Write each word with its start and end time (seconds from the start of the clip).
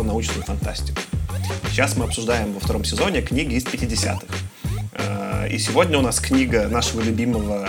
про 0.00 0.04
научную 0.04 0.42
фантастику. 0.44 0.98
Сейчас 1.68 1.96
мы 1.96 2.06
обсуждаем 2.06 2.54
во 2.54 2.60
втором 2.60 2.84
сезоне 2.84 3.20
книги 3.20 3.54
из 3.54 3.64
50-х. 3.64 4.24
Э, 4.94 5.48
и 5.50 5.58
сегодня 5.58 5.98
у 5.98 6.00
нас 6.00 6.20
книга 6.20 6.68
нашего 6.68 7.02
любимого 7.02 7.68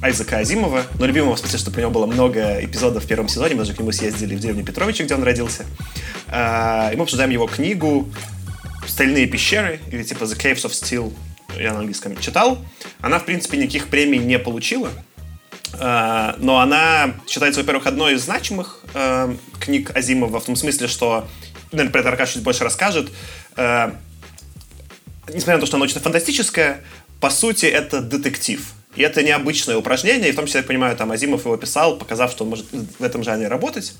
Айзека 0.00 0.38
Азимова, 0.38 0.84
но 0.98 1.04
любимого 1.06 1.36
в 1.36 1.38
смысле, 1.38 1.58
что 1.58 1.70
про 1.70 1.82
него 1.82 1.90
было 1.90 2.06
много 2.06 2.64
эпизодов 2.64 3.04
в 3.04 3.06
первом 3.06 3.28
сезоне, 3.28 3.54
мы 3.54 3.60
даже 3.60 3.74
к 3.74 3.78
нему 3.78 3.92
съездили 3.92 4.34
в 4.34 4.40
деревню 4.40 4.64
Петровича, 4.64 5.04
где 5.04 5.14
он 5.14 5.22
родился. 5.22 5.66
Э, 6.28 6.94
и 6.94 6.96
мы 6.96 7.02
обсуждаем 7.02 7.30
его 7.30 7.46
книгу 7.46 8.08
«Стальные 8.86 9.26
пещеры» 9.26 9.80
или 9.92 10.02
типа 10.02 10.24
«The 10.24 10.36
Caves 10.38 10.64
of 10.64 10.70
Steel», 10.70 11.12
я 11.58 11.74
на 11.74 11.80
английском 11.80 12.18
читал. 12.18 12.58
Она, 13.02 13.18
в 13.18 13.26
принципе, 13.26 13.58
никаких 13.58 13.88
премий 13.88 14.18
не 14.18 14.38
получила, 14.38 14.90
Э, 15.78 16.34
но 16.38 16.58
она 16.58 17.14
считается, 17.26 17.60
во-первых, 17.60 17.86
одной 17.86 18.14
из 18.14 18.22
значимых 18.22 18.82
книг 19.60 19.94
Азимова, 19.94 20.40
в 20.40 20.44
том 20.44 20.56
смысле, 20.56 20.86
что, 20.88 21.26
наверное, 21.72 21.92
про 21.92 22.00
это 22.00 22.08
Аркаш 22.10 22.32
чуть 22.32 22.42
больше 22.42 22.64
расскажет. 22.64 23.10
Э, 23.56 23.92
несмотря 25.28 25.54
на 25.54 25.60
то, 25.60 25.66
что 25.66 25.76
она 25.76 25.84
научно-фантастическая, 25.84 26.82
по 27.20 27.30
сути, 27.30 27.66
это 27.66 28.00
детектив. 28.00 28.60
И 28.96 29.02
это 29.02 29.22
необычное 29.22 29.76
упражнение, 29.76 30.30
и 30.30 30.32
в 30.32 30.36
том 30.36 30.46
числе, 30.46 30.60
я 30.60 30.66
понимаю, 30.66 30.96
там 30.96 31.12
Азимов 31.12 31.44
его 31.44 31.56
писал, 31.58 31.98
показав, 31.98 32.30
что 32.30 32.44
он 32.44 32.50
может 32.50 32.66
в 32.72 33.04
этом 33.04 33.22
жанре 33.22 33.46
работать. 33.46 33.92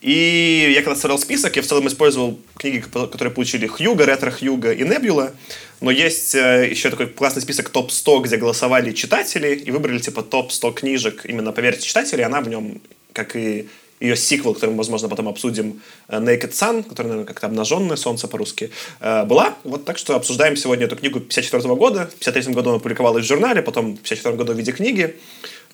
И 0.00 0.72
я 0.72 0.82
когда 0.82 0.94
составлял 0.94 1.18
список, 1.18 1.56
я 1.56 1.62
в 1.62 1.66
целом 1.66 1.88
использовал 1.88 2.38
книги, 2.56 2.78
которые 2.78 3.32
получили 3.32 3.66
Хьюга, 3.66 4.06
Ретро 4.06 4.30
Хьюга 4.30 4.72
и 4.72 4.84
Небюла, 4.84 5.32
но 5.80 5.90
есть 5.90 6.36
э, 6.36 6.68
еще 6.70 6.90
такой 6.90 7.08
классный 7.08 7.42
список 7.42 7.70
топ-100, 7.70 8.22
где 8.22 8.36
голосовали 8.36 8.92
читатели 8.92 9.54
и 9.54 9.70
выбрали 9.72 9.98
типа 9.98 10.22
топ-100 10.22 10.74
книжек 10.74 11.26
именно 11.26 11.50
по 11.50 11.58
версии 11.58 11.82
читателей, 11.82 12.24
она 12.24 12.40
в 12.40 12.48
нем, 12.48 12.80
как 13.12 13.34
и 13.34 13.68
ее 14.00 14.16
сиквел, 14.16 14.54
который 14.54 14.70
мы, 14.70 14.78
возможно, 14.78 15.08
потом 15.08 15.28
обсудим, 15.28 15.80
э, 16.08 16.18
Naked 16.18 16.52
Sun, 16.52 16.82
который, 16.82 17.06
наверное, 17.06 17.26
как-то 17.26 17.46
«Обнаженное 17.46 17.96
солнце» 17.96 18.28
по-русски, 18.28 18.70
э, 19.00 19.24
была. 19.24 19.56
Вот 19.64 19.84
так 19.84 19.98
что 19.98 20.16
обсуждаем 20.16 20.56
сегодня 20.56 20.86
эту 20.86 20.96
книгу 20.96 21.20
54 21.20 21.74
года. 21.76 22.06
В 22.06 22.18
53 22.18 22.54
году 22.54 22.70
она 22.70 22.78
публиковалась 22.78 23.24
в 23.24 23.28
журнале, 23.28 23.62
потом 23.62 23.96
в 23.96 24.00
54 24.00 24.36
году 24.36 24.52
в 24.52 24.56
виде 24.56 24.72
книги. 24.72 25.16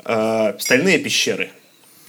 «Стальные 0.04 0.98
пещеры». 0.98 1.50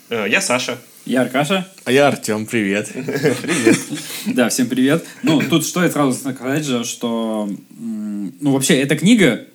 Я 0.09 0.41
Саша. 0.41 0.77
Я 1.05 1.23
Аркаша. 1.23 1.67
А 1.83 1.91
я 1.91 2.07
Артем, 2.07 2.45
привет. 2.45 2.89
Привет. 2.93 3.77
Да, 4.25 4.47
всем 4.47 4.67
привет. 4.67 5.03
Ну, 5.21 5.41
тут 5.41 5.65
что 5.65 5.83
я 5.83 5.89
сразу 5.89 6.13
сказать 6.13 6.63
же, 6.63 6.85
что, 6.85 7.49
ну, 7.69 8.51
вообще, 8.51 8.81
эта 8.81 8.95
книга, 8.95 9.45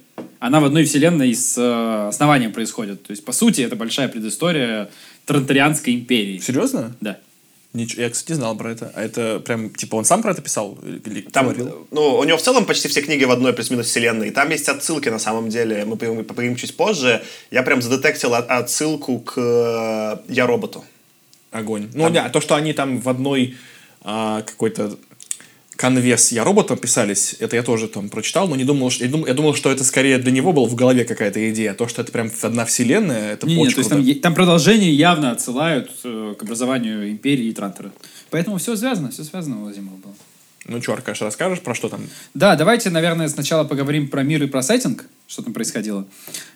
она 0.41 0.61
в 0.61 0.67
одной 0.67 0.85
вселенной 0.85 1.35
с 1.35 1.57
э, 1.57 2.09
основанием 2.09 2.53
происходит. 2.53 3.03
То 3.03 3.13
есть, 3.13 3.25
по 3.25 3.33
сути, 3.33 3.63
это 3.63 3.77
большая 3.77 4.09
предыстория 4.09 4.91
Тронтарианской 5.29 5.95
империи. 5.95 6.39
Серьезно? 6.39 6.97
Да. 7.03 7.19
Ничего, 7.75 8.03
я, 8.03 8.09
кстати, 8.09 8.31
не 8.31 8.37
знал 8.37 8.57
про 8.57 8.73
это. 8.73 8.91
А 8.95 9.03
это 9.03 9.41
прям, 9.41 9.69
типа, 9.69 9.97
он 9.97 10.07
сам 10.07 10.23
про 10.23 10.31
это 10.31 10.41
писал? 10.41 10.79
Или 10.83 11.21
там, 11.21 11.45
говорил? 11.45 11.87
ну, 11.91 12.17
у 12.17 12.25
него 12.25 12.39
в 12.39 12.43
целом 12.43 12.65
почти 12.65 12.89
все 12.89 13.03
книги 13.03 13.25
в 13.25 13.31
одной 13.31 13.53
плюс-минус 13.53 13.87
вселенной. 13.87 14.29
И 14.29 14.31
там 14.31 14.49
есть 14.49 14.67
отсылки, 14.71 15.11
на 15.11 15.19
самом 15.19 15.51
деле. 15.51 15.85
Мы 15.85 15.97
поговорим 15.97 16.57
чуть 16.57 16.75
позже. 16.77 17.23
Я 17.51 17.63
прям 17.63 17.83
задетектил 17.83 18.35
отсылку 18.35 19.19
к 19.21 19.35
э, 19.37 20.33
«Я 20.33 20.47
роботу». 20.47 20.83
Огонь. 21.51 21.91
Ну, 21.93 22.05
там... 22.05 22.13
да, 22.15 22.29
то, 22.31 22.41
что 22.41 22.55
они 22.55 22.73
там 22.73 23.01
в 23.01 23.09
одной 23.09 23.57
а, 24.01 24.43
какой-то 24.43 24.99
конвес 25.79 26.33
«Я 26.33 26.43
роботом» 26.43 26.77
писались, 26.77 27.37
это 27.39 27.55
я 27.55 27.63
тоже 27.63 27.87
там 27.87 28.09
прочитал, 28.09 28.49
но 28.49 28.57
не 28.57 28.65
думал, 28.65 28.91
что, 28.91 29.05
я, 29.05 29.11
думал, 29.11 29.27
я 29.29 29.35
думал, 29.35 29.55
что 29.55 29.71
это 29.71 29.85
скорее 29.85 30.19
для 30.19 30.33
него 30.33 30.53
было 30.53 30.67
в 30.67 30.75
голове 30.75 31.05
какая-то 31.05 31.51
идея. 31.51 31.73
То, 31.73 31.87
что 31.87 32.03
это 32.03 32.11
прям 32.11 32.31
одна 32.43 32.65
вселенная, 32.65 33.35
это 33.35 33.47
не, 33.47 33.55
нет, 33.55 33.75
то 33.75 33.79
есть 33.79 33.91
там, 33.91 34.05
там 34.17 34.35
продолжение 34.35 34.93
явно 34.93 35.31
отсылают 35.31 35.91
э, 36.03 36.35
к 36.37 36.43
образованию 36.43 37.09
империи 37.09 37.47
и 37.47 37.53
Трантера. 37.53 37.93
Поэтому 38.31 38.59
все 38.59 38.75
связано, 38.75 39.11
все 39.11 39.23
связано 39.23 39.63
у 39.63 39.69
Азимова 39.69 39.97
было. 39.97 40.15
Ну 40.67 40.83
что, 40.83 40.95
Аркаш, 40.95 41.23
расскажешь, 41.23 41.61
про 41.61 41.77
что 41.77 41.89
там? 41.89 42.01
Да, 42.35 42.57
давайте, 42.57 42.91
наверное, 42.91 43.29
сначала 43.29 43.63
поговорим 43.63 44.09
про 44.09 44.25
мир 44.25 44.43
и 44.43 44.49
про 44.49 44.63
сеттинг, 44.63 45.07
что 45.29 45.43
там 45.43 45.53
происходило. 45.53 46.07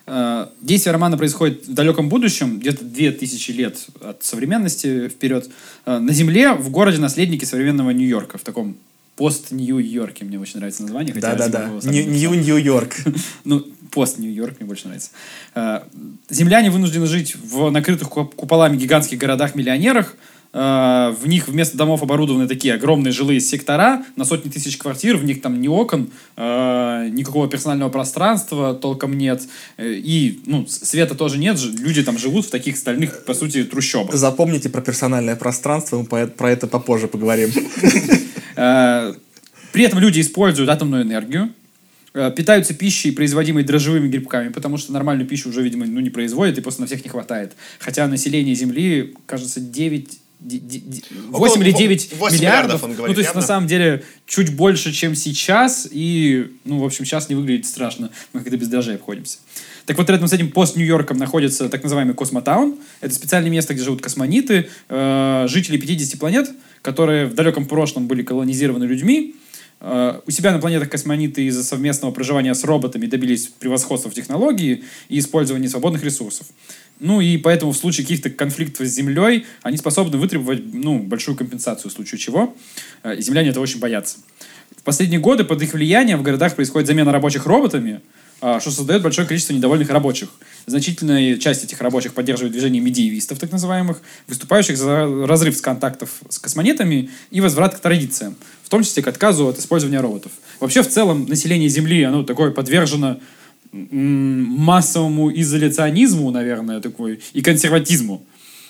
Э, 0.05 0.47
действие 0.59 0.91
романа 0.91 1.17
происходит 1.17 1.65
в 1.65 1.73
далеком 1.73 2.09
будущем, 2.09 2.59
где-то 2.59 2.83
2000 2.83 3.51
лет 3.51 3.87
от 4.01 4.21
современности 4.21 5.07
вперед. 5.07 5.49
Э, 5.85 5.99
на 5.99 6.11
Земле, 6.11 6.51
в 6.51 6.69
городе 6.71 6.97
наследники 6.97 7.45
современного 7.45 7.91
Нью-Йорка, 7.91 8.37
в 8.37 8.41
таком 8.41 8.75
пост-Нью-Йорке, 9.15 10.25
мне 10.25 10.39
очень 10.39 10.57
нравится 10.57 10.83
название. 10.83 11.13
Да-да-да, 11.13 11.69
Нью-Нью-Йорк. 11.83 12.95
ну, 13.45 13.65
пост-Нью-Йорк 13.91 14.55
мне 14.59 14.67
больше 14.67 14.85
нравится. 14.85 15.11
Э, 15.55 15.81
земляне 16.29 16.71
вынуждены 16.71 17.05
жить 17.05 17.35
в 17.35 17.69
накрытых 17.69 18.09
куполами 18.09 18.75
гигантских 18.75 19.19
городах-миллионерах, 19.19 20.15
э, 20.51 21.13
в 21.21 21.27
них 21.27 21.47
вместо 21.47 21.77
домов 21.77 22.01
оборудованы 22.01 22.47
такие 22.47 22.73
огромные 22.73 23.11
жилые 23.11 23.39
сектора 23.39 24.03
на 24.15 24.25
сотни 24.25 24.49
тысяч 24.49 24.77
квартир, 24.77 25.17
в 25.17 25.25
них 25.25 25.43
там 25.43 25.61
ни 25.61 25.67
окон, 25.67 26.09
э, 26.35 27.09
никакого 27.11 27.47
персонального 27.47 27.89
пространства 27.91 28.73
толком 28.73 29.15
нет, 29.15 29.43
и 29.77 30.41
ну, 30.47 30.65
света 30.67 31.13
тоже 31.13 31.37
нет, 31.37 31.59
люди 31.61 32.01
там 32.01 32.17
живут 32.17 32.47
в 32.47 32.49
таких 32.49 32.77
стальных, 32.77 33.25
по 33.25 33.35
сути, 33.35 33.63
трущобах. 33.63 34.15
Запомните 34.15 34.69
про 34.69 34.81
персональное 34.81 35.35
пространство, 35.35 36.03
мы 36.09 36.25
про 36.25 36.49
это 36.49 36.65
попозже 36.65 37.07
поговорим. 37.07 37.51
Э, 38.55 39.13
при 39.71 39.83
этом 39.83 39.99
люди 39.99 40.21
используют 40.21 40.69
атомную 40.69 41.03
энергию, 41.03 41.51
э, 42.13 42.31
питаются 42.35 42.73
пищей, 42.73 43.11
производимой 43.11 43.63
дрожжевыми 43.63 44.07
грибками, 44.07 44.49
потому 44.49 44.77
что 44.77 44.93
нормальную 44.93 45.27
пищу 45.27 45.49
уже, 45.49 45.61
видимо, 45.61 45.85
ну, 45.85 45.99
не 45.99 46.09
производят, 46.09 46.57
и 46.57 46.61
просто 46.61 46.81
на 46.81 46.87
всех 46.87 47.03
не 47.03 47.09
хватает. 47.09 47.53
Хотя 47.79 48.07
население 48.07 48.55
Земли, 48.55 49.15
кажется, 49.25 49.59
9 49.59 50.19
8 51.29 51.63
или 51.63 51.71
9 51.71 52.13
8 52.17 52.37
миллиардов. 52.37 52.83
Он 52.83 52.93
говорит, 52.93 53.07
ну, 53.09 53.13
то 53.13 53.19
есть, 53.19 53.29
явно? 53.29 53.41
на 53.41 53.47
самом 53.47 53.67
деле, 53.67 54.03
чуть 54.25 54.53
больше, 54.53 54.91
чем 54.91 55.15
сейчас. 55.15 55.87
И, 55.89 56.51
ну, 56.65 56.79
в 56.79 56.85
общем, 56.85 57.05
сейчас 57.05 57.29
не 57.29 57.35
выглядит 57.35 57.65
страшно. 57.65 58.09
Мы 58.33 58.41
когда 58.41 58.57
без 58.57 58.67
дрожжей 58.67 58.95
обходимся. 58.95 59.37
Так 59.85 59.97
вот, 59.97 60.09
рядом 60.09 60.27
с 60.27 60.33
этим 60.33 60.49
пост-Нью-Йорком 60.51 61.17
находится 61.17 61.69
так 61.69 61.83
называемый 61.83 62.13
Космотаун. 62.13 62.77
Это 63.01 63.13
специальное 63.13 63.51
место, 63.51 63.73
где 63.73 63.83
живут 63.83 64.01
космониты, 64.01 64.69
э, 64.89 65.45
жители 65.49 65.77
50 65.77 66.19
планет, 66.19 66.49
которые 66.83 67.25
в 67.25 67.33
далеком 67.33 67.65
прошлом 67.65 68.05
были 68.05 68.21
колонизированы 68.21 68.83
людьми. 68.83 69.35
Э, 69.79 70.19
у 70.27 70.31
себя 70.31 70.51
на 70.51 70.59
планетах 70.59 70.89
космониты 70.89 71.45
из-за 71.45 71.63
совместного 71.63 72.11
проживания 72.11 72.53
с 72.53 72.63
роботами 72.63 73.07
добились 73.07 73.47
превосходства 73.47 74.11
в 74.11 74.13
технологии 74.13 74.83
и 75.09 75.17
использования 75.17 75.69
свободных 75.69 76.03
ресурсов. 76.03 76.45
Ну 76.99 77.21
и 77.21 77.37
поэтому 77.37 77.71
в 77.71 77.77
случае 77.77 78.05
каких-то 78.05 78.29
конфликтов 78.29 78.85
с 78.85 78.91
Землей 78.91 79.45
они 79.63 79.77
способны 79.77 80.17
вытребовать 80.17 80.61
ну, 80.73 80.99
большую 80.99 81.35
компенсацию 81.35 81.89
в 81.89 81.93
случае 81.93 82.19
чего. 82.19 82.55
Э, 83.01 83.19
земляне 83.19 83.49
это 83.49 83.61
очень 83.61 83.79
боятся. 83.79 84.17
В 84.77 84.83
последние 84.83 85.21
годы 85.21 85.45
под 85.45 85.61
их 85.61 85.73
влиянием 85.73 86.19
в 86.19 86.21
городах 86.21 86.55
происходит 86.55 86.87
замена 86.87 87.13
рабочих 87.13 87.45
роботами, 87.45 88.01
что 88.59 88.71
создает 88.71 89.01
большое 89.01 89.25
количество 89.25 89.53
недовольных 89.53 89.89
рабочих. 89.89 90.29
Значительная 90.65 91.37
часть 91.37 91.63
этих 91.63 91.79
рабочих 91.79 92.13
поддерживает 92.13 92.51
движение 92.51 92.81
медиевистов, 92.81 93.39
так 93.39 93.51
называемых, 93.51 94.01
выступающих 94.27 94.77
за 94.77 95.25
разрыв 95.25 95.55
с 95.55 95.61
контактов 95.61 96.09
с 96.27 96.39
космонетами 96.39 97.09
и 97.31 97.39
возврат 97.39 97.75
к 97.75 97.79
традициям, 97.79 98.35
в 98.63 98.69
том 98.69 98.83
числе 98.83 99.01
к 99.01 99.07
отказу 99.07 99.47
от 99.47 99.59
использования 99.59 100.01
роботов. 100.01 100.31
Вообще, 100.59 100.83
в 100.83 100.89
целом, 100.89 101.25
население 101.25 101.69
Земли, 101.69 102.03
оно 102.03 102.23
такое 102.23 102.51
подвержено 102.51 103.19
массовому 103.71 105.33
изоляционизму, 105.33 106.29
наверное, 106.29 106.79
такой, 106.81 107.21
и 107.33 107.41
консерватизму. 107.41 108.23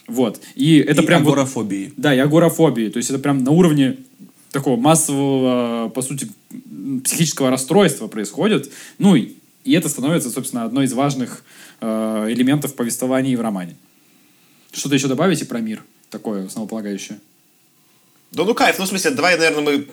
Вот. 0.08 0.40
И 0.56 0.78
это 0.78 1.02
и 1.02 1.06
прям... 1.06 1.24
агорафобии. 1.24 1.86
Вот, 1.86 1.94
да, 1.98 2.14
и 2.14 2.20
агорафобии. 2.20 2.90
То 2.90 2.98
есть 2.98 3.10
это 3.10 3.20
прям 3.20 3.44
на 3.44 3.52
уровне 3.52 3.98
такого 4.52 4.80
массового, 4.80 5.90
по 5.90 6.02
сути, 6.02 6.30
психического 7.04 7.50
расстройства 7.50 8.08
происходит. 8.08 8.72
Ну, 8.98 9.16
и, 9.16 9.34
и 9.64 9.74
это 9.74 9.90
становится, 9.90 10.30
собственно, 10.30 10.66
одной 10.66 10.86
из 10.86 10.94
важных 10.94 11.44
э, 11.82 12.26
элементов 12.30 12.76
повествования 12.76 13.38
в 13.38 13.42
романе. 13.42 13.76
Что-то 14.72 14.96
еще 14.96 15.08
добавите 15.08 15.46
про 15.46 15.60
мир 15.60 15.84
такое 16.10 16.48
основополагающее? 16.48 17.20
Да 18.32 18.46
ну 18.46 18.54
кайф, 18.54 18.80
ну 18.80 18.86
в 18.86 18.88
смысле, 18.88 19.12
давай, 19.12 19.38
наверное, 19.38 19.62
мы 19.62 19.88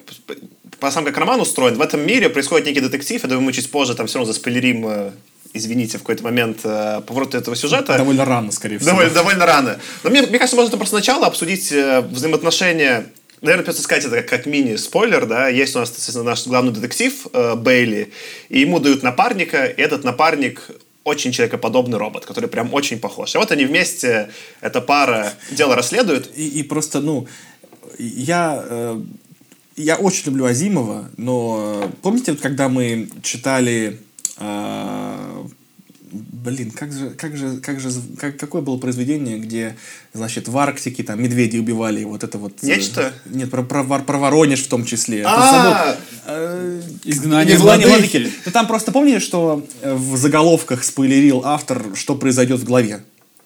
по 0.78 0.90
сам 0.90 1.04
как 1.04 1.16
роман 1.16 1.40
устроен. 1.40 1.74
В 1.74 1.82
этом 1.82 2.06
мире 2.06 2.30
происходит 2.30 2.66
некий 2.66 2.80
детектив, 2.80 3.22
я 3.22 3.28
думаю, 3.28 3.44
мы 3.44 3.52
чуть 3.52 3.70
позже 3.70 3.94
там 3.94 4.06
все 4.06 4.18
равно 4.18 4.32
заспойлерим 4.32 4.86
э, 4.86 5.12
извините, 5.52 5.98
в 5.98 6.02
какой-то 6.02 6.22
момент 6.22 6.60
э, 6.64 7.00
поворот 7.06 7.34
этого 7.34 7.56
сюжета. 7.56 7.96
Довольно 7.96 8.24
рано, 8.24 8.52
скорее 8.52 8.78
всего. 8.78 8.92
Довольно, 8.92 9.12
довольно 9.12 9.46
рано. 9.46 9.80
Но 10.04 10.10
мне, 10.10 10.22
мне 10.22 10.38
кажется, 10.38 10.56
можно 10.56 10.76
просто 10.76 10.96
сначала 10.96 11.26
обсудить 11.26 11.72
э, 11.72 12.00
взаимоотношения 12.00 13.06
Наверное, 13.42 13.64
придется 13.64 13.82
сказать 13.82 14.04
это 14.04 14.16
как, 14.16 14.28
как 14.28 14.46
мини-спойлер, 14.46 15.26
да, 15.26 15.48
есть 15.48 15.74
у 15.74 15.78
нас, 15.78 15.90
естественно, 15.90 16.24
наш 16.24 16.46
главный 16.46 16.72
детектив 16.72 17.26
э, 17.32 17.54
Бейли, 17.54 18.12
и 18.50 18.60
ему 18.60 18.80
дают 18.80 19.02
напарника, 19.02 19.64
и 19.64 19.80
этот 19.80 20.04
напарник 20.04 20.70
очень 21.04 21.32
человекоподобный 21.32 21.98
робот, 21.98 22.26
который 22.26 22.48
прям 22.50 22.74
очень 22.74 22.98
похож. 22.98 23.34
И 23.34 23.38
вот 23.38 23.50
они 23.50 23.64
вместе, 23.64 24.30
эта 24.60 24.82
пара 24.82 25.32
дело 25.50 25.74
расследуют. 25.74 26.30
И, 26.36 26.60
и 26.60 26.62
просто, 26.62 27.00
ну, 27.00 27.26
я, 27.98 28.62
э, 28.68 29.00
я 29.76 29.96
очень 29.96 30.26
люблю 30.26 30.44
Азимова, 30.44 31.10
но 31.16 31.90
помните, 32.02 32.32
вот 32.32 32.40
когда 32.42 32.68
мы 32.68 33.08
читали 33.22 33.98
э, 34.36 35.44
блин, 36.12 36.70
как 36.70 36.92
же, 36.92 37.10
как 37.10 37.36
же, 37.36 37.58
как 37.58 37.80
же, 37.80 37.90
как, 38.18 38.36
какое 38.36 38.62
было 38.62 38.76
произведение, 38.76 39.38
где, 39.38 39.76
значит, 40.12 40.48
в 40.48 40.56
Арктике 40.58 41.02
там 41.02 41.22
медведи 41.22 41.58
убивали, 41.58 42.04
вот 42.04 42.24
это 42.24 42.38
вот... 42.38 42.52
э, 42.62 42.66
Нечто? 42.66 43.12
Нет, 43.26 43.50
про, 43.50 43.62
про, 43.62 43.84
про 43.84 44.18
Воронеж 44.18 44.62
в 44.64 44.68
том 44.68 44.84
числе. 44.84 45.22
А, 45.26 45.96
Э, 46.26 46.80
Изгнание 47.04 47.56
Изгнание 47.56 47.86
владыки. 47.88 48.16
владыки. 48.18 48.32
Ну, 48.46 48.52
там 48.52 48.66
просто 48.66 48.92
помнишь, 48.92 49.22
что 49.22 49.66
э, 49.82 49.94
в 49.94 50.16
заголовках 50.16 50.84
спойлерил 50.84 51.42
автор, 51.44 51.84
что 51.94 52.14
произойдет 52.14 52.60
в 52.60 52.64
главе? 52.64 53.00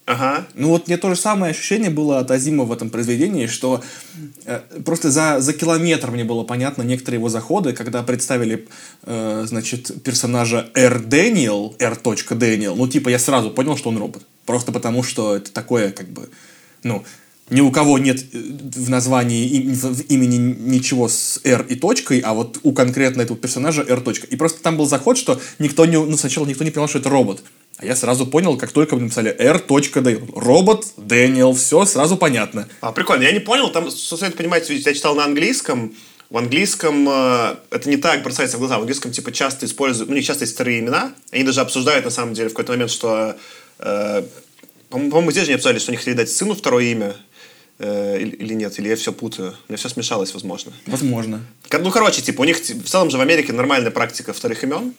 Ага. 0.06 0.46
Ну 0.54 0.68
вот 0.68 0.86
мне 0.86 0.98
то 0.98 1.08
же 1.08 1.16
самое 1.16 1.52
ощущение 1.52 1.88
было 1.88 2.18
от 2.18 2.30
Азима 2.30 2.64
в 2.64 2.72
этом 2.72 2.90
произведении, 2.90 3.46
что 3.46 3.82
э, 4.44 4.60
просто 4.84 5.10
за, 5.10 5.40
за 5.40 5.54
километр 5.54 6.10
мне 6.10 6.24
было 6.24 6.44
понятно 6.44 6.82
некоторые 6.82 7.18
его 7.18 7.30
заходы, 7.30 7.72
когда 7.72 8.02
представили, 8.02 8.68
э, 9.04 9.44
значит, 9.46 10.02
персонажа 10.02 10.68
R. 10.74 11.00
Дэниел, 11.00 11.74
R. 11.78 11.98
Дэниел, 12.30 12.76
ну 12.76 12.86
типа 12.86 13.08
я 13.08 13.18
сразу 13.18 13.50
понял, 13.50 13.78
что 13.78 13.88
он 13.88 13.96
робот. 13.96 14.26
Просто 14.44 14.72
потому, 14.72 15.02
что 15.02 15.36
это 15.36 15.50
такое 15.50 15.90
как 15.90 16.10
бы, 16.10 16.28
ну, 16.82 17.02
ни 17.48 17.62
у 17.62 17.70
кого 17.70 17.98
нет 17.98 18.24
э, 18.32 18.38
в 18.74 18.90
названии 18.90 19.72
в 19.72 20.00
имени 20.10 20.36
ничего 20.36 21.08
с 21.08 21.40
R 21.44 21.64
и 21.68 21.76
точкой, 21.76 22.20
а 22.20 22.34
вот 22.34 22.58
у 22.62 22.72
конкретно 22.72 23.22
этого 23.22 23.38
персонажа 23.38 23.82
R. 23.82 24.02
И 24.30 24.36
просто 24.36 24.62
там 24.62 24.76
был 24.76 24.86
заход, 24.86 25.16
что 25.16 25.40
никто 25.58 25.86
не, 25.86 25.98
ну, 25.98 26.16
сначала 26.18 26.44
никто 26.44 26.62
не 26.62 26.70
понял, 26.70 26.88
что 26.88 26.98
это 26.98 27.08
робот. 27.08 27.42
А 27.79 27.87
я 27.87 27.97
сразу 27.97 28.26
понял, 28.26 28.56
как 28.56 28.73
только 28.73 28.94
мне 28.94 29.05
написали 29.05 29.35
R. 29.37 29.62
Дэниел. 29.67 30.29
Робот, 30.35 30.87
Дэниел, 30.97 31.55
все 31.55 31.85
сразу 31.85 32.17
понятно. 32.17 32.69
А, 32.81 32.93
прикольно, 32.93 33.25
я 33.25 33.32
не 33.32 33.41
понял, 33.41 33.71
там, 33.71 33.91
стоит 33.91 34.37
понимать, 34.37 34.69
я 34.71 34.94
читал 34.94 35.15
на 35.17 35.25
английском, 35.25 35.94
в 36.31 36.37
английском 36.37 37.09
э, 37.09 37.56
это 37.71 37.88
не 37.88 37.97
так 37.97 38.23
бросается 38.23 38.56
в 38.56 38.61
глаза, 38.61 38.79
в 38.79 38.81
английском 38.81 39.12
типа 39.12 39.32
часто 39.32 39.67
используют, 39.67 40.09
ну, 40.09 40.17
не 40.17 40.23
часто 40.23 40.44
есть 40.44 40.55
вторые 40.55 40.81
имена, 40.81 41.15
они 41.31 41.44
даже 41.44 41.61
обсуждают 41.61 42.05
на 42.05 42.11
самом 42.11 42.35
деле 42.35 42.49
в 42.49 42.53
какой-то 42.53 42.73
момент, 42.73 42.91
что, 42.91 43.37
э, 43.79 44.23
по-моему, 44.88 45.31
здесь 45.31 45.44
же 45.44 45.50
не 45.50 45.55
обсуждали, 45.55 45.79
что 45.79 45.91
они 45.91 45.99
хотели 45.99 46.15
дать 46.15 46.31
сыну 46.31 46.55
второе 46.55 46.85
имя, 46.85 47.15
э, 47.79 48.19
или, 48.21 48.55
нет, 48.55 48.79
или 48.79 48.88
я 48.88 48.97
все 48.97 49.12
путаю, 49.12 49.55
у 49.69 49.73
меня 49.73 49.76
все 49.76 49.88
смешалось, 49.88 50.32
возможно. 50.32 50.73
Возможно. 50.87 51.41
Ну, 51.71 51.91
короче, 51.91 52.23
типа, 52.23 52.41
у 52.41 52.44
них 52.44 52.59
в 52.59 52.88
целом 52.88 53.11
же 53.11 53.19
в 53.19 53.21
Америке 53.21 53.53
нормальная 53.53 53.91
практика 53.91 54.32
вторых 54.32 54.65
имен, 54.65 54.94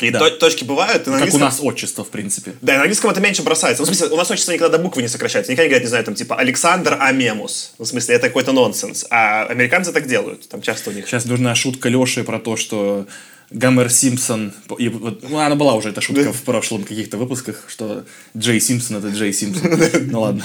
и 0.00 0.10
Да. 0.10 0.18
то- 0.18 0.30
точки 0.30 0.64
бывают, 0.64 1.06
и 1.06 1.10
на 1.10 1.18
Как 1.18 1.22
у 1.22 1.36
английском- 1.36 1.40
нас 1.40 1.58
отчество, 1.62 2.04
в 2.04 2.08
принципе. 2.08 2.52
да, 2.60 2.74
и 2.74 2.76
на 2.76 2.82
английском 2.82 3.10
это 3.10 3.20
меньше 3.20 3.42
бросается. 3.42 3.82
Ну, 3.82 3.86
в 3.90 3.94
смысле, 3.94 4.14
у 4.14 4.16
нас 4.16 4.30
отчество 4.30 4.52
никогда 4.52 4.76
до 4.76 4.82
буквы 4.82 5.02
не 5.02 5.08
сокращается. 5.08 5.52
Никогда 5.52 5.64
не 5.64 5.68
говорят, 5.70 5.84
не 5.84 5.88
знаю, 5.88 6.04
там, 6.04 6.14
типа, 6.14 6.36
Александр 6.36 6.96
Амемус. 7.00 7.72
Ну, 7.78 7.84
в 7.84 7.88
смысле, 7.88 8.14
это 8.16 8.28
какой-то 8.28 8.52
нонсенс. 8.52 9.06
А 9.10 9.44
американцы 9.46 9.92
так 9.92 10.06
делают. 10.06 10.48
Там 10.48 10.60
часто 10.62 10.90
у 10.90 10.92
них... 10.92 11.06
Сейчас 11.06 11.24
нужна 11.24 11.54
шутка 11.54 11.88
Леши 11.88 12.24
про 12.24 12.38
то, 12.38 12.56
что 12.56 13.06
Гомер 13.50 13.90
Симпсон, 13.90 14.52
и 14.78 14.88
вот, 14.88 15.22
ну, 15.28 15.38
она 15.38 15.54
была 15.54 15.74
уже 15.74 15.90
эта 15.90 16.00
шутка 16.00 16.32
в 16.32 16.42
прошлом 16.42 16.82
каких-то 16.82 17.16
выпусках, 17.16 17.64
что 17.68 18.04
Джей 18.36 18.60
Симпсон 18.60 18.96
это 18.96 19.08
Джей 19.08 19.32
Симпсон. 19.32 19.78
Ну 20.10 20.20
ладно. 20.20 20.44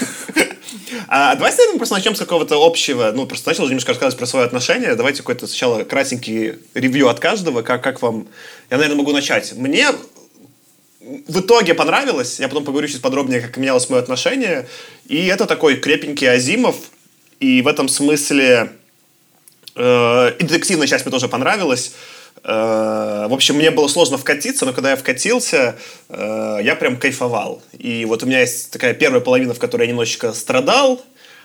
А 1.07 1.36
давайте, 1.36 1.57
наверное, 1.57 1.77
просто 1.77 1.95
начнем 1.95 2.15
с 2.15 2.19
какого-то 2.19 2.63
общего... 2.63 3.12
Ну, 3.13 3.25
просто 3.25 3.50
начал 3.50 3.68
немножко 3.68 3.89
рассказывать 3.89 4.18
про 4.18 4.25
свое 4.25 4.45
отношение. 4.45 4.95
Давайте 4.95 5.19
какой-то 5.19 5.45
сначала 5.45 5.83
кратенький 5.83 6.53
ревью 6.74 7.09
от 7.09 7.19
каждого. 7.19 7.63
Как, 7.63 7.83
как 7.83 8.01
вам... 8.01 8.27
Я, 8.69 8.77
наверное, 8.77 8.98
могу 8.98 9.12
начать. 9.12 9.53
Мне 9.53 9.88
в 11.01 11.39
итоге 11.39 11.74
понравилось. 11.74 12.39
Я 12.39 12.48
потом 12.48 12.63
поговорю 12.63 12.88
чуть 12.88 13.01
подробнее, 13.01 13.42
как 13.42 13.57
менялось 13.57 13.89
мое 13.89 14.01
отношение. 14.01 14.68
И 15.07 15.25
это 15.25 15.48
такой 15.48 15.75
крепенький 15.77 16.30
Азимов. 16.30 16.77
И 17.39 17.62
в 17.62 17.68
этом 17.68 17.89
смысле 17.89 18.71
э, 19.75 20.36
и 20.39 20.44
детективная 20.44 20.88
часть 20.88 21.06
мне 21.06 21.12
тоже 21.12 21.27
понравилась. 21.27 21.94
Э, 22.43 23.27
в 23.29 23.33
общем, 23.33 23.55
мне 23.55 23.71
было 23.71 23.87
сложно 23.87 24.17
вкатиться, 24.17 24.65
но 24.65 24.73
когда 24.73 24.91
я 24.91 24.95
вкатился, 24.95 25.77
э, 26.09 26.59
я 26.63 26.75
прям 26.75 26.97
кайфовал. 26.97 27.61
И 27.77 28.05
вот 28.05 28.23
у 28.23 28.25
меня 28.25 28.41
есть 28.41 28.71
такая 28.71 28.93
первая 28.93 29.21
половина, 29.21 29.53
в 29.53 29.59
которой 29.59 29.83
я 29.83 29.89
немножечко 29.89 30.33
страдал, 30.33 31.01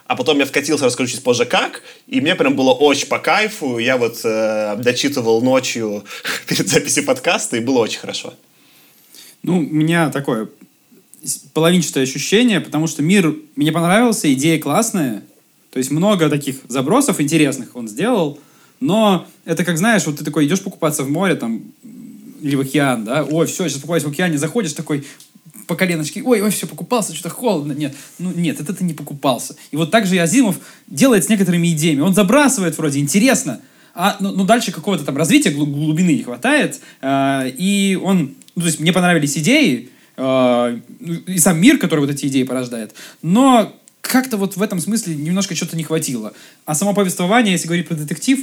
а 0.07 0.17
потом 0.17 0.39
я 0.39 0.47
вкатился, 0.47 0.85
расскажу 0.85 1.11
чуть 1.11 1.23
позже 1.23 1.45
как, 1.45 1.83
и 2.07 2.21
мне 2.21 2.35
прям 2.35 2.55
было 2.55 2.73
очень 2.73 3.09
по 3.09 3.19
кайфу. 3.19 3.79
Я 3.79 3.97
вот 3.97 4.21
э, 4.25 4.77
дочитывал 4.79 5.43
ночью 5.43 6.05
перед 6.47 6.69
записью 6.69 7.05
подкаста, 7.05 7.57
и 7.57 7.61
было 7.61 7.81
очень 7.81 7.99
хорошо. 7.99 8.35
Ну, 9.43 9.59
у 9.59 9.63
меня 9.63 10.11
такое 10.11 10.49
половинчатое 11.53 12.05
ощущение, 12.05 12.61
потому 12.61 12.87
что 12.87 13.03
мир 13.03 13.35
мне 13.57 13.73
понравился, 13.73 14.33
идея 14.33 14.61
классная. 14.61 15.23
То 15.73 15.79
есть 15.79 15.91
много 15.91 16.31
таких 16.31 16.57
забросов 16.69 17.21
интересных 17.21 17.75
он 17.75 17.89
сделал. 17.89 18.39
Но 18.81 19.27
это 19.45 19.65
как, 19.65 19.79
знаешь, 19.79 20.07
вот 20.07 20.19
ты 20.19 20.25
такой 20.25 20.47
идешь 20.47 20.63
покупаться 20.63 21.03
в 21.03 21.11
море, 21.11 21.35
там, 21.35 21.63
или 22.41 22.55
в 22.57 22.61
океан, 22.61 23.05
да, 23.05 23.25
ой, 23.25 23.47
все, 23.47 23.69
сейчас 23.69 23.81
покупаюсь 23.81 24.05
в 24.05 24.09
океане, 24.09 24.39
заходишь 24.39 24.73
такой 24.73 25.05
по 25.67 25.75
коленочке, 25.75 26.23
ой, 26.23 26.41
ой, 26.43 26.51
все, 26.51 26.67
покупался, 26.67 27.15
что-то 27.15 27.31
холодно. 27.31 27.73
Нет, 27.73 27.95
ну 28.19 28.33
нет, 28.33 28.61
это 28.61 28.73
ты 28.73 28.85
не 28.85 28.95
покупался. 28.95 29.57
И 29.71 29.77
вот 29.77 29.91
так 29.91 30.07
же 30.07 30.15
и 30.15 30.19
Азимов 30.19 30.57
делает 30.87 31.25
с 31.25 31.29
некоторыми 31.29 31.73
идеями. 31.73 32.01
Он 32.01 32.15
забрасывает 32.15 32.77
вроде, 32.79 33.01
интересно, 33.01 33.61
а 33.95 34.17
ну, 34.21 34.33
ну, 34.33 34.45
дальше 34.45 34.73
какого-то 34.73 35.05
там 35.05 35.17
развития 35.17 35.51
глу- 35.51 35.67
глубины 35.67 36.11
не 36.11 36.23
хватает. 36.23 36.81
э, 37.01 37.51
и 37.57 37.99
он, 38.01 38.35
ну, 38.55 38.63
то 38.63 38.67
есть 38.67 38.79
мне 38.79 38.93
понравились 38.93 39.37
идеи, 39.39 39.89
э, 40.17 40.81
и 41.27 41.39
сам 41.39 41.59
мир, 41.59 41.79
который 41.79 42.01
вот 42.01 42.11
эти 42.11 42.27
идеи 42.27 42.43
порождает. 42.43 42.95
Но 43.23 43.75
как-то 44.09 44.37
вот 44.37 44.57
в 44.57 44.63
этом 44.63 44.81
смысле 44.81 45.15
немножко 45.15 45.55
что-то 45.55 45.77
не 45.77 45.85
хватило. 45.85 46.33
А 46.65 46.75
само 46.75 46.95
повествование, 46.95 47.53
если 47.53 47.67
говорить 47.67 47.89
про 47.89 47.95
детектив, 47.95 48.41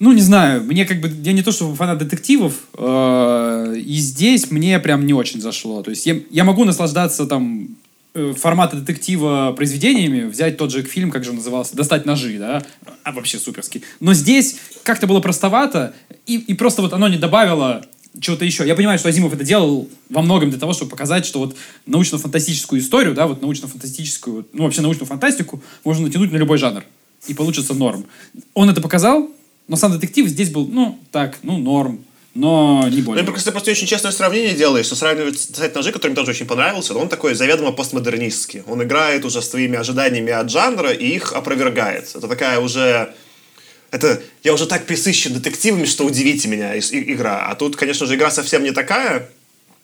ну, 0.00 0.12
не 0.12 0.22
знаю, 0.22 0.64
мне 0.64 0.86
как 0.86 1.00
бы, 1.00 1.08
я 1.22 1.32
не 1.32 1.42
то, 1.42 1.52
что 1.52 1.74
фанат 1.74 1.98
детективов, 1.98 2.54
э, 2.76 3.74
и 3.76 3.94
здесь 3.96 4.50
мне 4.50 4.78
прям 4.80 5.04
не 5.04 5.12
очень 5.12 5.40
зашло. 5.42 5.82
То 5.82 5.90
есть 5.90 6.06
я, 6.06 6.16
я 6.30 6.44
могу 6.44 6.64
наслаждаться 6.64 7.26
там 7.26 7.76
э, 8.14 8.32
формата 8.34 8.76
детектива 8.76 9.52
произведениями, 9.54 10.24
взять 10.24 10.56
тот 10.56 10.70
же 10.70 10.82
фильм, 10.82 11.10
как 11.10 11.22
же 11.22 11.30
он 11.30 11.36
назывался, 11.36 11.76
«Достать 11.76 12.06
ножи», 12.06 12.38
да, 12.38 12.62
а 13.04 13.12
вообще 13.12 13.38
суперский. 13.38 13.82
Но 14.00 14.14
здесь 14.14 14.56
как-то 14.84 15.06
было 15.06 15.20
простовато, 15.20 15.92
и, 16.26 16.36
и 16.36 16.54
просто 16.54 16.80
вот 16.80 16.94
оно 16.94 17.06
не 17.08 17.18
добавило 17.18 17.84
чего-то 18.18 18.44
еще. 18.44 18.66
Я 18.66 18.74
понимаю, 18.74 18.98
что 18.98 19.08
Азимов 19.08 19.32
это 19.34 19.44
делал 19.44 19.88
во 20.08 20.22
многом 20.22 20.50
для 20.50 20.58
того, 20.58 20.72
чтобы 20.72 20.90
показать, 20.90 21.26
что 21.26 21.38
вот 21.38 21.56
научно-фантастическую 21.86 22.80
историю, 22.80 23.14
да, 23.14 23.26
вот 23.26 23.40
научно-фантастическую, 23.40 24.46
ну, 24.52 24.64
вообще 24.64 24.80
научную 24.80 25.06
фантастику 25.06 25.62
можно 25.84 26.06
натянуть 26.06 26.32
на 26.32 26.36
любой 26.36 26.58
жанр, 26.58 26.82
и 27.28 27.34
получится 27.34 27.74
норм. 27.74 28.06
Он 28.54 28.68
это 28.68 28.80
показал, 28.80 29.30
но 29.68 29.76
сам 29.76 29.92
детектив 29.92 30.26
здесь 30.26 30.50
был, 30.50 30.66
ну, 30.66 30.98
так, 31.12 31.38
ну, 31.42 31.58
норм, 31.58 32.04
но 32.34 32.86
не 32.88 32.98
Ну, 32.98 33.02
более. 33.04 33.24
и 33.24 33.26
просто 33.26 33.52
просто 33.52 33.70
очень 33.72 33.86
честное 33.86 34.12
сравнение 34.12 34.54
делаешь, 34.54 34.86
что 34.86 34.96
сравнивать 34.96 35.48
«Достать 35.48 35.74
ножи», 35.74 35.92
который 35.92 36.12
мне 36.12 36.16
тоже 36.16 36.30
очень 36.30 36.46
понравился, 36.46 36.94
он 36.94 37.08
такой 37.08 37.34
заведомо 37.34 37.72
постмодернистский. 37.72 38.62
Он 38.66 38.82
играет 38.82 39.24
уже 39.24 39.42
с 39.42 39.48
твоими 39.48 39.76
ожиданиями 39.76 40.32
от 40.32 40.50
жанра 40.50 40.90
и 40.90 41.06
их 41.06 41.32
опровергает. 41.32 42.10
Это 42.14 42.28
такая 42.28 42.60
уже... 42.60 43.14
Это 43.90 44.20
я 44.42 44.52
уже 44.54 44.66
так 44.66 44.86
присыщен 44.86 45.34
детективами, 45.34 45.84
что 45.84 46.04
удивите 46.04 46.48
меня, 46.48 46.74
и- 46.74 46.80
и- 46.80 47.12
игра. 47.12 47.46
А 47.48 47.54
тут, 47.54 47.76
конечно 47.76 48.06
же, 48.06 48.14
игра 48.14 48.30
совсем 48.30 48.62
не 48.62 48.72
такая. 48.72 49.28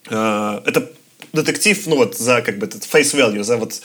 Э, 0.08 0.60
Это 0.64 0.90
детектив, 1.32 1.86
ну 1.86 1.96
вот, 1.96 2.16
за 2.16 2.40
как 2.42 2.58
бы 2.58 2.66
этот 2.66 2.82
face 2.84 3.14
value, 3.14 3.42
за 3.42 3.56
вот 3.56 3.80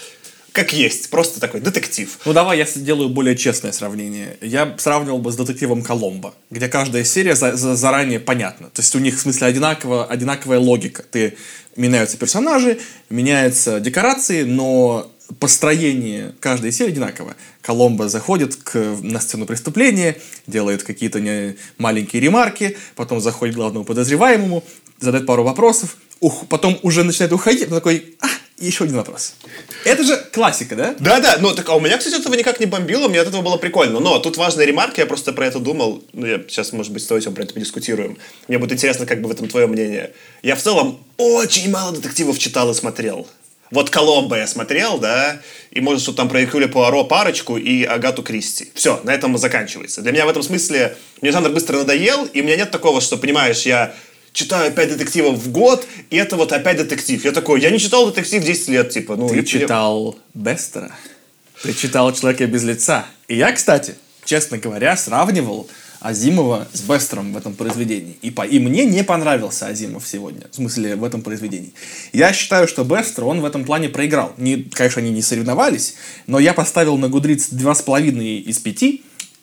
как 0.53 0.73
есть, 0.73 1.09
просто 1.09 1.39
такой 1.39 1.61
детектив. 1.61 2.17
Ну 2.25 2.33
давай 2.33 2.57
я 2.57 2.65
сделаю 2.65 3.07
более 3.09 3.37
честное 3.37 3.71
сравнение. 3.71 4.37
Я 4.41 4.75
сравнивал 4.77 5.17
бы 5.19 5.31
с 5.31 5.35
детективом 5.37 5.81
Коломбо, 5.81 6.33
где 6.49 6.67
каждая 6.67 7.03
серия 7.05 7.35
за- 7.35 7.55
за- 7.55 7.75
заранее 7.75 8.19
понятна. 8.19 8.67
То 8.73 8.81
есть 8.81 8.93
у 8.95 8.99
них 8.99 9.15
в 9.15 9.19
смысле 9.21 9.47
одинаково, 9.47 10.05
одинаковая 10.05 10.59
логика. 10.59 11.03
Ты 11.09 11.37
меняются 11.77 12.17
персонажи, 12.17 12.79
меняются 13.09 13.79
декорации, 13.79 14.43
но 14.43 15.09
построение 15.39 16.33
каждой 16.39 16.71
серии 16.71 16.91
одинаково. 16.91 17.35
Коломбо 17.61 18.09
заходит 18.09 18.55
к, 18.55 18.75
на 19.01 19.19
сцену 19.19 19.45
преступления, 19.45 20.17
делает 20.47 20.83
какие-то 20.83 21.19
не- 21.19 21.55
маленькие 21.77 22.21
ремарки, 22.21 22.77
потом 22.95 23.21
заходит 23.21 23.55
к 23.55 23.57
главному 23.57 23.85
подозреваемому, 23.85 24.63
задает 24.99 25.25
пару 25.25 25.43
вопросов, 25.43 25.97
ух- 26.19 26.47
потом 26.47 26.79
уже 26.83 27.03
начинает 27.03 27.33
уходить, 27.33 27.63
он 27.63 27.69
такой, 27.75 28.15
а, 28.21 28.27
еще 28.57 28.83
один 28.83 28.95
вопрос. 28.97 29.35
Это 29.85 30.03
же 30.03 30.15
классика, 30.31 30.75
да? 30.75 30.95
Да-да, 30.99 31.37
ну 31.39 31.53
так 31.55 31.67
а 31.69 31.75
у 31.75 31.79
меня, 31.79 31.97
кстати, 31.97 32.19
этого 32.19 32.35
никак 32.35 32.59
не 32.59 32.67
бомбило, 32.67 33.07
мне 33.07 33.19
от 33.19 33.27
этого 33.27 33.41
было 33.41 33.57
прикольно. 33.57 33.99
Но 33.99 34.19
тут 34.19 34.37
важная 34.37 34.65
ремарка, 34.65 35.01
я 35.01 35.07
просто 35.07 35.33
про 35.33 35.47
это 35.47 35.59
думал. 35.59 36.03
Ну, 36.13 36.27
я 36.27 36.37
сейчас, 36.47 36.71
может 36.71 36.93
быть, 36.93 37.01
с 37.03 37.07
тобой 37.07 37.23
про 37.23 37.43
это 37.43 37.53
подискутируем. 37.55 38.17
Мне 38.47 38.59
будет 38.59 38.73
интересно, 38.73 39.05
как 39.07 39.21
бы 39.21 39.29
в 39.29 39.31
этом 39.31 39.47
твое 39.47 39.65
мнение. 39.65 40.13
Я 40.43 40.55
в 40.55 40.61
целом 40.61 40.99
очень 41.17 41.71
мало 41.71 41.91
детективов 41.91 42.37
читал 42.37 42.69
и 42.69 42.75
смотрел. 42.75 43.27
Вот 43.71 43.89
Коломбо 43.89 44.37
я 44.37 44.47
смотрел, 44.47 44.97
да, 44.99 45.39
и 45.71 45.79
может, 45.81 46.01
что 46.01 46.11
там 46.13 46.27
про 46.29 46.43
Эркюля 46.43 46.67
Пуаро 46.67 47.05
парочку 47.05 47.57
и 47.57 47.83
Агату 47.83 48.21
Кристи. 48.21 48.69
Все, 48.75 48.99
на 49.03 49.11
этом 49.13 49.37
заканчивается. 49.37 50.01
Для 50.01 50.11
меня 50.11 50.25
в 50.25 50.29
этом 50.29 50.43
смысле 50.43 50.97
мне 51.21 51.31
жанр 51.31 51.49
быстро 51.49 51.77
надоел, 51.77 52.25
и 52.25 52.41
у 52.41 52.43
меня 52.43 52.57
нет 52.57 52.71
такого, 52.71 52.99
что, 52.99 53.17
понимаешь, 53.17 53.61
я 53.65 53.93
читаю 54.33 54.71
пять 54.73 54.89
детективов 54.89 55.35
в 55.39 55.51
год, 55.51 55.85
и 56.09 56.17
это 56.17 56.35
вот 56.35 56.51
опять 56.51 56.77
детектив. 56.77 57.23
Я 57.23 57.31
такой, 57.31 57.61
я 57.61 57.69
не 57.69 57.79
читал 57.79 58.05
детектив 58.07 58.43
10 58.43 58.67
лет, 58.67 58.89
типа. 58.89 59.15
Ну, 59.15 59.29
Ты 59.29 59.39
и- 59.39 59.45
читал 59.45 60.17
Бестера? 60.33 60.91
Ты 61.63 61.73
читал 61.73 62.11
«Человека 62.13 62.47
без 62.47 62.63
лица». 62.63 63.05
И 63.27 63.37
я, 63.37 63.51
кстати, 63.51 63.95
честно 64.25 64.57
говоря, 64.57 64.97
сравнивал 64.97 65.69
Азимова 66.01 66.67
с 66.73 66.81
Бестером 66.81 67.31
в 67.31 67.37
этом 67.37 67.53
произведении. 67.53 68.17
И, 68.21 68.31
по, 68.31 68.41
и 68.41 68.59
мне 68.59 68.85
не 68.85 69.03
понравился 69.03 69.67
Азимов 69.67 70.07
сегодня, 70.07 70.47
в 70.51 70.55
смысле, 70.55 70.95
в 70.95 71.03
этом 71.03 71.21
произведении. 71.21 71.73
Я 72.11 72.33
считаю, 72.33 72.67
что 72.67 72.83
Бестер, 72.83 73.23
он 73.25 73.41
в 73.41 73.45
этом 73.45 73.63
плане 73.63 73.87
проиграл. 73.87 74.33
Не, 74.37 74.63
конечно, 74.63 75.01
они 75.01 75.11
не 75.11 75.21
соревновались, 75.21 75.95
но 76.27 76.39
я 76.39 76.53
поставил 76.53 76.97
на 76.97 77.07
Гудриц 77.07 77.53
2,5 77.53 78.41
из 78.41 78.57
5, 78.57 78.83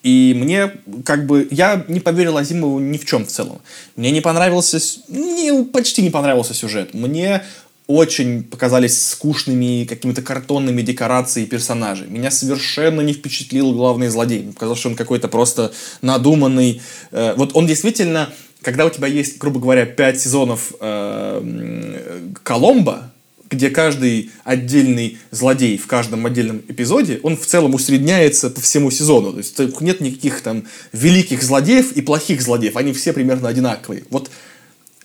и 0.03 0.33
мне, 0.35 0.71
как 1.03 1.25
бы, 1.25 1.47
я 1.51 1.83
не 1.87 1.99
поверил 1.99 2.37
Азимову 2.37 2.79
ни 2.79 2.97
в 2.97 3.05
чем 3.05 3.25
в 3.25 3.29
целом. 3.29 3.61
Мне 3.95 4.11
не 4.11 4.21
понравился, 4.21 4.79
не, 5.09 5.63
почти 5.65 6.01
не 6.01 6.09
понравился 6.09 6.53
сюжет. 6.53 6.93
Мне 6.93 7.43
очень 7.89 8.43
показались 8.43 9.03
скучными 9.09 9.83
какими-то 9.83 10.21
картонными 10.21 10.83
декорации 10.83 11.45
персонажей. 11.45 12.05
Меня 12.07 12.29
совершенно 12.29 13.01
не 13.01 13.13
впечатлил 13.13 13.73
главный 13.73 14.09
злодей. 14.09 14.43
Мне 14.43 14.53
показалось, 14.53 14.79
что 14.79 14.89
он 14.89 14.95
какой-то 14.95 15.27
просто 15.27 15.71
надуманный. 16.03 16.83
Э, 17.09 17.33
вот 17.35 17.55
он 17.55 17.65
действительно, 17.65 18.31
когда 18.61 18.85
у 18.85 18.91
тебя 18.91 19.07
есть, 19.07 19.39
грубо 19.39 19.59
говоря, 19.59 19.87
пять 19.87 20.21
сезонов 20.21 20.71
э, 20.79 22.29
Коломбо, 22.43 23.11
где 23.49 23.71
каждый 23.71 24.29
отдельный 24.43 25.17
злодей 25.31 25.75
в 25.79 25.87
каждом 25.87 26.27
отдельном 26.27 26.61
эпизоде, 26.67 27.19
он 27.23 27.35
в 27.37 27.47
целом 27.47 27.73
усредняется 27.73 28.51
по 28.51 28.61
всему 28.61 28.91
сезону. 28.91 29.31
То 29.31 29.39
есть 29.39 29.81
нет 29.81 29.99
никаких 29.99 30.41
там 30.41 30.65
великих 30.93 31.41
злодеев 31.41 31.93
и 31.93 32.01
плохих 32.01 32.43
злодеев. 32.43 32.77
Они 32.77 32.93
все 32.93 33.13
примерно 33.13 33.49
одинаковые. 33.49 34.03
Вот 34.11 34.29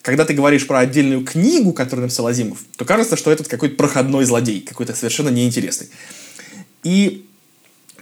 когда 0.05 0.27
ты 0.27 0.35
говоришь 0.35 0.67
про 0.67 0.81
отдельную 0.81 1.25
книгу, 1.25 1.73
которую 1.73 2.03
написал 2.03 2.27
Азимов, 2.27 2.59
то 2.77 2.85
кажется, 2.85 3.17
что 3.17 3.33
этот 3.33 3.49
какой-то 3.49 3.77
проходной 3.77 4.27
злодей, 4.27 4.61
какой-то 4.61 4.95
совершенно 4.95 5.31
неинтересный. 5.31 5.89
И 6.83 7.25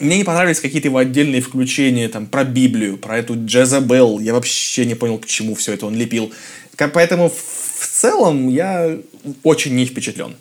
мне 0.00 0.18
не 0.18 0.24
понравились 0.24 0.58
какие-то 0.58 0.88
его 0.88 0.98
отдельные 0.98 1.40
включения 1.40 2.08
там, 2.08 2.26
про 2.26 2.42
Библию, 2.42 2.98
про 2.98 3.18
эту 3.18 3.34
Джезабел. 3.46 4.18
Я 4.18 4.32
вообще 4.32 4.84
не 4.84 4.96
понял, 4.96 5.18
к 5.18 5.26
чему 5.26 5.54
все 5.54 5.74
это 5.74 5.86
он 5.86 5.94
лепил. 5.94 6.32
Поэтому 6.76 7.30
в 7.30 7.86
целом 7.86 8.48
я 8.48 8.98
очень 9.44 9.76
не 9.76 9.86
впечатлен. 9.86 10.34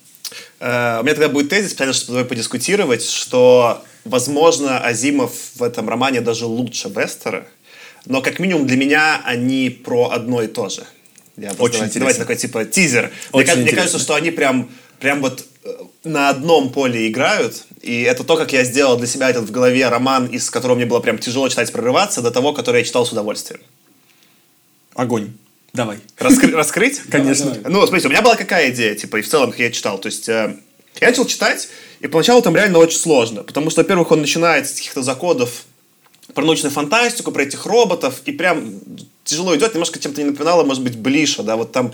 Uh, 0.59 1.01
у 1.01 1.03
меня 1.03 1.13
тогда 1.13 1.29
будет 1.29 1.49
тезис, 1.49 1.69
специально, 1.69 1.93
чтобы 1.93 2.05
с 2.05 2.07
тобой 2.07 2.25
подискутировать, 2.25 3.03
что, 3.03 3.83
возможно, 4.03 4.79
Азимов 4.79 5.31
в 5.55 5.61
этом 5.61 5.87
романе 5.87 6.21
даже 6.21 6.47
лучше 6.47 6.89
Вестера, 6.89 7.45
но 8.07 8.21
как 8.21 8.39
минимум 8.39 8.65
для 8.65 8.77
меня 8.77 9.21
они 9.25 9.69
про 9.69 10.09
одно 10.09 10.41
и 10.41 10.47
то 10.47 10.69
же. 10.69 10.87
Я 11.41 11.53
Очень 11.57 11.73
давайте, 11.73 11.99
давайте 11.99 12.19
такой 12.19 12.35
типа 12.35 12.65
тизер. 12.65 13.11
Очень 13.31 13.53
мне, 13.55 13.63
мне 13.63 13.73
кажется, 13.73 13.97
что 13.97 14.13
они 14.13 14.29
прям, 14.29 14.69
прям 14.99 15.21
вот 15.21 15.43
э, 15.63 15.69
на 16.03 16.29
одном 16.29 16.71
поле 16.71 17.07
играют, 17.07 17.63
и 17.81 18.03
это 18.03 18.23
то, 18.23 18.37
как 18.37 18.53
я 18.53 18.63
сделал 18.63 18.95
для 18.97 19.07
себя 19.07 19.29
этот 19.31 19.45
в 19.45 19.51
голове 19.51 19.87
роман, 19.89 20.27
из 20.27 20.51
которого 20.51 20.75
мне 20.75 20.85
было 20.85 20.99
прям 20.99 21.17
тяжело 21.17 21.49
читать, 21.49 21.71
прорываться, 21.71 22.21
до 22.21 22.29
того, 22.29 22.53
который 22.53 22.79
я 22.79 22.83
читал 22.85 23.07
с 23.07 23.11
удовольствием. 23.11 23.59
Огонь. 24.93 25.33
Давай. 25.73 25.97
Раскры- 26.19 26.51
раскрыть? 26.55 27.01
Конечно. 27.09 27.45
Давай, 27.45 27.59
давай. 27.61 27.71
Ну, 27.73 27.87
смотрите, 27.87 28.07
у 28.07 28.11
меня 28.11 28.21
была 28.21 28.35
какая 28.35 28.69
идея, 28.69 28.93
типа, 28.93 29.17
и 29.17 29.21
в 29.21 29.27
целом, 29.27 29.49
как 29.49 29.59
я 29.59 29.71
читал. 29.71 29.97
То 29.97 30.07
есть, 30.07 30.29
э, 30.29 30.57
я 30.99 31.07
начал 31.07 31.25
читать, 31.25 31.69
и 32.01 32.07
поначалу 32.07 32.43
там 32.43 32.55
реально 32.55 32.77
очень 32.77 32.99
сложно, 32.99 33.43
потому 33.43 33.71
что, 33.71 33.81
во-первых, 33.81 34.11
он 34.11 34.21
начинает 34.21 34.67
с 34.67 34.73
каких-то 34.73 35.01
закодов 35.01 35.65
про 36.33 36.45
научную 36.45 36.71
фантастику, 36.71 37.31
про 37.31 37.43
этих 37.43 37.65
роботов, 37.65 38.21
и 38.25 38.31
прям 38.31 38.79
тяжело 39.23 39.55
идет, 39.55 39.73
немножко 39.73 39.99
чем-то 39.99 40.21
не 40.21 40.29
напоминало, 40.29 40.63
может 40.63 40.83
быть, 40.83 40.97
Блиша, 40.97 41.43
да, 41.43 41.55
вот 41.55 41.71
там 41.71 41.93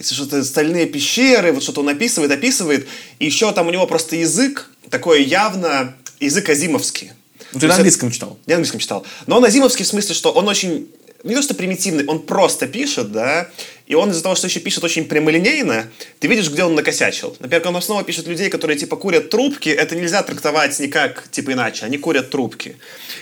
что-то 0.00 0.44
стальные 0.44 0.86
пещеры, 0.86 1.52
вот 1.52 1.62
что-то 1.62 1.80
он 1.80 1.88
описывает, 1.88 2.30
описывает, 2.30 2.86
и 3.18 3.26
еще 3.26 3.52
там 3.52 3.66
у 3.66 3.70
него 3.70 3.86
просто 3.86 4.16
язык 4.16 4.70
такой 4.90 5.24
явно 5.24 5.94
язык 6.20 6.48
азимовский. 6.48 7.12
Ну, 7.52 7.60
ты 7.60 7.66
на 7.66 7.74
английском 7.74 8.08
это... 8.08 8.14
читал? 8.14 8.38
Я 8.46 8.54
на 8.54 8.56
английском 8.56 8.80
читал. 8.80 9.06
Но 9.26 9.38
он 9.38 9.44
азимовский 9.44 9.84
в 9.84 9.88
смысле, 9.88 10.14
что 10.14 10.32
он 10.32 10.48
очень 10.48 10.88
не 11.24 11.34
то 11.34 11.42
что 11.42 11.54
примитивный, 11.54 12.06
он 12.06 12.22
просто 12.22 12.66
пишет, 12.66 13.12
да, 13.12 13.48
и 13.86 13.94
он 13.94 14.10
из-за 14.10 14.22
того, 14.22 14.34
что 14.34 14.46
еще 14.46 14.60
пишет 14.60 14.84
очень 14.84 15.04
прямолинейно, 15.06 15.90
ты 16.20 16.28
видишь, 16.28 16.50
где 16.50 16.62
он 16.62 16.74
накосячил. 16.74 17.36
Например, 17.40 17.66
он 17.68 17.82
снова 17.82 18.04
пишет 18.04 18.26
людей, 18.26 18.50
которые, 18.50 18.78
типа, 18.78 18.96
курят 18.96 19.30
трубки, 19.30 19.68
это 19.68 19.96
нельзя 19.96 20.22
трактовать 20.22 20.78
никак, 20.78 21.28
типа, 21.30 21.52
иначе. 21.52 21.86
Они 21.86 21.98
курят 21.98 22.30
трубки. 22.30 22.76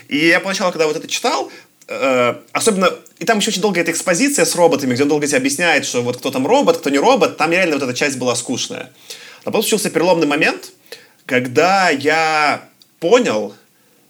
И 0.08 0.26
я 0.26 0.40
поначалу, 0.40 0.72
когда 0.72 0.86
вот 0.86 0.96
это 0.96 1.08
читал, 1.08 1.50
э, 1.88 2.34
особенно, 2.52 2.92
и 3.18 3.24
там 3.24 3.38
еще 3.38 3.50
очень 3.50 3.62
долгая 3.62 3.82
эта 3.82 3.92
экспозиция 3.92 4.44
с 4.44 4.54
роботами, 4.54 4.94
где 4.94 5.04
он 5.04 5.08
долго 5.08 5.26
тебе 5.26 5.38
объясняет, 5.38 5.86
что 5.86 6.02
вот 6.02 6.18
кто 6.18 6.30
там 6.30 6.46
робот, 6.46 6.78
кто 6.78 6.90
не 6.90 6.98
робот, 6.98 7.36
там 7.36 7.50
реально 7.52 7.76
вот 7.76 7.84
эта 7.84 7.94
часть 7.94 8.18
была 8.18 8.34
скучная. 8.34 8.90
Но 9.44 9.52
потом 9.52 9.62
случился 9.62 9.90
переломный 9.90 10.26
момент, 10.26 10.72
когда 11.24 11.90
я 11.90 12.68
понял, 12.98 13.54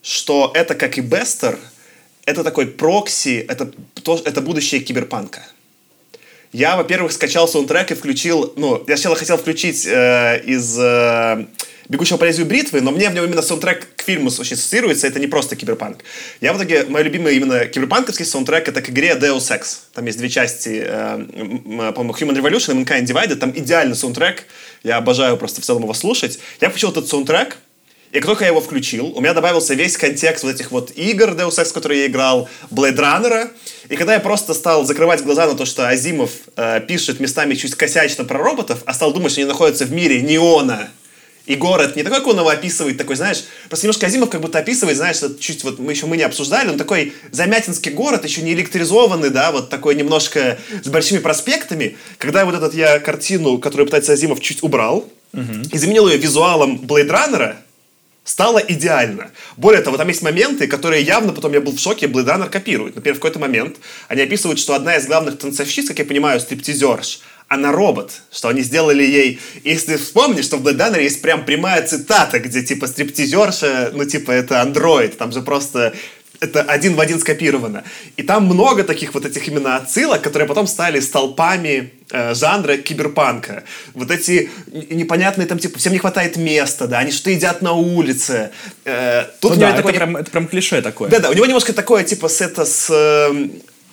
что 0.02 0.50
это, 0.54 0.74
как 0.74 0.98
и 0.98 1.02
Бестер, 1.02 1.58
это 2.26 2.44
такой 2.44 2.66
прокси, 2.66 3.46
это, 3.48 3.70
то, 4.02 4.20
это 4.24 4.40
будущее 4.42 4.80
киберпанка. 4.80 5.42
Я, 6.52 6.76
во-первых, 6.76 7.12
скачал 7.12 7.48
саундтрек 7.48 7.90
и 7.92 7.94
включил, 7.94 8.52
ну, 8.56 8.82
я 8.86 8.96
сначала 8.96 9.16
хотел 9.16 9.36
включить 9.36 9.86
э, 9.86 10.42
из 10.44 10.78
э, 10.78 11.46
«Бегущего 11.88 12.16
по 12.16 12.24
лезвию 12.24 12.46
бритвы», 12.46 12.80
но 12.80 12.90
мне 12.90 13.10
в 13.10 13.14
нем 13.14 13.24
именно 13.24 13.42
саундтрек 13.42 13.86
к 13.94 14.02
фильму 14.02 14.30
очень 14.38 14.54
ассоциируется, 14.54 15.06
это 15.06 15.20
не 15.20 15.26
просто 15.26 15.54
киберпанк. 15.54 15.98
Я 16.40 16.52
в 16.52 16.56
итоге, 16.56 16.84
мой 16.84 17.02
любимый 17.02 17.36
именно 17.36 17.66
киберпанковский 17.66 18.24
саундтрек 18.24 18.68
это 18.68 18.80
к 18.80 18.90
игре 18.90 19.10
Deus 19.20 19.50
Ex. 19.50 19.78
Там 19.92 20.06
есть 20.06 20.18
две 20.18 20.28
части, 20.28 20.82
э, 20.84 21.92
по-моему, 21.92 22.14
Human 22.14 22.40
Revolution 22.40 22.80
и 22.80 22.84
Mankind 22.84 23.04
Divided, 23.04 23.36
там 23.36 23.52
идеальный 23.54 23.94
саундтрек, 23.94 24.44
я 24.82 24.96
обожаю 24.96 25.36
просто 25.36 25.60
в 25.60 25.64
целом 25.64 25.82
его 25.82 25.94
слушать. 25.94 26.38
Я 26.60 26.70
включил 26.70 26.90
этот 26.90 27.08
саундтрек, 27.08 27.58
и 28.12 28.18
как 28.18 28.26
только 28.26 28.44
я 28.44 28.48
его 28.48 28.60
включил, 28.60 29.12
у 29.14 29.20
меня 29.20 29.34
добавился 29.34 29.74
весь 29.74 29.96
контекст 29.96 30.44
вот 30.44 30.54
этих 30.54 30.70
вот 30.70 30.92
игр 30.96 31.30
Deus 31.30 31.58
Ex, 31.58 31.72
которые 31.72 32.02
я 32.02 32.06
играл, 32.06 32.48
Blade 32.70 32.96
Runner. 32.96 33.50
И 33.88 33.96
когда 33.96 34.14
я 34.14 34.20
просто 34.20 34.54
стал 34.54 34.84
закрывать 34.84 35.22
глаза 35.22 35.46
на 35.46 35.54
то, 35.54 35.64
что 35.64 35.88
Азимов 35.88 36.30
э, 36.56 36.80
пишет 36.80 37.20
местами 37.20 37.54
чуть 37.54 37.74
косячно 37.74 38.24
про 38.24 38.38
роботов, 38.38 38.82
а 38.86 38.94
стал 38.94 39.12
думать, 39.12 39.32
что 39.32 39.40
они 39.40 39.48
находятся 39.48 39.84
в 39.84 39.92
мире 39.92 40.22
неона, 40.22 40.88
и 41.46 41.54
город 41.54 41.94
не 41.94 42.02
такой, 42.02 42.18
как 42.18 42.26
он 42.26 42.38
его 42.38 42.48
описывает, 42.48 42.98
такой, 42.98 43.14
знаешь, 43.14 43.44
просто 43.68 43.86
немножко 43.86 44.06
Азимов 44.06 44.30
как 44.30 44.40
будто 44.40 44.58
описывает, 44.58 44.96
знаешь, 44.96 45.18
чуть 45.38 45.62
вот 45.62 45.78
мы 45.78 45.92
еще 45.92 46.06
мы 46.06 46.16
не 46.16 46.24
обсуждали, 46.24 46.70
он 46.70 46.76
такой 46.76 47.12
замятинский 47.30 47.92
город, 47.92 48.24
еще 48.24 48.42
не 48.42 48.52
электризованный, 48.52 49.30
да, 49.30 49.52
вот 49.52 49.70
такой 49.70 49.94
немножко 49.94 50.58
с 50.82 50.88
большими 50.88 51.18
проспектами. 51.18 51.96
Когда 52.18 52.44
вот 52.44 52.56
этот 52.56 52.74
я 52.74 52.98
картину, 52.98 53.58
которую 53.58 53.86
пытается 53.86 54.12
Азимов, 54.12 54.40
чуть 54.40 54.64
убрал, 54.64 55.08
угу. 55.32 55.52
и 55.70 55.78
заменил 55.78 56.08
ее 56.08 56.18
визуалом 56.18 56.78
Блейдраннера, 56.78 57.56
стало 58.26 58.58
идеально. 58.58 59.30
Более 59.56 59.80
того, 59.80 59.96
там 59.96 60.08
есть 60.08 60.20
моменты, 60.20 60.66
которые 60.66 61.02
явно 61.02 61.32
потом 61.32 61.54
я 61.54 61.62
был 61.62 61.72
в 61.72 61.80
шоке, 61.80 62.06
Runner 62.06 62.50
копирует. 62.50 62.96
Например, 62.96 63.14
в 63.14 63.20
какой-то 63.20 63.38
момент 63.38 63.76
они 64.08 64.20
описывают, 64.20 64.58
что 64.58 64.74
одна 64.74 64.96
из 64.96 65.06
главных 65.06 65.38
танцовщиц, 65.38 65.88
как 65.88 65.98
я 65.98 66.04
понимаю, 66.04 66.40
стриптизерш, 66.40 67.20
она 67.48 67.70
робот, 67.70 68.22
что 68.32 68.48
они 68.48 68.62
сделали 68.62 69.04
ей... 69.04 69.40
Если 69.62 69.96
вспомнишь, 69.96 70.46
что 70.46 70.56
в 70.56 70.66
Blade 70.66 70.78
Runner 70.78 71.02
есть 71.02 71.22
прям 71.22 71.44
прямая 71.44 71.86
цитата, 71.86 72.40
где 72.40 72.62
типа 72.62 72.88
стриптизерша, 72.88 73.92
ну 73.94 74.04
типа 74.04 74.32
это 74.32 74.60
андроид, 74.60 75.16
там 75.16 75.30
же 75.30 75.42
просто 75.42 75.94
это 76.40 76.62
один 76.62 76.94
в 76.94 77.00
один 77.00 77.18
скопировано. 77.18 77.84
И 78.16 78.22
там 78.22 78.44
много 78.46 78.84
таких 78.84 79.14
вот 79.14 79.24
этих 79.24 79.48
именно 79.48 79.76
отсылок, 79.76 80.22
которые 80.22 80.48
потом 80.48 80.66
стали 80.66 81.00
столпами 81.00 81.92
э, 82.10 82.34
жанра 82.34 82.76
киберпанка. 82.76 83.64
Вот 83.94 84.10
эти 84.10 84.50
непонятные 84.90 85.46
там, 85.46 85.58
типа, 85.58 85.78
всем 85.78 85.92
не 85.92 85.98
хватает 85.98 86.36
места, 86.36 86.86
да, 86.86 86.98
они 86.98 87.12
что 87.12 87.30
едят 87.30 87.62
на 87.62 87.72
улице. 87.72 88.50
Э, 88.84 89.24
тут 89.40 89.52
ну, 89.54 89.60
да, 89.60 89.70
это, 89.70 89.82
прям, 89.82 90.16
это 90.16 90.30
прям 90.30 90.46
клише 90.48 90.82
такое. 90.82 91.08
Да-да, 91.10 91.30
у 91.30 91.34
него 91.34 91.46
немножко 91.46 91.72
такое, 91.72 92.04
типа, 92.04 92.28
с 92.28 92.40
это 92.40 92.64
с... 92.64 92.88
Э, 92.90 93.48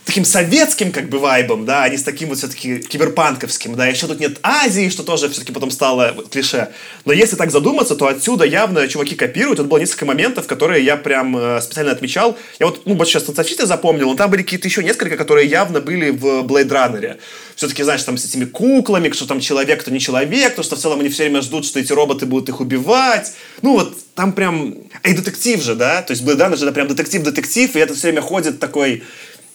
таким 0.05 0.25
советским 0.25 0.91
как 0.91 1.09
бы 1.09 1.19
вайбом, 1.19 1.65
да, 1.65 1.83
а 1.83 1.89
не 1.89 1.97
с 1.97 2.03
таким 2.03 2.29
вот 2.29 2.37
все-таки 2.37 2.79
киберпанковским, 2.79 3.75
да, 3.75 3.87
еще 3.87 4.07
тут 4.07 4.19
нет 4.19 4.39
Азии, 4.43 4.89
что 4.89 5.03
тоже 5.03 5.29
все-таки 5.29 5.53
потом 5.53 5.71
стало 5.71 6.15
клише. 6.29 6.69
Но 7.05 7.13
если 7.13 7.35
так 7.35 7.51
задуматься, 7.51 7.95
то 7.95 8.07
отсюда 8.07 8.45
явно 8.45 8.87
чуваки 8.87 9.15
копируют. 9.15 9.57
Тут 9.57 9.67
было 9.67 9.77
несколько 9.77 10.05
моментов, 10.05 10.47
которые 10.47 10.83
я 10.83 10.97
прям 10.97 11.37
э, 11.37 11.61
специально 11.61 11.91
отмечал. 11.91 12.37
Я 12.59 12.67
вот, 12.67 12.85
ну, 12.85 12.95
вот 12.95 13.07
сейчас 13.07 13.23
танцовщицы 13.23 13.65
запомнил, 13.65 14.09
но 14.09 14.15
там 14.15 14.29
были 14.29 14.43
какие-то 14.43 14.67
еще 14.67 14.83
несколько, 14.83 15.15
которые 15.15 15.47
явно 15.47 15.79
были 15.79 16.09
в 16.09 16.43
Blade 16.43 16.69
Runner. 16.69 17.17
Все-таки, 17.55 17.83
знаешь, 17.83 18.03
там 18.03 18.17
с 18.17 18.25
этими 18.25 18.45
куклами, 18.45 19.09
что 19.11 19.27
там 19.27 19.39
человек, 19.39 19.81
кто 19.81 19.91
не 19.91 19.99
человек, 19.99 20.55
то, 20.55 20.63
что 20.63 20.75
в 20.75 20.79
целом 20.79 20.99
они 20.99 21.09
все 21.09 21.23
время 21.23 21.41
ждут, 21.41 21.65
что 21.65 21.79
эти 21.79 21.93
роботы 21.93 22.25
будут 22.25 22.49
их 22.49 22.59
убивать. 22.59 23.33
Ну, 23.61 23.73
вот 23.73 23.95
там 24.15 24.33
прям... 24.33 24.75
И 25.03 25.13
детектив 25.13 25.61
же, 25.61 25.75
да, 25.75 26.01
то 26.01 26.11
есть 26.11 26.23
Blade 26.23 26.37
Runner 26.37 26.57
же 26.57 26.65
это 26.65 26.73
прям 26.73 26.87
детектив-детектив, 26.87 27.75
и 27.75 27.79
это 27.79 27.93
все 27.93 28.07
время 28.07 28.21
ходит 28.21 28.59
такой 28.59 29.03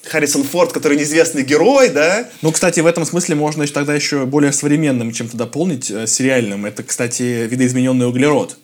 Харрисон 0.09 0.45
Форд, 0.45 0.73
который 0.73 0.97
неизвестный 0.97 1.43
герой, 1.43 1.91
да? 1.91 2.29
Ну, 2.43 2.53
кстати, 2.53 2.81
в 2.81 2.87
этом 2.87 3.05
смысле 3.05 3.35
можно 3.35 3.67
тогда 3.67 3.95
еще 3.95 4.27
более 4.27 4.53
современным 4.53 5.13
чем-то 5.13 5.37
дополнить, 5.37 5.91
э, 5.91 6.07
сериальным. 6.07 6.67
Это, 6.67 6.83
кстати, 6.83 7.47
видоизмененный 7.49 8.07
углерод. 8.07 8.59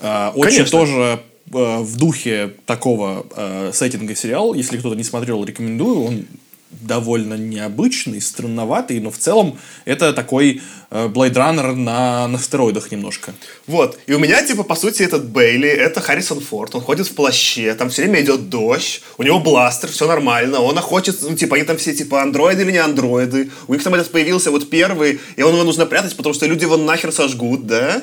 Э, 0.00 0.30
очень 0.34 0.56
Конечно. 0.58 0.78
тоже 0.78 1.20
э, 1.52 1.78
в 1.80 1.96
духе 1.96 2.52
такого 2.66 3.26
э, 3.36 3.70
сеттинга 3.72 4.14
сериал. 4.14 4.54
Если 4.54 4.76
кто-то 4.78 4.96
не 4.96 5.04
смотрел, 5.04 5.44
рекомендую. 5.44 6.02
Он 6.02 6.24
довольно 6.70 7.34
необычный, 7.34 8.20
странноватый, 8.20 9.00
но 9.00 9.10
в 9.10 9.18
целом 9.18 9.58
это 9.84 10.12
такой 10.12 10.62
э, 10.90 11.06
Blade 11.08 11.34
Runner 11.34 11.74
на, 11.74 12.28
на 12.28 12.38
стероидах 12.38 12.92
немножко. 12.92 13.34
Вот. 13.66 13.98
И 14.06 14.12
у 14.12 14.18
меня, 14.18 14.42
типа, 14.44 14.62
по 14.62 14.76
сути, 14.76 15.02
этот 15.02 15.28
Бейли, 15.28 15.68
это 15.68 16.00
Харрисон 16.00 16.40
Форд. 16.40 16.74
Он 16.76 16.80
ходит 16.80 17.08
в 17.08 17.14
плаще, 17.14 17.74
там 17.74 17.90
все 17.90 18.02
время 18.02 18.22
идет 18.22 18.48
дождь, 18.48 19.02
у 19.18 19.22
него 19.24 19.40
бластер, 19.40 19.90
все 19.90 20.06
нормально. 20.06 20.60
Он 20.60 20.78
охотится, 20.78 21.28
ну, 21.28 21.36
типа, 21.36 21.56
они 21.56 21.64
там 21.64 21.76
все, 21.76 21.92
типа, 21.92 22.22
андроиды 22.22 22.62
или 22.62 22.72
не 22.72 22.78
андроиды. 22.78 23.50
У 23.66 23.74
них 23.74 23.82
там 23.82 23.94
этот 23.94 24.12
появился 24.12 24.50
вот 24.50 24.70
первый, 24.70 25.20
и 25.36 25.42
он 25.42 25.52
его 25.54 25.64
нужно 25.64 25.86
прятать, 25.86 26.16
потому 26.16 26.34
что 26.34 26.46
люди 26.46 26.62
его 26.62 26.76
нахер 26.76 27.12
сожгут, 27.12 27.66
да? 27.66 28.02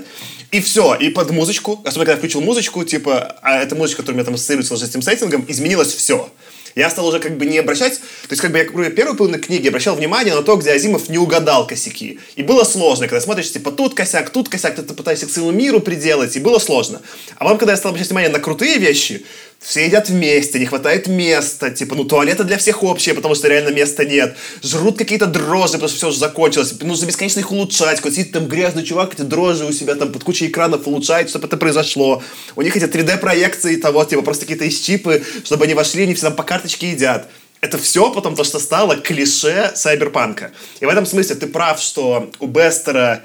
И 0.51 0.61
все, 0.61 0.95
и 0.95 1.09
под 1.09 1.31
музычку, 1.31 1.81
особенно 1.83 2.05
когда 2.05 2.11
я 2.13 2.17
включил 2.17 2.41
музычку, 2.41 2.83
типа, 2.83 3.37
а 3.41 3.59
эта 3.59 3.75
музычка, 3.75 4.01
которая 4.01 4.15
у 4.15 4.17
меня 4.17 4.25
там 4.25 4.35
ассоциируется 4.35 4.77
с 4.77 4.83
этим 4.83 5.01
сеттингом, 5.01 5.45
изменилось 5.47 5.93
все 5.93 6.29
я 6.77 6.89
стал 6.89 7.07
уже 7.07 7.19
как 7.19 7.37
бы 7.37 7.45
не 7.45 7.57
обращать, 7.57 7.97
то 7.97 8.31
есть 8.31 8.41
как 8.41 8.51
бы 8.51 8.59
я 8.59 8.65
говорю, 8.65 8.91
первую 8.91 9.17
половину 9.17 9.41
книги 9.41 9.67
обращал 9.67 9.95
внимание 9.95 10.35
на 10.35 10.43
то, 10.43 10.55
где 10.55 10.71
Азимов 10.71 11.09
не 11.09 11.17
угадал 11.17 11.67
косяки. 11.67 12.19
И 12.35 12.43
было 12.43 12.63
сложно, 12.63 13.07
когда 13.07 13.21
смотришь, 13.21 13.51
типа, 13.51 13.71
тут 13.71 13.93
косяк, 13.93 14.29
тут 14.29 14.49
косяк, 14.49 14.75
ты 14.75 14.83
пытаешься 14.83 15.25
к 15.25 15.29
целому 15.29 15.51
миру 15.51 15.79
приделать, 15.79 16.35
и 16.35 16.39
было 16.39 16.59
сложно. 16.59 17.01
А 17.35 17.43
потом, 17.43 17.57
когда 17.57 17.73
я 17.73 17.77
стал 17.77 17.89
обращать 17.89 18.09
внимание 18.09 18.29
на 18.29 18.39
крутые 18.39 18.77
вещи, 18.77 19.25
все 19.59 19.85
едят 19.85 20.09
вместе, 20.09 20.59
не 20.59 20.65
хватает 20.65 21.07
места, 21.07 21.71
типа, 21.71 21.95
ну, 21.95 22.03
туалеты 22.03 22.43
для 22.43 22.57
всех 22.57 22.83
общие, 22.83 23.15
потому 23.15 23.35
что 23.35 23.47
реально 23.47 23.69
места 23.69 24.05
нет. 24.05 24.35
Жрут 24.63 24.97
какие-то 24.97 25.25
дрожжи, 25.25 25.73
потому 25.73 25.89
что 25.89 25.97
все 25.97 26.07
уже 26.09 26.19
закончилось. 26.19 26.75
Нужно 26.81 27.05
бесконечно 27.07 27.39
их 27.39 27.51
улучшать. 27.51 27.97
Какой 27.97 28.11
сидит 28.11 28.31
там 28.31 28.47
грязный 28.47 28.83
чувак, 28.83 29.13
эти 29.13 29.23
дрожжи 29.23 29.65
у 29.65 29.71
себя 29.71 29.95
там 29.95 30.11
под 30.11 30.23
кучей 30.23 30.47
экранов 30.47 30.87
улучшает, 30.87 31.29
чтобы 31.29 31.47
это 31.47 31.57
произошло. 31.57 32.23
У 32.55 32.61
них 32.61 32.77
эти 32.77 32.85
3D-проекции 32.85 33.77
того, 33.77 34.05
типа, 34.05 34.21
просто 34.21 34.45
какие-то 34.45 34.65
из 34.65 34.79
чипы, 34.79 35.23
чтобы 35.43 35.65
они 35.65 35.73
вошли, 35.73 36.03
они 36.03 36.13
все 36.13 36.27
там 36.27 36.35
по 36.35 36.43
карточке 36.43 36.91
едят. 36.91 37.27
Это 37.59 37.79
все 37.79 38.11
потом 38.11 38.35
то, 38.35 38.43
что 38.43 38.59
стало 38.59 38.95
клише 38.97 39.71
сайберпанка. 39.73 40.51
И 40.79 40.85
в 40.85 40.89
этом 40.89 41.07
смысле 41.07 41.35
ты 41.35 41.47
прав, 41.47 41.81
что 41.81 42.29
у 42.39 42.45
Бестера 42.45 43.23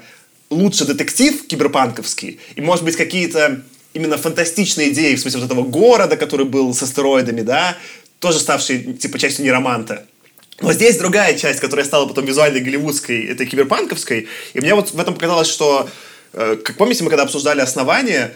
лучше 0.49 0.85
детектив 0.85 1.45
киберпанковский, 1.47 2.39
и, 2.55 2.61
может 2.61 2.83
быть, 2.83 2.95
какие-то 2.95 3.61
именно 3.93 4.17
фантастичные 4.17 4.91
идеи, 4.91 5.15
в 5.15 5.19
смысле 5.19 5.41
вот 5.41 5.51
этого 5.51 5.63
города, 5.63 6.17
который 6.17 6.45
был 6.45 6.73
с 6.73 6.81
астероидами, 6.83 7.41
да, 7.41 7.77
тоже 8.19 8.39
ставший, 8.39 8.93
типа, 8.93 9.19
частью 9.19 9.45
нероманта. 9.45 10.05
Но 10.61 10.71
здесь 10.71 10.97
другая 10.97 11.37
часть, 11.37 11.59
которая 11.59 11.85
стала 11.85 12.05
потом 12.05 12.25
визуальной 12.25 12.61
голливудской, 12.61 13.25
этой 13.25 13.45
киберпанковской. 13.45 14.27
И 14.53 14.61
мне 14.61 14.75
вот 14.75 14.91
в 14.91 14.99
этом 14.99 15.13
показалось, 15.13 15.49
что, 15.49 15.89
э, 16.33 16.57
как 16.63 16.77
помните, 16.77 17.03
мы 17.03 17.09
когда 17.09 17.23
обсуждали 17.23 17.59
основание, 17.59 18.33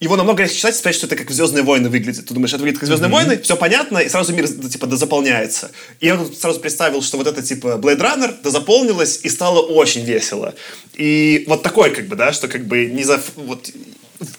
его 0.00 0.16
намного 0.16 0.42
легче 0.42 0.56
читать 0.56 0.76
и 0.76 0.78
сказать, 0.78 0.96
что 0.96 1.06
это 1.06 1.16
как 1.16 1.30
«Звездные 1.30 1.64
войны» 1.64 1.88
выглядит. 1.88 2.26
Ты 2.26 2.34
думаешь, 2.34 2.52
это 2.52 2.60
выглядит 2.60 2.78
как 2.78 2.86
«Звездные 2.86 3.10
mm-hmm. 3.10 3.12
войны», 3.12 3.40
все 3.42 3.56
понятно, 3.56 3.98
и 3.98 4.08
сразу 4.08 4.32
мир, 4.32 4.46
типа, 4.46 4.86
дозаполняется. 4.86 5.72
И 5.98 6.06
я 6.06 6.16
тут 6.16 6.38
сразу 6.38 6.60
представил, 6.60 7.02
что 7.02 7.16
вот 7.16 7.26
это, 7.26 7.42
типа, 7.42 7.78
Blade 7.82 8.00
Runner 8.00 8.42
дозаполнилось, 8.42 9.20
и 9.24 9.28
стало 9.28 9.60
очень 9.60 10.04
весело. 10.04 10.54
И 10.94 11.44
вот 11.48 11.64
такой, 11.64 11.90
как 11.90 12.06
бы, 12.06 12.14
да, 12.14 12.32
что 12.32 12.46
как 12.46 12.66
бы 12.66 12.86
не 12.86 13.02
за... 13.02 13.20
Вот, 13.34 13.70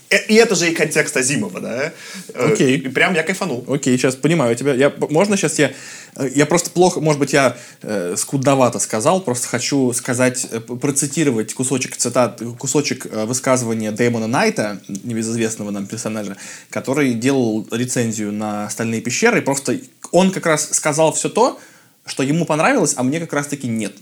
и 0.10 0.36
это 0.36 0.56
же 0.56 0.70
и 0.70 0.74
контекст 0.74 1.16
Азимова, 1.16 1.62
да? 1.62 1.94
Э, 2.34 2.52
Окей. 2.52 2.78
И 2.78 2.90
прям 2.90 3.14
я 3.14 3.24
кайфанул. 3.24 3.64
Окей, 3.68 3.98
сейчас 3.98 4.16
понимаю 4.16 4.56
тебя. 4.56 4.74
Я, 4.74 4.92
можно 5.10 5.38
сейчас 5.38 5.60
я... 5.60 5.72
Э, 6.16 6.28
я 6.34 6.46
просто 6.46 6.70
плохо, 6.72 7.00
может 7.00 7.20
быть, 7.20 7.34
я 7.34 7.58
э, 7.82 8.16
скудновато 8.18 8.80
сказал, 8.80 9.22
просто 9.22 9.48
хочу 9.48 9.94
сказать, 9.94 10.48
процитировать 10.82 11.54
кусочек 11.54 11.96
цитат, 11.96 12.42
кусочек 12.58 13.06
высказывания 13.06 13.92
Дэймона 13.92 14.28
Найта, 14.28 14.82
небезызвестного 14.88 15.72
нам 15.72 15.88
персонажа, 15.88 16.36
который 16.70 17.14
делал 17.14 17.68
рецензию 17.72 18.32
на 18.34 18.66
«Остальные 18.66 19.02
пещеры», 19.02 19.42
просто 19.42 19.80
он 20.12 20.32
как 20.32 20.46
раз 20.46 20.70
сказал 20.72 21.14
все 21.14 21.30
то, 21.30 21.60
что 22.06 22.24
ему 22.24 22.46
понравилось, 22.46 22.96
а 22.98 23.04
мне 23.04 23.20
как 23.20 23.34
раз-таки 23.34 23.68
нет. 23.68 23.94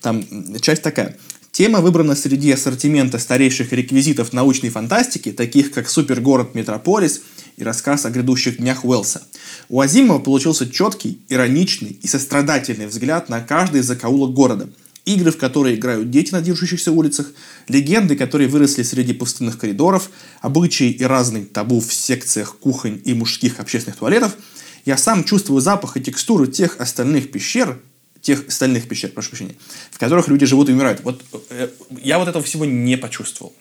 Там 0.00 0.24
часть 0.60 0.82
такая. 0.82 1.16
Тема 1.54 1.80
выбрана 1.80 2.16
среди 2.16 2.50
ассортимента 2.50 3.20
старейших 3.20 3.72
реквизитов 3.72 4.32
научной 4.32 4.70
фантастики, 4.70 5.30
таких 5.30 5.70
как 5.70 5.88
«Супергород 5.88 6.56
Метрополис» 6.56 7.20
и 7.56 7.62
рассказ 7.62 8.04
о 8.04 8.10
грядущих 8.10 8.56
днях 8.56 8.84
Уэллса. 8.84 9.22
У 9.68 9.80
Азимова 9.80 10.18
получился 10.18 10.68
четкий, 10.68 11.20
ироничный 11.28 11.96
и 12.02 12.08
сострадательный 12.08 12.88
взгляд 12.88 13.28
на 13.28 13.40
каждый 13.40 13.82
закоулок 13.82 14.32
города. 14.32 14.68
Игры, 15.04 15.30
в 15.30 15.36
которые 15.36 15.76
играют 15.76 16.10
дети 16.10 16.32
на 16.32 16.40
движущихся 16.40 16.90
улицах, 16.90 17.30
легенды, 17.68 18.16
которые 18.16 18.48
выросли 18.48 18.82
среди 18.82 19.12
пустынных 19.12 19.56
коридоров, 19.56 20.10
обычаи 20.40 20.90
и 20.90 21.04
разные 21.04 21.44
табу 21.44 21.78
в 21.78 21.94
секциях 21.94 22.58
кухонь 22.58 23.00
и 23.04 23.14
мужских 23.14 23.60
общественных 23.60 24.00
туалетов, 24.00 24.36
я 24.84 24.96
сам 24.96 25.22
чувствую 25.22 25.60
запах 25.60 25.96
и 25.96 26.00
текстуру 26.00 26.48
тех 26.48 26.80
остальных 26.80 27.30
пещер, 27.30 27.78
тех 28.24 28.48
остальных 28.48 28.88
пещер, 28.88 29.10
прошу 29.10 29.30
прощения, 29.30 29.54
в 29.90 29.98
которых 29.98 30.28
люди 30.28 30.46
живут 30.46 30.68
и 30.68 30.72
умирают. 30.72 31.00
Вот 31.02 31.22
э, 31.50 31.68
я 32.02 32.18
вот 32.18 32.26
этого 32.26 32.42
всего 32.42 32.64
не 32.64 32.96
почувствовал. 32.96 33.52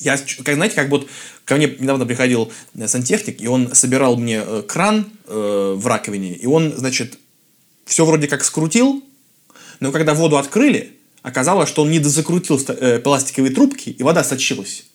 Я, 0.00 0.16
как, 0.16 0.54
знаете, 0.54 0.74
как 0.74 0.88
вот 0.88 1.08
ко 1.44 1.56
мне 1.56 1.66
недавно 1.78 2.06
приходил 2.06 2.50
э, 2.74 2.88
сантехник, 2.88 3.40
и 3.40 3.46
он 3.46 3.74
собирал 3.74 4.16
мне 4.16 4.42
э, 4.44 4.62
кран 4.66 5.06
э, 5.26 5.74
в 5.76 5.86
раковине, 5.86 6.34
и 6.34 6.46
он, 6.46 6.74
значит, 6.76 7.18
все 7.84 8.04
вроде 8.06 8.28
как 8.28 8.44
скрутил, 8.44 9.04
но 9.80 9.92
когда 9.92 10.14
воду 10.14 10.38
открыли, 10.38 10.96
оказалось, 11.22 11.68
что 11.68 11.82
он 11.82 11.90
не 11.90 11.98
дозакрутил 11.98 12.58
э, 12.68 12.98
пластиковые 12.98 13.52
трубки, 13.52 13.90
и 13.90 14.02
вода 14.02 14.24
сочилась. 14.24 14.86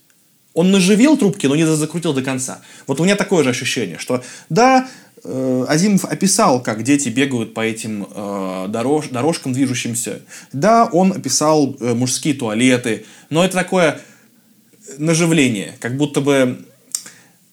Он 0.54 0.72
наживил 0.72 1.18
трубки, 1.18 1.46
но 1.46 1.56
не 1.56 1.68
закрутил 1.68 2.14
до 2.14 2.24
конца. 2.24 2.62
Вот 2.88 3.00
у 3.00 3.04
меня 3.04 3.16
такое 3.16 3.44
же 3.44 3.52
ощущение, 3.52 4.00
что 4.00 4.24
да, 4.50 4.90
Азимов 5.68 6.06
описал, 6.06 6.62
как 6.62 6.84
дети 6.84 7.10
бегают 7.10 7.54
по 7.54 7.62
этим 7.62 8.08
э, 8.10 8.66
дорож, 8.70 9.10
дорожкам 9.10 9.54
движущимся. 9.54 10.22
Да, 10.54 10.86
он 10.86 11.12
описал 11.12 11.76
э, 11.80 11.94
мужские 11.94 12.34
туалеты, 12.34 13.06
но 13.30 13.44
это 13.44 13.56
такое 13.56 14.00
наживление, 14.98 15.76
как 15.80 15.98
будто 15.98 16.22
бы 16.22 16.66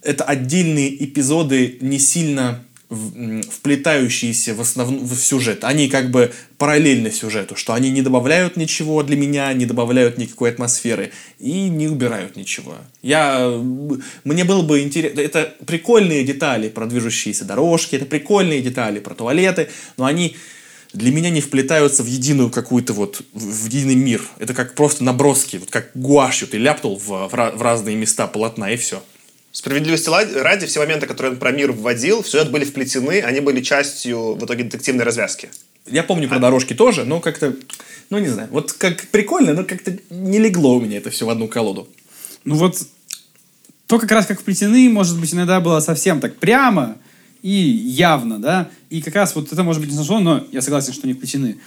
это 0.03 0.25
отдельные 0.25 1.05
эпизоды 1.05 1.79
не 1.81 1.99
сильно 1.99 2.63
вплетающиеся 3.51 4.55
в, 4.55 4.61
основ... 4.61 4.89
в 4.89 5.17
сюжет. 5.17 5.65
Они 5.65 5.89
как 5.89 6.11
бы 6.11 6.33
параллельны 6.59 7.11
сюжету, 7.11 7.57
что 7.57 7.75
они 7.75 7.91
не 7.91 8.03
добавляют 8.03 8.57
ничего 8.57 9.03
для 9.03 9.17
меня, 9.17 9.53
не 9.53 9.67
добавляют 9.67 10.19
никакой 10.19 10.51
атмосферы 10.51 11.13
и 11.39 11.69
не 11.69 11.89
убирают 11.89 12.37
ничего. 12.37 12.77
Я... 13.03 13.61
Мне 14.25 14.45
было 14.45 14.63
бы 14.63 14.81
интересно... 14.81 15.21
Это 15.21 15.55
прикольные 15.67 16.25
детали 16.25 16.69
про 16.69 16.87
движущиеся 16.87 17.45
дорожки, 17.45 17.97
это 17.97 18.07
прикольные 18.07 18.61
детали 18.61 19.01
про 19.01 19.15
туалеты, 19.15 19.69
но 19.97 20.05
они 20.05 20.37
для 20.93 21.11
меня 21.11 21.29
не 21.31 21.41
вплетаются 21.41 22.03
в 22.03 22.07
единую 22.07 22.51
какую-то 22.51 22.93
вот, 22.93 23.23
в 23.33 23.67
единый 23.67 23.97
мир. 23.97 24.23
Это 24.39 24.55
как 24.55 24.75
просто 24.75 25.03
наброски, 25.05 25.57
вот 25.57 25.71
как 25.71 25.91
гуашью 25.95 26.49
ты 26.49 26.57
ляпнул 26.57 26.97
в, 26.97 27.29
в 27.29 27.63
разные 27.63 27.97
места 27.97 28.27
полотна 28.27 28.71
и 28.71 28.77
все. 28.77 29.03
Справедливости 29.55 30.11
ради, 30.37 30.67
все 30.67 30.81
моменты, 30.81 31.07
которые 31.07 31.35
он 31.35 31.39
про 31.39 31.53
мир 31.53 31.71
вводил, 31.71 32.25
в 32.25 32.29
сюжет 32.29 32.51
были 32.51 32.65
вплетены, 32.65 33.21
они 33.21 33.39
были 33.39 33.61
частью 33.61 34.35
в 34.35 34.45
итоге 34.45 34.65
детективной 34.65 35.05
развязки. 35.05 35.49
Я 35.87 36.03
помню 36.03 36.29
про 36.29 36.39
а... 36.39 36.41
дорожки 36.41 36.75
тоже, 36.75 37.05
но 37.05 37.21
как-то, 37.21 37.55
ну 38.11 38.19
не 38.19 38.27
знаю, 38.27 38.49
вот 38.51 38.73
как 38.73 39.07
прикольно, 39.13 39.53
но 39.53 39.63
как-то 39.63 39.97
не 40.11 40.41
легло 40.41 40.79
у 40.79 40.81
меня 40.81 40.97
это 40.97 41.11
все 41.11 41.25
в 41.25 41.31
одну 41.31 41.47
колоду. 41.47 41.87
Ну 42.43 42.57
вот, 42.57 42.83
то 43.87 44.01
как 44.01 44.11
раз 44.11 44.27
как 44.27 44.41
вплетены, 44.41 44.91
может 44.91 45.21
быть, 45.21 45.33
иногда 45.33 45.61
было 45.61 45.79
совсем 45.79 46.21
так 46.21 46.35
прямо 46.35 46.97
и 47.41 47.53
явно, 47.53 48.41
да, 48.41 48.71
и 48.91 49.03
как 49.03 49.15
раз 49.15 49.37
вот 49.37 49.53
это 49.53 49.63
может 49.63 49.81
быть 49.81 49.93
не 49.93 49.97
сошло, 49.97 50.19
но 50.19 50.45
я 50.51 50.63
согласен, 50.63 50.93
что 50.93 51.07
не 51.07 51.15
вплетены. 51.15 51.59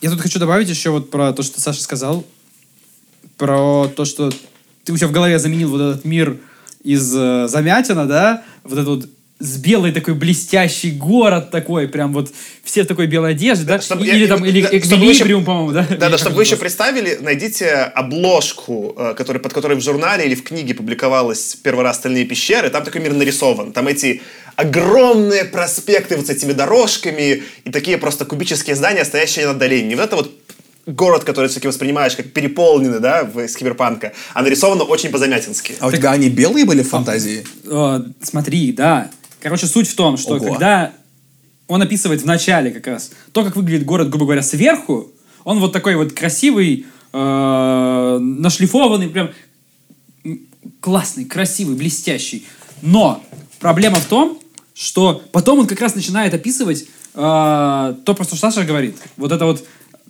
Я 0.00 0.10
тут 0.10 0.20
хочу 0.20 0.38
добавить 0.38 0.68
еще 0.68 0.90
вот 0.90 1.10
про 1.10 1.32
то, 1.32 1.42
что 1.42 1.60
Саша 1.60 1.82
сказал, 1.82 2.24
про 3.36 3.88
то, 3.88 4.04
что 4.04 4.30
ты 4.84 4.92
у 4.92 4.96
себя 4.96 5.08
в 5.08 5.12
голове 5.12 5.40
заменил 5.40 5.70
вот 5.70 5.80
этот 5.80 6.04
мир 6.04 6.38
из 6.88 7.14
э, 7.14 7.48
Замятина, 7.48 8.06
да, 8.06 8.42
вот 8.64 8.78
этот 8.78 8.88
вот 8.88 9.08
с 9.40 9.58
белой 9.58 9.92
такой 9.92 10.14
блестящий 10.14 10.90
город 10.90 11.50
такой, 11.50 11.86
прям 11.86 12.14
вот 12.14 12.30
все 12.64 12.82
в 12.82 12.86
такой 12.86 13.06
белой 13.06 13.32
одежде, 13.32 13.66
да? 13.66 13.80
Чтобы 13.80 14.06
или 14.06 14.22
я, 14.22 14.26
там, 14.26 14.44
или 14.44 14.62
да, 14.62 14.68
Эквилибриум, 14.72 15.44
по-моему, 15.44 15.72
да? 15.72 15.86
Да, 15.90 16.08
да, 16.08 16.16
чтобы 16.18 16.36
вы 16.36 16.44
еще 16.44 16.56
представили, 16.56 17.18
найдите 17.20 17.70
обложку, 17.70 18.94
э, 18.96 19.14
который, 19.14 19.38
под 19.38 19.52
которой 19.52 19.76
в 19.76 19.82
журнале 19.82 20.24
или 20.24 20.34
в 20.34 20.42
книге 20.42 20.72
публиковалась 20.72 21.56
первый 21.62 21.84
раз 21.84 21.98
«Стальные 21.98 22.24
пещеры», 22.24 22.70
там 22.70 22.82
такой 22.84 23.02
мир 23.02 23.12
нарисован, 23.12 23.72
там 23.72 23.86
эти 23.86 24.22
огромные 24.56 25.44
проспекты 25.44 26.16
вот 26.16 26.26
с 26.26 26.30
этими 26.30 26.52
дорожками 26.52 27.42
и 27.64 27.70
такие 27.70 27.98
просто 27.98 28.24
кубические 28.24 28.76
здания, 28.76 29.04
стоящие 29.04 29.44
на 29.44 29.50
отдалении. 29.52 29.94
Вот 29.94 30.04
это 30.04 30.16
вот 30.16 30.32
город, 30.88 31.24
который 31.24 31.46
все-таки 31.46 31.68
воспринимаешь 31.68 32.16
как 32.16 32.32
переполненный, 32.32 33.00
да, 33.00 33.24
в, 33.24 33.38
из 33.40 33.54
киберпанка, 33.54 34.12
а 34.32 34.42
нарисовано 34.42 34.84
очень 34.84 35.10
по-замятински. 35.10 35.74
А 35.80 35.88
у 35.88 35.92
тебя 35.92 36.12
они 36.12 36.30
белые 36.30 36.64
были 36.64 36.82
в 36.82 36.88
фантазии? 36.88 37.44
А, 37.66 38.00
э, 38.00 38.10
смотри, 38.22 38.72
да. 38.72 39.10
Короче, 39.40 39.66
суть 39.66 39.88
в 39.88 39.94
том, 39.94 40.16
что 40.16 40.36
Ого. 40.36 40.52
когда 40.52 40.92
он 41.66 41.82
описывает 41.82 42.22
в 42.22 42.26
начале 42.26 42.70
как 42.70 42.86
раз 42.86 43.10
то, 43.32 43.44
как 43.44 43.54
выглядит 43.56 43.84
город, 43.84 44.08
грубо 44.08 44.24
говоря, 44.24 44.42
сверху, 44.42 45.12
он 45.44 45.60
вот 45.60 45.72
такой 45.72 45.94
вот 45.96 46.12
красивый, 46.12 46.86
э, 47.12 48.18
нашлифованный, 48.20 49.08
прям 49.08 49.30
классный, 50.80 51.26
красивый, 51.26 51.76
блестящий. 51.76 52.46
Но 52.80 53.22
проблема 53.60 53.96
в 53.96 54.06
том, 54.06 54.38
что 54.74 55.22
потом 55.32 55.60
он 55.60 55.66
как 55.66 55.80
раз 55.80 55.94
начинает 55.94 56.32
описывать 56.34 56.86
а, 57.20 57.96
то, 58.04 58.14
просто 58.14 58.36
что 58.36 58.50
Саша 58.50 58.64
говорит. 58.64 58.96
Вот 59.16 59.32
это 59.32 59.44
вот 59.44 59.64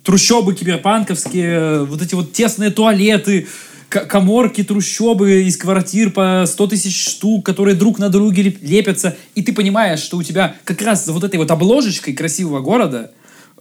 трущобы 0.09 0.55
киберпанковские, 0.55 1.85
вот 1.85 2.01
эти 2.01 2.15
вот 2.15 2.33
тесные 2.33 2.71
туалеты, 2.71 3.47
коморки, 3.89 4.63
трущобы 4.63 5.43
из 5.43 5.55
квартир 5.55 6.09
по 6.09 6.45
100 6.47 6.65
тысяч 6.65 6.99
штук, 6.99 7.45
которые 7.45 7.75
друг 7.75 7.99
на 7.99 8.09
друге 8.09 8.41
леп- 8.41 8.57
лепятся, 8.59 9.15
и 9.35 9.43
ты 9.43 9.53
понимаешь, 9.53 9.99
что 9.99 10.17
у 10.17 10.23
тебя 10.23 10.55
как 10.63 10.81
раз 10.81 11.05
за 11.05 11.13
вот 11.13 11.23
этой 11.23 11.35
вот 11.35 11.51
обложечкой 11.51 12.15
красивого 12.15 12.59
города 12.59 13.11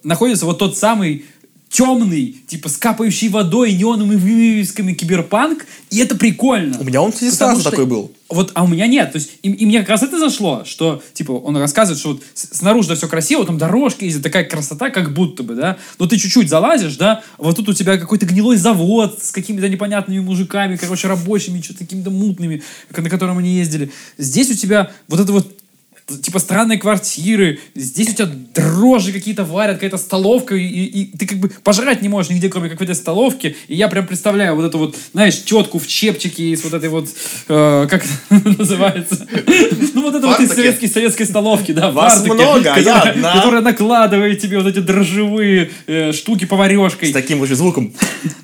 находится 0.03 0.47
вот 0.47 0.59
тот 0.59 0.75
самый 0.79 1.27
темный, 1.71 2.37
типа 2.47 2.69
с 2.69 2.77
капающей 2.77 3.29
водой, 3.29 3.73
неоновыми 3.75 4.17
вывесками 4.17 4.95
киберпанк, 4.95 5.67
и 5.91 5.99
это 5.99 6.17
прикольно. 6.17 6.79
У 6.81 6.85
меня 6.85 7.03
он, 7.03 7.13
кстати, 7.13 7.31
сразу 7.31 7.61
что- 7.61 7.71
такой 7.71 7.87
был. 7.87 8.13
Вот, 8.31 8.51
а 8.55 8.65
у 8.65 8.67
меня 8.67 8.87
нет. 8.87 9.13
То 9.13 9.17
есть, 9.17 9.33
и, 9.43 9.51
и 9.51 9.65
мне 9.65 9.81
как 9.81 9.89
раз 9.89 10.03
это 10.03 10.19
зашло, 10.19 10.63
что, 10.67 11.03
типа, 11.15 11.33
он 11.33 11.57
рассказывает, 11.57 11.99
что 11.99 12.13
вот 12.13 12.23
снаружи 12.35 12.89
да 12.89 12.95
все 12.95 13.09
красиво, 13.09 13.47
там 13.47 13.57
дорожки 13.57 14.05
есть, 14.05 14.23
такая 14.23 14.45
красота, 14.45 14.91
как 14.91 15.15
будто 15.15 15.43
бы, 15.43 15.55
да. 15.55 15.79
Но 15.99 16.07
ты 16.07 16.19
чуть-чуть 16.19 16.49
залазишь, 16.49 16.97
да, 16.97 17.23
вот 17.39 17.57
тут 17.57 17.71
у 17.71 17.73
тебя 17.73 17.97
какой-то 17.97 18.27
гнилой 18.27 18.57
завод 18.57 19.19
с 19.23 19.31
какими-то 19.31 19.69
непонятными 19.69 20.21
мужиками, 20.21 20.77
короче, 20.77 21.09
рабочими, 21.09 21.63
что-то 21.63 21.81
какими-то 21.81 22.11
мутными, 22.11 22.63
на 22.95 23.09
котором 23.09 23.39
они 23.39 23.55
ездили. 23.55 23.91
Здесь 24.19 24.51
у 24.51 24.55
тебя 24.55 24.91
вот 25.09 25.21
это 25.21 25.33
вот 25.33 25.55
типа 26.09 26.39
странные 26.39 26.79
квартиры, 26.79 27.61
здесь 27.75 28.11
у 28.11 28.15
тебя 28.15 28.29
дрожжи 28.55 29.13
какие-то 29.13 29.45
варят, 29.45 29.77
какая-то 29.77 29.99
столовка, 29.99 30.55
и, 30.55 30.65
и 30.65 31.17
ты 31.17 31.27
как 31.27 31.39
бы 31.39 31.51
пожрать 31.63 32.03
не 32.03 32.09
можешь 32.09 32.31
нигде, 32.31 32.49
кроме 32.49 32.71
как 32.71 32.79
в 32.79 32.83
этой 32.83 32.95
столовке. 32.95 33.57
И 33.69 33.77
я 33.77 33.89
прям 33.89 34.07
представляю 34.07 34.57
вот 34.57 34.65
эту 34.65 34.79
вот, 34.79 34.97
знаешь, 35.13 35.43
тетку 35.45 35.79
в 35.79 35.87
чепчике 35.87 36.51
из 36.51 36.65
вот 36.65 36.73
этой 36.73 36.89
вот, 36.89 37.09
э, 37.49 37.87
как 37.89 38.05
называется? 38.59 39.27
Ну 39.95 40.03
вот 40.03 40.15
это 40.15 40.27
вот 40.27 40.41
из 40.41 40.51
советской, 40.51 40.87
советской 40.87 41.25
столовки, 41.25 41.73
да, 41.73 41.91
Вас 41.91 42.25
много, 42.25 42.73
а 42.73 42.79
я 42.79 42.95
которая, 42.95 43.13
одна. 43.13 43.35
которая 43.35 43.61
накладывает 43.63 44.41
тебе 44.41 44.59
вот 44.59 44.69
эти 44.69 44.79
дрожжевые 44.79 45.71
э, 45.87 46.13
штуки 46.13 46.45
поварешкой. 46.45 47.11
С 47.11 47.13
таким 47.13 47.45
же 47.47 47.57
звуком 47.57 47.93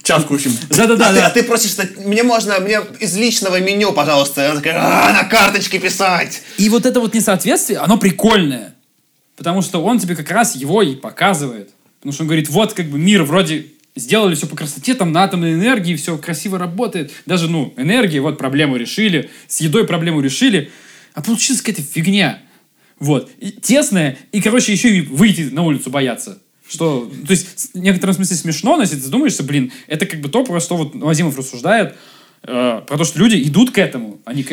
чавкающим. 0.03 0.53
Да-да-да, 0.71 1.09
а, 1.09 1.13
ты, 1.13 1.21
а 1.21 1.31
ты 1.31 1.43
просишь, 1.45 1.77
мне 2.05 2.23
можно, 2.23 2.59
мне 2.61 2.81
из 3.01 3.17
личного 3.17 3.61
меню, 3.61 3.93
пожалуйста. 3.93 4.61
«А, 4.75 5.13
на 5.13 5.25
карточке 5.25 5.79
писать. 5.79 6.43
И 6.59 6.69
вот 6.69 6.87
это 6.87 7.01
вот 7.01 7.15
несоответствие, 7.15 7.54
оно 7.77 7.99
прикольное. 7.99 8.75
Потому 9.37 9.63
что 9.63 9.83
он 9.83 9.99
тебе 9.99 10.15
как 10.15 10.31
раз 10.31 10.55
его 10.55 10.83
и 10.83 10.95
показывает. 10.95 11.71
Потому 11.99 12.13
что 12.13 12.23
он 12.23 12.29
говорит, 12.29 12.49
вот 12.51 12.73
как 12.75 12.87
бы 12.87 12.99
мир 12.99 13.25
вроде 13.25 13.67
сделали 13.97 14.35
все 14.35 14.47
по 14.47 14.57
красоте, 14.57 14.95
там 14.95 15.13
на 15.13 15.23
атомной 15.25 15.55
энергии 15.55 15.97
все 15.97 16.19
красиво 16.19 16.59
работает. 16.59 17.13
Даже, 17.27 17.49
ну, 17.49 17.73
энергия, 17.77 18.21
вот 18.21 18.39
проблему 18.39 18.77
решили, 18.77 19.31
с 19.47 19.61
едой 19.61 19.87
проблему 19.87 20.21
решили, 20.21 20.71
а 21.15 21.23
получилась 21.23 21.63
какая-то 21.63 21.83
фигня. 21.83 22.41
Вот. 22.99 23.31
И 23.39 23.53
тесная, 23.53 24.17
и, 24.33 24.41
короче, 24.41 24.73
еще 24.73 24.97
и 24.97 25.01
выйти 25.01 25.43
на 25.43 25.63
улицу 25.63 25.91
бояться. 25.91 26.39
Что, 26.69 27.11
то 27.27 27.31
есть, 27.31 27.75
в 27.75 27.79
некотором 27.79 28.15
смысле 28.15 28.37
смешно, 28.37 28.77
но 28.77 28.83
если 28.83 28.97
ты 28.97 29.03
задумаешься, 29.03 29.43
блин, 29.43 29.71
это 29.87 30.07
как 30.07 30.21
бы 30.21 30.29
то, 30.29 30.45
про 30.45 30.61
что 30.61 30.77
вот 30.77 30.95
Вазимов 30.95 31.37
рассуждает, 31.37 31.97
э, 32.47 32.83
про 32.87 32.99
то, 32.99 33.05
что 33.05 33.19
люди 33.19 33.37
идут 33.49 33.71
к 33.71 33.79
этому. 33.79 34.21
Они 34.25 34.47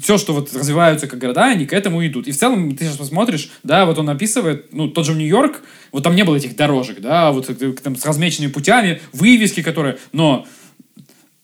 все, 0.00 0.18
что 0.18 0.32
вот 0.32 0.54
развиваются 0.54 1.06
как 1.06 1.18
города, 1.18 1.44
они 1.44 1.66
к 1.66 1.72
этому 1.72 2.06
идут. 2.06 2.26
И 2.28 2.32
в 2.32 2.36
целом, 2.38 2.76
ты 2.76 2.84
сейчас 2.84 2.96
посмотришь, 2.96 3.50
да, 3.62 3.84
вот 3.84 3.98
он 3.98 4.08
описывает, 4.08 4.72
ну, 4.72 4.88
тот 4.88 5.06
же 5.06 5.14
Нью-Йорк, 5.14 5.62
вот 5.90 6.02
там 6.02 6.16
не 6.16 6.24
было 6.24 6.36
этих 6.36 6.56
дорожек, 6.56 7.00
да, 7.00 7.32
вот 7.32 7.50
э, 7.50 7.72
там 7.82 7.96
с 7.96 8.06
размеченными 8.06 8.50
путями, 8.50 9.00
вывески, 9.12 9.62
которые, 9.62 9.98
но 10.12 10.46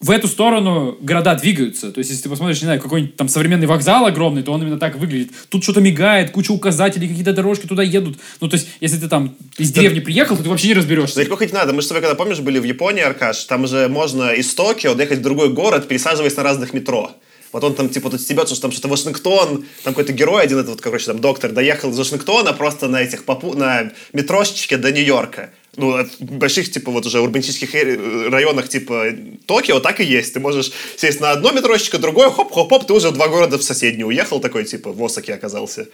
в 0.01 0.11
эту 0.13 0.29
сторону 0.29 0.97
города 1.01 1.35
двигаются. 1.35 1.91
То 1.91 1.99
есть, 1.99 2.11
если 2.11 2.23
ты 2.23 2.29
посмотришь, 2.29 2.61
не 2.61 2.67
знаю, 2.67 2.81
какой-нибудь 2.81 3.17
там 3.17 3.29
современный 3.29 3.67
вокзал 3.67 4.07
огромный, 4.07 4.43
то 4.45 4.53
он 4.53 4.63
именно 4.63 4.79
так 4.79 4.97
выглядит. 4.97 5.31
Тут 5.49 5.65
что-то 5.65 5.81
мигает, 5.81 6.31
куча 6.31 6.53
указателей, 6.53 7.09
какие-то 7.09 7.33
дорожки 7.33 7.67
туда 7.67 7.83
едут. 7.83 8.19
Ну, 8.41 8.49
то 8.49 8.55
есть, 8.55 8.69
если 8.81 8.99
ты 8.99 9.09
там 9.09 9.35
из 9.59 9.73
деревни 9.73 9.99
приехал, 9.99 10.37
то 10.37 10.45
ты 10.45 10.49
вообще 10.49 10.69
не 10.69 10.75
разберешься. 10.75 11.17
Далеко 11.17 11.37
ходить 11.37 11.53
не 11.53 11.59
надо. 11.59 11.73
Мы 11.73 11.83
с 11.83 11.89
тобой, 11.89 12.01
когда 12.01 12.15
помнишь, 12.15 12.39
были 12.39 12.61
в 12.61 12.65
Японии, 12.65 13.03
Аркаш, 13.03 13.45
там 13.45 13.67
же 13.67 13.89
можно 13.89 14.31
из 14.31 14.55
Токио 14.55 14.95
доехать 14.95 15.19
в 15.19 15.23
другой 15.23 15.53
город, 15.53 15.89
пересаживаясь 15.89 16.37
на 16.37 16.45
разных 16.45 16.73
метро. 16.73 17.11
Вот 17.53 17.65
он 17.65 17.75
там, 17.75 17.89
типа, 17.89 18.11
тут 18.11 18.21
стебется, 18.21 18.55
что 18.55 18.63
там 18.63 18.73
что-то 18.73 18.89
Вашингтон, 18.89 19.65
там 19.83 19.95
какой-то 19.95 20.13
герой 20.13 20.43
один, 20.43 20.59
этот 20.59 20.71
вот, 20.71 20.81
короче, 20.81 21.07
там 21.07 21.19
доктор, 21.19 21.51
доехал 21.51 21.91
из 21.91 21.99
Вашингтона 21.99 22.53
просто 22.53 22.89
на 22.89 23.01
этих, 23.01 23.25
попу- 23.25 23.57
на 23.57 23.91
метрошечке 24.13 24.77
до 24.77 24.93
Нью-Йорка. 24.93 25.51
Ну, 25.79 25.97
от 25.97 26.09
больших, 26.19 26.71
типа, 26.73 26.91
вот 26.91 27.07
уже 27.07 27.21
урбанистических 27.21 27.73
э, 27.75 28.29
районах, 28.29 28.69
типа, 28.69 29.07
Токио, 29.47 29.79
так 29.79 30.01
и 30.01 30.05
есть. 30.05 30.35
Ты 30.35 30.41
можешь 30.41 30.73
сесть 30.97 31.21
на 31.21 31.31
одно 31.31 31.53
метрошечко, 31.53 31.99
другое, 31.99 32.31
хоп-хоп-хоп, 32.31 32.85
ты 32.85 32.93
уже 32.93 33.11
в 33.11 33.13
два 33.13 33.29
города 33.29 33.59
в 33.59 33.63
соседние 33.63 34.05
уехал, 34.05 34.41
такой, 34.41 34.65
типа, 34.65 34.93
в 34.93 35.05
Осаке 35.05 35.35
оказался. 35.35 35.87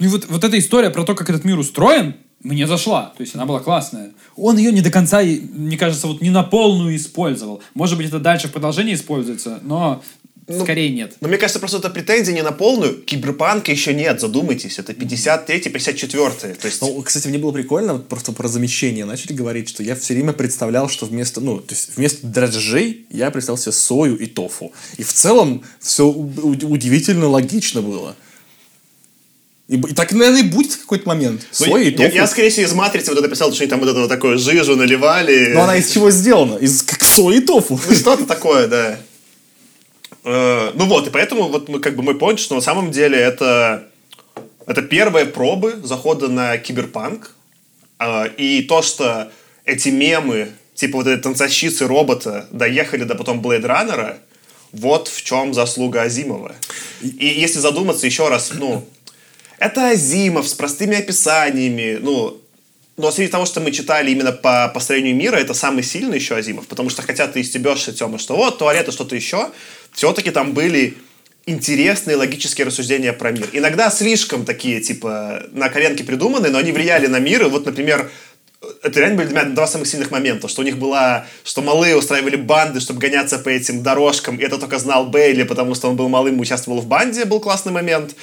Ну 0.00 0.06
и 0.06 0.08
вот, 0.08 0.26
вот 0.28 0.42
эта 0.42 0.58
история 0.58 0.90
про 0.90 1.04
то, 1.04 1.14
как 1.14 1.30
этот 1.30 1.44
мир 1.44 1.56
устроен, 1.58 2.14
мне 2.42 2.66
зашла. 2.66 3.12
То 3.16 3.22
есть 3.22 3.36
она 3.36 3.46
была 3.46 3.60
классная. 3.60 4.10
Он 4.36 4.58
ее 4.58 4.72
не 4.72 4.80
до 4.80 4.90
конца, 4.90 5.22
мне 5.22 5.78
кажется, 5.78 6.08
вот 6.08 6.20
не 6.20 6.30
на 6.30 6.42
полную 6.42 6.96
использовал. 6.96 7.62
Может 7.74 7.96
быть, 7.96 8.08
это 8.08 8.18
дальше 8.18 8.48
в 8.48 8.52
продолжении 8.52 8.94
используется, 8.94 9.60
но 9.62 10.02
скорее 10.48 10.90
нет. 10.90 11.16
Но 11.20 11.28
мне 11.28 11.38
кажется, 11.38 11.58
просто 11.58 11.78
это 11.78 11.90
претензия 11.90 12.34
не 12.34 12.42
на 12.42 12.52
полную. 12.52 12.94
Киберпанка 13.02 13.70
еще 13.70 13.94
нет, 13.94 14.20
задумайтесь. 14.20 14.78
Это 14.78 14.92
53-й, 14.92 15.70
54-й. 15.70 16.54
То 16.54 16.66
есть... 16.66 16.80
Ну, 16.80 17.02
кстати, 17.02 17.28
мне 17.28 17.38
было 17.38 17.52
прикольно, 17.52 17.94
вот 17.94 18.08
просто 18.08 18.32
про 18.32 18.48
замещение 18.48 19.04
начали 19.04 19.32
говорить, 19.32 19.68
что 19.68 19.82
я 19.82 19.94
все 19.94 20.14
время 20.14 20.32
представлял, 20.32 20.88
что 20.88 21.06
вместо, 21.06 21.40
ну, 21.40 21.58
то 21.58 21.74
есть 21.74 21.96
вместо 21.96 22.26
дрожжей 22.26 23.06
я 23.10 23.30
представил 23.30 23.58
себе 23.58 23.72
сою 23.72 24.16
и 24.18 24.26
тофу. 24.26 24.72
И 24.96 25.02
в 25.02 25.12
целом 25.12 25.62
все 25.80 26.04
удивительно 26.06 27.28
логично 27.28 27.82
было. 27.82 28.16
И, 29.66 29.76
и 29.76 29.94
так, 29.94 30.12
наверное, 30.12 30.40
и 30.40 30.42
будет 30.42 30.72
в 30.72 30.80
какой-то 30.80 31.08
момент. 31.08 31.40
Ну, 31.58 31.66
Соя 31.66 31.82
и 31.82 31.90
я, 31.90 31.96
тофу. 31.96 32.16
я, 32.16 32.26
скорее 32.26 32.50
всего, 32.50 32.66
из 32.66 32.72
матрицы 32.74 33.10
вот 33.10 33.18
это 33.18 33.28
писал, 33.28 33.50
что 33.52 33.62
они 33.62 33.70
там 33.70 33.80
вот 33.80 33.88
это 33.88 34.00
вот 34.00 34.08
такое 34.08 34.36
жижу 34.36 34.76
наливали. 34.76 35.52
Но 35.54 35.62
она 35.62 35.76
из 35.76 35.90
чего 35.90 36.10
сделана? 36.10 36.58
Из 36.58 36.82
как 36.82 37.02
сои 37.02 37.38
и 37.38 37.40
тофу. 37.40 37.80
Ну, 37.88 37.94
что-то 37.94 38.26
такое, 38.26 38.68
да. 38.68 38.98
Э, 40.24 40.70
Ну 40.74 40.86
вот, 40.86 41.06
и 41.06 41.10
поэтому 41.10 41.48
вот 41.48 41.68
мы, 41.68 41.80
как 41.80 41.96
бы 41.96 42.02
мы 42.02 42.14
поняли, 42.14 42.40
что 42.40 42.54
на 42.54 42.60
самом 42.60 42.90
деле 42.90 43.18
это, 43.18 43.84
это 44.66 44.82
первые 44.82 45.26
пробы 45.26 45.80
захода 45.82 46.28
на 46.28 46.56
киберпанк. 46.58 47.30
Э, 47.98 48.28
И 48.36 48.62
то, 48.62 48.82
что 48.82 49.30
эти 49.64 49.90
мемы, 49.90 50.48
типа 50.74 50.98
вот 50.98 51.06
этой 51.06 51.22
танцовщицы 51.22 51.86
робота, 51.86 52.46
доехали 52.50 53.04
до 53.04 53.14
потом 53.14 53.40
Блейд 53.40 53.64
Раннера, 53.64 54.18
вот 54.72 55.08
в 55.08 55.22
чем 55.22 55.54
заслуга 55.54 56.02
Азимова. 56.02 56.54
И 57.02 57.26
если 57.26 57.60
задуматься 57.60 58.06
еще 58.06 58.28
раз, 58.28 58.52
ну, 58.54 58.84
это 59.58 59.90
Азимов 59.90 60.48
с 60.48 60.54
простыми 60.54 60.96
описаниями, 60.98 61.98
ну, 62.00 62.40
но 62.96 63.10
среди 63.10 63.30
того, 63.30 63.44
что 63.44 63.60
мы 63.60 63.72
читали 63.72 64.10
именно 64.10 64.32
по 64.32 64.68
построению 64.68 65.16
мира, 65.16 65.36
это 65.36 65.54
самый 65.54 65.82
сильный 65.82 66.18
еще 66.18 66.36
Азимов, 66.36 66.66
потому 66.66 66.90
что 66.90 67.02
хотя 67.02 67.26
ты 67.26 67.42
стебешься, 67.42 67.92
Тёма, 67.92 68.18
что 68.18 68.36
вот, 68.36 68.58
туалет 68.58 68.88
и 68.88 68.92
что-то 68.92 69.16
еще, 69.16 69.50
все-таки 69.92 70.30
там 70.30 70.52
были 70.52 70.96
интересные 71.46 72.16
логические 72.16 72.66
рассуждения 72.66 73.12
про 73.12 73.32
мир. 73.32 73.48
Иногда 73.52 73.90
слишком 73.90 74.44
такие, 74.44 74.80
типа, 74.80 75.44
на 75.52 75.68
коленке 75.68 76.04
придуманные, 76.04 76.50
но 76.50 76.58
они 76.58 76.72
влияли 76.72 77.06
на 77.06 77.18
мир. 77.18 77.44
И 77.46 77.48
вот, 77.48 77.66
например, 77.66 78.10
это 78.82 79.00
реально 79.00 79.16
были 79.18 79.28
для 79.28 79.42
меня 79.42 79.54
два 79.54 79.66
самых 79.66 79.88
сильных 79.88 80.10
момента, 80.10 80.48
что 80.48 80.62
у 80.62 80.64
них 80.64 80.78
была, 80.78 81.26
что 81.44 81.62
малые 81.62 81.96
устраивали 81.96 82.36
банды, 82.36 82.80
чтобы 82.80 83.00
гоняться 83.00 83.38
по 83.38 83.48
этим 83.48 83.82
дорожкам, 83.82 84.36
и 84.36 84.42
это 84.42 84.58
только 84.58 84.78
знал 84.78 85.06
Бейли, 85.06 85.44
потому 85.44 85.74
что 85.74 85.88
он 85.88 85.96
был 85.96 86.08
малым, 86.08 86.40
участвовал 86.40 86.80
в 86.80 86.86
банде, 86.86 87.24
был 87.24 87.40
классный 87.40 87.72
момент. 87.72 88.14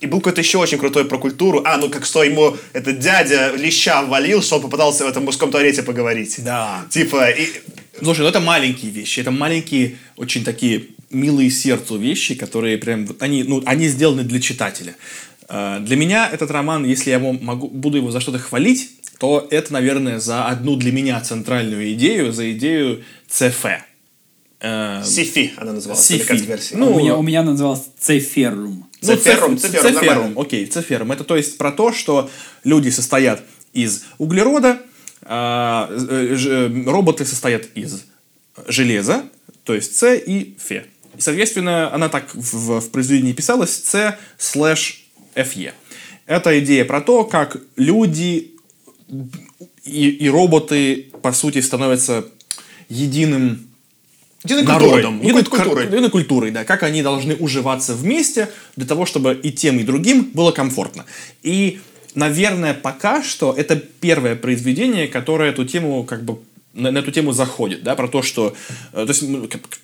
И 0.00 0.06
был 0.06 0.18
какой-то 0.20 0.40
еще 0.40 0.58
очень 0.58 0.78
крутой 0.78 1.04
про 1.04 1.18
культуру. 1.18 1.62
А, 1.64 1.76
ну 1.76 1.88
как 1.88 2.04
что 2.04 2.22
ему 2.22 2.56
этот 2.72 2.98
дядя 2.98 3.52
леща 3.56 4.02
ввалил, 4.02 4.42
что 4.42 4.56
он 4.56 4.62
попытался 4.62 5.04
в 5.04 5.08
этом 5.08 5.24
мужском 5.24 5.50
туалете 5.50 5.82
поговорить. 5.82 6.36
Да. 6.38 6.86
Типа, 6.90 7.30
и, 7.30 7.48
Слушай, 7.98 8.20
ну 8.20 8.28
это 8.28 8.40
маленькие 8.40 8.90
вещи, 8.90 9.20
это 9.20 9.30
маленькие, 9.30 9.98
очень 10.16 10.44
такие 10.44 10.86
милые 11.10 11.50
сердцу 11.50 11.98
вещи, 11.98 12.34
которые 12.34 12.78
прям, 12.78 13.06
вот 13.06 13.22
они, 13.22 13.42
ну, 13.42 13.62
они 13.66 13.88
сделаны 13.88 14.22
для 14.22 14.40
читателя. 14.40 14.94
Э, 15.50 15.78
Для 15.80 15.96
меня 15.96 16.28
этот 16.32 16.50
роман, 16.50 16.84
если 16.84 17.10
я 17.10 17.16
его 17.16 17.32
могу, 17.32 17.68
буду 17.68 17.96
его 17.98 18.10
за 18.10 18.20
что-то 18.20 18.38
хвалить, 18.38 18.90
то 19.18 19.46
это, 19.50 19.72
наверное, 19.72 20.18
за 20.20 20.46
одну 20.46 20.76
для 20.76 20.92
меня 20.92 21.20
центральную 21.20 21.92
идею, 21.92 22.32
за 22.32 22.52
идею 22.52 23.02
ЦФ. 23.28 23.66
Э, 24.60 25.02
Сифи 25.04 25.52
она 25.56 25.72
называлась, 25.72 26.04
Сифи. 26.06 26.20
американской 26.22 26.46
версии. 26.48 26.74
Ну, 26.76 26.94
у, 26.94 26.98
меня, 26.98 27.16
у 27.16 27.22
меня 27.22 27.42
называлось 27.42 27.82
Цейферрум. 27.98 28.86
Ну, 29.02 29.16
Циферум, 29.16 29.56
циф- 29.58 29.70
циферум, 29.70 29.92
циферум, 29.94 30.06
нормально. 30.16 30.40
окей, 30.40 30.66
циферум. 30.66 31.12
Это 31.12 31.24
то 31.24 31.36
есть 31.36 31.56
про 31.58 31.72
то, 31.72 31.92
что 31.92 32.30
люди 32.64 32.90
состоят 32.90 33.42
из 33.72 34.04
углерода, 34.18 34.78
а, 35.22 35.88
э, 35.90 36.36
э, 36.38 36.84
роботы 36.90 37.24
состоят 37.24 37.66
из 37.74 38.04
железа, 38.66 39.24
то 39.64 39.74
есть 39.74 39.96
С 39.96 40.14
и 40.14 40.56
Фе. 40.58 40.86
И, 41.16 41.20
соответственно, 41.20 41.92
она 41.94 42.08
так 42.10 42.34
в, 42.34 42.80
в 42.80 42.90
произведении 42.90 43.32
писалась 43.32 43.70
С 43.84 44.18
слэш 44.38 44.99
ФЕ. 45.34 45.74
Это 46.26 46.58
идея 46.60 46.84
про 46.84 47.00
то, 47.00 47.24
как 47.24 47.56
люди 47.76 48.52
и, 49.84 50.08
и 50.08 50.28
роботы, 50.28 51.10
по 51.22 51.32
сути, 51.32 51.60
становятся 51.60 52.24
единым 52.88 53.66
Единой 54.44 54.62
народом. 54.62 55.18
культурой. 55.18 55.26
Единой 55.26 55.44
культурой. 55.44 55.86
Единой 55.86 56.10
культурой, 56.10 56.50
да. 56.50 56.64
Как 56.64 56.82
они 56.82 57.02
должны 57.02 57.34
уживаться 57.36 57.94
вместе 57.94 58.48
для 58.76 58.86
того, 58.86 59.04
чтобы 59.04 59.38
и 59.42 59.52
тем, 59.52 59.78
и 59.78 59.82
другим 59.82 60.30
было 60.32 60.50
комфортно. 60.50 61.04
И 61.42 61.80
наверное, 62.14 62.72
пока 62.72 63.22
что 63.22 63.52
это 63.56 63.76
первое 63.76 64.36
произведение, 64.36 65.08
которое 65.08 65.50
эту 65.50 65.66
тему 65.66 66.04
как 66.04 66.24
бы 66.24 66.38
на, 66.72 66.90
на 66.90 66.98
эту 66.98 67.10
тему 67.10 67.32
заходит, 67.32 67.82
да, 67.82 67.94
про 67.96 68.08
то, 68.08 68.22
что, 68.22 68.54
э, 68.92 69.04
то 69.04 69.08
есть 69.08 69.24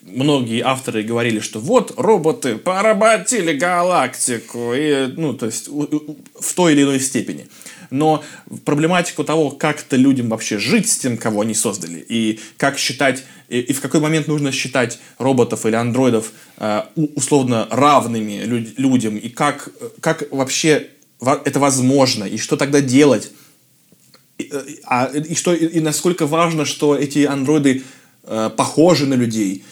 многие 0.02 0.60
авторы 0.60 1.02
говорили, 1.02 1.40
что 1.40 1.58
вот 1.58 1.94
роботы 1.96 2.56
поработили 2.56 3.52
галактику, 3.52 4.72
и, 4.74 5.12
ну, 5.16 5.34
то 5.34 5.46
есть 5.46 5.68
в 5.68 6.54
той 6.54 6.72
или 6.72 6.82
иной 6.82 7.00
степени. 7.00 7.48
Но 7.90 8.24
проблематику 8.64 9.24
того, 9.24 9.50
как 9.50 9.80
это 9.80 9.96
людям 9.96 10.28
вообще 10.28 10.58
жить 10.58 10.88
с 10.88 10.98
тем, 10.98 11.16
кого 11.16 11.42
они 11.42 11.54
создали, 11.54 12.04
и 12.08 12.40
как 12.56 12.78
считать, 12.78 13.24
и, 13.48 13.60
и 13.60 13.72
в 13.72 13.80
какой 13.80 14.00
момент 14.00 14.28
нужно 14.28 14.52
считать 14.52 14.98
роботов 15.18 15.66
или 15.66 15.74
андроидов 15.74 16.32
э, 16.58 16.82
условно 17.14 17.66
равными 17.70 18.44
люд, 18.44 18.78
людям, 18.78 19.16
и 19.16 19.28
как, 19.28 19.70
как 20.00 20.30
вообще 20.30 20.88
это 21.20 21.58
возможно, 21.58 22.24
и 22.24 22.38
что 22.38 22.56
тогда 22.56 22.80
делать, 22.80 23.30
и, 24.38 24.48
э, 24.52 24.64
а, 24.84 25.06
и, 25.06 25.34
что, 25.34 25.54
и 25.54 25.80
насколько 25.80 26.26
важно, 26.26 26.64
что 26.64 26.96
эти 26.96 27.24
андроиды 27.24 27.82
э, 28.24 28.50
похожи 28.56 29.06
на 29.06 29.14
людей, 29.14 29.64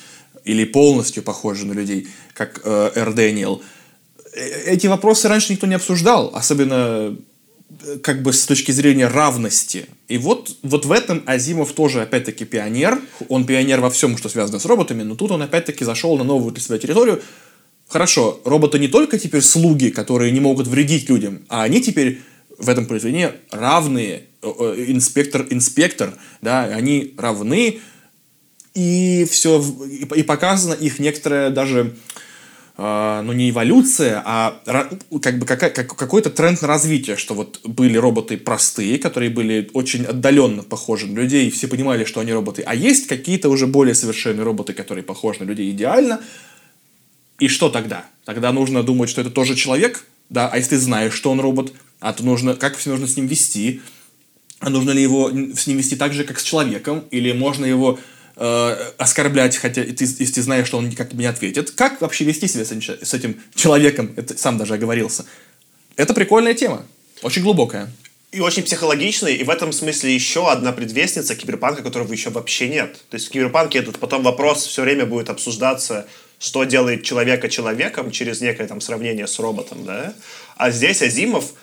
или 0.44 0.64
полностью 0.64 1.22
похожи 1.22 1.66
на 1.66 1.72
людей, 1.72 2.08
как 2.34 2.60
э, 2.64 2.90
Эр 2.94 3.12
Дэниел. 3.12 3.62
Э, 4.34 4.72
эти 4.72 4.86
вопросы 4.86 5.28
раньше 5.28 5.52
никто 5.52 5.66
не 5.66 5.74
обсуждал, 5.74 6.30
особенно 6.34 7.16
э, 7.84 7.98
как 8.02 8.22
бы 8.22 8.32
с 8.32 8.44
точки 8.44 8.70
зрения 8.72 9.08
равности. 9.08 9.86
И 10.08 10.18
вот, 10.18 10.56
вот 10.62 10.84
в 10.84 10.92
этом 10.92 11.22
Азимов 11.26 11.72
тоже, 11.72 12.02
опять-таки, 12.02 12.44
пионер. 12.44 13.00
Он 13.28 13.46
пионер 13.46 13.80
во 13.80 13.90
всем, 13.90 14.16
что 14.18 14.28
связано 14.28 14.58
с 14.58 14.66
роботами, 14.66 15.02
но 15.02 15.16
тут 15.16 15.30
он, 15.30 15.42
опять-таки, 15.42 15.84
зашел 15.84 16.16
на 16.18 16.24
новую 16.24 16.52
для 16.52 16.62
себя 16.62 16.78
территорию. 16.78 17.22
Хорошо, 17.88 18.40
роботы 18.44 18.78
не 18.78 18.88
только 18.88 19.18
теперь 19.18 19.42
слуги, 19.42 19.90
которые 19.90 20.32
не 20.32 20.40
могут 20.40 20.66
вредить 20.66 21.08
людям, 21.08 21.44
а 21.48 21.62
они 21.62 21.80
теперь 21.80 22.20
в 22.58 22.68
этом 22.68 22.86
произведении 22.86 23.30
равные 23.50 24.24
инспектор, 24.42 25.46
инспектор, 25.50 26.14
да, 26.42 26.64
они 26.64 27.14
равны, 27.16 27.80
и 28.74 29.26
все, 29.30 29.64
и 30.14 30.22
показано 30.22 30.74
их 30.74 30.98
некоторая 30.98 31.50
даже, 31.50 31.94
э, 32.76 33.22
ну 33.24 33.32
не 33.32 33.50
эволюция, 33.50 34.20
а 34.24 34.60
как 35.22 35.38
бы 35.38 35.46
какая, 35.46 35.70
как, 35.70 35.94
какой-то 35.94 36.30
тренд 36.30 36.60
на 36.60 36.68
развитие, 36.68 37.16
что 37.16 37.34
вот 37.34 37.60
были 37.64 37.96
роботы 37.96 38.36
простые, 38.36 38.98
которые 38.98 39.30
были 39.30 39.70
очень 39.74 40.04
отдаленно 40.04 40.64
похожи 40.64 41.06
на 41.06 41.20
людей, 41.20 41.46
и 41.46 41.50
все 41.50 41.68
понимали, 41.68 42.04
что 42.04 42.20
они 42.20 42.32
роботы, 42.32 42.62
а 42.66 42.74
есть 42.74 43.06
какие-то 43.06 43.48
уже 43.48 43.66
более 43.66 43.94
совершенные 43.94 44.44
роботы, 44.44 44.72
которые 44.72 45.04
похожи 45.04 45.40
на 45.40 45.44
людей 45.44 45.70
идеально, 45.70 46.20
и 47.38 47.48
что 47.48 47.68
тогда? 47.68 48.06
Тогда 48.24 48.52
нужно 48.52 48.82
думать, 48.82 49.08
что 49.08 49.20
это 49.20 49.30
тоже 49.30 49.54
человек, 49.54 50.04
да, 50.30 50.48
а 50.48 50.56
если 50.56 50.70
ты 50.70 50.78
знаешь, 50.78 51.12
что 51.12 51.30
он 51.30 51.40
робот, 51.40 51.72
а 52.04 52.12
то 52.12 52.22
нужно, 52.22 52.54
как 52.54 52.76
все 52.76 52.90
нужно 52.90 53.08
с 53.08 53.16
ним 53.16 53.26
вести, 53.26 53.80
а 54.60 54.68
нужно 54.68 54.90
ли 54.90 55.02
его 55.02 55.30
с 55.30 55.66
ним 55.66 55.78
вести 55.78 55.96
так 55.96 56.12
же, 56.12 56.24
как 56.24 56.38
с 56.38 56.42
человеком, 56.42 57.02
или 57.10 57.32
можно 57.32 57.64
его 57.64 57.98
э, 58.36 58.76
оскорблять, 58.98 59.56
хотя 59.56 59.82
ты, 59.84 60.04
если 60.04 60.26
ты 60.26 60.42
знаешь, 60.42 60.66
что 60.66 60.76
он 60.76 60.90
никак 60.90 61.14
не 61.14 61.24
ответит. 61.24 61.70
Как 61.70 62.02
вообще 62.02 62.24
вести 62.24 62.46
себя 62.46 62.66
с, 62.66 62.72
с 62.72 63.14
этим 63.14 63.40
человеком? 63.54 64.12
Это 64.16 64.36
сам 64.36 64.58
даже 64.58 64.74
оговорился. 64.74 65.24
Это 65.96 66.12
прикольная 66.12 66.52
тема, 66.52 66.84
очень 67.22 67.40
глубокая. 67.40 67.90
И 68.32 68.40
очень 68.40 68.64
психологичный, 68.64 69.36
и 69.36 69.44
в 69.44 69.48
этом 69.48 69.72
смысле 69.72 70.14
еще 70.14 70.50
одна 70.50 70.72
предвестница 70.72 71.34
киберпанка, 71.34 71.82
которого 71.82 72.12
еще 72.12 72.28
вообще 72.28 72.68
нет. 72.68 72.98
То 73.08 73.14
есть 73.14 73.28
в 73.28 73.30
киберпанке 73.30 73.78
этот 73.78 73.98
потом 73.98 74.22
вопрос 74.22 74.66
все 74.66 74.82
время 74.82 75.06
будет 75.06 75.30
обсуждаться, 75.30 76.06
что 76.38 76.64
делает 76.64 77.02
человека 77.02 77.48
человеком 77.48 78.10
через 78.10 78.42
некое 78.42 78.66
там 78.66 78.82
сравнение 78.82 79.26
с 79.26 79.38
роботом, 79.38 79.86
да? 79.86 80.12
А 80.58 80.70
здесь 80.70 81.00
Азимов 81.00 81.54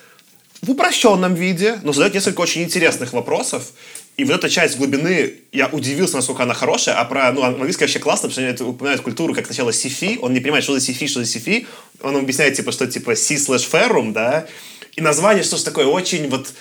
в 0.62 0.70
упрощенном 0.70 1.34
виде, 1.34 1.78
но 1.82 1.92
задает 1.92 2.14
несколько 2.14 2.40
очень 2.40 2.62
интересных 2.62 3.12
вопросов. 3.12 3.72
И 4.16 4.24
вот 4.24 4.34
эта 4.36 4.48
часть 4.48 4.76
глубины, 4.76 5.34
я 5.52 5.66
удивился, 5.66 6.16
насколько 6.16 6.44
она 6.44 6.54
хорошая, 6.54 6.94
а 6.96 7.04
про, 7.04 7.32
ну, 7.32 7.42
английский 7.42 7.84
вообще 7.84 7.98
классно, 7.98 8.28
потому 8.28 8.46
что 8.48 8.64
они 8.64 8.70
упоминают 8.70 9.02
культуру 9.02 9.34
как 9.34 9.46
сначала 9.46 9.72
сифи, 9.72 10.18
он 10.20 10.34
не 10.34 10.40
понимает, 10.40 10.64
что 10.64 10.74
за 10.74 10.80
сифи, 10.80 11.06
что 11.06 11.20
за 11.20 11.26
сифи, 11.26 11.66
он 12.00 12.16
объясняет, 12.16 12.54
типа, 12.54 12.72
что, 12.72 12.86
типа, 12.86 13.16
си 13.16 13.38
слэш 13.38 13.62
феррум, 13.62 14.12
да, 14.12 14.46
и 14.94 15.00
название, 15.00 15.42
что 15.42 15.56
ж 15.56 15.62
такое, 15.62 15.86
очень 15.86 16.28
вот, 16.28 16.52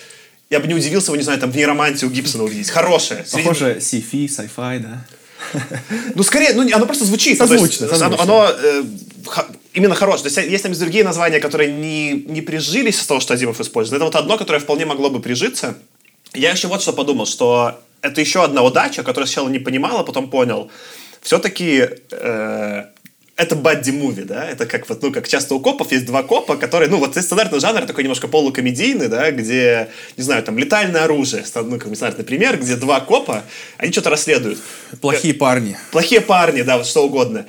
я 0.49 0.61
бы 0.61 0.67
не 0.67 0.73
удивился, 0.73 1.07
его, 1.07 1.17
не 1.17 1.23
знаю, 1.23 1.39
там, 1.39 1.51
в 1.51 1.55
нейроманте 1.55 2.05
у 2.05 2.09
Гибсона 2.09 2.45
увидеть, 2.45 2.69
хорошее. 2.69 3.25
Похоже, 3.31 3.79
сифи, 3.81 4.27
sci-fi, 4.27 4.79
да. 4.79 5.05
Ну, 6.15 6.23
скорее, 6.23 6.53
ну, 6.53 6.61
оно 6.73 6.85
просто 6.85 7.03
звучит. 7.03 7.37
Созвучно, 7.37 7.87
созвучно. 7.87 8.05
Оно, 8.05 8.21
оно 8.21 8.49
э, 8.49 8.83
именно 9.73 9.95
хорошее. 9.95 10.29
То 10.29 10.39
есть 10.39 10.51
есть 10.51 10.63
там 10.63 10.73
другие 10.73 11.03
названия, 11.03 11.39
которые 11.39 11.71
не, 11.71 12.13
не 12.13 12.41
прижились 12.41 12.99
с 12.99 13.05
того, 13.05 13.19
что 13.19 13.33
Азимов 13.33 13.59
использует. 13.59 13.97
Это 13.97 14.05
вот 14.05 14.15
одно, 14.15 14.37
которое 14.37 14.59
вполне 14.59 14.85
могло 14.85 15.09
бы 15.09 15.19
прижиться. 15.19 15.77
Я 16.33 16.51
еще 16.51 16.67
вот 16.67 16.81
что 16.81 16.93
подумал, 16.93 17.25
что 17.25 17.79
это 18.01 18.21
еще 18.21 18.43
одна 18.43 18.63
удача, 18.63 19.03
которую 19.03 19.27
сначала 19.27 19.49
не 19.49 19.59
понимал, 19.59 19.99
а 19.99 20.03
потом 20.03 20.29
понял. 20.29 20.71
Все-таки 21.21 21.87
э, 22.11 22.83
это 23.35 23.55
бадди-муви, 23.55 24.23
да, 24.23 24.49
это 24.49 24.65
как 24.65 24.89
вот, 24.89 25.01
ну, 25.03 25.11
как 25.11 25.27
часто 25.27 25.55
у 25.55 25.59
копов 25.59 25.91
есть 25.91 26.05
два 26.05 26.23
копа, 26.23 26.57
которые, 26.57 26.89
ну, 26.89 26.97
вот 26.97 27.15
стандартный 27.15 27.59
жанр 27.59 27.85
такой 27.85 28.03
немножко 28.03 28.27
полукомедийный, 28.27 29.07
да, 29.07 29.29
где, 29.31 29.89
не 30.17 30.23
знаю, 30.23 30.41
там, 30.43 30.57
летальное 30.57 31.03
оружие, 31.03 31.43
ну, 31.55 31.77
как 31.77 31.95
стандартный 31.95 32.25
пример, 32.25 32.57
где 32.59 32.75
два 32.75 33.01
копа, 33.01 33.43
они 33.77 33.91
что-то 33.91 34.09
расследуют. 34.09 34.59
Плохие 34.99 35.33
парни. 35.33 35.77
Плохие 35.91 36.21
парни, 36.21 36.63
да, 36.63 36.77
вот 36.77 36.87
что 36.87 37.05
угодно. 37.05 37.45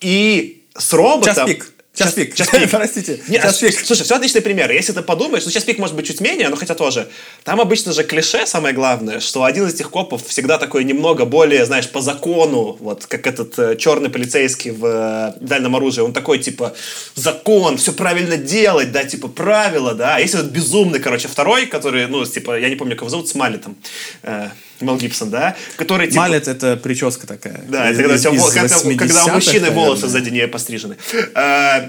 И 0.00 0.61
с 0.76 0.92
роботом... 0.92 1.34
Час 1.34 1.46
пик. 1.46 1.72
Час 1.94 2.14
пик. 2.14 2.34
Час 2.36 2.48
пик. 2.48 2.70
Простите. 2.70 3.20
Нет, 3.28 3.42
час 3.42 3.58
пик. 3.58 3.78
Слушай, 3.84 4.04
все 4.04 4.16
отличный 4.16 4.40
пример. 4.40 4.70
Если 4.70 4.92
ты 4.92 5.02
подумаешь, 5.02 5.44
ну, 5.44 5.50
час 5.50 5.64
пик 5.64 5.78
может 5.78 5.94
быть 5.94 6.06
чуть 6.06 6.20
менее, 6.20 6.48
но 6.48 6.56
хотя 6.56 6.74
тоже. 6.74 7.08
Там 7.44 7.60
обычно 7.60 7.92
же 7.92 8.02
клише 8.02 8.46
самое 8.46 8.74
главное, 8.74 9.20
что 9.20 9.44
один 9.44 9.66
из 9.66 9.74
этих 9.74 9.90
копов 9.90 10.26
всегда 10.26 10.56
такой 10.56 10.84
немного 10.84 11.26
более, 11.26 11.66
знаешь, 11.66 11.88
по 11.90 12.00
закону, 12.00 12.78
вот 12.80 13.04
как 13.04 13.26
этот 13.26 13.58
э, 13.58 13.76
черный 13.76 14.08
полицейский 14.08 14.70
в 14.70 14.86
э, 14.86 15.32
дальнем 15.40 15.76
оружии. 15.76 16.00
Он 16.00 16.14
такой, 16.14 16.38
типа, 16.38 16.74
закон, 17.14 17.76
все 17.76 17.92
правильно 17.92 18.38
делать, 18.38 18.90
да, 18.90 19.04
типа, 19.04 19.28
правила, 19.28 19.94
да. 19.94 20.16
А 20.16 20.20
есть 20.20 20.34
этот 20.34 20.50
безумный, 20.50 20.98
короче, 20.98 21.28
второй, 21.28 21.66
который, 21.66 22.06
ну, 22.06 22.24
типа, 22.24 22.58
я 22.58 22.70
не 22.70 22.76
помню, 22.76 22.94
как 22.94 23.02
его 23.02 23.10
зовут, 23.10 23.28
с 23.28 23.34
Малетом. 23.34 23.76
Э, 24.22 24.48
Мел 24.82 24.96
Гибсон, 24.96 25.30
да? 25.30 25.56
Который, 25.76 26.08
типа... 26.08 26.20
Малет— 26.20 26.48
это 26.48 26.76
прическа 26.76 27.26
такая. 27.26 27.62
Да, 27.68 27.90
это 27.90 28.02
когда, 28.02 28.14
из, 28.14 28.26
из 28.26 28.50
когда, 28.50 28.96
когда 28.96 29.24
у 29.24 29.28
мужчины 29.30 29.70
волосы 29.70 30.08
сзади 30.08 30.30
не 30.30 30.46
пострижены. 30.48 30.96
А, 31.34 31.88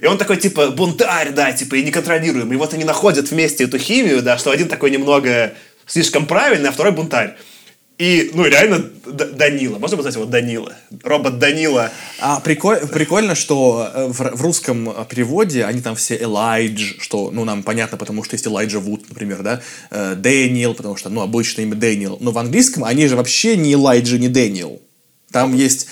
и 0.00 0.06
он 0.06 0.18
такой, 0.18 0.36
типа, 0.36 0.70
бунтарь, 0.70 1.30
да, 1.30 1.52
типа, 1.52 1.76
и 1.76 1.82
неконтролируемый. 1.82 2.56
И 2.56 2.58
вот 2.58 2.74
они 2.74 2.84
находят 2.84 3.30
вместе 3.30 3.64
эту 3.64 3.78
химию, 3.78 4.22
да, 4.22 4.38
что 4.38 4.50
один 4.50 4.68
такой 4.68 4.90
немного 4.90 5.54
слишком 5.86 6.26
правильный, 6.26 6.68
а 6.68 6.72
второй 6.72 6.92
бунтарь. 6.92 7.36
И, 7.98 8.30
ну, 8.34 8.44
реально, 8.44 8.90
Данила. 9.06 9.78
Можно 9.78 9.96
назвать 9.96 10.14
его 10.16 10.26
Данила? 10.26 10.74
Робот 11.02 11.38
Данила. 11.38 11.90
А 12.20 12.40
приколь, 12.40 12.86
прикольно, 12.88 13.34
что 13.34 13.90
э, 13.92 14.06
в, 14.08 14.36
в 14.36 14.42
русском 14.42 14.90
э, 14.90 15.04
переводе 15.08 15.64
они 15.64 15.80
там 15.80 15.96
все 15.96 16.20
Элайдж, 16.20 16.96
что, 17.00 17.30
ну, 17.30 17.44
нам 17.44 17.62
понятно, 17.62 17.96
потому 17.96 18.22
что 18.22 18.34
есть 18.34 18.46
Элайджа 18.46 18.80
Вуд, 18.80 19.08
например, 19.08 19.42
да, 19.42 19.62
э, 19.90 20.14
Дэниел, 20.14 20.74
потому 20.74 20.96
что, 20.96 21.08
ну, 21.08 21.22
обычное 21.22 21.64
имя 21.64 21.74
Дэниел. 21.74 22.18
Но 22.20 22.32
в 22.32 22.38
английском 22.38 22.84
они 22.84 23.06
же 23.06 23.16
вообще 23.16 23.56
не 23.56 23.72
Элайджа, 23.72 24.18
не 24.18 24.28
Дэниел. 24.28 24.82
Там 25.32 25.54
есть 25.54 25.88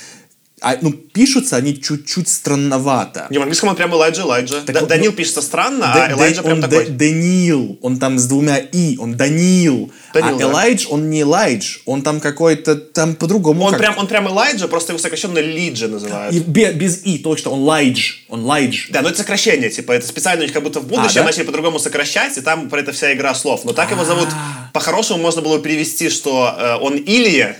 а, 0.64 0.78
ну, 0.80 0.92
пишутся 0.92 1.56
они 1.56 1.78
чуть-чуть 1.78 2.26
странновато. 2.26 3.26
Не, 3.28 3.36
в 3.36 3.42
английском 3.42 3.68
он 3.68 3.76
прям 3.76 3.92
Элайджа, 3.92 4.22
Элайджа. 4.22 4.62
Так, 4.62 4.86
Данил 4.86 5.12
пишется 5.12 5.42
странно, 5.42 5.92
а 5.92 6.10
Элайджа 6.10 6.42
прям 6.42 6.62
такой. 6.62 6.86
Данил, 6.86 7.78
он 7.82 7.98
там 7.98 8.18
с 8.18 8.24
двумя 8.24 8.56
«и», 8.56 8.96
он 8.96 9.14
Данил. 9.14 9.92
Данил 10.14 10.36
а 10.36 10.38
да. 10.38 10.44
Элайдж, 10.44 10.86
он 10.88 11.10
не 11.10 11.20
Элайдж, 11.20 11.80
он 11.84 12.00
там 12.00 12.18
какой-то, 12.18 12.76
там 12.76 13.14
по-другому. 13.14 13.64
Он, 13.64 13.72
как 13.72 13.80
прям, 13.80 13.98
он 13.98 14.06
прям 14.06 14.26
Элайджа, 14.26 14.66
просто 14.66 14.92
его 14.92 14.98
сокращенно 14.98 15.38
Лиджа 15.38 15.86
называют. 15.86 16.34
И, 16.34 16.38
без, 16.38 16.72
без 16.72 17.04
«и», 17.04 17.18
точно, 17.18 17.50
он 17.50 17.60
Лайдж, 17.64 18.14
он 18.30 18.46
Лайдж. 18.46 18.86
Да, 18.88 19.02
но 19.02 19.10
это 19.10 19.18
сокращение, 19.18 19.68
типа, 19.68 19.92
это 19.92 20.06
специально 20.06 20.40
у 20.40 20.44
них 20.44 20.54
как 20.54 20.62
будто 20.62 20.80
в 20.80 20.86
будущем 20.86 21.18
а, 21.18 21.20
да? 21.20 21.24
начали 21.24 21.42
по-другому 21.42 21.78
сокращать, 21.78 22.38
и 22.38 22.40
там 22.40 22.70
про 22.70 22.80
это 22.80 22.92
вся 22.92 23.12
игра 23.12 23.34
слов. 23.34 23.66
Но 23.66 23.74
так 23.74 23.90
его 23.90 24.06
зовут, 24.06 24.28
а. 24.32 24.70
по-хорошему 24.72 25.18
можно 25.20 25.42
было 25.42 25.58
перевести, 25.58 26.08
что 26.08 26.56
э, 26.58 26.76
он 26.80 26.96
Илья, 26.96 27.54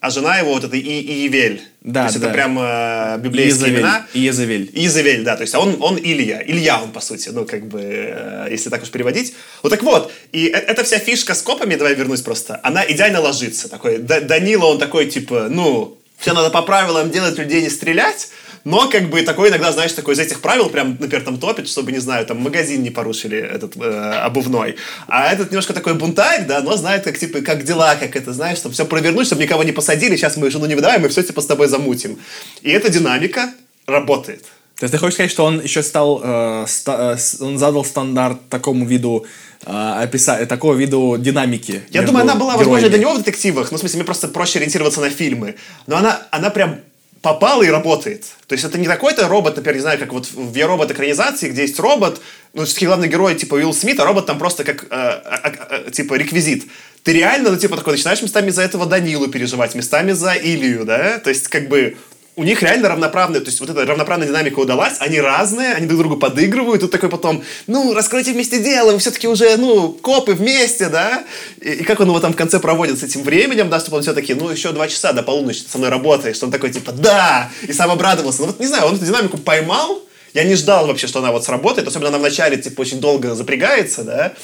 а 0.00 0.10
жена 0.10 0.38
его 0.38 0.54
вот 0.54 0.64
это 0.64 0.76
и 0.76 0.80
Иевель. 0.80 1.62
Да, 1.82 2.02
то 2.02 2.06
есть 2.08 2.20
да. 2.20 2.26
это 2.26 2.34
прям 2.34 2.58
э, 2.58 3.18
библейские 3.18 3.68
Иезавель. 3.68 3.76
имена. 3.76 4.06
Иезавель. 4.14 4.70
Иезавель, 4.72 5.24
да. 5.24 5.36
То 5.36 5.42
есть 5.42 5.54
он, 5.54 5.76
он 5.80 5.98
Илья. 5.98 6.42
Илья 6.42 6.82
он, 6.82 6.90
по 6.90 7.00
сути, 7.00 7.28
ну, 7.28 7.44
как 7.44 7.66
бы, 7.66 7.80
э, 7.82 8.48
если 8.50 8.70
так 8.70 8.82
уж 8.82 8.88
переводить. 8.90 9.34
Вот 9.62 9.68
так 9.68 9.82
вот. 9.82 10.10
И 10.32 10.46
э, 10.46 10.56
эта 10.56 10.84
вся 10.84 10.98
фишка 10.98 11.34
с 11.34 11.42
копами, 11.42 11.74
давай 11.74 11.94
вернусь 11.94 12.22
просто, 12.22 12.58
она 12.62 12.82
идеально 12.90 13.20
ложится. 13.20 13.68
Такой, 13.68 13.98
Данила, 13.98 14.66
он 14.66 14.78
такой, 14.78 15.06
типа, 15.06 15.48
ну, 15.50 15.98
все 16.16 16.32
надо 16.32 16.48
по 16.50 16.62
правилам 16.62 17.10
делать, 17.10 17.38
людей 17.38 17.62
не 17.62 17.70
стрелять 17.70 18.28
но 18.64 18.88
как 18.88 19.08
бы 19.10 19.22
такой 19.22 19.48
иногда, 19.48 19.72
знаешь, 19.72 19.92
такой 19.92 20.14
из 20.14 20.18
этих 20.18 20.40
правил 20.40 20.68
прям, 20.68 20.96
например, 21.00 21.24
там 21.24 21.38
топит, 21.38 21.68
чтобы, 21.68 21.92
не 21.92 21.98
знаю, 21.98 22.26
там 22.26 22.38
магазин 22.38 22.82
не 22.82 22.90
порушили 22.90 23.38
этот 23.38 23.76
э, 23.76 24.12
обувной. 24.24 24.76
А 25.08 25.32
этот 25.32 25.50
немножко 25.50 25.72
такой 25.72 25.94
бунтарь, 25.94 26.46
да, 26.46 26.60
но 26.60 26.76
знает, 26.76 27.04
как, 27.04 27.18
типа, 27.18 27.40
как 27.40 27.64
дела, 27.64 27.94
как 27.96 28.16
это, 28.16 28.32
знаешь, 28.32 28.58
чтобы 28.58 28.74
все 28.74 28.84
провернуть, 28.84 29.26
чтобы 29.26 29.42
никого 29.42 29.62
не 29.64 29.72
посадили, 29.72 30.16
сейчас 30.16 30.36
мы 30.36 30.50
жену 30.50 30.66
не 30.66 30.74
выдаваем, 30.74 31.02
мы 31.02 31.08
все, 31.08 31.22
типа, 31.22 31.40
с 31.40 31.46
тобой 31.46 31.68
замутим. 31.68 32.18
И 32.62 32.70
эта 32.70 32.90
динамика 32.90 33.50
работает. 33.86 34.42
То 34.78 34.84
есть 34.84 34.92
ты 34.92 34.98
хочешь 34.98 35.14
сказать, 35.14 35.30
что 35.30 35.44
он 35.44 35.60
еще 35.60 35.82
стал, 35.82 36.20
э, 36.24 36.64
ста- 36.66 37.16
э, 37.18 37.44
он 37.44 37.58
задал 37.58 37.84
стандарт 37.84 38.38
такому 38.48 38.86
виду 38.86 39.26
э, 39.66 39.70
описа- 39.70 40.46
такого 40.46 40.74
виду 40.74 41.16
динамики. 41.18 41.82
Я 41.90 42.00
думаю, 42.02 42.22
она 42.22 42.34
была, 42.34 42.56
возможно, 42.56 42.86
героями. 42.86 42.88
для 42.88 42.98
него 42.98 43.12
в 43.14 43.18
детективах. 43.18 43.70
Ну, 43.72 43.76
в 43.76 43.80
смысле, 43.80 43.98
мне 43.98 44.04
просто 44.06 44.28
проще 44.28 44.58
ориентироваться 44.58 45.00
на 45.02 45.10
фильмы. 45.10 45.56
Но 45.86 45.96
она, 45.98 46.22
она 46.30 46.48
прям 46.48 46.76
попала 47.22 47.62
и 47.62 47.68
работает. 47.68 48.24
То 48.46 48.54
есть 48.54 48.64
это 48.64 48.78
не 48.78 48.86
какой-то 48.86 49.28
робот, 49.28 49.56
например, 49.56 49.76
не 49.76 49.82
знаю, 49.82 49.98
как 49.98 50.12
вот 50.12 50.30
в 50.30 50.54
«Я 50.54 50.66
робот» 50.66 50.90
экранизации, 50.90 51.50
где 51.50 51.62
есть 51.62 51.78
робот, 51.78 52.20
ну, 52.54 52.64
все-таки 52.64 52.86
главный 52.86 53.08
герой, 53.08 53.34
типа 53.34 53.54
Уилл 53.54 53.74
Смит, 53.74 54.00
а 54.00 54.04
робот 54.04 54.26
там 54.26 54.38
просто 54.38 54.64
как, 54.64 54.84
э, 54.84 54.86
э, 54.90 55.84
э, 55.86 55.90
типа, 55.90 56.14
реквизит. 56.14 56.64
Ты 57.02 57.12
реально, 57.12 57.50
ну, 57.50 57.58
типа, 57.58 57.76
такой, 57.76 57.94
начинаешь 57.94 58.22
местами 58.22 58.50
за 58.50 58.62
этого 58.62 58.86
Данилу 58.86 59.28
переживать, 59.28 59.74
местами 59.74 60.12
за 60.12 60.34
Илью, 60.34 60.84
да? 60.84 61.18
То 61.18 61.30
есть, 61.30 61.48
как 61.48 61.68
бы, 61.68 61.96
у 62.36 62.44
них 62.44 62.62
реально 62.62 62.88
равноправная, 62.88 63.40
то 63.40 63.46
есть 63.46 63.60
вот 63.60 63.70
эта 63.70 63.84
равноправная 63.84 64.26
динамика 64.26 64.60
удалась, 64.60 64.96
они 65.00 65.20
разные, 65.20 65.74
они 65.74 65.86
друг 65.86 66.00
другу 66.00 66.16
подыгрывают, 66.16 66.80
тут 66.80 66.90
такой 66.90 67.08
потом, 67.08 67.42
ну, 67.66 67.92
раскройте 67.92 68.32
вместе 68.32 68.62
дело, 68.62 68.92
вы 68.92 68.98
все-таки 68.98 69.28
уже, 69.28 69.56
ну, 69.56 69.90
копы 69.90 70.32
вместе, 70.32 70.88
да? 70.88 71.24
И, 71.60 71.70
и 71.70 71.84
как 71.84 72.00
он 72.00 72.08
его 72.08 72.20
там 72.20 72.32
в 72.32 72.36
конце 72.36 72.60
проводит 72.60 72.98
с 72.98 73.02
этим 73.02 73.22
временем, 73.22 73.68
да, 73.68 73.80
чтобы 73.80 73.98
он 73.98 74.02
все-таки, 74.02 74.34
ну, 74.34 74.48
еще 74.48 74.72
два 74.72 74.88
часа 74.88 75.12
до 75.12 75.22
полуночи 75.22 75.62
со 75.68 75.78
мной 75.78 75.90
работаешь, 75.90 76.36
что 76.36 76.46
он 76.46 76.52
такой, 76.52 76.70
типа, 76.70 76.92
да, 76.92 77.50
и 77.62 77.72
сам 77.72 77.90
обрадовался. 77.90 78.42
Ну, 78.42 78.46
вот, 78.48 78.60
не 78.60 78.66
знаю, 78.66 78.86
он 78.86 78.96
эту 78.96 79.04
динамику 79.04 79.36
поймал, 79.36 80.02
я 80.32 80.44
не 80.44 80.54
ждал 80.54 80.86
вообще, 80.86 81.08
что 81.08 81.18
она 81.18 81.32
вот 81.32 81.44
сработает, 81.44 81.88
особенно 81.88 82.08
она 82.08 82.18
вначале, 82.18 82.56
типа, 82.56 82.82
очень 82.82 83.00
долго 83.00 83.34
запрягается, 83.34 84.04
да, 84.04 84.34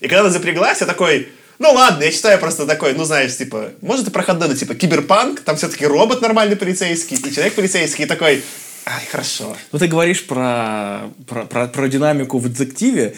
и 0.00 0.08
когда 0.08 0.22
она 0.22 0.30
запряглась, 0.30 0.80
я 0.80 0.86
такой, 0.86 1.28
ну 1.58 1.72
ладно, 1.72 2.04
я 2.04 2.10
считаю 2.10 2.38
просто 2.38 2.66
такой, 2.66 2.92
ну 2.94 3.04
знаешь, 3.04 3.36
типа, 3.36 3.70
может 3.80 4.08
и 4.08 4.10
проходной, 4.10 4.54
типа 4.54 4.74
киберпанк, 4.74 5.40
там 5.40 5.56
все-таки 5.56 5.86
робот 5.86 6.20
нормальный 6.20 6.56
полицейский, 6.56 7.16
и 7.16 7.32
человек 7.32 7.54
полицейский, 7.54 8.04
и 8.04 8.06
такой, 8.06 8.42
ай, 8.84 9.02
хорошо. 9.10 9.56
Ну, 9.72 9.78
ты 9.78 9.86
говоришь 9.86 10.26
про, 10.26 11.10
про, 11.26 11.44
про, 11.44 11.66
про 11.68 11.88
динамику 11.88 12.38
в 12.38 12.48
детективе. 12.48 13.16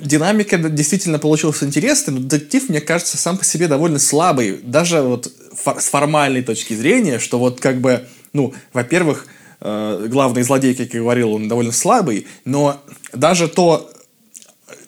Динамика 0.00 0.56
действительно 0.56 1.18
получилась 1.18 1.62
интересной, 1.62 2.14
но 2.14 2.20
детектив, 2.20 2.68
мне 2.68 2.80
кажется, 2.80 3.16
сам 3.16 3.38
по 3.38 3.44
себе 3.44 3.66
довольно 3.66 3.98
слабый. 3.98 4.60
Даже 4.62 5.02
вот 5.02 5.32
фор- 5.52 5.80
с 5.80 5.88
формальной 5.88 6.42
точки 6.42 6.74
зрения, 6.74 7.18
что 7.18 7.38
вот 7.38 7.60
как 7.60 7.80
бы, 7.80 8.06
ну, 8.32 8.54
во-первых, 8.72 9.26
э, 9.60 10.06
главный 10.08 10.42
злодей, 10.42 10.74
как 10.74 10.94
я 10.94 11.00
говорил, 11.00 11.32
он 11.32 11.48
довольно 11.48 11.72
слабый, 11.72 12.26
но 12.44 12.80
даже 13.12 13.48
то, 13.48 13.90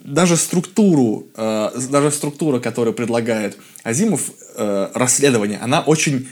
даже 0.04 0.36
структуру, 0.36 1.26
э, 1.36 1.70
даже 1.90 2.10
структура, 2.10 2.58
которую 2.58 2.94
предлагает 2.94 3.56
Азимов, 3.84 4.30
э, 4.56 4.90
расследование, 4.94 5.58
она 5.58 5.80
очень 5.80 6.28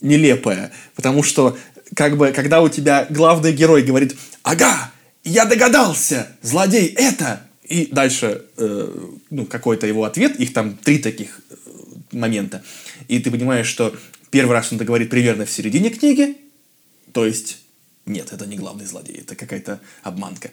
нелепая, 0.00 0.72
потому 0.94 1.22
что 1.22 1.56
как 1.94 2.16
бы, 2.16 2.32
когда 2.32 2.60
у 2.62 2.68
тебя 2.68 3.06
главный 3.08 3.52
герой 3.52 3.82
говорит, 3.82 4.16
ага, 4.42 4.92
я 5.24 5.44
догадался, 5.44 6.28
злодей 6.42 6.86
это, 6.86 7.42
и 7.64 7.86
дальше 7.86 8.44
э, 8.56 9.10
ну, 9.30 9.46
какой-то 9.46 9.86
его 9.86 10.04
ответ, 10.04 10.38
их 10.38 10.52
там 10.52 10.76
три 10.76 10.98
таких 10.98 11.40
э, 11.50 11.54
момента, 12.12 12.62
и 13.08 13.18
ты 13.20 13.30
понимаешь, 13.30 13.66
что 13.66 13.94
первый 14.30 14.52
раз 14.52 14.72
он 14.72 14.76
это 14.76 14.84
говорит 14.84 15.10
примерно 15.10 15.46
в 15.46 15.50
середине 15.50 15.90
книги, 15.90 16.36
то 17.12 17.24
есть 17.24 17.58
нет, 18.06 18.32
это 18.32 18.46
не 18.46 18.56
главный 18.56 18.86
злодей, 18.86 19.18
это 19.20 19.34
какая-то 19.34 19.80
обманка. 20.02 20.50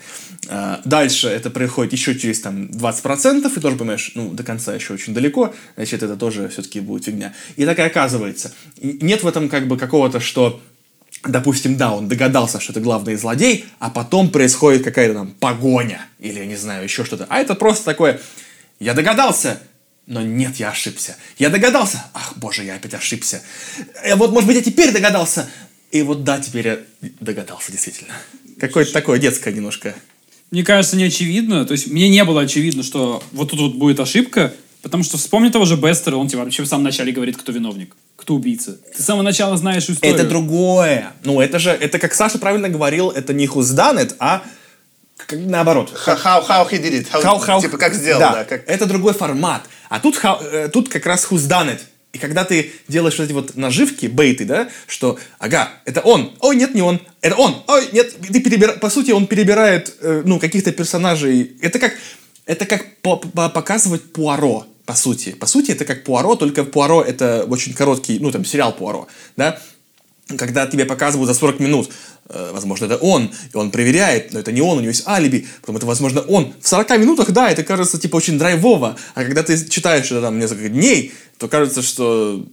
А, 0.49 0.81
Дальше 0.85 1.27
это 1.27 1.51
происходит 1.51 1.93
еще 1.93 2.17
через 2.17 2.41
там 2.41 2.65
20%, 2.65 3.51
и 3.55 3.59
тоже 3.59 3.77
понимаешь, 3.77 4.11
ну, 4.15 4.31
до 4.31 4.43
конца 4.43 4.73
еще 4.73 4.93
очень 4.93 5.13
далеко, 5.13 5.53
значит, 5.75 6.01
это 6.01 6.17
тоже 6.17 6.49
все-таки 6.49 6.79
будет 6.79 7.05
фигня. 7.05 7.33
И 7.55 7.65
так 7.65 7.77
и 7.77 7.83
оказывается. 7.83 8.53
Нет 8.81 9.23
в 9.23 9.27
этом 9.27 9.49
как 9.49 9.67
бы 9.67 9.77
какого-то, 9.77 10.19
что 10.19 10.61
допустим, 11.25 11.77
да, 11.77 11.93
он 11.93 12.07
догадался, 12.07 12.59
что 12.59 12.73
это 12.73 12.81
главный 12.81 13.15
злодей, 13.15 13.65
а 13.79 13.89
потом 13.89 14.29
происходит 14.29 14.83
какая-то 14.83 15.13
там 15.13 15.31
погоня, 15.31 16.07
или, 16.19 16.43
не 16.45 16.57
знаю, 16.57 16.83
еще 16.83 17.05
что-то. 17.05 17.27
А 17.29 17.39
это 17.39 17.55
просто 17.55 17.85
такое, 17.85 18.19
я 18.79 18.93
догадался, 18.93 19.61
но 20.05 20.21
нет, 20.21 20.57
я 20.57 20.71
ошибся. 20.71 21.15
Я 21.37 21.49
догадался, 21.49 22.03
ах, 22.13 22.33
боже, 22.35 22.63
я 22.63 22.75
опять 22.75 22.93
ошибся. 22.93 23.41
Э, 24.03 24.15
Вот, 24.15 24.31
может 24.31 24.47
быть, 24.47 24.57
я 24.57 24.63
теперь 24.63 24.91
догадался. 24.91 25.49
И 25.93 26.01
вот 26.01 26.23
да, 26.23 26.39
теперь 26.39 26.67
я 26.67 26.79
догадался, 27.19 27.71
действительно. 27.71 28.13
Какое-то 28.59 28.91
такое 28.91 29.19
детское 29.19 29.53
немножко. 29.53 29.93
Мне 30.49 30.63
кажется, 30.63 30.97
не 30.97 31.03
очевидно. 31.03 31.65
То 31.65 31.73
есть 31.73 31.85
мне 31.85 32.09
не 32.09 32.23
было 32.23 32.41
очевидно, 32.41 32.81
что 32.81 33.21
вот 33.31 33.51
тут 33.51 33.59
вот 33.59 33.75
будет 33.75 33.99
ошибка, 33.99 34.51
потому 34.81 35.03
что 35.03 35.17
вспомни 35.19 35.49
того 35.49 35.65
же 35.65 35.75
Бестера, 35.75 36.15
он 36.15 36.27
тебе 36.27 36.41
вообще 36.41 36.63
в 36.63 36.67
самом 36.67 36.83
начале 36.85 37.11
говорит, 37.11 37.37
кто 37.37 37.51
виновник, 37.51 37.95
кто 38.15 38.33
убийца. 38.33 38.79
Ты 38.95 39.03
с 39.03 39.05
самого 39.05 39.21
начала 39.21 39.55
знаешь 39.55 39.87
историю. 39.87 40.15
Это 40.15 40.27
другое. 40.27 41.13
Ну, 41.23 41.39
это 41.39 41.59
же, 41.59 41.69
это 41.69 41.99
как 41.99 42.15
Саша 42.15 42.39
правильно 42.39 42.69
говорил, 42.69 43.11
это 43.11 43.31
не 43.33 43.45
whodunit, 43.45 44.15
а 44.17 44.41
как- 45.15 45.37
наоборот. 45.39 45.93
How, 46.07 46.17
how, 46.19 46.47
how 46.47 46.71
he 46.71 46.81
did 46.81 46.93
it? 47.03 47.07
How- 47.11 47.21
How- 47.23 47.45
how- 47.47 47.61
Типа, 47.61 47.77
как 47.77 47.93
сделал, 47.93 48.19
да, 48.19 48.33
да. 48.33 48.43
как... 48.45 48.67
Это 48.67 48.87
другой 48.87 49.13
формат. 49.13 49.61
А 49.89 49.99
тут, 49.99 50.15
how- 50.15 50.43
э, 50.43 50.69
тут 50.69 50.89
как 50.89 51.05
раз 51.05 51.27
who's 51.29 51.47
done 51.47 51.69
it. 51.71 51.81
И 52.13 52.19
когда 52.19 52.43
ты 52.45 52.71
делаешь 52.87 53.17
вот 53.17 53.23
эти 53.25 53.33
вот 53.33 53.55
наживки, 53.55 54.05
бейты, 54.05 54.45
да, 54.45 54.69
что, 54.85 55.17
ага, 55.39 55.71
это 55.85 56.01
он, 56.01 56.31
ой, 56.41 56.55
нет, 56.55 56.75
не 56.75 56.83
он, 56.83 57.01
это 57.21 57.35
он, 57.35 57.63
ой, 57.67 57.89
нет, 57.91 58.15
ты 58.31 58.39
перебира... 58.39 58.73
по 58.73 58.91
сути, 58.91 59.09
он 59.09 59.25
перебирает, 59.25 59.95
э, 59.99 60.21
ну, 60.23 60.39
каких-то 60.39 60.71
персонажей. 60.71 61.57
Это 61.59 61.79
как, 61.79 61.93
это 62.45 62.67
как 62.67 62.97
по- 62.97 63.17
по- 63.17 63.49
показывать 63.49 64.13
Пуаро, 64.13 64.67
по 64.85 64.93
сути. 64.93 65.31
По 65.31 65.47
сути, 65.47 65.71
это 65.71 65.85
как 65.85 66.03
Пуаро, 66.03 66.35
только 66.35 66.63
Пуаро 66.63 67.01
это 67.01 67.45
очень 67.49 67.73
короткий, 67.73 68.19
ну, 68.19 68.31
там, 68.31 68.45
сериал 68.45 68.75
Пуаро, 68.75 69.07
да, 69.35 69.59
когда 70.37 70.65
тебе 70.67 70.85
показывают 70.85 71.27
за 71.27 71.33
40 71.37 71.59
минут, 71.59 71.91
э, 72.29 72.51
возможно, 72.53 72.85
это 72.85 72.97
он, 72.97 73.31
и 73.53 73.57
он 73.57 73.71
проверяет, 73.71 74.33
но 74.33 74.39
это 74.39 74.51
не 74.51 74.61
он, 74.61 74.77
у 74.77 74.81
него 74.81 74.89
есть 74.89 75.07
алиби, 75.07 75.47
потом 75.61 75.77
это, 75.77 75.85
возможно, 75.85 76.21
он. 76.21 76.53
В 76.61 76.67
40 76.67 76.97
минутах, 76.97 77.31
да, 77.31 77.49
это 77.51 77.63
кажется, 77.63 77.99
типа, 77.99 78.17
очень 78.17 78.37
драйвово, 78.37 78.97
а 79.15 79.23
когда 79.23 79.43
ты 79.43 79.57
читаешь 79.67 80.05
это 80.05 80.21
там 80.21 80.39
несколько 80.39 80.69
дней, 80.69 81.13
то 81.37 81.47
кажется, 81.47 81.81
что... 81.81 82.45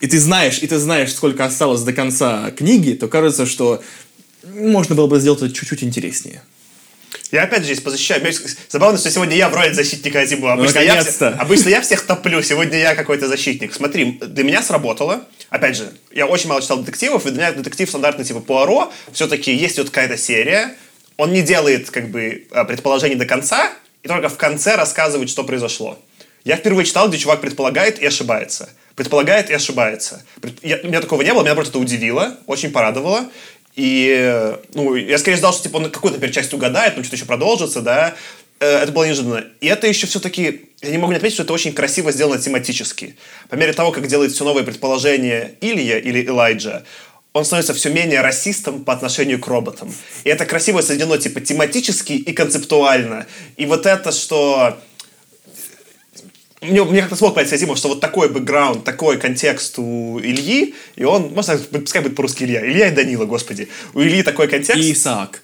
И 0.00 0.06
ты 0.06 0.20
знаешь, 0.20 0.60
и 0.62 0.66
ты 0.68 0.78
знаешь, 0.78 1.12
сколько 1.12 1.44
осталось 1.44 1.82
до 1.82 1.92
конца 1.92 2.52
книги, 2.52 2.92
то 2.92 3.08
кажется, 3.08 3.46
что 3.46 3.82
можно 4.44 4.94
было 4.94 5.08
бы 5.08 5.18
сделать 5.18 5.42
это 5.42 5.52
чуть-чуть 5.52 5.82
интереснее. 5.82 6.42
Я 7.30 7.42
опять 7.42 7.60
же 7.60 7.66
здесь 7.66 7.80
позащищаю. 7.80 8.22
Мне 8.22 8.32
Забавно, 8.68 8.98
что 8.98 9.10
сегодня 9.10 9.36
я 9.36 9.48
в 9.48 9.54
роли 9.54 9.72
защитника 9.72 10.20
Азимова. 10.20 10.54
Обычно, 10.54 10.78
я, 10.80 10.94
наконец-то. 10.94 11.30
все- 11.32 11.40
обычно 11.40 11.68
я 11.68 11.80
всех 11.82 12.06
топлю, 12.06 12.42
сегодня 12.42 12.78
я 12.78 12.94
какой-то 12.94 13.28
защитник. 13.28 13.74
Смотри, 13.74 14.12
для 14.20 14.44
меня 14.44 14.62
сработало. 14.62 15.24
Опять 15.50 15.76
же, 15.76 15.92
я 16.12 16.26
очень 16.26 16.48
мало 16.48 16.62
читал 16.62 16.78
детективов, 16.78 17.26
и 17.26 17.30
для 17.30 17.38
меня 17.48 17.52
детектив 17.52 17.88
стандартный 17.88 18.24
типа 18.24 18.40
Пуаро. 18.40 18.92
Все-таки 19.12 19.54
есть 19.54 19.78
вот 19.78 19.88
какая-то 19.90 20.16
серия. 20.16 20.74
Он 21.16 21.32
не 21.32 21.42
делает 21.42 21.90
как 21.90 22.10
бы 22.10 22.46
э, 22.50 22.64
предположений 22.64 23.16
до 23.16 23.26
конца, 23.26 23.72
и 24.02 24.08
только 24.08 24.28
в 24.28 24.36
конце 24.36 24.76
рассказывает, 24.76 25.28
что 25.28 25.44
произошло. 25.44 25.98
Я 26.44 26.56
впервые 26.56 26.86
читал, 26.86 27.08
где 27.08 27.18
чувак 27.18 27.40
предполагает 27.40 27.98
и 27.98 28.06
ошибается. 28.06 28.70
Предполагает 28.94 29.50
и 29.50 29.54
ошибается. 29.54 30.24
Я- 30.62 30.78
у 30.82 30.86
меня 30.86 31.00
такого 31.00 31.22
не 31.22 31.32
было, 31.34 31.42
меня 31.42 31.54
просто 31.54 31.72
это 31.72 31.78
удивило, 31.78 32.38
очень 32.46 32.70
порадовало. 32.70 33.28
И, 33.78 34.12
э, 34.12 34.56
ну, 34.74 34.96
я 34.96 35.18
скорее 35.18 35.36
ждал, 35.36 35.52
что 35.52 35.62
типа 35.62 35.76
он 35.76 35.88
какую-то 35.88 36.18
теперь 36.18 36.32
часть 36.32 36.52
угадает, 36.52 36.96
но 36.96 37.04
что-то 37.04 37.14
еще 37.14 37.26
продолжится, 37.26 37.80
да. 37.80 38.16
Э, 38.58 38.78
Это 38.82 38.90
было 38.90 39.04
неожиданно. 39.04 39.44
И 39.60 39.68
это 39.68 39.86
еще 39.86 40.08
все-таки, 40.08 40.62
я 40.82 40.90
не 40.90 40.98
могу 40.98 41.12
не 41.12 41.16
отметить, 41.16 41.34
что 41.34 41.44
это 41.44 41.52
очень 41.52 41.72
красиво 41.72 42.10
сделано 42.10 42.40
тематически. 42.40 43.14
По 43.48 43.54
мере 43.54 43.72
того, 43.72 43.92
как 43.92 44.08
делает 44.08 44.32
все 44.32 44.44
новые 44.44 44.64
предположения 44.64 45.52
Илья 45.60 45.96
или 45.96 46.26
Элайджа, 46.26 46.82
он 47.32 47.44
становится 47.44 47.72
все 47.72 47.90
менее 47.90 48.20
расистом 48.20 48.84
по 48.84 48.92
отношению 48.92 49.38
к 49.38 49.46
роботам. 49.46 49.94
И 50.24 50.28
это 50.28 50.44
красиво 50.44 50.80
соединено 50.80 51.16
типа 51.16 51.40
тематически 51.40 52.14
и 52.14 52.32
концептуально. 52.32 53.26
И 53.56 53.64
вот 53.64 53.86
это, 53.86 54.10
что 54.10 54.76
мне, 56.60 56.82
мне 56.84 57.00
как-то 57.00 57.16
смог 57.16 57.34
понять 57.34 57.52
Азимов, 57.52 57.78
что 57.78 57.88
вот 57.88 58.00
такой 58.00 58.28
бэкграунд, 58.28 58.84
такой 58.84 59.18
контекст 59.18 59.78
у 59.78 60.18
Ильи, 60.20 60.74
и 60.96 61.04
он, 61.04 61.22
можно 61.34 61.56
сказать, 61.56 61.68
пускай 61.84 62.02
будет 62.02 62.16
по-русски 62.16 62.44
Илья, 62.44 62.66
Илья 62.66 62.88
и 62.88 62.94
Данила, 62.94 63.26
господи. 63.26 63.68
У 63.94 64.00
Ильи 64.00 64.22
такой 64.22 64.48
контекст. 64.48 64.82
И 64.82 64.92
Исаак. 64.92 65.42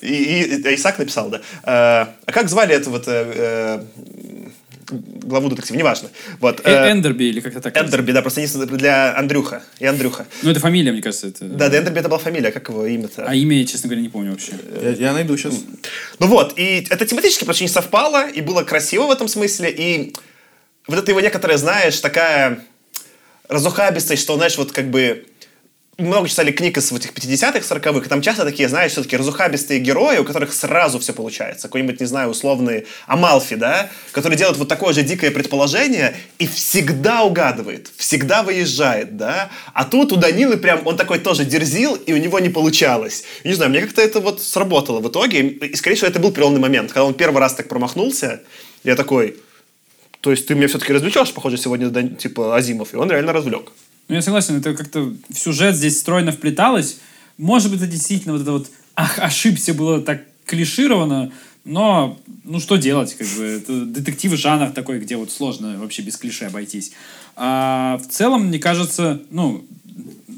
И, 0.00 0.06
и- 0.06 0.54
и 0.70 0.74
Исаак 0.74 0.98
написал, 0.98 1.30
да. 1.30 1.38
Э, 1.64 2.12
а 2.26 2.32
как 2.32 2.48
звали 2.48 2.74
этого 2.74 3.00
э, 3.06 3.84
главу 4.90 5.48
детектива? 5.48 5.76
Неважно. 5.78 6.08
Вот. 6.40 6.60
Э, 6.64 6.88
э, 6.88 6.92
Эндерби 6.92 7.24
или 7.24 7.40
как-то 7.40 7.60
так. 7.60 7.76
Эндерби, 7.76 8.12
да, 8.12 8.20
просто 8.22 8.40
не 8.40 8.46
для 8.66 9.16
Андрюха. 9.16 9.62
И 9.78 9.86
Андрюха. 9.86 10.26
Ну, 10.42 10.50
это 10.50 10.60
фамилия, 10.60 10.92
мне 10.92 11.02
кажется. 11.02 11.28
Это... 11.28 11.44
Да, 11.44 11.68
да, 11.68 11.78
Эндерби 11.78 12.00
это 12.00 12.08
была 12.08 12.18
фамилия, 12.18 12.50
как 12.52 12.68
его 12.68 12.86
имя-то? 12.86 13.24
А 13.26 13.34
имя, 13.34 13.58
я, 13.58 13.64
честно 13.66 13.88
говоря, 13.88 14.02
не 14.02 14.08
помню 14.08 14.32
вообще. 14.32 14.52
Я, 14.82 14.90
я 14.90 15.12
найду 15.12 15.36
сейчас. 15.36 15.54
Ну 16.18 16.26
вот, 16.26 16.58
и 16.58 16.86
это 16.90 17.06
тематически 17.06 17.44
просто 17.44 17.62
не 17.64 17.68
совпало, 17.68 18.28
и 18.28 18.40
было 18.40 18.62
красиво 18.64 19.06
в 19.06 19.10
этом 19.10 19.28
смысле, 19.28 19.70
и 19.70 20.14
вот 20.86 20.98
это 20.98 21.10
его 21.10 21.20
некоторая, 21.20 21.58
знаешь, 21.58 21.98
такая 22.00 22.64
разухабистость, 23.48 24.22
что, 24.22 24.36
знаешь, 24.36 24.56
вот 24.56 24.72
как 24.72 24.90
бы 24.90 25.26
много 25.98 26.28
читали 26.28 26.52
книг 26.52 26.78
из 26.78 26.90
этих 26.90 27.12
50-х, 27.12 27.58
40-х, 27.58 28.06
и 28.06 28.08
там 28.08 28.22
часто 28.22 28.44
такие, 28.44 28.68
знаешь, 28.68 28.92
все-таки 28.92 29.16
разухабистые 29.16 29.78
герои, 29.78 30.18
у 30.18 30.24
которых 30.24 30.52
сразу 30.54 30.98
все 30.98 31.12
получается. 31.12 31.68
Какой-нибудь, 31.68 32.00
не 32.00 32.06
знаю, 32.06 32.30
условный 32.30 32.86
Амалфи, 33.06 33.56
да, 33.56 33.90
который 34.12 34.36
делает 34.38 34.56
вот 34.56 34.68
такое 34.68 34.94
же 34.94 35.02
дикое 35.02 35.30
предположение 35.30 36.16
и 36.38 36.46
всегда 36.46 37.22
угадывает, 37.22 37.90
всегда 37.96 38.42
выезжает, 38.42 39.18
да. 39.18 39.50
А 39.74 39.84
тут 39.84 40.12
у 40.12 40.16
Данилы 40.16 40.56
прям, 40.56 40.86
он 40.86 40.96
такой 40.96 41.18
тоже 41.18 41.44
дерзил, 41.44 41.94
и 41.94 42.12
у 42.14 42.16
него 42.16 42.38
не 42.40 42.48
получалось. 42.48 43.24
Не 43.44 43.52
знаю, 43.52 43.70
мне 43.70 43.82
как-то 43.82 44.00
это 44.00 44.20
вот 44.20 44.42
сработало 44.42 45.00
в 45.00 45.08
итоге, 45.08 45.40
и, 45.46 45.76
скорее 45.76 45.96
всего, 45.96 46.08
это 46.08 46.18
был 46.18 46.32
переломный 46.32 46.60
момент, 46.60 46.90
когда 46.90 47.04
он 47.04 47.14
первый 47.14 47.38
раз 47.38 47.54
так 47.54 47.68
промахнулся, 47.68 48.40
я 48.82 48.96
такой, 48.96 49.36
то 50.22 50.30
есть 50.30 50.46
ты 50.46 50.54
меня 50.54 50.68
все-таки 50.68 50.92
развлечешь, 50.92 51.34
похоже, 51.34 51.58
сегодня, 51.58 51.90
типа, 52.10 52.56
Азимов, 52.56 52.94
и 52.94 52.96
он 52.96 53.10
реально 53.10 53.32
развлек. 53.32 53.72
Ну, 54.08 54.14
я 54.14 54.22
согласен, 54.22 54.56
это 54.56 54.72
как-то 54.72 55.12
в 55.28 55.34
сюжет 55.34 55.74
здесь 55.74 55.98
стройно 55.98 56.30
вплеталось. 56.30 56.98
Может 57.38 57.72
быть, 57.72 57.80
это 57.80 57.90
действительно 57.90 58.34
вот 58.34 58.42
это 58.42 58.52
вот 58.52 58.70
ах, 58.94 59.18
ошибся 59.18 59.74
было 59.74 60.00
так 60.00 60.22
клишировано, 60.46 61.32
но 61.64 62.20
ну 62.44 62.60
что 62.60 62.76
делать, 62.76 63.14
как 63.14 63.26
бы 63.36 63.42
это 63.42 63.84
детектив 63.84 64.36
жанр 64.36 64.70
такой, 64.70 65.00
где 65.00 65.16
вот 65.16 65.32
сложно 65.32 65.76
вообще 65.78 66.02
без 66.02 66.16
клише 66.16 66.44
обойтись. 66.44 66.92
А 67.34 67.98
в 67.98 68.06
целом, 68.06 68.46
мне 68.46 68.60
кажется, 68.60 69.22
ну, 69.30 69.64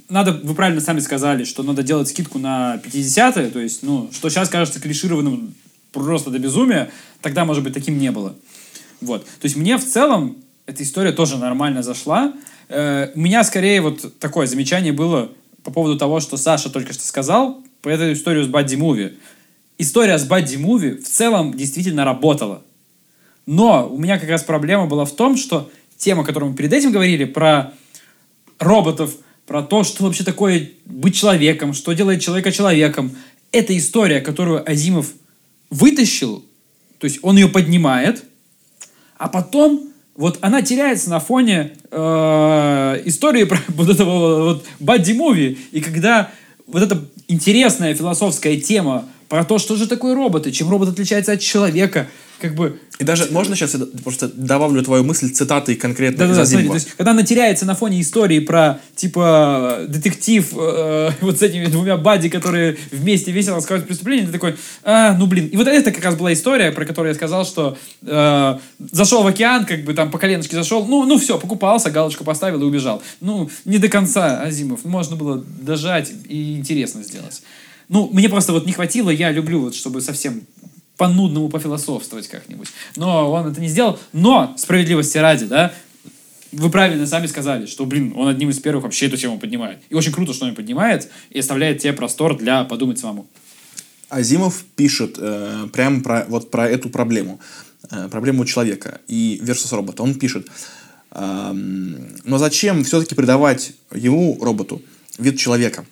надо, 0.09 0.32
вы 0.32 0.55
правильно 0.55 0.80
сами 0.80 1.01
сказали, 1.01 1.45
что 1.45 1.62
надо 1.62 1.82
делать 1.82 2.09
скидку 2.09 2.39
на 2.39 2.80
50-е, 2.82 3.51
то 3.51 3.61
есть, 3.61 3.82
ну, 3.82 4.09
что 4.14 4.30
сейчас 4.30 4.49
кажется 4.49 4.80
клишированным 4.80 5.55
просто 5.93 6.30
до 6.30 6.39
безумия, 6.39 6.91
тогда, 7.20 7.45
может 7.45 7.62
быть, 7.62 7.74
таким 7.74 7.99
не 7.99 8.11
было. 8.11 8.35
Вот. 9.01 9.24
То 9.24 9.45
есть 9.45 9.57
мне 9.57 9.76
в 9.76 9.84
целом 9.84 10.36
эта 10.66 10.82
история 10.82 11.12
тоже 11.12 11.36
нормально 11.36 11.82
зашла. 11.82 12.32
Э, 12.68 13.11
у 13.14 13.20
меня 13.20 13.45
скорее 13.45 13.80
вот 13.80 14.18
такое 14.18 14.47
замечание 14.47 14.92
было 14.92 15.30
по 15.62 15.70
поводу 15.70 15.99
того, 15.99 16.20
что 16.20 16.36
Саша 16.36 16.70
только 16.70 16.92
что 16.92 17.05
сказал, 17.05 17.62
про 17.82 17.92
эту 17.95 18.12
историю 18.12 18.45
с 18.45 18.49
Бадди 18.49 18.76
Муви. 18.76 19.18
История 19.78 20.18
с 20.18 20.24
Бадди 20.24 20.57
Муви 20.57 20.92
в 20.92 21.05
целом 21.05 21.55
действительно 21.55 22.05
работала. 22.05 22.62
Но 23.47 23.88
у 23.88 23.99
меня 23.99 24.18
как 24.18 24.28
раз 24.28 24.42
проблема 24.42 24.86
была 24.86 25.05
в 25.05 25.12
том, 25.12 25.36
что 25.36 25.70
тема, 25.97 26.22
о 26.22 26.24
которой 26.24 26.51
мы 26.51 26.57
перед 26.57 26.72
этим 26.72 26.92
говорили, 26.92 27.24
про 27.24 27.72
роботов, 28.59 29.14
про 29.47 29.62
то, 29.62 29.84
что 29.84 30.05
вообще 30.05 30.24
такое 30.24 30.70
быть 30.86 31.14
человеком, 31.14 31.74
что 31.74 31.92
делает 31.92 32.22
человека 32.22 32.53
человеком, 32.53 33.14
это 33.53 33.76
история, 33.76 34.20
которую 34.20 34.68
Азимов 34.68 35.12
вытащил, 35.70 36.45
то 36.99 37.05
есть 37.05 37.18
он 37.22 37.36
ее 37.36 37.49
поднимает, 37.49 38.24
а 39.24 39.28
потом 39.28 39.88
вот 40.16 40.36
она 40.42 40.60
теряется 40.60 41.08
на 41.08 41.18
фоне 41.18 41.72
э, 41.90 43.02
истории 43.06 43.44
про 43.44 43.58
вот 43.68 43.88
этого 43.88 44.44
вот 44.44 44.64
бадди-муви. 44.78 45.56
И 45.72 45.80
когда 45.80 46.30
вот 46.66 46.82
эта 46.82 47.02
интересная 47.26 47.94
философская 47.94 48.58
тема 48.58 49.06
про 49.30 49.46
то, 49.46 49.56
что 49.56 49.76
же 49.76 49.88
такое 49.88 50.14
роботы, 50.14 50.52
чем 50.52 50.68
робот 50.68 50.90
отличается 50.90 51.32
от 51.32 51.40
человека, 51.40 52.06
как 52.41 52.55
бы... 52.55 52.78
И 52.99 53.05
даже 53.05 53.28
можно 53.30 53.57
сейчас 53.57 53.74
я 53.74 53.80
просто 54.03 54.28
добавлю 54.28 54.82
твою 54.82 55.03
мысль 55.03 55.30
цитатой 55.30 55.74
конкретно 55.74 56.28
да, 56.28 56.35
да, 56.35 56.47
смотри, 56.47 56.68
то 56.68 56.74
есть, 56.74 56.93
когда 56.97 57.11
она 57.11 57.22
теряется 57.22 57.66
на 57.66 57.74
фоне 57.74 58.01
истории 58.01 58.39
про, 58.39 58.80
типа, 58.95 59.80
детектив 59.89 60.49
э, 60.57 61.11
вот 61.20 61.39
с 61.39 61.43
этими 61.43 61.66
двумя 61.66 61.97
бади, 61.97 62.28
которые 62.28 62.76
вместе 62.93 63.32
весело 63.32 63.57
раскрывают 63.57 63.87
преступление, 63.87 64.26
ты 64.26 64.32
такой, 64.32 64.57
а, 64.82 65.16
ну, 65.16 65.26
блин. 65.26 65.49
И 65.49 65.57
вот 65.57 65.66
это 65.66 65.91
как 65.91 66.05
раз 66.05 66.14
была 66.14 66.32
история, 66.32 66.70
про 66.70 66.85
которую 66.85 67.11
я 67.11 67.14
сказал, 67.14 67.45
что 67.45 67.76
э, 68.03 68.59
зашел 68.93 69.22
в 69.22 69.26
океан, 69.26 69.64
как 69.64 69.85
бы 69.85 69.95
там 69.95 70.11
по 70.11 70.18
коленочке 70.18 70.57
зашел, 70.57 70.87
ну, 70.87 71.05
ну 71.05 71.18
все, 71.18 71.39
покупался, 71.39 71.91
галочку 71.91 72.24
поставил 72.24 72.62
и 72.62 72.64
убежал. 72.64 73.03
Ну, 73.20 73.51
не 73.64 73.78
до 73.78 73.89
конца, 73.89 74.41
Азимов. 74.41 74.85
Можно 74.85 75.16
было 75.16 75.45
дожать 75.61 76.12
и 76.28 76.57
интересно 76.57 77.03
сделать. 77.03 77.43
Ну, 77.89 78.09
мне 78.12 78.28
просто 78.28 78.53
вот 78.53 78.66
не 78.66 78.72
хватило, 78.72 79.11
я 79.11 79.30
люблю 79.30 79.61
вот, 79.61 79.74
чтобы 79.74 80.01
совсем 80.01 80.43
по-нудному 80.97 81.49
пофилософствовать 81.49 82.28
как-нибудь. 82.28 82.68
Но 82.97 83.30
он 83.30 83.49
это 83.49 83.61
не 83.61 83.68
сделал. 83.68 83.99
Но, 84.12 84.55
справедливости 84.57 85.18
ради, 85.18 85.47
да, 85.47 85.72
вы 86.53 86.70
правильно 86.70 87.07
сами 87.07 87.26
сказали, 87.26 87.66
что, 87.66 87.84
блин, 87.84 88.12
он 88.16 88.28
одним 88.28 88.51
из 88.51 88.61
первых 88.61 88.84
вообще 88.84 89.07
эту 89.07 89.16
тему 89.16 89.38
поднимает. 89.38 89.78
И 89.88 89.95
очень 89.95 90.12
круто, 90.12 90.32
что 90.32 90.47
он 90.47 90.55
поднимает 90.55 91.11
и 91.30 91.40
оставляет 91.40 91.78
тебе 91.78 91.92
простор 91.92 92.36
для 92.36 92.64
подумать 92.64 92.99
самому. 92.99 93.26
Азимов 94.09 94.64
пишет 94.76 95.16
э, 95.18 95.66
прямо 95.72 96.03
про, 96.03 96.24
вот 96.28 96.51
про 96.51 96.68
эту 96.68 96.90
проблему. 96.90 97.40
Э, 97.90 98.09
проблему 98.09 98.45
человека 98.45 99.01
и 99.09 99.40
versus 99.42 99.74
робота. 99.74 100.03
Он 100.03 100.14
пишет, 100.14 100.47
э, 101.11 101.53
но 101.53 102.38
зачем 102.38 102.84
все-таки 102.84 103.16
придавать 103.16 103.72
ему, 103.92 104.38
роботу, 104.40 104.80
вид 105.18 105.38
человека? 105.38 105.84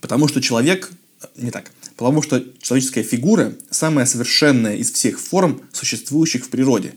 Потому 0.00 0.28
что 0.28 0.42
человек... 0.42 0.90
Не 1.36 1.50
так. 1.50 1.70
Потому 2.02 2.20
что 2.20 2.44
человеческая 2.60 3.04
фигура– 3.04 3.54
самая 3.70 4.06
совершенная 4.06 4.74
из 4.74 4.90
всех 4.90 5.20
форм, 5.20 5.60
существующих 5.72 6.44
в 6.44 6.48
природе. 6.48 6.94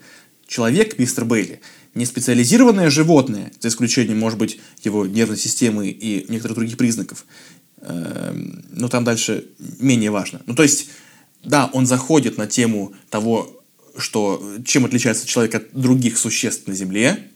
Человек, 0.47 0.97
мистер 0.97 1.25
Бейли, 1.25 1.61
не 1.93 2.07
специализированное 2.07 2.89
животное, 2.89 3.51
за 3.59 3.67
исключением, 3.67 4.17
может 4.17 4.39
быть, 4.39 4.59
его 4.83 5.05
нервной 5.05 5.37
системы 5.37 5.89
и 5.89 6.25
некоторых 6.27 6.57
других 6.57 6.77
признаков. 6.77 7.27
Эм, 7.81 8.65
но 8.71 8.87
там 8.87 9.03
дальше 9.03 9.45
менее 9.79 10.09
важно. 10.09 10.41
Ну, 10.47 10.55
то 10.55 10.63
есть, 10.63 10.89
да, 11.43 11.69
он 11.71 11.85
заходит 11.85 12.39
на 12.39 12.47
тему 12.47 12.95
того, 13.11 13.63
что, 13.97 14.43
чем 14.65 14.85
отличается 14.85 15.27
человек 15.27 15.53
от 15.53 15.71
других 15.71 16.17
существ 16.17 16.65
на 16.65 16.73
Земле, 16.73 17.29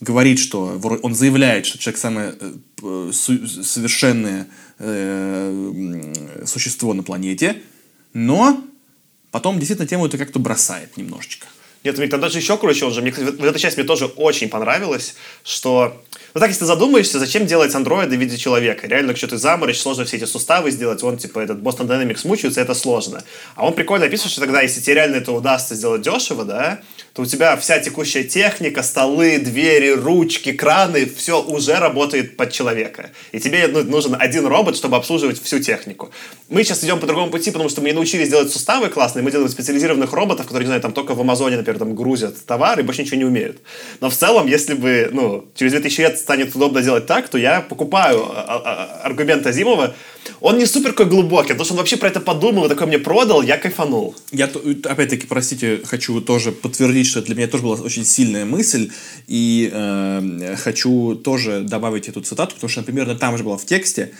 говорит, 0.00 0.38
что 0.38 0.80
он 1.02 1.14
заявляет, 1.14 1.66
что 1.66 1.78
человек 1.78 1.98
самое 2.00 2.34
э, 2.82 3.10
совершенное 3.12 4.48
э, 4.78 6.14
существо 6.46 6.94
на 6.94 7.02
планете, 7.02 7.62
но 8.12 8.64
потом 9.30 9.58
действительно 9.58 9.86
тему 9.86 10.06
это 10.06 10.18
как-то 10.18 10.38
бросает 10.38 10.96
немножечко. 10.96 11.46
Нет, 11.82 11.96
мне 11.96 12.08
там 12.08 12.20
даже 12.20 12.38
еще 12.38 12.58
круче 12.58 12.84
он 12.84 12.92
же. 12.92 13.00
Мне, 13.00 13.10
кстати, 13.10 13.30
вот 13.30 13.46
эта 13.46 13.58
часть 13.58 13.78
мне 13.78 13.86
тоже 13.86 14.04
очень 14.04 14.50
понравилась, 14.50 15.14
что 15.44 16.02
ну 16.34 16.40
так, 16.40 16.50
если 16.50 16.60
ты 16.60 16.66
задумаешься, 16.66 17.18
зачем 17.18 17.46
делать 17.46 17.74
андроида 17.74 18.14
в 18.14 18.18
виде 18.18 18.36
человека? 18.36 18.86
Реально, 18.86 19.16
что 19.16 19.26
ты 19.26 19.36
заморочь, 19.36 19.80
сложно 19.80 20.04
все 20.04 20.16
эти 20.16 20.26
суставы 20.26 20.70
сделать, 20.70 21.02
он, 21.02 21.16
типа, 21.16 21.40
этот 21.40 21.58
Boston 21.58 21.88
Dynamics 21.88 22.20
мучается, 22.24 22.60
это 22.60 22.74
сложно. 22.74 23.24
А 23.56 23.66
он 23.66 23.74
прикольно 23.74 24.06
описывает, 24.06 24.32
что 24.32 24.40
тогда, 24.42 24.60
если 24.60 24.80
тебе 24.80 24.94
реально 24.94 25.16
это 25.16 25.32
удастся 25.32 25.74
сделать 25.74 26.02
дешево, 26.02 26.44
да, 26.44 26.80
то 27.12 27.22
у 27.22 27.26
тебя 27.26 27.56
вся 27.56 27.78
текущая 27.80 28.24
техника, 28.24 28.82
столы, 28.82 29.38
двери, 29.38 29.90
ручки, 29.90 30.52
краны, 30.52 31.06
все 31.06 31.42
уже 31.42 31.76
работает 31.76 32.36
под 32.36 32.52
человека. 32.52 33.10
И 33.32 33.40
тебе 33.40 33.66
ну, 33.68 33.82
нужен 33.82 34.16
один 34.18 34.46
робот, 34.46 34.76
чтобы 34.76 34.96
обслуживать 34.96 35.42
всю 35.42 35.58
технику. 35.58 36.10
Мы 36.48 36.62
сейчас 36.62 36.84
идем 36.84 37.00
по 37.00 37.06
другому 37.06 37.30
пути, 37.30 37.50
потому 37.50 37.68
что 37.68 37.80
мы 37.80 37.88
не 37.88 37.94
научились 37.94 38.28
делать 38.28 38.50
суставы 38.52 38.88
классные, 38.88 39.22
мы 39.22 39.30
делаем 39.30 39.48
специализированных 39.48 40.12
роботов, 40.12 40.46
которые, 40.46 40.64
не 40.64 40.68
знаю, 40.68 40.82
там 40.82 40.92
только 40.92 41.14
в 41.14 41.20
Амазоне, 41.20 41.56
например, 41.56 41.78
там 41.78 41.94
грузят 41.94 42.34
товары 42.46 42.82
и 42.82 42.84
больше 42.84 43.02
ничего 43.02 43.16
не 43.16 43.24
умеют. 43.24 43.60
Но 44.00 44.08
в 44.08 44.14
целом, 44.14 44.46
если 44.46 44.74
бы, 44.74 45.08
ну, 45.12 45.46
через 45.54 45.72
2000 45.72 46.00
лет 46.00 46.18
станет 46.18 46.54
удобно 46.54 46.82
делать 46.82 47.06
так, 47.06 47.28
то 47.28 47.38
я 47.38 47.60
покупаю 47.60 48.24
а, 48.24 48.44
а, 48.46 48.62
а, 48.64 49.00
аргумент 49.04 49.46
Азимова. 49.46 49.94
Он 50.40 50.58
не 50.58 50.66
супер 50.66 50.92
какой 50.92 51.06
глубокий, 51.06 51.48
потому 51.48 51.64
что 51.64 51.74
он 51.74 51.78
вообще 51.78 51.96
про 51.96 52.08
это 52.08 52.20
подумал 52.20 52.66
и 52.66 52.68
такой 52.68 52.86
мне 52.86 52.98
продал, 52.98 53.42
я 53.42 53.58
кайфанул. 53.58 54.14
Я, 54.32 54.46
опять-таки, 54.46 55.26
простите, 55.26 55.80
хочу 55.84 56.20
тоже 56.20 56.50
подтвердить, 56.52 57.06
что 57.06 57.20
для 57.22 57.34
меня 57.34 57.46
тоже 57.46 57.64
была 57.64 57.76
очень 57.76 58.04
сильная 58.04 58.44
мысль, 58.44 58.90
и 59.26 59.70
э, 59.72 60.56
хочу 60.56 61.14
тоже 61.14 61.60
добавить 61.60 62.08
эту 62.08 62.22
цитату, 62.22 62.54
потому 62.54 62.70
что, 62.70 62.80
например, 62.80 63.14
там 63.18 63.36
же 63.36 63.44
была 63.44 63.58
в 63.58 63.66
тексте, 63.66 64.12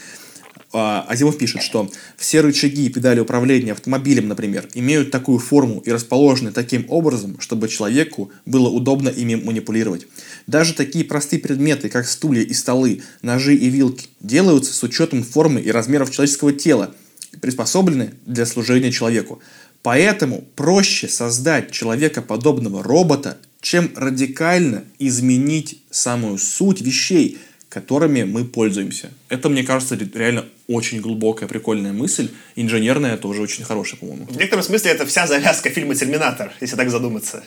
а, 0.73 1.05
Азимов 1.09 1.37
пишет, 1.37 1.63
что 1.63 1.91
все 2.17 2.43
рычаги 2.43 2.87
и 2.87 2.89
педали 2.91 3.19
управления 3.19 3.73
автомобилем, 3.73 4.29
например, 4.29 4.69
имеют 4.75 5.11
такую 5.11 5.41
форму 5.41 5.81
и 5.81 5.91
расположены 5.91 6.53
таким 6.53 6.85
образом, 6.89 7.41
чтобы 7.41 7.69
человеку 7.69 8.31
было 8.47 8.69
удобно 8.69 9.09
ими 9.09 9.35
манипулировать. 9.35 10.07
Даже 10.47 10.75
такие 10.75 11.05
простые 11.05 11.41
предметы, 11.41 11.89
как 11.89 12.07
стулья 12.07 12.43
и 12.43 12.53
столы, 12.53 13.03
ножи 13.23 13.55
и 13.55 13.69
вилки, 13.69 14.09
делаются 14.21 14.73
с 14.73 14.83
учетом 14.83 15.23
формы 15.23 15.61
и 15.61 15.71
размеров 15.71 16.11
человеческого 16.11 16.53
тела, 16.53 16.95
приспособлены 17.41 18.15
для 18.27 18.47
служения 18.47 18.91
человеку. 18.91 19.41
Поэтому 19.83 20.45
проще 20.57 21.09
создать 21.09 21.71
человекоподобного 21.71 22.83
робота, 22.83 23.39
чем 23.61 23.91
радикально 23.95 24.85
изменить 24.99 25.83
самую 25.91 26.39
суть 26.39 26.81
вещей– 26.81 27.39
которыми 27.71 28.25
мы 28.25 28.45
пользуемся. 28.45 29.11
Это, 29.29 29.49
мне 29.49 29.63
кажется, 29.63 29.97
реально 30.15 30.45
очень 30.67 31.01
глубокая, 31.01 31.49
прикольная 31.49 31.93
мысль. 31.93 32.31
Инженерная 32.57 33.17
тоже 33.17 33.43
очень 33.43 33.65
хорошая, 33.65 33.99
по-моему. 34.01 34.27
В 34.27 34.37
некотором 34.37 34.65
смысле 34.65 34.91
это 34.91 35.07
вся 35.07 35.27
завязка 35.29 35.71
фильма 35.71 35.95
«Терминатор», 35.95 36.53
если 36.61 36.75
так 36.77 36.91
задуматься. 36.91 37.45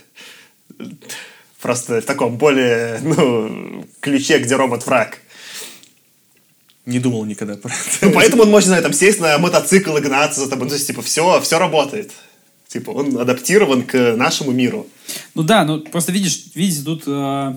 Просто 1.64 2.02
в 2.02 2.06
таком 2.06 2.38
более, 2.38 3.00
ну, 3.04 3.86
ключе, 4.02 4.40
где 4.40 4.58
робот 4.58 4.86
враг. 4.86 5.20
Не 6.86 7.00
думал 7.00 7.24
никогда 7.24 7.56
про 7.56 7.72
это. 7.72 8.06
Ну, 8.06 8.12
поэтому 8.12 8.44
он 8.44 8.50
может, 8.50 8.68
знаю, 8.68 8.84
там 8.84 8.92
сесть 8.92 9.22
на 9.22 9.38
мотоцикл 9.38 9.96
и 9.96 10.02
гнаться 10.02 10.42
за 10.42 10.50
тобой. 10.50 10.66
Ну, 10.66 10.72
то 10.72 10.76
есть, 10.76 10.88
типа, 10.88 11.02
все, 11.02 11.40
все 11.40 11.58
работает. 11.58 12.12
Типа, 12.68 12.90
он 12.90 13.18
адаптирован 13.18 13.84
к 13.84 14.16
нашему 14.18 14.52
миру. 14.52 14.88
Ну 15.36 15.44
да, 15.44 15.64
ну 15.64 15.80
просто 15.80 16.12
видишь, 16.12 16.48
видите, 16.54 16.84
тут 16.84 17.04
э, 17.08 17.56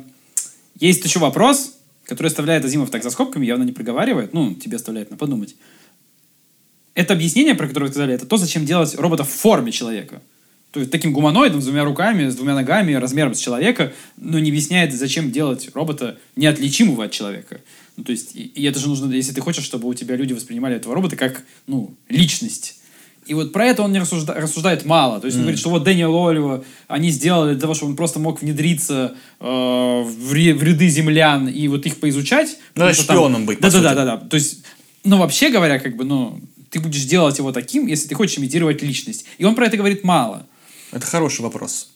есть 0.78 1.04
еще 1.04 1.18
вопрос, 1.18 1.72
который 2.04 2.28
оставляет 2.28 2.64
Азимов 2.64 2.90
так 2.90 3.02
за 3.02 3.10
скобками, 3.10 3.44
явно 3.44 3.64
не 3.64 3.72
проговаривает, 3.72 4.32
ну, 4.32 4.54
тебе 4.54 4.76
оставляет 4.76 5.10
на 5.10 5.16
подумать. 5.16 5.56
Это 6.94 7.12
объяснение, 7.14 7.56
про 7.56 7.66
которое 7.66 7.86
вы 7.86 7.90
сказали, 7.90 8.14
это 8.14 8.24
то, 8.24 8.36
зачем 8.36 8.66
делать 8.66 8.94
робота 8.94 9.24
в 9.24 9.30
форме 9.30 9.72
человека. 9.72 10.22
То 10.72 10.80
есть 10.80 10.92
таким 10.92 11.12
гуманоидом, 11.12 11.62
с 11.62 11.64
двумя 11.64 11.84
руками, 11.84 12.28
с 12.28 12.36
двумя 12.36 12.54
ногами, 12.54 12.92
размером 12.94 13.34
с 13.34 13.38
человека, 13.38 13.92
но 14.16 14.38
не 14.38 14.50
объясняет, 14.50 14.92
зачем 14.94 15.30
делать 15.30 15.70
робота 15.74 16.18
неотличимого 16.36 17.04
от 17.04 17.12
человека. 17.12 17.60
Ну, 17.96 18.04
то 18.04 18.12
есть, 18.12 18.36
и, 18.36 18.42
и 18.42 18.64
это 18.64 18.78
же 18.78 18.88
нужно, 18.88 19.10
если 19.12 19.32
ты 19.32 19.40
хочешь, 19.40 19.64
чтобы 19.64 19.88
у 19.88 19.94
тебя 19.94 20.16
люди 20.16 20.34
воспринимали 20.34 20.76
этого 20.76 20.94
робота 20.94 21.16
как, 21.16 21.44
ну, 21.66 21.94
личность. 22.08 22.80
И 23.26 23.34
вот 23.34 23.52
про 23.52 23.66
это 23.66 23.82
он 23.82 23.92
не 23.92 23.98
рассужда, 23.98 24.34
рассуждает 24.34 24.84
мало. 24.84 25.20
То 25.20 25.26
есть 25.26 25.36
mm. 25.36 25.40
он 25.40 25.44
говорит, 25.44 25.60
что 25.60 25.70
вот 25.70 25.82
Дэниел 25.82 26.28
Олива 26.28 26.64
они 26.86 27.10
сделали 27.10 27.52
для 27.52 27.60
того, 27.60 27.74
чтобы 27.74 27.90
он 27.90 27.96
просто 27.96 28.20
мог 28.20 28.40
внедриться 28.40 29.16
э, 29.40 29.44
в, 29.44 30.32
ре, 30.32 30.54
в 30.54 30.62
ряды 30.62 30.88
землян 30.88 31.48
и 31.48 31.66
вот 31.68 31.86
их 31.86 31.98
поизучать. 31.98 32.56
Ну, 32.76 32.92
шпионом 32.92 33.32
там... 33.32 33.46
быть, 33.46 33.60
да, 33.60 33.70
да, 33.70 33.80
да, 33.80 33.94
да, 33.94 34.04
да. 34.04 34.16
То 34.18 34.36
есть, 34.36 34.62
ну, 35.02 35.18
вообще 35.18 35.50
говоря, 35.50 35.80
как 35.80 35.96
бы, 35.96 36.04
ну, 36.04 36.40
ты 36.70 36.78
будешь 36.78 37.04
делать 37.04 37.38
его 37.38 37.50
таким, 37.50 37.86
если 37.86 38.06
ты 38.08 38.14
хочешь 38.14 38.38
имитировать 38.38 38.82
личность. 38.82 39.24
И 39.38 39.44
он 39.44 39.54
про 39.54 39.66
это 39.66 39.76
говорит 39.76 40.04
мало. 40.04 40.46
Это 40.96 41.06
хороший 41.06 41.42
вопрос. 41.42 41.90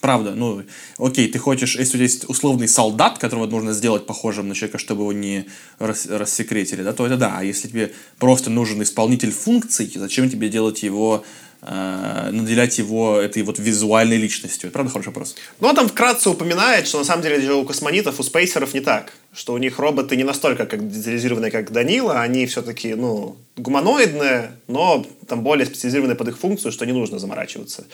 Правда, 0.00 0.34
ну, 0.34 0.64
окей, 0.98 1.28
ты 1.28 1.38
хочешь, 1.38 1.76
если 1.76 1.90
у 1.90 1.98
тебя 1.98 2.02
есть 2.02 2.28
условный 2.28 2.66
солдат, 2.66 3.18
которого 3.18 3.46
нужно 3.46 3.72
сделать 3.72 4.06
похожим 4.06 4.48
на 4.48 4.56
человека, 4.56 4.78
чтобы 4.78 5.02
его 5.02 5.12
не 5.12 5.44
рас, 5.78 6.06
рассекретили, 6.06 6.82
да, 6.82 6.92
то 6.92 7.06
это 7.06 7.16
да. 7.16 7.36
А 7.38 7.44
если 7.44 7.68
тебе 7.68 7.92
просто 8.18 8.50
нужен 8.50 8.82
исполнитель 8.82 9.30
функций, 9.30 9.92
зачем 9.94 10.28
тебе 10.28 10.48
делать 10.48 10.82
его 10.82 11.24
э, 11.62 12.30
наделять 12.32 12.78
его 12.78 13.20
этой 13.20 13.44
вот 13.44 13.60
визуальной 13.60 14.16
личностью? 14.16 14.66
Это 14.66 14.72
правда 14.72 14.90
хороший 14.90 15.08
вопрос. 15.08 15.36
Ну, 15.60 15.68
он 15.68 15.76
там 15.76 15.88
вкратце 15.88 16.28
упоминает, 16.28 16.88
что 16.88 16.98
на 16.98 17.04
самом 17.04 17.22
деле 17.22 17.52
у 17.52 17.64
космонитов, 17.64 18.18
у 18.18 18.24
спейсеров 18.24 18.74
не 18.74 18.80
так. 18.80 19.12
Что 19.32 19.52
у 19.52 19.58
них 19.58 19.78
роботы 19.78 20.16
не 20.16 20.24
настолько 20.24 20.66
как 20.66 20.90
детализированные, 20.90 21.52
как 21.52 21.70
Данила, 21.70 22.20
они 22.20 22.46
все-таки, 22.46 22.94
ну, 22.94 23.36
гуманоидные, 23.56 24.52
но 24.66 25.06
там 25.28 25.42
более 25.42 25.66
специализированные 25.66 26.16
под 26.16 26.28
их 26.28 26.38
функцию, 26.38 26.72
что 26.72 26.86
не 26.86 26.92
нужно 26.92 27.18
заморачиваться. 27.18 27.84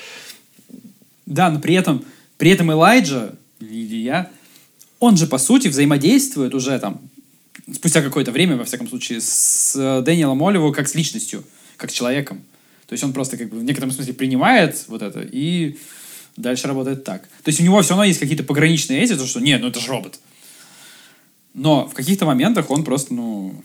Да, 1.26 1.50
но 1.50 1.60
при 1.60 1.74
этом, 1.74 2.04
при 2.38 2.50
этом 2.50 2.72
Элайджа, 2.72 3.34
или 3.60 3.96
я, 3.96 4.30
он 5.00 5.16
же, 5.16 5.26
по 5.26 5.38
сути, 5.38 5.68
взаимодействует 5.68 6.54
уже 6.54 6.78
там, 6.78 7.00
спустя 7.72 8.02
какое-то 8.02 8.32
время, 8.32 8.56
во 8.56 8.64
всяком 8.64 8.88
случае, 8.88 9.20
с 9.20 9.74
э, 9.76 10.02
Дэниелом 10.02 10.42
Оливу 10.42 10.72
как 10.72 10.88
с 10.88 10.94
личностью, 10.94 11.44
как 11.76 11.90
с 11.90 11.94
человеком. 11.94 12.42
То 12.86 12.92
есть 12.92 13.02
он 13.02 13.12
просто 13.12 13.36
как 13.36 13.50
бы 13.50 13.58
в 13.58 13.64
некотором 13.64 13.90
смысле 13.90 14.14
принимает 14.14 14.84
вот 14.88 15.02
это 15.02 15.20
и 15.20 15.76
дальше 16.36 16.68
работает 16.68 17.04
так. 17.04 17.22
То 17.42 17.48
есть 17.48 17.60
у 17.60 17.64
него 17.64 17.82
все 17.82 17.90
равно 17.90 18.04
есть 18.04 18.20
какие-то 18.20 18.44
пограничные 18.44 19.02
эти, 19.02 19.16
то 19.16 19.26
что 19.26 19.40
нет, 19.40 19.60
ну 19.60 19.68
это 19.68 19.80
же 19.80 19.88
робот. 19.88 20.20
Но 21.54 21.88
в 21.88 21.94
каких-то 21.94 22.26
моментах 22.26 22.70
он 22.70 22.84
просто, 22.84 23.14
ну... 23.14 23.62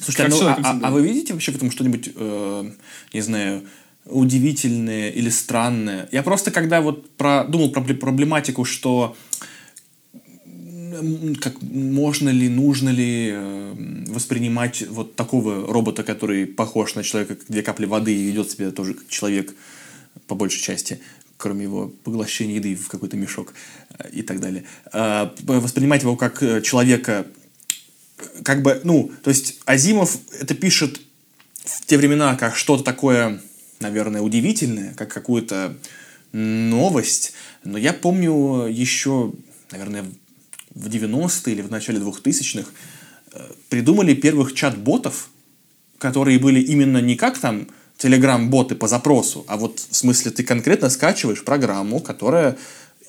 Слушайте, 0.00 0.28
ну, 0.28 0.46
а, 0.46 0.58
а, 0.62 0.80
а 0.82 0.90
вы 0.90 1.02
видите 1.02 1.32
вообще 1.32 1.52
в 1.52 1.56
этом 1.56 1.70
что-нибудь, 1.70 2.10
э, 2.14 2.70
не 3.12 3.20
знаю, 3.20 3.66
удивительное 4.06 5.10
или 5.10 5.30
странное. 5.30 6.08
Я 6.12 6.22
просто 6.22 6.50
когда 6.50 6.80
вот 6.80 7.10
про, 7.16 7.44
думал 7.44 7.70
про 7.70 7.82
проблематику, 7.82 8.64
что 8.64 9.16
как 11.40 11.60
можно 11.62 12.28
ли, 12.28 12.48
нужно 12.48 12.90
ли 12.90 13.30
э, 13.32 13.74
воспринимать 14.08 14.86
вот 14.88 15.16
такого 15.16 15.66
робота, 15.72 16.04
который 16.04 16.46
похож 16.46 16.94
на 16.94 17.02
человека, 17.02 17.34
как 17.34 17.46
две 17.48 17.62
капли 17.62 17.86
воды 17.86 18.14
и 18.14 18.24
ведет 18.24 18.50
себя 18.50 18.70
тоже 18.70 18.94
как 18.94 19.08
человек 19.08 19.54
по 20.26 20.34
большей 20.34 20.62
части, 20.62 21.00
кроме 21.36 21.64
его 21.64 21.88
поглощения 22.04 22.56
еды 22.56 22.76
в 22.76 22.88
какой-то 22.88 23.16
мешок 23.16 23.54
э, 23.98 24.10
и 24.10 24.22
так 24.22 24.40
далее. 24.40 24.64
Э, 24.92 25.30
воспринимать 25.42 26.02
его 26.02 26.16
как 26.16 26.42
э, 26.42 26.62
человека, 26.62 27.26
как 28.42 28.62
бы, 28.62 28.80
ну, 28.84 29.10
то 29.22 29.30
есть 29.30 29.60
Азимов 29.66 30.16
это 30.38 30.54
пишет 30.54 31.00
в 31.64 31.86
те 31.86 31.96
времена 31.96 32.36
как 32.36 32.56
что-то 32.56 32.84
такое 32.84 33.40
наверное, 33.84 34.22
удивительное, 34.22 34.94
как 34.94 35.12
какую-то 35.12 35.76
новость. 36.32 37.34
Но 37.64 37.78
я 37.78 37.92
помню 37.92 38.66
еще, 38.66 39.32
наверное, 39.70 40.04
в 40.74 40.88
90-е 40.88 41.54
или 41.54 41.62
в 41.62 41.70
начале 41.70 42.00
2000-х 42.00 42.70
э, 43.32 43.52
придумали 43.68 44.14
первых 44.14 44.54
чат-ботов, 44.54 45.28
которые 45.98 46.38
были 46.38 46.60
именно 46.60 46.98
не 46.98 47.14
как 47.14 47.38
там 47.38 47.68
телеграм-боты 47.98 48.74
по 48.74 48.88
запросу, 48.88 49.44
а 49.46 49.56
вот 49.56 49.78
в 49.78 49.94
смысле 49.94 50.32
ты 50.32 50.42
конкретно 50.42 50.90
скачиваешь 50.90 51.44
программу, 51.44 52.00
которая 52.00 52.56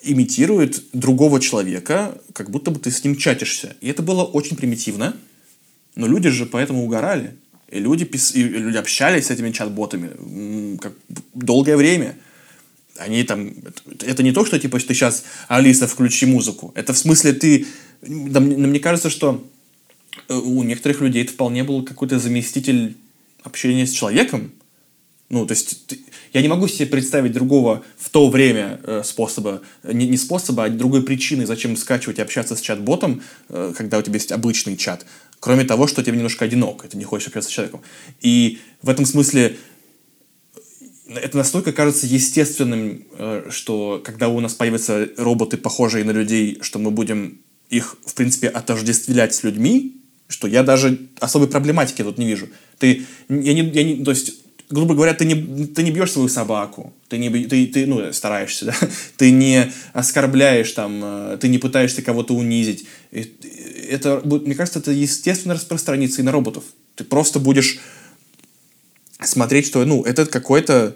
имитирует 0.03 0.83
другого 0.93 1.39
человека, 1.39 2.21
как 2.33 2.51
будто 2.51 2.69
бы 2.69 2.79
ты 2.79 2.91
с 2.91 3.03
ним 3.03 3.15
чатишься. 3.15 3.75
И 3.81 3.87
это 3.89 4.03
было 4.03 4.23
очень 4.23 4.55
примитивно, 4.55 5.15
но 5.95 6.05
люди 6.05 6.29
же 6.29 6.45
поэтому 6.45 6.83
угорали. 6.83 7.35
И 7.69 7.79
люди, 7.79 8.05
пис... 8.05 8.35
и 8.35 8.43
люди 8.43 8.77
общались 8.77 9.27
с 9.27 9.31
этими 9.31 9.51
чат-ботами 9.51 10.77
как 10.77 10.93
долгое 11.33 11.77
время. 11.77 12.15
Они 12.97 13.23
там... 13.23 13.53
Это 14.01 14.23
не 14.23 14.31
то, 14.31 14.45
что 14.45 14.59
типа 14.59 14.79
ты 14.79 14.93
сейчас, 14.93 15.25
Алиса, 15.47 15.87
включи 15.87 16.25
музыку. 16.25 16.71
Это 16.75 16.93
в 16.93 16.97
смысле 16.97 17.33
ты... 17.33 17.65
Да, 18.01 18.39
мне 18.39 18.79
кажется, 18.79 19.09
что 19.09 19.43
э, 20.29 20.35
у 20.35 20.63
некоторых 20.63 21.01
людей 21.01 21.23
это 21.23 21.33
вполне 21.33 21.63
был 21.63 21.83
какой-то 21.83 22.19
заместитель 22.19 22.95
общения 23.43 23.87
с 23.87 23.91
человеком. 23.91 24.51
Ну, 25.29 25.45
то 25.47 25.53
есть 25.53 25.87
ты, 25.87 25.99
я 26.33 26.41
не 26.41 26.47
могу 26.47 26.67
себе 26.67 26.85
представить 26.85 27.31
другого 27.31 27.83
в 27.97 28.09
то 28.09 28.29
время 28.29 28.79
э, 28.83 29.01
способа, 29.03 29.61
не, 29.83 30.07
не 30.07 30.17
способа, 30.17 30.65
а 30.65 30.69
другой 30.69 31.01
причины, 31.01 31.45
зачем 31.45 31.75
скачивать 31.77 32.19
и 32.19 32.21
общаться 32.21 32.55
с 32.55 32.61
чат-ботом, 32.61 33.23
э, 33.49 33.73
когда 33.75 33.97
у 33.97 34.01
тебя 34.01 34.15
есть 34.15 34.31
обычный 34.31 34.77
чат. 34.77 35.05
Кроме 35.39 35.63
того, 35.63 35.87
что 35.87 36.03
тебе 36.03 36.17
немножко 36.17 36.45
одиноко, 36.45 36.87
ты 36.87 36.97
не 36.97 37.03
хочешь 37.03 37.27
общаться 37.27 37.49
с 37.49 37.53
человеком. 37.53 37.81
И 38.21 38.59
в 38.81 38.89
этом 38.89 39.05
смысле 39.05 39.57
э, 41.07 41.13
это 41.13 41.37
настолько 41.37 41.71
кажется 41.71 42.07
естественным, 42.07 43.05
э, 43.17 43.47
что 43.49 44.01
когда 44.03 44.29
у 44.29 44.39
нас 44.39 44.53
появятся 44.53 45.09
роботы, 45.17 45.57
похожие 45.57 46.03
на 46.03 46.11
людей, 46.11 46.59
что 46.61 46.79
мы 46.79 46.91
будем 46.91 47.39
их, 47.69 47.97
в 48.05 48.13
принципе, 48.13 48.47
отождествлять 48.47 49.33
с 49.33 49.43
людьми, 49.43 50.01
что 50.27 50.47
я 50.47 50.63
даже 50.63 50.99
особой 51.19 51.47
проблематики 51.47 52.03
тут 52.03 52.17
не 52.17 52.25
вижу. 52.25 52.47
Ты, 52.79 53.05
я 53.29 53.53
не, 53.53 53.61
я 53.61 53.83
не, 53.83 54.03
то 54.03 54.11
есть, 54.11 54.33
грубо 54.69 54.95
говоря, 54.95 55.13
ты 55.13 55.25
не, 55.25 55.65
ты 55.67 55.83
не 55.83 55.91
бьешь 55.91 56.11
свою 56.11 56.27
собаку, 56.27 56.93
ты, 57.09 57.17
не, 57.17 57.29
ты, 57.29 57.67
ты 57.67 57.85
ну, 57.85 58.11
стараешься, 58.11 58.65
да? 58.65 58.75
ты 59.17 59.31
не 59.31 59.71
оскорбляешь, 59.93 60.71
там, 60.71 61.01
э, 61.03 61.37
ты 61.39 61.47
не 61.47 61.57
пытаешься 61.57 62.01
кого-то 62.01 62.33
унизить. 62.33 62.87
Это, 63.89 64.21
мне 64.23 64.55
кажется, 64.55 64.79
это 64.79 64.91
естественно 64.91 65.53
распространится 65.53 66.21
и 66.21 66.23
на 66.23 66.31
роботов. 66.31 66.63
Ты 66.95 67.03
просто 67.03 67.39
будешь 67.39 67.79
смотреть, 69.21 69.67
что, 69.67 69.85
ну, 69.85 70.03
это 70.03 70.25
какой-то, 70.25 70.95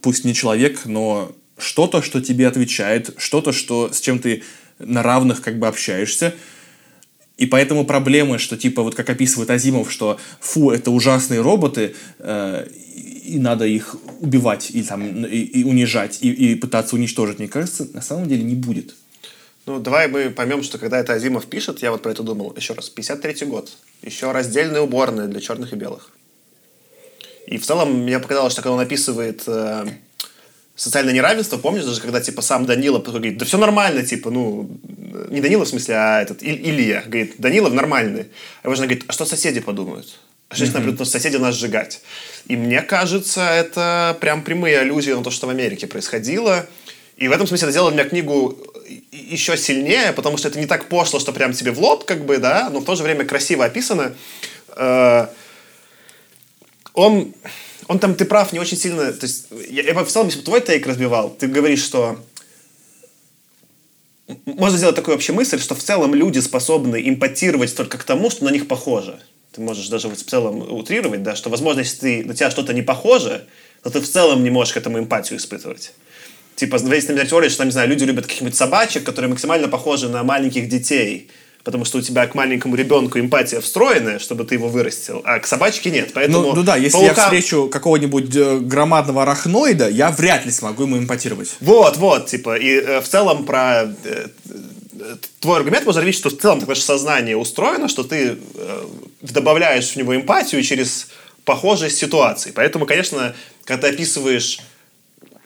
пусть 0.00 0.24
не 0.24 0.34
человек, 0.34 0.84
но 0.84 1.34
что-то, 1.58 2.02
что 2.02 2.20
тебе 2.20 2.46
отвечает, 2.46 3.14
что-то, 3.16 3.52
что, 3.52 3.92
с 3.92 4.00
чем 4.00 4.18
ты 4.18 4.42
на 4.78 5.02
равных 5.02 5.42
как 5.42 5.58
бы 5.58 5.66
общаешься, 5.66 6.34
и 7.36 7.46
поэтому 7.46 7.86
проблемы, 7.86 8.38
что 8.38 8.56
типа 8.56 8.82
вот 8.82 8.94
как 8.94 9.08
описывает 9.08 9.50
Азимов, 9.50 9.90
что 9.90 10.20
фу, 10.40 10.70
это 10.70 10.90
ужасные 10.90 11.40
роботы, 11.40 11.94
э, 12.18 12.66
и 13.24 13.38
надо 13.38 13.64
их 13.64 13.96
убивать 14.20 14.70
и, 14.70 14.82
там, 14.82 15.24
и, 15.24 15.38
и 15.38 15.64
унижать, 15.64 16.18
и, 16.20 16.30
и 16.30 16.54
пытаться 16.54 16.96
уничтожить, 16.96 17.38
мне 17.38 17.48
кажется, 17.48 17.88
на 17.94 18.02
самом 18.02 18.28
деле 18.28 18.42
не 18.42 18.54
будет. 18.54 18.94
Ну, 19.66 19.78
давай 19.78 20.08
мы 20.08 20.30
поймем, 20.30 20.62
что 20.62 20.78
когда 20.78 20.98
это 20.98 21.12
Азимов 21.12 21.46
пишет, 21.46 21.82
я 21.82 21.90
вот 21.90 22.02
про 22.02 22.10
это 22.12 22.22
думал, 22.22 22.54
еще 22.56 22.74
раз, 22.74 22.90
53-й 22.94 23.46
год, 23.46 23.70
еще 24.02 24.32
раздельные 24.32 24.80
уборные 24.80 25.28
для 25.28 25.40
черных 25.40 25.72
и 25.72 25.76
белых. 25.76 26.10
И 27.46 27.58
в 27.58 27.66
целом 27.66 28.02
мне 28.02 28.18
показалось, 28.18 28.52
что 28.52 28.62
когда 28.62 28.74
он 28.74 28.80
описывает 28.80 29.42
э, 29.46 29.86
социальное 30.76 31.12
неравенство, 31.12 31.58
помнишь, 31.58 31.84
даже 31.84 32.00
когда, 32.00 32.20
типа, 32.20 32.42
сам 32.42 32.64
Данила 32.64 33.00
говорит, 33.00 33.38
да 33.38 33.44
все 33.44 33.58
нормально, 33.58 34.04
типа, 34.04 34.30
ну, 34.30 34.70
не 35.28 35.40
Данила 35.40 35.64
в 35.64 35.68
смысле, 35.68 35.94
а 35.96 36.22
этот, 36.22 36.42
Илья, 36.42 37.02
говорит, 37.06 37.34
Данилов 37.38 37.72
нормальный. 37.72 38.28
А 38.62 38.68
его 38.68 38.74
жена 38.74 38.86
говорит, 38.86 39.04
а 39.08 39.12
что 39.12 39.26
соседи 39.26 39.60
подумают? 39.60 40.18
А 40.48 40.54
что 40.54 40.64
если, 40.64 40.78
например, 40.78 41.04
соседи 41.06 41.36
нас 41.36 41.54
сжигать? 41.54 42.00
И 42.46 42.56
мне 42.56 42.82
кажется, 42.82 43.42
это 43.42 44.16
прям 44.20 44.42
прямые 44.42 44.78
аллюзии 44.78 45.12
на 45.12 45.22
то, 45.22 45.30
что 45.30 45.46
в 45.46 45.50
Америке 45.50 45.86
происходило. 45.86 46.66
И 47.16 47.28
в 47.28 47.32
этом 47.32 47.46
смысле 47.46 47.66
это 47.66 47.72
сделало 47.72 47.90
для 47.92 48.02
меня 48.02 48.10
книгу 48.10 48.58
еще 49.12 49.56
сильнее, 49.56 50.12
потому 50.12 50.36
что 50.36 50.48
это 50.48 50.58
не 50.58 50.66
так 50.66 50.88
пошло, 50.88 51.20
что 51.20 51.32
прям 51.32 51.52
тебе 51.52 51.70
в 51.70 51.80
лоб, 51.80 52.04
как 52.04 52.24
бы, 52.24 52.38
да, 52.38 52.70
но 52.70 52.80
в 52.80 52.84
то 52.84 52.96
же 52.96 53.02
время 53.02 53.24
красиво 53.24 53.64
описано. 53.64 54.14
Э, 54.76 55.28
он, 56.94 57.34
он 57.86 57.98
там, 57.98 58.14
ты 58.14 58.24
прав, 58.24 58.52
не 58.52 58.58
очень 58.58 58.76
сильно... 58.76 59.12
То 59.12 59.26
есть, 59.26 59.46
я, 59.68 59.82
я 59.82 59.94
в 59.94 60.08
целом, 60.08 60.26
если 60.26 60.40
бы 60.40 60.44
твой 60.44 60.60
тейк 60.60 60.86
разбивал, 60.86 61.30
ты 61.30 61.46
говоришь, 61.46 61.82
что 61.82 62.18
можно 64.44 64.78
сделать 64.78 64.96
такую 64.96 65.14
общую 65.14 65.36
мысль, 65.36 65.58
что 65.60 65.74
в 65.74 65.82
целом 65.82 66.14
люди 66.14 66.38
способны 66.38 67.08
импотировать 67.08 67.74
только 67.74 67.98
к 67.98 68.04
тому, 68.04 68.30
что 68.30 68.44
на 68.44 68.50
них 68.50 68.68
похоже 68.68 69.20
ты 69.52 69.60
можешь 69.60 69.88
даже 69.88 70.08
в 70.08 70.16
целом 70.16 70.72
утрировать, 70.72 71.22
да, 71.22 71.34
что, 71.34 71.50
возможно, 71.50 71.80
если 71.80 71.98
ты, 71.98 72.24
на 72.24 72.34
тебя 72.34 72.50
что-то 72.50 72.72
не 72.72 72.82
похоже, 72.82 73.46
то 73.82 73.90
ты 73.90 74.00
в 74.00 74.08
целом 74.08 74.44
не 74.44 74.50
можешь 74.50 74.74
к 74.74 74.76
этому 74.76 74.98
эмпатию 74.98 75.38
испытывать. 75.38 75.92
Типа, 76.60 76.76
есть, 76.76 77.08
например, 77.08 77.26
теория, 77.26 77.48
что, 77.48 77.58
там, 77.58 77.68
не 77.68 77.72
знаю, 77.72 77.88
люди 77.88 78.04
любят 78.04 78.26
каких-нибудь 78.26 78.54
собачек, 78.54 79.02
которые 79.02 79.30
максимально 79.30 79.66
похожи 79.66 80.10
на 80.10 80.22
маленьких 80.22 80.68
детей, 80.68 81.30
потому 81.64 81.86
что 81.86 81.96
у 81.96 82.00
тебя 82.02 82.26
к 82.26 82.34
маленькому 82.34 82.74
ребенку 82.74 83.18
эмпатия 83.18 83.62
встроенная, 83.62 84.18
чтобы 84.18 84.44
ты 84.44 84.56
его 84.56 84.68
вырастил, 84.68 85.22
а 85.24 85.38
к 85.38 85.46
собачке 85.46 85.90
нет. 85.90 86.10
Поэтому 86.12 86.48
Ну, 86.48 86.56
ну 86.56 86.62
да, 86.62 86.76
если 86.76 87.02
я 87.02 87.14
встречу 87.14 87.70
какого-нибудь 87.72 88.36
э, 88.36 88.58
громадного 88.58 89.22
арахноида, 89.22 89.88
я 89.88 90.10
вряд 90.10 90.44
ли 90.44 90.52
смогу 90.52 90.82
ему 90.82 90.98
эмпатировать. 90.98 91.56
Вот, 91.60 91.96
вот, 91.96 92.26
типа, 92.26 92.58
и 92.58 92.68
э, 92.68 93.00
в 93.00 93.08
целом 93.08 93.46
про... 93.46 93.94
э, 94.04 94.26
твой 95.40 95.56
аргумент 95.56 95.86
можно 95.86 96.00
видеть, 96.00 96.18
что 96.18 96.28
в 96.28 96.36
целом 96.36 96.60
такое 96.60 96.74
же 96.74 96.82
сознание 96.82 97.38
устроено, 97.38 97.88
что 97.88 98.04
ты 98.04 98.36
э, 98.54 98.84
добавляешь 99.22 99.92
в 99.92 99.96
него 99.96 100.14
эмпатию 100.14 100.62
через 100.62 101.08
похожие 101.46 101.90
ситуации. 101.90 102.52
Поэтому, 102.54 102.84
конечно, 102.84 103.34
когда 103.64 103.88
ты 103.88 103.94
описываешь 103.94 104.58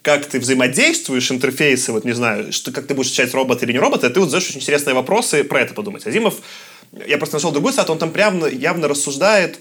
как 0.05 0.27
ты 0.27 0.39
взаимодействуешь, 0.39 1.31
интерфейсы, 1.31 1.91
вот 1.91 2.05
не 2.05 2.13
знаю, 2.13 2.53
что, 2.53 2.71
как 2.71 2.85
ты 2.85 2.93
будешь 2.93 3.07
изучать 3.07 3.33
робот 3.33 3.63
или 3.63 3.71
не 3.71 3.79
робот, 3.79 4.01
ты 4.01 4.19
вот 4.19 4.29
задаешь 4.29 4.47
очень 4.47 4.59
интересные 4.59 4.93
вопросы 4.93 5.43
про 5.43 5.61
это 5.61 5.73
подумать. 5.73 6.05
Азимов, 6.05 6.35
я 7.07 7.17
просто 7.17 7.37
нашел 7.37 7.51
другой 7.51 7.73
сайт, 7.73 7.89
он 7.89 7.97
там 7.97 8.11
прямо 8.11 8.47
явно 8.47 8.87
рассуждает 8.87 9.59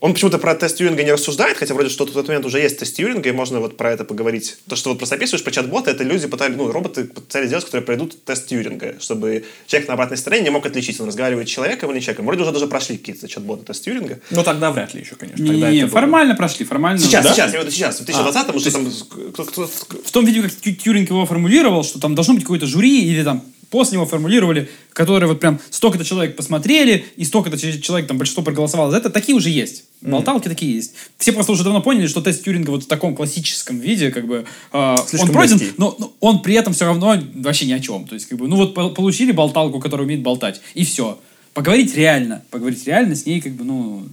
он 0.00 0.12
почему-то 0.12 0.38
про 0.38 0.54
тест 0.54 0.76
Тьюринга 0.78 1.02
не 1.02 1.12
рассуждает, 1.12 1.56
хотя 1.56 1.74
вроде 1.74 1.88
что 1.88 2.06
в 2.06 2.12
тот 2.12 2.28
момент 2.28 2.46
уже 2.46 2.60
есть 2.60 2.78
тест 2.78 2.94
Тьюринга, 2.96 3.28
и 3.28 3.32
можно 3.32 3.58
вот 3.60 3.76
про 3.76 3.90
это 3.92 4.04
поговорить. 4.04 4.58
То, 4.68 4.76
что 4.76 4.90
вот 4.90 4.98
просто 4.98 5.16
описываешь 5.16 5.42
про 5.42 5.50
чат-бота, 5.50 5.90
это 5.90 6.04
люди 6.04 6.26
пытались, 6.28 6.56
ну, 6.56 6.70
роботы 6.70 7.04
пытались 7.04 7.48
сделать, 7.48 7.64
которые 7.64 7.84
пройдут 7.84 8.24
тест 8.24 8.46
Тьюринга, 8.46 8.96
чтобы 9.00 9.44
человек 9.66 9.88
на 9.88 9.94
обратной 9.94 10.16
стороне 10.16 10.42
не 10.44 10.50
мог 10.50 10.64
отличить, 10.66 11.00
он 11.00 11.08
разговаривает 11.08 11.48
с 11.48 11.50
человеком 11.50 11.90
или 11.90 11.96
не 11.96 12.02
человеком. 12.02 12.26
Вроде 12.26 12.42
уже 12.42 12.52
даже 12.52 12.66
прошли 12.68 12.96
какие-то 12.96 13.26
чат-боты 13.26 13.64
тест 13.64 13.84
Тьюринга. 13.84 14.20
Ну, 14.30 14.44
тогда 14.44 14.70
вряд 14.70 14.94
ли 14.94 15.00
еще, 15.00 15.16
конечно. 15.16 15.42
Не, 15.42 15.48
Тогда 15.50 15.70
не, 15.70 15.78
это 15.78 15.86
было- 15.86 15.94
формально 16.00 16.34
прошли, 16.36 16.64
формально. 16.64 17.00
Сейчас, 17.00 17.24
Да? 17.24 17.32
сейчас, 17.34 17.52
я 17.52 17.62
вот 17.62 17.72
сейчас, 17.72 18.00
в 18.00 18.04
2020 18.04 18.48
м 18.54 18.60
что 18.60 18.70
там... 18.70 19.68
В 20.04 20.10
том 20.12 20.24
виде, 20.24 20.42
как 20.42 20.52
Тьюринг 20.52 21.10
его 21.10 21.26
формулировал, 21.26 21.82
что 21.82 21.98
там 21.98 22.14
должно 22.14 22.34
быть 22.34 22.44
какое-то 22.44 22.66
жюри 22.66 23.04
или 23.04 23.24
там 23.24 23.42
после 23.70 23.96
него 23.96 24.06
формулировали, 24.06 24.68
которые 24.92 25.28
вот 25.28 25.40
прям 25.40 25.60
столько-то 25.70 26.04
человек 26.04 26.36
посмотрели, 26.36 27.04
и 27.16 27.24
столько-то 27.24 27.58
че- 27.58 27.80
человек, 27.80 28.08
там, 28.08 28.18
большинство 28.18 28.42
проголосовало 28.42 28.90
за 28.90 28.96
это, 28.98 29.10
такие 29.10 29.36
уже 29.36 29.50
есть. 29.50 29.84
Болталки 30.00 30.48
такие 30.48 30.74
есть. 30.74 30.94
Все 31.18 31.32
просто 31.32 31.52
уже 31.52 31.64
давно 31.64 31.82
поняли, 31.82 32.06
что 32.06 32.20
тест 32.20 32.44
Тьюринга 32.44 32.70
вот 32.70 32.84
в 32.84 32.86
таком 32.86 33.16
классическом 33.16 33.78
виде, 33.80 34.10
как 34.10 34.26
бы, 34.26 34.44
э, 34.72 34.96
Слишком 35.08 35.28
он 35.30 35.34
пройден, 35.34 35.58
близкий. 35.58 35.74
но, 35.76 35.96
но 35.98 36.12
он 36.20 36.40
при 36.42 36.54
этом 36.54 36.72
все 36.72 36.84
равно 36.86 37.20
вообще 37.34 37.66
ни 37.66 37.72
о 37.72 37.80
чем. 37.80 38.06
То 38.06 38.14
есть, 38.14 38.26
как 38.28 38.38
бы, 38.38 38.46
ну 38.48 38.56
вот 38.56 38.74
по- 38.74 38.90
получили 38.90 39.32
болталку, 39.32 39.80
которая 39.80 40.06
умеет 40.06 40.22
болтать, 40.22 40.60
и 40.74 40.84
все. 40.84 41.18
Поговорить 41.54 41.94
реально, 41.96 42.42
поговорить 42.50 42.86
реально 42.86 43.16
с 43.16 43.26
ней, 43.26 43.40
как 43.40 43.52
бы, 43.52 43.64
ну, 43.64 44.06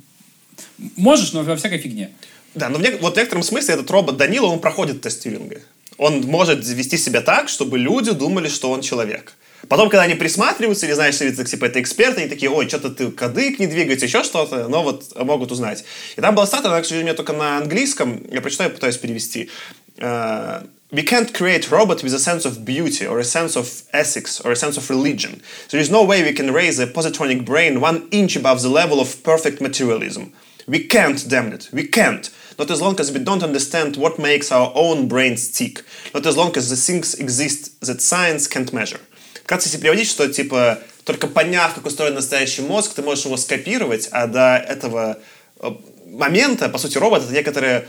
можешь, 0.96 1.34
но 1.34 1.44
во 1.44 1.56
всякой 1.56 1.78
фигне. 1.78 2.10
Да, 2.56 2.70
но 2.70 2.80
в 2.80 2.82
нек- 2.82 3.00
вот 3.02 3.14
в 3.14 3.18
некотором 3.18 3.44
смысле 3.44 3.76
этот 3.76 3.90
робот 3.92 4.18
Данила, 4.18 4.48
он 4.48 4.60
проходит 4.60 5.02
тест 5.02 5.22
Тьюринга. 5.24 5.60
Он 5.98 6.22
может 6.24 6.68
вести 6.68 6.98
себя 6.98 7.22
так, 7.22 7.48
чтобы 7.50 7.78
люди 7.78 8.12
думали, 8.12 8.48
что 8.50 8.72
он 8.72 8.82
человек. 8.82 9.36
Потом, 9.70 9.90
когда 9.90 10.04
они 10.04 10.16
присматриваются, 10.16 10.86
или 10.86 10.94
знаешь, 10.94 11.16
что 11.16 11.46
типа, 11.46 11.66
это 11.66 11.82
эксперты, 11.82 12.22
они 12.22 12.30
такие, 12.30 12.50
ой, 12.52 12.68
что-то 12.68 12.90
ты 12.90 13.12
кадык 13.12 13.60
не 13.60 13.68
двигается, 13.68 14.06
еще 14.06 14.24
что-то, 14.24 14.68
но 14.68 14.84
вот 14.84 15.16
могут 15.16 15.52
узнать. 15.52 15.84
И 16.16 16.22
там 16.22 16.36
была 16.36 16.46
статья, 16.46 16.70
она, 16.70 16.82
к 16.82 16.86
сожалению, 16.86 17.16
только 17.16 17.34
на 17.34 17.58
английском, 17.58 18.22
я 18.32 18.42
прочитаю, 18.42 18.72
пытаюсь 18.72 18.98
перевести. 18.98 19.50
Э, 19.98 20.64
We 20.92 21.02
can't 21.02 21.34
create 21.34 21.72
robot 21.72 22.04
with 22.04 22.14
a 22.14 22.20
sense 22.20 22.46
of 22.46 22.64
beauty 22.64 23.08
or 23.08 23.20
a 23.20 23.24
sense 23.24 23.58
of 23.58 23.84
ethics 23.92 24.40
or 24.40 24.52
a 24.52 24.56
sense 24.56 24.78
of 24.78 24.90
religion. 24.90 25.42
There 25.70 25.80
is 25.80 25.90
no 25.90 26.04
way 26.04 26.22
we 26.22 26.32
can 26.32 26.54
raise 26.54 26.80
a 26.80 26.86
positronic 26.86 27.44
brain 27.44 27.82
one 27.82 28.08
inch 28.12 28.36
above 28.36 28.62
the 28.62 28.70
level 28.70 29.00
of 29.02 29.24
perfect 29.24 29.60
materialism. 29.60 30.32
We 30.68 30.88
can't, 30.88 31.28
damn 31.28 31.52
it, 31.52 31.70
we 31.74 31.88
can't. 31.88 32.30
Not 32.58 32.72
as 32.72 32.82
long 32.82 33.00
as 33.00 33.12
we 33.12 33.20
don't 33.20 33.44
understand 33.44 33.98
what 33.98 34.20
makes 34.20 34.52
our 34.52 34.72
own 34.76 35.08
brains 35.08 35.52
tick. 35.52 35.84
Not 36.14 36.26
as 36.26 36.38
long 36.38 36.56
as 36.56 36.70
the 36.70 36.76
things 36.76 37.16
exist 37.16 37.82
that 37.82 38.02
science 38.02 38.48
can't 38.48 38.72
measure. 38.72 39.02
Кажется, 39.46 39.70
если 39.70 39.82
переводить, 39.82 40.10
что 40.10 40.28
типа 40.28 40.80
только 41.04 41.28
поняв, 41.28 41.74
как 41.76 41.86
устроен 41.86 42.16
настоящий 42.16 42.64
мозг, 42.64 42.94
ты 42.94 43.02
можешь 43.02 43.26
его 43.26 43.38
скопировать, 43.38 44.10
а 44.12 44.28
до 44.28 44.58
этого 44.58 45.20
э, 45.60 45.72
момента, 46.08 46.68
по 46.70 46.78
сути, 46.78 46.98
робот 46.98 47.24
это 47.24 47.34
некоторые 47.34 47.88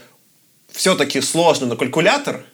все-таки 0.70 1.20
сложный, 1.20 1.66
но 1.66 1.76
калькулятор, 1.76 2.44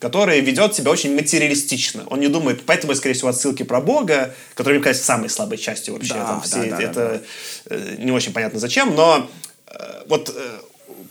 который 0.00 0.40
ведет 0.40 0.74
себя 0.74 0.90
очень 0.90 1.14
материалистично. 1.14 2.04
Он 2.08 2.18
не 2.18 2.28
думает, 2.28 2.62
поэтому, 2.66 2.94
скорее 2.94 3.14
всего, 3.14 3.28
отсылки 3.28 3.62
про 3.62 3.80
Бога, 3.80 4.34
которые, 4.54 4.80
мне 4.80 4.84
кажется, 4.84 5.06
самой 5.06 5.30
слабой 5.30 5.58
частью 5.58 5.94
вообще. 5.94 6.14
Да, 6.14 6.26
Там 6.26 6.40
да, 6.40 6.46
все 6.46 6.70
да, 6.70 6.76
да, 6.76 6.82
это 6.82 7.22
э, 7.66 7.96
не 7.98 8.10
очень 8.10 8.32
понятно 8.32 8.58
зачем, 8.58 8.94
но 8.96 9.30
э, 9.66 10.02
вот 10.08 10.34
э, 10.34 10.58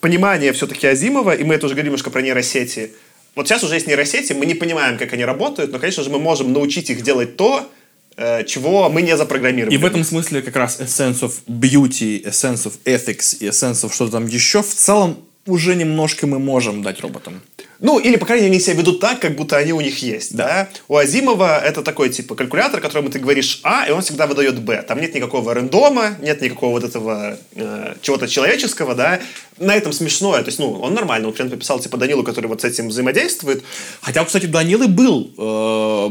понимание 0.02 0.52
все-таки 0.54 0.88
Азимова, 0.88 1.36
и 1.36 1.44
мы 1.44 1.56
это 1.56 1.68
уже 1.68 1.76
говорили 1.76 1.90
немножко 1.90 2.10
про 2.10 2.22
нейросети, 2.22 2.94
вот 3.36 3.48
сейчас 3.48 3.64
уже 3.64 3.76
есть 3.76 3.88
нейросети, 3.88 4.34
мы 4.34 4.46
не 4.46 4.56
понимаем, 4.56 4.98
как 4.98 5.14
они 5.14 5.26
работают, 5.26 5.72
но, 5.72 5.80
конечно 5.80 6.04
же, 6.04 6.10
мы 6.10 6.20
можем 6.20 6.52
научить 6.54 6.90
их 6.90 7.02
делать 7.02 7.38
то, 7.38 7.70
э, 8.18 8.44
чего 8.46 8.90
мы 8.90 9.02
не 9.02 9.16
запрограммировали. 9.16 9.74
И 9.74 9.78
в 9.78 9.86
этом 9.86 10.04
смысле 10.04 10.42
как 10.42 10.56
раз 10.56 10.80
a 10.80 10.86
sense 10.86 11.22
of 11.22 11.34
beauty, 11.48 12.26
a 12.26 12.32
sense 12.32 12.66
of 12.66 12.74
ethics 12.86 13.38
и 13.40 13.48
a 13.48 13.52
sense 13.52 13.86
of 13.86 13.94
что-то 13.94 14.14
там 14.14 14.28
еще 14.28 14.62
в 14.62 14.74
целом 14.74 15.18
уже 15.46 15.76
немножко 15.76 16.28
мы 16.28 16.40
можем 16.40 16.84
дать 16.84 17.02
роботам. 17.02 17.42
Ну, 17.82 17.98
или, 17.98 18.18
по 18.18 18.26
крайней 18.26 18.44
мере, 18.46 18.56
они 18.56 18.64
себя 18.64 18.76
ведут 18.76 19.00
так, 19.00 19.20
как 19.20 19.36
будто 19.36 19.56
они 19.56 19.72
у 19.72 19.80
них 19.80 20.02
есть, 20.04 20.36
да. 20.36 20.68
У 20.90 20.98
Азимова 20.98 21.60
это 21.60 21.82
такой, 21.82 22.10
типа, 22.10 22.36
калькулятор, 22.36 22.82
которому 22.82 23.10
ты 23.10 23.20
говоришь 23.20 23.62
А, 23.64 23.86
и 23.88 23.92
он 23.92 24.02
всегда 24.02 24.28
выдает 24.28 24.60
Б. 24.60 24.84
Там 24.88 25.00
нет 25.00 25.16
никакого 25.16 25.54
рандома, 25.54 26.18
нет 26.22 26.42
никакого 26.42 26.72
вот 26.72 26.84
этого 26.84 27.38
э, 27.56 27.96
чего-то 28.02 28.28
человеческого, 28.28 28.96
да. 28.96 29.20
На 29.58 29.76
этом 29.76 29.92
смешное, 29.92 30.42
то 30.42 30.48
есть, 30.48 30.60
ну, 30.60 30.72
он 30.72 30.94
нормально. 30.94 31.28
Он, 31.28 31.34
прям 31.34 31.50
написал, 31.50 31.80
типа, 31.80 31.98
Данилу, 31.98 32.24
который 32.24 32.48
вот 32.48 32.62
с 32.62 32.66
этим 32.66 32.90
взаимодействует. 32.90 33.64
Хотя, 34.02 34.24
кстати, 34.26 34.46
у 34.46 34.50
Данилы 34.50 34.88
был, 34.88 35.32
э, 35.38 36.10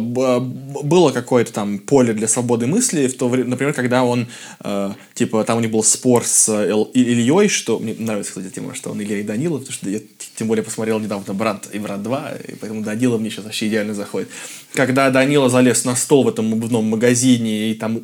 было 0.83 1.13
какое-то 1.13 1.53
там 1.53 1.79
поле 1.79 2.13
для 2.15 2.29
свободы 2.29 2.67
мысли, 2.67 3.09
в 3.09 3.17
то 3.17 3.29
время, 3.29 3.51
например, 3.51 3.75
когда 3.75 4.05
он, 4.05 4.29
э, 4.65 4.91
типа, 5.15 5.45
там 5.45 5.59
у 5.59 5.61
них 5.61 5.71
был 5.71 5.83
спор 5.83 6.25
с 6.25 6.49
э, 6.49 6.71
Ил- 6.71 6.91
Ильей, 6.95 7.49
что 7.49 7.79
мне 7.79 7.95
нравится, 7.99 8.33
кстати, 8.33 8.55
тема, 8.55 8.75
что 8.75 8.91
он 8.91 9.03
Илья 9.03 9.19
и 9.19 9.23
Данила, 9.23 9.59
потому 9.59 9.73
что 9.73 9.89
я 9.91 10.01
тем 10.37 10.47
более 10.49 10.63
посмотрел 10.63 10.99
недавно 10.99 11.35
«Брат 11.35 11.58
и 11.73 11.79
брат 11.79 12.01
2», 12.01 12.53
и 12.53 12.55
поэтому 12.57 12.83
Данила 12.83 13.19
мне 13.19 13.31
сейчас 13.31 13.45
вообще 13.45 13.69
идеально 13.69 13.95
заходит. 13.95 14.29
Когда 14.75 15.11
Данила 15.11 15.49
залез 15.49 15.85
на 15.85 15.97
стол 15.97 16.25
в 16.25 16.29
этом 16.29 16.53
обувном 16.53 16.85
магазине 16.85 17.71
и 17.71 17.75
там 17.75 18.03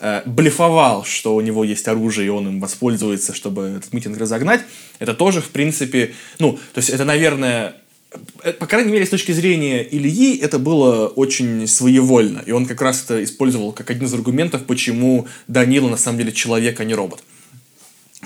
э, 0.00 0.22
блефовал, 0.26 1.04
что 1.04 1.34
у 1.34 1.40
него 1.40 1.64
есть 1.64 1.86
оружие, 1.88 2.26
и 2.26 2.30
он 2.30 2.48
им 2.48 2.60
воспользуется, 2.60 3.34
чтобы 3.34 3.74
этот 3.78 3.92
митинг 3.92 4.18
разогнать, 4.18 4.62
это 4.98 5.14
тоже, 5.14 5.40
в 5.40 5.48
принципе, 5.50 6.14
ну, 6.38 6.52
то 6.72 6.78
есть 6.78 6.90
это, 6.90 7.04
наверное, 7.04 7.74
э, 8.42 8.52
по 8.52 8.66
крайней 8.66 8.92
мере, 8.92 9.06
с 9.06 9.10
точки 9.10 9.32
зрения 9.32 9.82
Ильи, 9.82 10.36
это 10.38 10.58
было 10.58 11.08
очень 11.08 11.66
своевольно. 11.66 12.42
И 12.46 12.52
он 12.52 12.66
как 12.66 12.80
раз 12.80 13.04
это 13.04 13.22
использовал 13.22 13.72
как 13.72 13.90
один 13.90 14.04
из 14.06 14.14
аргументов, 14.14 14.64
почему 14.64 15.26
Данила 15.48 15.88
на 15.88 15.96
самом 15.96 16.18
деле 16.18 16.32
человек, 16.32 16.80
а 16.80 16.84
не 16.84 16.94
робот. 16.94 17.22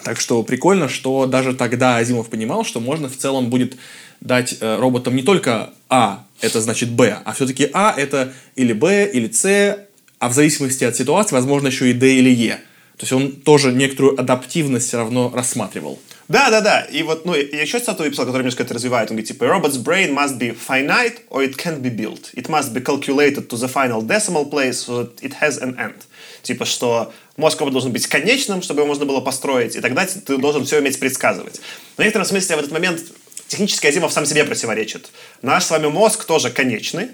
Так 0.04 0.20
что 0.20 0.42
прикольно, 0.42 0.88
что 0.88 1.26
даже 1.26 1.54
тогда 1.54 1.96
Азимов 1.96 2.28
понимал, 2.28 2.64
что 2.64 2.80
можно 2.80 3.08
в 3.08 3.16
целом 3.16 3.50
будет 3.50 3.76
дать 4.20 4.56
э, 4.60 4.76
роботам 4.76 5.16
не 5.16 5.22
только 5.22 5.70
А, 5.88 6.24
это 6.40 6.60
значит 6.60 6.90
Б, 6.90 7.18
а 7.24 7.32
все-таки 7.32 7.70
А 7.72 7.94
это 7.96 8.32
или 8.56 8.72
Б, 8.72 9.10
или 9.12 9.30
С, 9.30 9.78
а 10.18 10.28
в 10.28 10.32
зависимости 10.32 10.84
от 10.84 10.96
ситуации, 10.96 11.34
возможно, 11.34 11.68
еще 11.68 11.90
и 11.90 11.92
Д 11.92 12.14
или 12.14 12.30
Е. 12.30 12.60
То 12.96 13.04
есть 13.04 13.12
он 13.12 13.30
тоже 13.30 13.72
некоторую 13.72 14.20
адаптивность 14.20 14.88
все 14.88 14.96
равно 14.96 15.30
рассматривал. 15.32 16.00
Да, 16.26 16.50
да, 16.50 16.60
да. 16.60 16.80
И 16.82 17.02
вот, 17.04 17.24
ну, 17.24 17.34
я 17.34 17.62
еще 17.62 17.78
статую 17.78 18.10
писал, 18.10 18.26
который 18.26 18.42
немножко 18.42 18.64
это 18.64 18.74
развивает. 18.74 19.10
Он 19.10 19.16
говорит, 19.16 19.28
типа, 19.28 19.44
robot's 19.44 19.82
brain 19.82 20.12
must 20.12 20.36
be 20.38 20.54
finite 20.54 21.20
or 21.30 21.42
it 21.42 21.56
can't 21.56 21.80
be 21.80 21.90
built. 21.90 22.32
It 22.34 22.48
must 22.48 22.74
be 22.74 22.80
calculated 22.82 23.48
to 23.48 23.56
the 23.56 23.68
final 23.68 24.02
decimal 24.02 24.44
place 24.44 24.84
so 24.84 25.04
that 25.04 25.22
it 25.22 25.34
has 25.40 25.58
an 25.62 25.78
end. 25.78 25.94
Типа, 26.42 26.64
что 26.64 27.12
мозг 27.38 27.58
робота 27.60 27.74
должен 27.74 27.92
быть 27.92 28.06
конечным, 28.06 28.60
чтобы 28.60 28.80
его 28.80 28.88
можно 28.88 29.06
было 29.06 29.20
построить, 29.20 29.76
и 29.76 29.80
тогда 29.80 30.04
ты 30.06 30.36
должен 30.36 30.66
все 30.66 30.78
уметь 30.78 31.00
предсказывать. 31.00 31.60
Но 31.96 32.02
в 32.02 32.04
некотором 32.04 32.26
смысле 32.26 32.56
в 32.56 32.58
этот 32.58 32.72
момент 32.72 33.00
технически 33.46 33.86
Азимов 33.86 34.12
сам 34.12 34.26
себе 34.26 34.44
противоречит. 34.44 35.10
Наш 35.40 35.64
с 35.64 35.70
вами 35.70 35.86
мозг 35.86 36.24
тоже 36.24 36.50
конечный, 36.50 37.08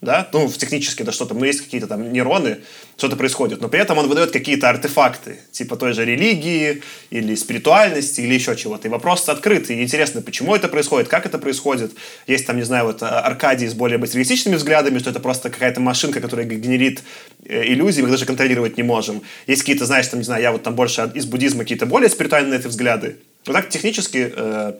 да, 0.00 0.28
ну, 0.32 0.46
в 0.48 0.58
технически, 0.58 1.02
да 1.02 1.12
что 1.12 1.24
там, 1.24 1.38
ну, 1.38 1.44
есть 1.44 1.62
какие-то 1.62 1.86
там 1.86 2.12
нейроны, 2.12 2.58
что-то 2.96 3.16
происходит, 3.16 3.60
но 3.60 3.68
при 3.68 3.80
этом 3.80 3.98
он 3.98 4.08
выдает 4.08 4.30
какие-то 4.30 4.68
артефакты, 4.68 5.38
типа 5.50 5.76
той 5.76 5.92
же 5.92 6.04
религии, 6.04 6.82
или 7.10 7.34
спиритуальности, 7.34 8.20
или 8.20 8.34
еще 8.34 8.54
чего-то. 8.56 8.88
И 8.88 8.90
вопрос 8.90 9.28
открытый, 9.28 9.76
и 9.76 9.82
интересно, 9.82 10.20
почему 10.20 10.54
это 10.54 10.68
происходит, 10.68 11.08
как 11.08 11.26
это 11.26 11.38
происходит. 11.38 11.92
Есть 12.26 12.46
там, 12.46 12.56
не 12.56 12.62
знаю, 12.62 12.86
вот 12.86 13.02
а, 13.02 13.20
Аркадий 13.20 13.66
с 13.66 13.74
более 13.74 13.98
материалистичными 13.98 14.56
взглядами, 14.56 14.98
что 14.98 15.10
это 15.10 15.20
просто 15.20 15.50
какая-то 15.50 15.80
машинка, 15.80 16.20
которая 16.20 16.46
генерит 16.46 17.02
э, 17.44 17.64
иллюзии, 17.64 18.02
мы 18.02 18.08
их 18.08 18.12
даже 18.12 18.26
контролировать 18.26 18.76
не 18.76 18.82
можем. 18.82 19.22
Есть 19.46 19.62
какие-то, 19.62 19.86
знаешь, 19.86 20.06
там, 20.06 20.20
не 20.20 20.24
знаю, 20.24 20.42
я 20.42 20.52
вот 20.52 20.62
там 20.62 20.74
больше 20.74 21.10
из 21.14 21.26
буддизма 21.26 21.62
какие-то 21.62 21.86
более 21.86 22.10
спиритуальные 22.10 22.58
это 22.58 22.68
взгляды. 22.68 23.16
Вот 23.46 23.54
так 23.54 23.68
технически 23.68 24.32
э, 24.34 24.74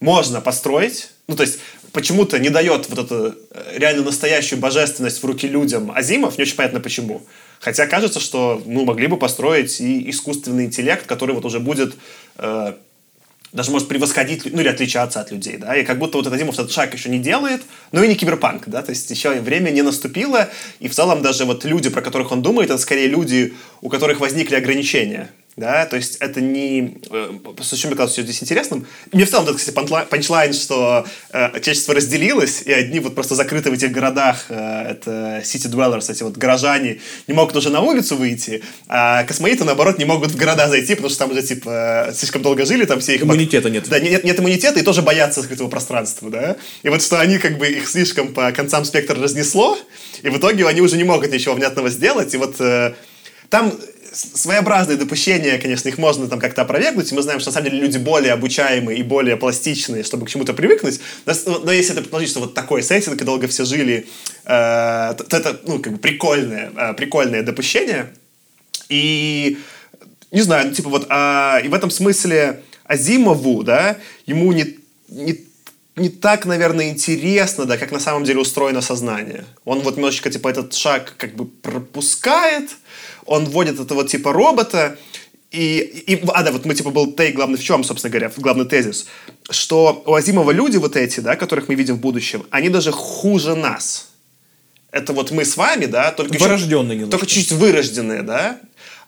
можно 0.00 0.40
построить, 0.40 1.10
ну, 1.28 1.36
то 1.36 1.42
есть 1.42 1.60
почему-то 1.92 2.38
не 2.38 2.50
дает 2.50 2.88
вот 2.88 2.98
эту 2.98 3.36
э, 3.50 3.76
реально 3.76 4.04
настоящую 4.04 4.58
божественность 4.58 5.22
в 5.22 5.26
руки 5.26 5.46
людям 5.46 5.92
Азимов, 5.94 6.38
не 6.38 6.42
очень 6.42 6.56
понятно 6.56 6.80
почему. 6.80 7.22
Хотя 7.60 7.86
кажется, 7.86 8.20
что, 8.20 8.62
ну, 8.64 8.84
могли 8.84 9.06
бы 9.06 9.18
построить 9.18 9.80
и 9.80 10.10
искусственный 10.10 10.64
интеллект, 10.64 11.06
который 11.06 11.34
вот 11.34 11.44
уже 11.44 11.60
будет 11.60 11.94
э, 12.38 12.74
даже 13.52 13.70
может 13.70 13.88
превосходить, 13.88 14.44
ну 14.50 14.60
или 14.60 14.68
отличаться 14.68 15.20
от 15.20 15.32
людей, 15.32 15.56
да, 15.56 15.76
и 15.76 15.84
как 15.84 15.98
будто 15.98 16.18
вот 16.18 16.26
этот 16.26 16.36
Азимов 16.36 16.54
этот 16.54 16.70
шаг 16.70 16.94
еще 16.94 17.08
не 17.08 17.18
делает, 17.18 17.62
но 17.92 18.02
и 18.02 18.08
не 18.08 18.14
киберпанк, 18.14 18.68
да, 18.68 18.82
то 18.82 18.90
есть 18.90 19.10
еще 19.10 19.40
время 19.40 19.70
не 19.70 19.82
наступило, 19.82 20.48
и 20.78 20.88
в 20.88 20.94
целом 20.94 21.22
даже 21.22 21.44
вот 21.44 21.64
люди, 21.64 21.90
про 21.90 22.00
которых 22.00 22.30
он 22.30 22.42
думает, 22.42 22.70
это 22.70 22.78
скорее 22.78 23.08
люди, 23.08 23.54
у 23.80 23.88
которых 23.88 24.20
возникли 24.20 24.54
ограничения, 24.54 25.30
да, 25.56 25.84
то 25.84 25.96
есть 25.96 26.16
это 26.20 26.40
не... 26.40 26.98
Э, 27.10 27.32
что 27.60 27.86
мне 27.88 27.96
кажется 27.96 28.22
здесь 28.22 28.42
интересным? 28.42 28.86
Мне 29.12 29.24
в 29.24 29.30
целом, 29.30 29.44
это, 29.44 29.54
кстати, 29.54 29.74
панчлайн, 29.74 30.52
что 30.52 31.04
э, 31.32 31.60
человечество 31.60 31.94
разделилось, 31.94 32.62
и 32.62 32.72
одни 32.72 33.00
вот 33.00 33.14
просто 33.14 33.34
закрыты 33.34 33.70
в 33.70 33.74
этих 33.74 33.90
городах, 33.90 34.46
э, 34.48 34.90
это 34.90 35.42
city 35.44 35.68
dwellers, 35.70 36.10
эти 36.10 36.22
вот 36.22 36.36
горожане, 36.36 37.00
не 37.26 37.34
могут 37.34 37.56
уже 37.56 37.70
на 37.70 37.80
улицу 37.80 38.16
выйти, 38.16 38.62
а 38.88 39.24
космоиты, 39.24 39.64
наоборот, 39.64 39.98
не 39.98 40.04
могут 40.04 40.30
в 40.30 40.36
города 40.36 40.68
зайти, 40.68 40.94
потому 40.94 41.10
что 41.10 41.18
там 41.18 41.32
уже, 41.32 41.42
типа, 41.42 42.10
слишком 42.14 42.42
долго 42.42 42.64
жили, 42.64 42.84
там 42.84 43.00
все 43.00 43.16
их... 43.16 43.22
Иммунитета 43.22 43.70
нет. 43.70 43.88
Да, 43.88 43.98
нет, 43.98 44.24
нет 44.24 44.38
иммунитета, 44.38 44.78
и 44.78 44.82
тоже 44.82 45.02
боятся 45.02 45.40
открытого 45.40 45.68
пространства, 45.68 46.30
да. 46.30 46.56
И 46.82 46.88
вот 46.88 47.02
что 47.02 47.20
они 47.20 47.38
как 47.38 47.58
бы 47.58 47.66
их 47.66 47.88
слишком 47.88 48.32
по 48.32 48.52
концам 48.52 48.84
спектра 48.84 49.20
разнесло, 49.20 49.76
и 50.22 50.28
в 50.30 50.38
итоге 50.38 50.66
они 50.66 50.80
уже 50.80 50.96
не 50.96 51.04
могут 51.04 51.32
ничего 51.32 51.54
внятного 51.54 51.90
сделать, 51.90 52.32
и 52.34 52.36
вот 52.36 52.56
э, 52.60 52.94
там 53.50 53.72
своеобразные 54.12 54.96
допущения, 54.96 55.58
конечно, 55.58 55.88
их 55.88 55.98
можно 55.98 56.28
там 56.28 56.38
как-то 56.38 56.62
опровергнуть, 56.62 57.10
и 57.10 57.14
мы 57.14 57.22
знаем, 57.22 57.40
что 57.40 57.50
на 57.50 57.54
самом 57.54 57.70
деле 57.70 57.82
люди 57.82 57.98
более 57.98 58.32
обучаемые 58.32 58.98
и 58.98 59.02
более 59.02 59.36
пластичные, 59.36 60.02
чтобы 60.02 60.26
к 60.26 60.30
чему-то 60.30 60.52
привыкнуть, 60.52 61.00
но, 61.26 61.34
но 61.64 61.72
если 61.72 61.92
это 61.92 62.02
предположить, 62.02 62.30
что 62.30 62.40
вот 62.40 62.54
такой 62.54 62.82
сеттинг, 62.82 63.20
и 63.20 63.24
долго 63.24 63.46
все 63.48 63.64
жили, 63.64 64.06
э, 64.44 65.14
то, 65.16 65.24
то 65.24 65.36
это, 65.36 65.60
ну, 65.64 65.78
как 65.78 65.92
бы 65.94 65.98
прикольное, 65.98 66.72
э, 66.76 66.94
прикольное 66.94 67.42
допущение, 67.42 68.12
и 68.88 69.58
не 70.30 70.42
знаю, 70.42 70.68
ну, 70.68 70.74
типа 70.74 70.88
вот, 70.88 71.06
а, 71.08 71.60
и 71.64 71.68
в 71.68 71.74
этом 71.74 71.90
смысле 71.90 72.62
Азимову, 72.84 73.62
да, 73.62 73.96
ему 74.26 74.52
не, 74.52 74.78
не 75.08 75.50
не 75.96 76.08
так, 76.08 76.46
наверное, 76.46 76.88
интересно, 76.88 77.66
да, 77.66 77.76
как 77.76 77.92
на 77.92 78.00
самом 78.00 78.24
деле 78.24 78.40
устроено 78.40 78.80
сознание. 78.80 79.44
Он 79.64 79.80
вот 79.80 79.96
немножечко, 79.96 80.30
типа, 80.30 80.48
этот 80.48 80.72
шаг 80.72 81.14
как 81.18 81.34
бы 81.34 81.44
пропускает, 81.44 82.70
он 83.26 83.44
вводит 83.44 83.80
этого 83.80 84.06
типа 84.06 84.32
робота, 84.32 84.96
и, 85.50 86.04
и, 86.06 86.20
а, 86.28 86.42
да, 86.44 86.52
вот 86.52 86.64
мы, 86.64 86.74
типа, 86.74 86.90
был 86.90 87.12
тей 87.12 87.32
главный 87.32 87.58
в 87.58 87.62
чем, 87.62 87.82
собственно 87.82 88.10
говоря, 88.10 88.30
главный 88.36 88.66
тезис, 88.66 89.06
что 89.50 90.02
у 90.06 90.14
Азимова 90.14 90.52
люди 90.52 90.76
вот 90.76 90.96
эти, 90.96 91.20
да, 91.20 91.34
которых 91.34 91.68
мы 91.68 91.74
видим 91.74 91.96
в 91.96 92.00
будущем, 92.00 92.44
они 92.50 92.68
даже 92.68 92.92
хуже 92.92 93.56
нас. 93.56 94.10
Это 94.92 95.12
вот 95.12 95.32
мы 95.32 95.44
с 95.44 95.56
вами, 95.56 95.86
да, 95.86 96.12
только 96.12 96.38
Вырожденные 96.38 97.00
чуть, 97.00 97.10
Только 97.10 97.26
чуть 97.26 97.50
вырожденные, 97.52 98.22
да. 98.22 98.60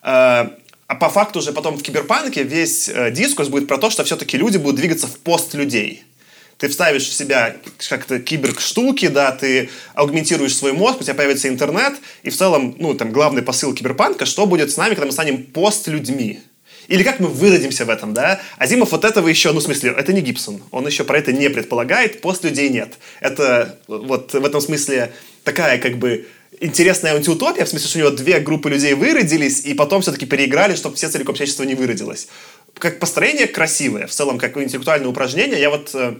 А, 0.03 0.53
а 0.89 0.95
по 0.97 1.09
факту 1.09 1.39
уже 1.39 1.53
потом 1.53 1.79
в 1.79 1.83
киберпанке 1.83 2.43
весь 2.43 2.89
э, 2.89 3.11
дискурс 3.13 3.49
будет 3.49 3.69
про 3.69 3.79
то, 3.79 3.91
что 3.91 4.05
все-таки 4.05 4.37
люди 4.37 4.59
будут 4.59 4.77
двигаться 4.77 5.07
в 5.07 5.19
пост 5.19 5.55
людей 5.55 6.05
ты 6.63 6.69
вставишь 6.69 7.09
в 7.09 7.13
себя 7.13 7.57
как-то 7.89 8.21
киберштуки, 8.21 9.09
да, 9.09 9.33
ты 9.33 9.69
аугментируешь 9.95 10.55
свой 10.55 10.73
мозг, 10.73 11.01
у 11.01 11.03
тебя 11.03 11.15
появится 11.15 11.49
интернет, 11.49 11.95
и 12.23 12.31
в 12.31 12.37
целом, 12.37 12.77
ну, 12.79 12.95
там, 12.95 13.11
главный 13.11 13.43
посыл 13.43 13.75
киберпанка, 13.75 14.27
что 14.27 14.47
будет 14.47 14.71
с 14.71 14.77
нами, 14.77 14.91
когда 14.91 15.07
мы 15.07 15.13
станем 15.13 15.43
пост-людьми. 15.43 16.39
Или 16.87 17.03
как 17.03 17.19
мы 17.19 17.27
выродимся 17.27 17.85
в 17.85 17.91
этом, 17.91 18.15
да? 18.15 18.41
Азимов 18.59 18.93
вот 18.93 19.05
этого 19.05 19.27
еще, 19.27 19.51
ну, 19.51 19.59
в 19.59 19.65
смысле, 19.65 19.93
это 19.99 20.13
не 20.13 20.21
Гибсон. 20.21 20.63
Он 20.71 20.87
еще 20.87 21.03
про 21.03 21.19
это 21.19 21.33
не 21.33 21.51
предполагает, 21.51 22.21
пост 22.21 22.45
людей 22.45 22.69
нет. 22.69 22.93
Это 23.19 23.81
вот 23.89 24.33
в 24.33 24.45
этом 24.45 24.61
смысле 24.61 25.13
такая, 25.43 25.79
как 25.79 25.99
бы, 25.99 26.29
интересная 26.61 27.17
антиутопия, 27.17 27.65
в 27.65 27.69
смысле, 27.69 27.89
что 27.89 27.99
у 27.99 28.03
него 28.03 28.11
две 28.11 28.39
группы 28.39 28.71
людей 28.71 28.95
выродились, 28.95 29.65
и 29.65 29.75
потом 29.75 30.03
все-таки 30.03 30.27
переиграли, 30.27 30.77
чтобы 30.77 30.95
все 30.95 31.09
целиком 31.09 31.35
человечество 31.35 31.65
не 31.65 31.75
выродилось. 31.75 32.29
Как 32.79 33.01
построение 33.01 33.49
красивое, 33.49 34.07
в 34.07 34.13
целом, 34.13 34.39
как 34.39 34.57
интеллектуальное 34.57 35.09
упражнение. 35.09 35.61
Я 35.61 35.71
вот 35.71 35.91
э, 35.95 36.15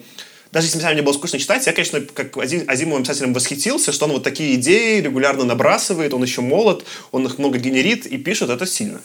даже 0.53 0.66
если 0.66 0.92
мне 0.92 1.03
было 1.03 1.14
скучно 1.14 1.38
читать, 1.38 1.66
я, 1.66 1.72
конечно, 1.72 2.00
как 2.00 2.36
Азимовым 2.36 3.03
писателем 3.03 3.32
восхитился, 3.32 3.90
что 3.90 4.05
он 4.05 4.12
вот 4.12 4.22
такие 4.22 4.55
идеи 4.57 5.00
регулярно 5.00 5.44
набрасывает, 5.44 6.12
он 6.12 6.22
еще 6.22 6.42
молод, 6.42 6.84
он 7.11 7.24
их 7.24 7.38
много 7.38 7.59
генерит 7.59 8.07
и 8.07 8.18
пишет, 8.18 8.50
это 8.50 8.66
сильно. 8.66 9.00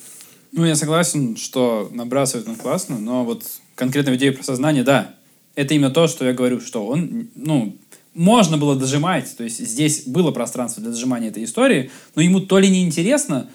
Ну, 0.52 0.66
я 0.66 0.76
согласен, 0.76 1.38
что 1.38 1.90
набрасывает 1.94 2.50
он 2.50 2.58
классно, 2.58 3.00
но 3.00 3.24
вот 3.24 3.44
конкретно 3.76 4.12
в 4.12 4.16
идее 4.16 4.34
про 4.34 4.44
сознание, 4.44 4.84
да, 4.84 5.16
это 5.56 5.74
именно 5.74 5.90
то, 5.90 6.08
что 6.08 6.26
я 6.26 6.34
говорю, 6.34 6.60
что 6.60 6.86
он, 6.86 7.30
ну, 7.36 7.78
можно 8.14 8.58
было 8.58 8.76
дожимать, 8.76 9.36
то 9.38 9.44
есть 9.46 9.60
здесь 9.60 10.04
было 10.06 10.32
пространство 10.32 10.84
для 10.84 10.92
дожимания 10.92 11.30
этой 11.30 11.46
истории, 11.46 11.92
но 12.16 12.22
ему 12.22 12.42
то 12.42 12.60
ли 12.60 12.70
неинтересно, 12.70 13.50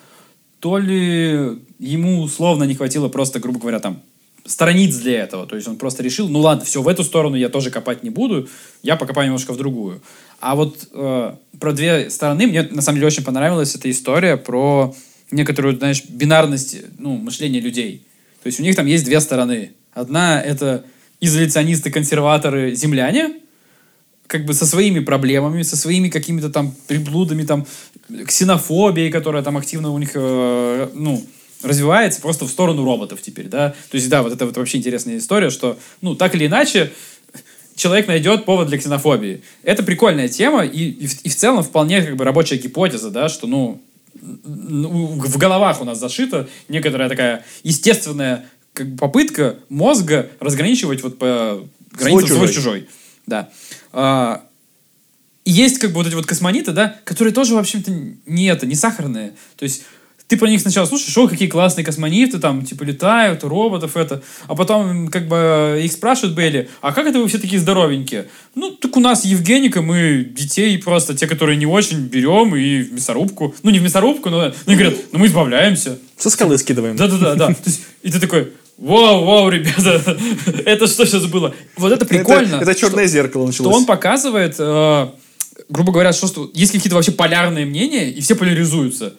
то 0.60 0.78
ли 0.78 1.58
ему 1.78 2.22
условно 2.22 2.64
не 2.64 2.74
хватило 2.74 3.08
просто, 3.08 3.38
грубо 3.38 3.58
говоря, 3.58 3.80
там 3.80 4.00
страниц 4.44 4.96
для 4.96 5.22
этого. 5.22 5.46
То 5.46 5.56
есть 5.56 5.68
он 5.68 5.76
просто 5.76 6.02
решил, 6.02 6.28
ну 6.28 6.40
ладно, 6.40 6.64
все, 6.64 6.82
в 6.82 6.88
эту 6.88 7.04
сторону 7.04 7.36
я 7.36 7.48
тоже 7.48 7.70
копать 7.70 8.02
не 8.02 8.10
буду, 8.10 8.48
я 8.82 8.96
покопаю 8.96 9.26
немножко 9.26 9.52
в 9.52 9.56
другую. 9.56 10.02
А 10.40 10.54
вот 10.56 10.88
э, 10.92 11.34
про 11.60 11.72
две 11.72 12.10
стороны 12.10 12.46
мне 12.46 12.62
на 12.62 12.82
самом 12.82 12.96
деле 12.96 13.06
очень 13.06 13.24
понравилась 13.24 13.74
эта 13.74 13.90
история 13.90 14.36
про 14.36 14.94
некоторую, 15.30 15.76
знаешь, 15.76 16.04
бинарность 16.08 16.76
ну, 16.98 17.16
мышления 17.16 17.60
людей. 17.60 18.04
То 18.42 18.48
есть 18.48 18.58
у 18.60 18.62
них 18.62 18.74
там 18.74 18.86
есть 18.86 19.04
две 19.04 19.20
стороны. 19.20 19.72
Одна— 19.92 20.40
это 20.42 20.84
изоляционисты, 21.20 21.92
земляне, 22.74 23.34
как 24.26 24.44
бы 24.44 24.54
со 24.54 24.66
своими 24.66 25.00
проблемами, 25.00 25.62
со 25.62 25.76
своими 25.76 26.08
какими-то 26.08 26.50
там 26.50 26.74
приблудами, 26.86 27.44
там, 27.44 27.66
ксенофобией, 28.26 29.10
которая 29.10 29.42
там 29.42 29.56
активно 29.56 29.90
у 29.90 29.98
них, 29.98 30.12
э, 30.14 30.88
ну, 30.94 31.24
развивается 31.62 32.20
просто 32.20 32.46
в 32.46 32.50
сторону 32.50 32.84
роботов 32.84 33.20
теперь, 33.22 33.48
да. 33.48 33.74
То 33.90 33.96
есть, 33.96 34.08
да, 34.08 34.22
вот 34.22 34.32
это 34.32 34.46
вот 34.46 34.56
вообще 34.56 34.78
интересная 34.78 35.18
история, 35.18 35.50
что, 35.50 35.78
ну, 36.00 36.14
так 36.14 36.34
или 36.34 36.46
иначе, 36.46 36.92
человек 37.74 38.06
найдет 38.06 38.44
повод 38.44 38.68
для 38.68 38.78
ксенофобии. 38.78 39.42
Это 39.62 39.82
прикольная 39.82 40.28
тема, 40.28 40.64
и, 40.64 40.90
и, 40.90 41.06
в, 41.06 41.24
и 41.24 41.28
в 41.28 41.36
целом 41.36 41.62
вполне 41.62 42.02
как 42.02 42.16
бы 42.16 42.24
рабочая 42.24 42.56
гипотеза, 42.56 43.10
да, 43.10 43.28
что, 43.28 43.46
ну, 43.46 43.80
в 44.14 45.38
головах 45.38 45.80
у 45.80 45.84
нас 45.84 45.98
зашита 45.98 46.48
некоторая 46.68 47.08
такая 47.08 47.44
естественная 47.62 48.46
как 48.72 48.88
бы, 48.88 48.96
попытка 48.96 49.56
мозга 49.68 50.30
разграничивать 50.38 51.02
вот 51.02 51.18
по 51.18 51.66
границам 51.92 52.36
свой-чужой. 52.36 52.88
Да. 53.26 53.50
А, 53.92 54.44
есть 55.44 55.78
как 55.78 55.90
бы 55.90 55.96
вот 55.96 56.06
эти 56.06 56.14
вот 56.14 56.26
космониты, 56.26 56.72
да, 56.72 56.96
которые 57.04 57.34
тоже, 57.34 57.54
в 57.54 57.58
общем-то, 57.58 57.90
не 58.26 58.46
это, 58.46 58.66
не 58.66 58.74
сахарные. 58.74 59.32
То 59.56 59.64
есть 59.64 59.84
ты 60.32 60.38
про 60.38 60.48
них 60.48 60.62
сначала 60.62 60.86
слушаешь, 60.86 61.14
о, 61.18 61.28
какие 61.28 61.46
классные 61.46 61.84
космонавты, 61.84 62.38
там, 62.38 62.64
типа, 62.64 62.84
летают, 62.84 63.44
роботов 63.44 63.98
это, 63.98 64.22
а 64.48 64.54
потом, 64.54 65.08
как 65.08 65.28
бы, 65.28 65.78
их 65.84 65.92
спрашивают 65.92 66.34
Белли, 66.34 66.70
а 66.80 66.94
как 66.94 67.06
это 67.06 67.18
вы 67.18 67.28
все 67.28 67.36
такие 67.36 67.60
здоровенькие? 67.60 68.28
Ну, 68.54 68.70
так 68.70 68.96
у 68.96 69.00
нас 69.00 69.26
Евгеника, 69.26 69.82
мы 69.82 70.24
детей 70.24 70.78
просто, 70.78 71.14
те, 71.14 71.26
которые 71.26 71.58
не 71.58 71.66
очень, 71.66 72.06
берем 72.06 72.56
и 72.56 72.80
в 72.80 72.94
мясорубку. 72.94 73.54
Ну, 73.62 73.70
не 73.70 73.78
в 73.78 73.82
мясорубку, 73.82 74.30
но, 74.30 74.54
ну, 74.64 74.72
и 74.72 74.74
говорят, 74.74 74.94
ну, 75.12 75.18
мы 75.18 75.26
избавляемся. 75.26 75.98
Со 76.16 76.30
скалы 76.30 76.56
скидываем. 76.56 76.96
Да-да-да, 76.96 77.34
да. 77.34 77.54
И 78.02 78.10
ты 78.10 78.18
такой, 78.18 78.52
Вау, 78.78 79.24
вау, 79.26 79.50
ребята, 79.50 80.16
это 80.64 80.86
что 80.86 81.04
сейчас 81.04 81.26
было? 81.26 81.54
Вот 81.76 81.92
это 81.92 82.06
прикольно. 82.06 82.56
Это, 82.56 82.70
это 82.70 82.74
черное 82.74 83.04
что, 83.04 83.12
зеркало 83.12 83.46
началось. 83.46 83.70
Что 83.70 83.78
он 83.78 83.84
показывает, 83.84 84.56
э, 84.58 85.08
грубо 85.68 85.92
говоря, 85.92 86.14
что, 86.14 86.26
что 86.26 86.50
есть 86.54 86.72
какие-то 86.72 86.96
вообще 86.96 87.12
полярные 87.12 87.66
мнения, 87.66 88.10
и 88.10 88.20
все 88.22 88.34
поляризуются. 88.34 89.12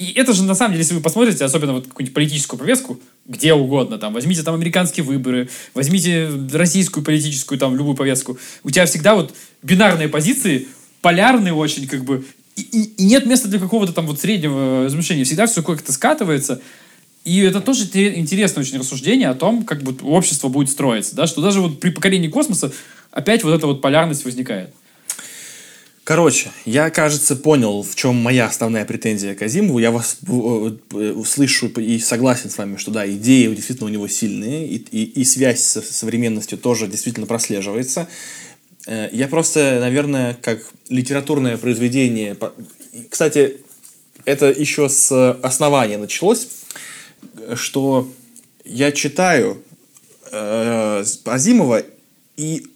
И 0.00 0.12
это 0.12 0.32
же, 0.32 0.44
на 0.44 0.54
самом 0.54 0.72
деле, 0.72 0.82
если 0.82 0.94
вы 0.94 1.02
посмотрите, 1.02 1.44
особенно 1.44 1.74
вот 1.74 1.86
какую-нибудь 1.86 2.14
политическую 2.14 2.58
повестку, 2.58 2.98
где 3.26 3.52
угодно, 3.52 3.98
там, 3.98 4.14
возьмите 4.14 4.42
там 4.42 4.54
американские 4.54 5.04
выборы, 5.04 5.50
возьмите 5.74 6.30
российскую 6.54 7.04
политическую, 7.04 7.58
там, 7.58 7.76
любую 7.76 7.94
повестку, 7.94 8.38
у 8.64 8.70
тебя 8.70 8.86
всегда 8.86 9.14
вот 9.14 9.34
бинарные 9.62 10.08
позиции, 10.08 10.68
полярные 11.02 11.52
очень, 11.52 11.86
как 11.86 12.04
бы, 12.04 12.24
и, 12.56 12.62
и, 12.62 12.82
и 12.96 13.04
нет 13.04 13.26
места 13.26 13.48
для 13.48 13.58
какого-то 13.58 13.92
там 13.92 14.06
вот 14.06 14.18
среднего 14.18 14.86
размышления. 14.86 15.24
Всегда 15.24 15.44
все 15.44 15.62
как-то 15.62 15.92
скатывается. 15.92 16.62
И 17.26 17.40
это 17.40 17.60
тоже 17.60 17.84
интересное 17.84 18.62
очень 18.62 18.78
рассуждение 18.78 19.28
о 19.28 19.34
том, 19.34 19.64
как 19.64 19.82
бы 19.82 19.94
общество 20.08 20.48
будет 20.48 20.70
строиться, 20.70 21.14
да, 21.14 21.26
что 21.26 21.42
даже 21.42 21.60
вот 21.60 21.78
при 21.78 21.90
покорении 21.90 22.28
космоса 22.28 22.72
опять 23.10 23.44
вот 23.44 23.52
эта 23.52 23.66
вот 23.66 23.82
полярность 23.82 24.24
возникает. 24.24 24.70
Короче, 26.04 26.50
я, 26.64 26.90
кажется, 26.90 27.36
понял, 27.36 27.82
в 27.82 27.94
чем 27.94 28.16
моя 28.16 28.46
основная 28.46 28.84
претензия 28.84 29.34
к 29.34 29.42
Азимову. 29.42 29.78
Я 29.78 29.90
вас 29.90 30.18
э, 30.26 30.70
э, 30.94 31.22
слышу 31.26 31.68
и 31.68 31.98
согласен 31.98 32.50
с 32.50 32.58
вами, 32.58 32.78
что 32.78 32.90
да, 32.90 33.08
идеи 33.08 33.54
действительно 33.54 33.86
у 33.88 33.92
него 33.92 34.08
сильные, 34.08 34.66
и, 34.66 34.76
и, 34.76 35.04
и 35.20 35.24
связь 35.24 35.60
с 35.60 35.82
современностью 35.82 36.58
тоже 36.58 36.88
действительно 36.88 37.26
прослеживается. 37.26 38.08
Э, 38.86 39.08
я 39.12 39.28
просто, 39.28 39.78
наверное, 39.80 40.36
как 40.40 40.60
литературное 40.88 41.56
произведение... 41.58 42.36
Кстати, 43.08 43.58
это 44.24 44.46
еще 44.46 44.88
с 44.88 45.32
основания 45.42 45.98
началось, 45.98 46.48
что 47.54 48.10
я 48.64 48.90
читаю 48.90 49.62
э, 50.32 51.04
Азимова, 51.24 51.82
и 52.36 52.66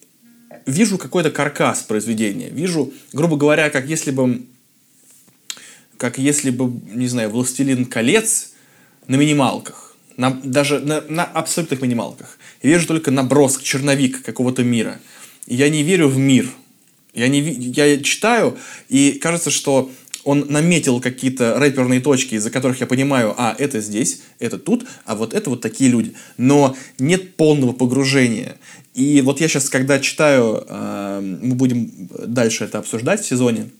вижу 0.67 0.99
какой-то 0.99 1.31
каркас 1.31 1.83
произведения. 1.83 2.49
Вижу, 2.51 2.93
грубо 3.13 3.37
говоря, 3.37 3.71
как 3.71 3.87
если 3.87 4.11
бы, 4.11 4.43
как 5.97 6.19
если 6.19 6.51
бы, 6.51 6.73
не 6.93 7.09
знаю, 7.09 7.31
«Властелин 7.31 7.87
колец» 7.87 8.53
на 9.07 9.17
минималках. 9.17 9.97
На, 10.17 10.31
даже 10.31 10.79
на, 10.79 11.01
на 11.09 11.25
абсолютных 11.25 11.83
минималках. 11.83 12.39
Я 12.63 12.71
вижу 12.71 12.87
только 12.87 13.11
набросок, 13.11 13.63
черновик 13.63 14.23
какого-то 14.23 14.63
мира. 14.63 15.01
Я 15.47 15.69
не 15.69 15.83
верю 15.83 16.09
в 16.09 16.17
мир. 16.17 16.49
Я, 17.15 17.29
не, 17.29 17.41
я 17.41 18.01
читаю, 18.01 18.57
и 18.89 19.13
кажется, 19.13 19.51
что 19.51 19.91
он 20.25 20.47
наметил 20.49 21.01
какие-то 21.01 21.59
рэперные 21.59 22.01
точки, 22.01 22.35
из-за 22.35 22.51
которых 22.51 22.81
я 22.81 22.87
понимаю, 22.87 23.35
а, 23.37 23.55
это 23.59 23.81
здесь, 23.81 24.23
это 24.39 24.59
тут, 24.59 24.87
а 25.05 25.15
вот 25.15 25.35
это 25.35 25.51
вот 25.51 25.61
такие 25.61 25.91
люди. 25.91 26.15
Но 26.39 26.77
нет 26.99 27.37
полного 27.37 27.73
погружения. 27.73 28.57
И 28.95 29.21
вот 29.23 29.41
я 29.41 29.49
сейчас, 29.49 29.69
когда 29.69 29.99
читаю, 29.99 30.65
э, 30.67 31.21
мы 31.21 31.57
будем 31.57 32.09
дальше 32.27 32.65
это 32.65 32.79
обсуждать 32.79 33.21
в 33.21 33.27
сезоне, 33.27 33.71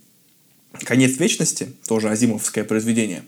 «Конец 0.81 1.19
вечности», 1.19 1.69
тоже 1.87 2.11
азимовское 2.11 2.65
произведение, 2.65 3.23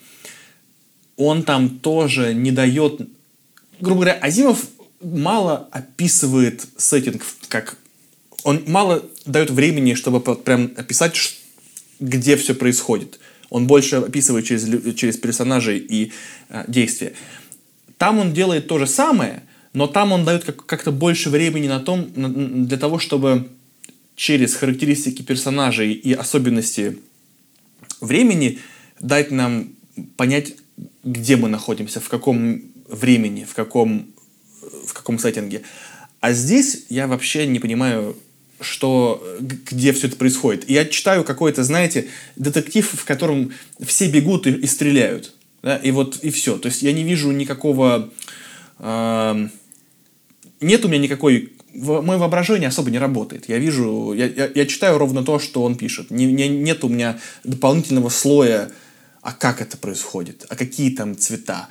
он 1.17 1.45
там 1.45 1.79
тоже 1.79 2.35
не 2.35 2.51
дает... 2.51 3.09
Грубо 3.81 4.03
говоря, 4.03 4.19
Азимов 4.21 4.67
мало 5.01 5.69
описывает 5.71 6.67
сеттинг, 6.77 7.25
как... 7.49 7.77
Он 8.43 8.63
мало 8.67 9.05
дает 9.25 9.51
времени, 9.51 9.95
чтобы 9.95 10.21
прям 10.21 10.73
описать, 10.77 11.17
где 12.01 12.37
все 12.37 12.55
происходит. 12.55 13.19
Он 13.49 13.67
больше 13.67 13.97
описывает 13.97 14.45
через, 14.45 14.95
через 14.97 15.17
персонажей 15.17 15.79
и 15.79 16.13
э, 16.49 16.65
действия. 16.69 17.13
Там 17.97 18.19
он 18.19 18.33
делает 18.35 18.67
то 18.67 18.79
же 18.79 18.87
самое, 18.87 19.43
но 19.77 19.87
там 19.87 20.13
он 20.13 20.25
дает 20.25 20.43
как- 20.43 20.65
как-то 20.65 20.91
больше 20.91 21.29
времени 21.29 21.69
на 21.69 21.81
том, 21.81 22.11
для 22.67 22.79
того, 22.79 22.99
чтобы 22.99 23.47
через 24.15 24.55
характеристики 24.55 25.21
персонажей 25.21 25.93
и 25.93 26.15
особенности 26.15 26.97
времени 28.01 28.59
дать 29.01 29.31
нам 29.31 29.69
понять, 30.17 30.55
где 31.05 31.37
мы 31.37 31.51
находимся, 31.51 32.01
в 32.01 32.09
каком 32.09 32.63
времени, 32.89 33.45
в 33.45 33.53
каком, 33.53 34.07
в 34.87 34.95
каком 34.95 35.19
сеттинге. 35.19 35.61
А 36.21 36.33
здесь 36.33 36.87
я 36.89 37.07
вообще 37.07 37.47
не 37.47 37.59
понимаю, 37.59 38.17
что, 38.63 39.23
где 39.41 39.93
все 39.93 40.07
это 40.07 40.17
происходит. 40.17 40.71
Я 40.71 40.87
читаю 40.87 41.23
какой-то, 41.23 41.65
знаете, 41.65 42.09
детектив, 42.37 42.91
в 42.91 43.05
котором 43.05 43.53
все 43.85 44.09
бегут 44.09 44.47
и, 44.47 44.53
и 44.53 44.67
стреляют. 44.67 45.35
Да? 45.63 45.77
И 45.77 45.91
вот, 45.91 46.17
и 46.25 46.31
все. 46.31 46.57
То 46.57 46.69
есть 46.69 46.81
я 46.81 46.95
не 46.95 47.05
вижу 47.05 47.31
никакого... 47.31 48.11
эм, 48.79 49.51
нет 50.67 50.85
у 50.85 50.89
меня 50.89 50.99
никакой... 50.99 51.53
Мое 51.73 52.19
воображение 52.19 52.69
особо 52.69 52.91
не 52.91 52.99
работает. 52.99 53.49
Я 53.49 53.59
вижу... 53.59 54.13
Я, 54.15 54.27
я, 54.27 54.51
я 54.55 54.67
читаю 54.67 54.99
ровно 54.99 55.23
то, 55.23 55.39
что 55.39 55.63
он 55.63 55.77
пишет. 55.77 56.11
Не, 56.11 56.27
не- 56.27 56.49
нет 56.49 56.85
у 56.85 56.89
меня 56.89 57.19
дополнительного 57.45 58.09
слоя, 58.09 58.71
а 59.27 59.33
как 59.33 59.61
это 59.61 59.77
происходит, 59.77 60.47
а 60.49 60.55
какие 60.55 60.91
там 60.91 61.19
цвета, 61.19 61.69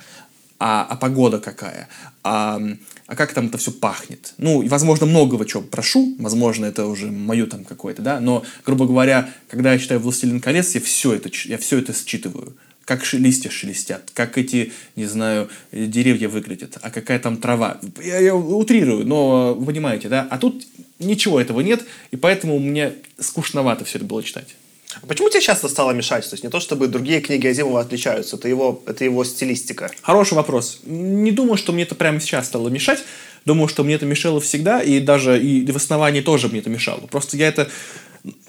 а, 0.58 0.86
а 0.88 0.96
погода 0.96 1.40
какая, 1.40 1.88
а, 2.22 2.60
а 3.06 3.16
как 3.16 3.32
там 3.32 3.46
это 3.46 3.56
все 3.56 3.72
пахнет. 3.72 4.34
Ну, 4.36 4.66
возможно, 4.68 5.06
многого 5.06 5.46
чего 5.46 5.62
прошу, 5.62 6.14
возможно, 6.18 6.66
это 6.66 6.84
уже 6.84 7.10
мое 7.10 7.46
там 7.46 7.64
какое-то, 7.64 8.02
да, 8.02 8.20
но, 8.20 8.44
грубо 8.66 8.86
говоря, 8.86 9.30
когда 9.48 9.72
я 9.72 9.78
читаю 9.78 10.00
«Властелин 10.00 10.40
колец», 10.40 10.74
я 10.74 10.82
все 10.82 11.14
это, 11.14 11.30
я 11.46 11.56
все 11.56 11.78
это 11.78 11.94
считываю. 11.94 12.54
Как 12.86 13.12
листья 13.12 13.50
шелестят, 13.50 14.10
как 14.14 14.38
эти, 14.38 14.72
не 14.94 15.04
знаю, 15.04 15.50
деревья 15.72 16.28
выглядят, 16.28 16.78
а 16.80 16.90
какая 16.90 17.18
там 17.18 17.36
трава. 17.36 17.78
Я, 18.02 18.20
я 18.20 18.34
утрирую, 18.34 19.04
но 19.04 19.52
вы 19.54 19.66
понимаете, 19.66 20.08
да? 20.08 20.26
А 20.30 20.38
тут 20.38 20.64
ничего 20.98 21.38
этого 21.38 21.60
нет, 21.60 21.84
и 22.12 22.16
поэтому 22.16 22.58
мне 22.58 22.92
скучновато 23.18 23.84
все 23.84 23.98
это 23.98 24.06
было 24.06 24.22
читать. 24.22 24.54
А 25.02 25.06
Почему 25.06 25.28
тебе 25.28 25.40
часто 25.42 25.68
стало 25.68 25.90
мешать? 25.92 26.24
То 26.28 26.34
есть 26.34 26.44
не 26.44 26.50
то, 26.50 26.60
чтобы 26.60 26.86
другие 26.86 27.20
книги 27.20 27.46
Азимова 27.46 27.80
отличаются, 27.80 28.36
это 28.36 28.48
его, 28.48 28.82
это 28.86 29.04
его 29.04 29.24
стилистика. 29.24 29.90
Хороший 30.02 30.34
вопрос. 30.34 30.80
Не 30.84 31.32
думаю, 31.32 31.56
что 31.56 31.72
мне 31.72 31.82
это 31.82 31.94
прямо 31.94 32.20
сейчас 32.20 32.46
стало 32.46 32.68
мешать. 32.68 33.02
Думаю, 33.44 33.68
что 33.68 33.84
мне 33.84 33.94
это 33.94 34.06
мешало 34.06 34.40
всегда, 34.40 34.82
и 34.82 35.00
даже 35.00 35.40
и 35.42 35.70
в 35.70 35.76
основании 35.76 36.20
тоже 36.20 36.48
мне 36.48 36.60
это 36.60 36.70
мешало. 36.70 37.00
Просто 37.06 37.36
я 37.36 37.48
это 37.48 37.68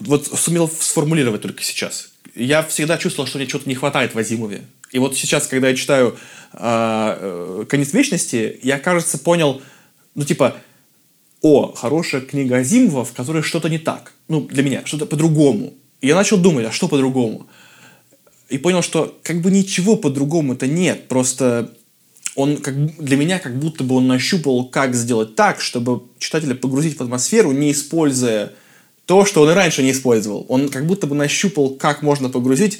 вот 0.00 0.26
сумел 0.26 0.68
сформулировать 0.68 1.42
только 1.42 1.62
сейчас. 1.62 2.10
Я 2.34 2.62
всегда 2.62 2.98
чувствовал, 2.98 3.26
что 3.26 3.38
мне 3.38 3.46
чего-то 3.46 3.68
не 3.68 3.74
хватает 3.74 4.14
в 4.14 4.18
Азимове. 4.18 4.64
И 4.92 4.98
вот 4.98 5.16
сейчас, 5.16 5.46
когда 5.46 5.68
я 5.68 5.76
читаю 5.76 6.16
а, 6.52 7.18
э, 7.20 7.64
«Конец 7.68 7.92
вечности», 7.92 8.58
я, 8.62 8.78
кажется, 8.78 9.18
понял, 9.18 9.60
ну, 10.14 10.24
типа, 10.24 10.56
о, 11.42 11.72
хорошая 11.72 12.20
книга 12.20 12.56
Азимова, 12.56 13.04
в 13.04 13.12
которой 13.12 13.42
что-то 13.42 13.68
не 13.68 13.78
так. 13.78 14.12
Ну, 14.28 14.42
для 14.42 14.62
меня, 14.62 14.82
что-то 14.84 15.06
по-другому. 15.06 15.74
И 16.00 16.08
я 16.08 16.14
начал 16.14 16.38
думать, 16.38 16.66
а 16.66 16.72
что 16.72 16.88
по-другому? 16.88 17.48
И 18.48 18.58
понял, 18.58 18.82
что 18.82 19.18
как 19.22 19.40
бы 19.40 19.50
ничего 19.50 19.96
по-другому-то 19.96 20.66
нет. 20.66 21.06
Просто 21.08 21.74
он 22.34 22.58
как, 22.58 22.74
для 22.96 23.16
меня 23.16 23.38
как 23.38 23.58
будто 23.58 23.84
бы 23.84 23.96
он 23.96 24.06
нащупал, 24.06 24.64
как 24.68 24.94
сделать 24.94 25.34
так, 25.34 25.60
чтобы 25.60 26.04
читателя 26.18 26.54
погрузить 26.54 26.96
в 26.96 27.02
атмосферу, 27.02 27.52
не 27.52 27.72
используя 27.72 28.52
то, 29.08 29.24
что 29.24 29.40
он 29.40 29.50
и 29.50 29.54
раньше 29.54 29.82
не 29.82 29.92
использовал. 29.92 30.44
Он 30.50 30.68
как 30.68 30.86
будто 30.86 31.06
бы 31.06 31.16
нащупал, 31.16 31.70
как 31.70 32.02
можно 32.02 32.28
погрузить 32.28 32.78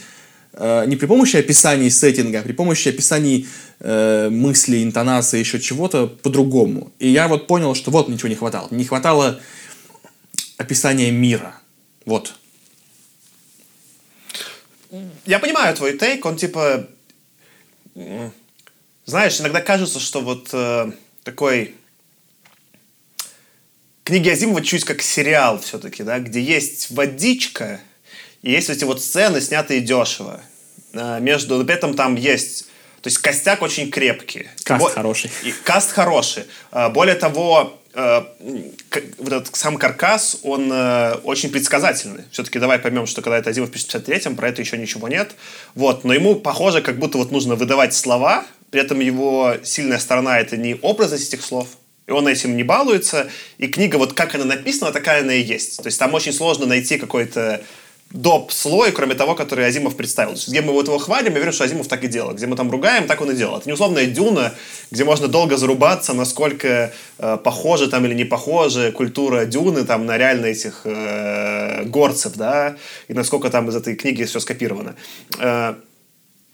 э, 0.53 0.85
не 0.87 0.95
при 0.95 1.07
помощи 1.07 1.37
описаний 1.37 1.91
сеттинга, 1.91 2.41
а 2.41 2.43
при 2.43 2.53
помощи 2.53 2.91
описаний 2.91 3.49
э, 3.81 4.29
мыслей, 4.29 4.83
интонации, 4.83 5.39
еще 5.39 5.59
чего-то 5.59 6.07
по-другому. 6.07 6.93
И 6.99 7.09
я 7.09 7.29
вот 7.29 7.47
понял, 7.47 7.75
что 7.75 7.91
вот 7.91 8.11
ничего 8.11 8.29
не 8.29 8.35
хватало. 8.35 8.69
Не 8.71 8.85
хватало 8.85 9.41
описания 10.59 11.11
мира. 11.11 11.55
Вот. 12.05 12.35
Я 15.25 15.39
понимаю 15.39 15.75
твой 15.75 15.97
тейк, 15.97 16.27
он 16.27 16.37
типа... 16.37 16.91
Знаешь, 19.07 19.41
иногда 19.41 19.63
кажется, 19.63 19.99
что 19.99 20.21
вот 20.21 20.51
э, 20.53 20.93
такой... 21.25 21.75
Книги 24.09 24.31
Азимова 24.31 24.63
чуть 24.63 24.85
как 24.85 25.03
сериал 25.03 25.61
все-таки, 25.61 26.03
да, 26.03 26.19
где 26.19 26.41
есть 26.41 26.91
водичка, 26.91 27.79
и 28.41 28.51
есть 28.51 28.71
эти 28.71 28.85
вот 28.85 29.03
сцены, 29.03 29.39
снятые 29.43 29.83
дешево. 29.83 30.41
А, 30.95 31.19
Между, 31.19 31.63
при 31.63 31.75
этом 31.75 31.93
там 31.93 32.15
есть... 32.15 32.69
То 33.03 33.09
есть 33.09 33.19
костяк 33.19 33.61
очень 33.61 33.91
крепкий. 33.91 34.49
Каст 34.65 34.81
Бо- 34.83 34.89
хороший. 34.89 35.31
И 35.45 35.53
каст 35.63 35.91
хороший. 35.91 36.45
А, 36.71 36.89
Более 36.89 37.17
того, 37.17 37.79
э, 37.93 38.23
к- 38.89 39.03
вот 39.19 39.31
этот 39.31 39.55
сам 39.55 39.77
каркас, 39.77 40.39
он 40.43 40.73
э, 40.73 41.17
очень 41.25 41.51
предсказательный. 41.51 42.25
Все-таки 42.31 42.59
давай 42.59 42.79
поймем, 42.79 43.07
что 43.07 43.21
когда 43.21 43.37
это 43.37 43.51
Азимов 43.51 43.69
в 43.69 43.75
53-м, 43.75 44.37
про 44.37 44.49
это 44.49 44.63
еще 44.63 44.79
ничего 44.79 45.09
нет. 45.09 45.33
Вот. 45.75 46.05
Но 46.05 46.15
ему, 46.15 46.37
похоже, 46.37 46.81
как 46.81 46.99
будто 46.99 47.19
вот 47.19 47.31
нужно 47.31 47.57
выдавать 47.57 47.93
слова, 47.93 48.47
при 48.71 48.81
этом 48.81 49.01
его 49.01 49.57
сильная 49.65 49.99
сторона— 49.99 50.41
это 50.41 50.57
не 50.57 50.77
образность 50.81 51.29
этих 51.29 51.45
слов, 51.45 51.69
и 52.09 52.11
он 52.11 52.27
этим 52.27 52.57
не 52.57 52.65
балуется. 52.65 53.29
И 53.59 53.69
книга, 53.69 53.97
вот 53.97 54.15
как 54.15 54.35
она 54.35 54.45
написана, 54.45 54.93
такая 54.93 55.21
она 55.21 55.35
и 55.35 55.43
есть. 55.43 55.77
То 55.77 55.87
есть 55.87 55.99
там 55.99 56.15
очень 56.15 56.33
сложно 56.33 56.67
найти 56.67 56.97
какой-то 56.99 57.63
доп. 58.11 58.51
слой, 58.51 58.93
кроме 58.93 59.15
того, 59.15 59.35
который 59.35 59.67
Азимов 59.67 59.95
представил. 59.95 60.33
Есть, 60.33 60.49
где 60.49 60.63
мы 60.63 60.73
вот 60.73 60.87
его 60.87 60.99
хвалим, 60.99 61.35
я 61.35 61.41
верю, 61.41 61.53
что 61.53 61.65
Азимов 61.65 61.87
так 61.87 62.03
и 62.05 62.09
делал. 62.09 62.33
Где 62.33 62.47
мы 62.47 62.57
там 62.57 62.71
ругаем, 62.71 63.07
так 63.07 63.21
он 63.21 63.31
и 63.31 63.35
делал. 63.35 63.59
Это 63.59 63.69
не 63.69 63.75
условная 63.75 64.07
дюна, 64.07 64.55
где 64.91 65.05
можно 65.05 65.29
долго 65.29 65.59
зарубаться, 65.59 66.15
насколько 66.15 66.93
э, 67.19 67.39
похожа 67.45 67.89
там 67.89 68.07
или 68.07 68.15
не 68.15 68.25
похожа 68.25 68.91
культура 68.91 69.45
дюны 69.45 69.85
там 69.85 70.07
на 70.07 70.17
реально 70.17 70.47
этих 70.47 70.83
э, 70.85 71.85
горцев, 71.85 72.33
да, 72.37 72.77
и 73.09 73.13
насколько 73.13 73.51
там 73.51 73.69
из 73.69 73.77
этой 73.77 73.95
книги 73.95 74.25
все 74.25 74.41
скопировано. 74.41 74.95
Э, 75.39 75.75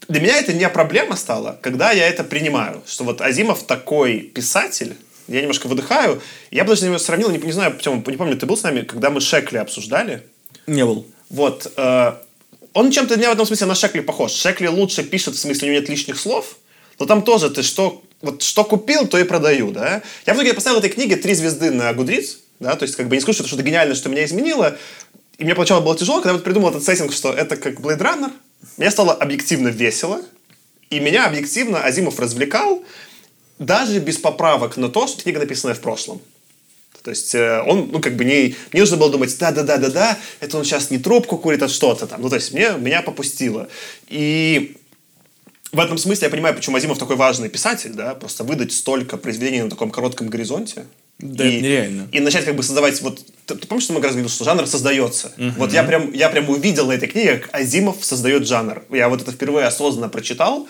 для 0.08 0.20
меня 0.20 0.36
это 0.36 0.52
не 0.52 0.68
проблема 0.68 1.16
стала, 1.16 1.58
когда 1.62 1.92
я 1.92 2.08
это 2.08 2.24
принимаю, 2.24 2.82
что 2.86 3.04
вот 3.04 3.20
Азимов 3.20 3.62
такой 3.62 4.18
писатель, 4.18 4.96
я 5.28 5.40
немножко 5.40 5.66
выдыхаю, 5.66 6.20
я 6.50 6.64
бы 6.64 6.70
даже 6.76 6.98
сравнил, 6.98 7.30
не, 7.30 7.38
не 7.38 7.52
знаю, 7.52 7.76
Тёма, 7.78 8.02
не 8.06 8.16
помню, 8.16 8.36
ты 8.36 8.46
был 8.46 8.56
с 8.56 8.62
нами, 8.62 8.82
когда 8.82 9.10
мы 9.10 9.20
Шекли 9.20 9.58
обсуждали, 9.58 10.22
Не 10.66 10.84
был. 10.84 11.06
вот. 11.30 11.72
э, 11.76 12.12
он 12.72 12.90
чем-то 12.90 13.16
меня 13.16 13.30
в 13.30 13.34
этом 13.34 13.46
смысле 13.46 13.68
на 13.68 13.74
Шекли 13.76 14.00
похож. 14.00 14.32
Шекли 14.32 14.68
лучше 14.68 15.04
пишет, 15.04 15.34
в 15.36 15.38
смысле, 15.38 15.68
у 15.68 15.70
него 15.72 15.80
нет 15.80 15.88
лишних 15.88 16.18
слов. 16.18 16.56
Но 16.98 17.06
там 17.06 17.22
тоже 17.22 17.48
ты 17.50 17.62
что, 17.62 18.02
вот, 18.20 18.42
что 18.42 18.64
купил, 18.64 19.06
то 19.06 19.16
и 19.18 19.22
продаю, 19.24 19.70
да. 19.70 20.02
Я 20.26 20.34
в 20.34 20.36
итоге 20.36 20.54
поставил 20.54 20.78
этой 20.78 20.90
книге 20.90 21.16
три 21.16 21.34
звезды 21.34 21.70
на 21.70 21.92
Гудриц, 21.92 22.38
да, 22.60 22.74
то 22.76 22.84
есть 22.84 22.96
как 22.96 23.08
бы 23.08 23.14
не 23.16 23.20
скажу, 23.20 23.34
что 23.34 23.42
это 23.44 23.48
что-то 23.48 23.62
гениальное, 23.62 23.94
что 23.94 24.08
меня 24.08 24.24
изменило. 24.24 24.76
И 25.38 25.44
мне 25.44 25.54
поначалу 25.54 25.82
было 25.84 25.96
тяжело, 25.96 26.18
когда 26.20 26.32
вот 26.34 26.44
придумал 26.44 26.70
этот 26.70 26.84
сеттинг, 26.84 27.12
что 27.12 27.32
это 27.32 27.56
как 27.56 27.80
Blade 27.80 27.98
Runner. 28.00 28.32
Мне 28.76 28.90
стало 28.90 29.12
объективно 29.12 29.68
весело. 29.68 30.20
И 30.90 31.00
меня 31.00 31.26
объективно 31.26 31.82
Азимов 31.84 32.18
развлекал, 32.20 32.82
даже 33.58 33.98
без 33.98 34.18
поправок 34.18 34.76
на 34.76 34.88
то, 34.88 35.06
что 35.06 35.22
книга 35.22 35.40
написанная 35.40 35.74
в 35.74 35.80
прошлом. 35.80 36.20
То 37.02 37.10
есть 37.10 37.34
э, 37.34 37.62
он, 37.66 37.90
ну, 37.92 38.00
как 38.00 38.16
бы 38.16 38.24
не, 38.24 38.56
не 38.72 38.80
нужно 38.80 38.96
было 38.96 39.10
думать, 39.10 39.36
да-да-да-да-да, 39.38 40.18
это 40.40 40.56
он 40.56 40.64
сейчас 40.64 40.90
не 40.90 40.98
трубку 40.98 41.36
курит, 41.36 41.62
а 41.62 41.68
что-то 41.68 42.06
там. 42.06 42.22
Ну, 42.22 42.30
то 42.30 42.36
есть 42.36 42.52
мне, 42.54 42.70
меня 42.78 43.02
попустило. 43.02 43.68
И 44.08 44.78
в 45.70 45.80
этом 45.80 45.98
смысле 45.98 46.26
я 46.26 46.30
понимаю, 46.30 46.54
почему 46.54 46.76
Азимов 46.76 46.98
такой 46.98 47.16
важный 47.16 47.50
писатель, 47.50 47.92
да, 47.92 48.14
просто 48.14 48.42
выдать 48.42 48.72
столько 48.72 49.18
произведений 49.18 49.60
на 49.60 49.68
таком 49.68 49.90
коротком 49.90 50.28
горизонте. 50.28 50.86
Да, 51.18 51.46
и, 51.46 51.60
нереально. 51.60 52.08
И 52.10 52.20
начать 52.20 52.46
как 52.46 52.56
бы 52.56 52.62
создавать, 52.62 53.02
вот, 53.02 53.20
ты, 53.44 53.54
ты 53.54 53.66
помнишь, 53.66 53.84
что 53.84 53.92
мы 53.92 54.00
как 54.00 54.06
раз 54.06 54.14
говорили, 54.14 54.32
что 54.32 54.44
жанр 54.44 54.66
создается? 54.66 55.32
Вот 55.58 55.74
я 55.74 55.84
прям, 55.84 56.10
я 56.12 56.30
прям 56.30 56.48
увидел 56.48 56.86
на 56.86 56.92
этой 56.92 57.08
книге, 57.08 57.36
как 57.36 57.54
Азимов 57.54 58.02
создает 58.02 58.46
жанр. 58.46 58.82
Я 58.90 59.10
вот 59.10 59.20
это 59.20 59.30
впервые 59.30 59.66
осознанно 59.66 60.08
прочитал, 60.08 60.66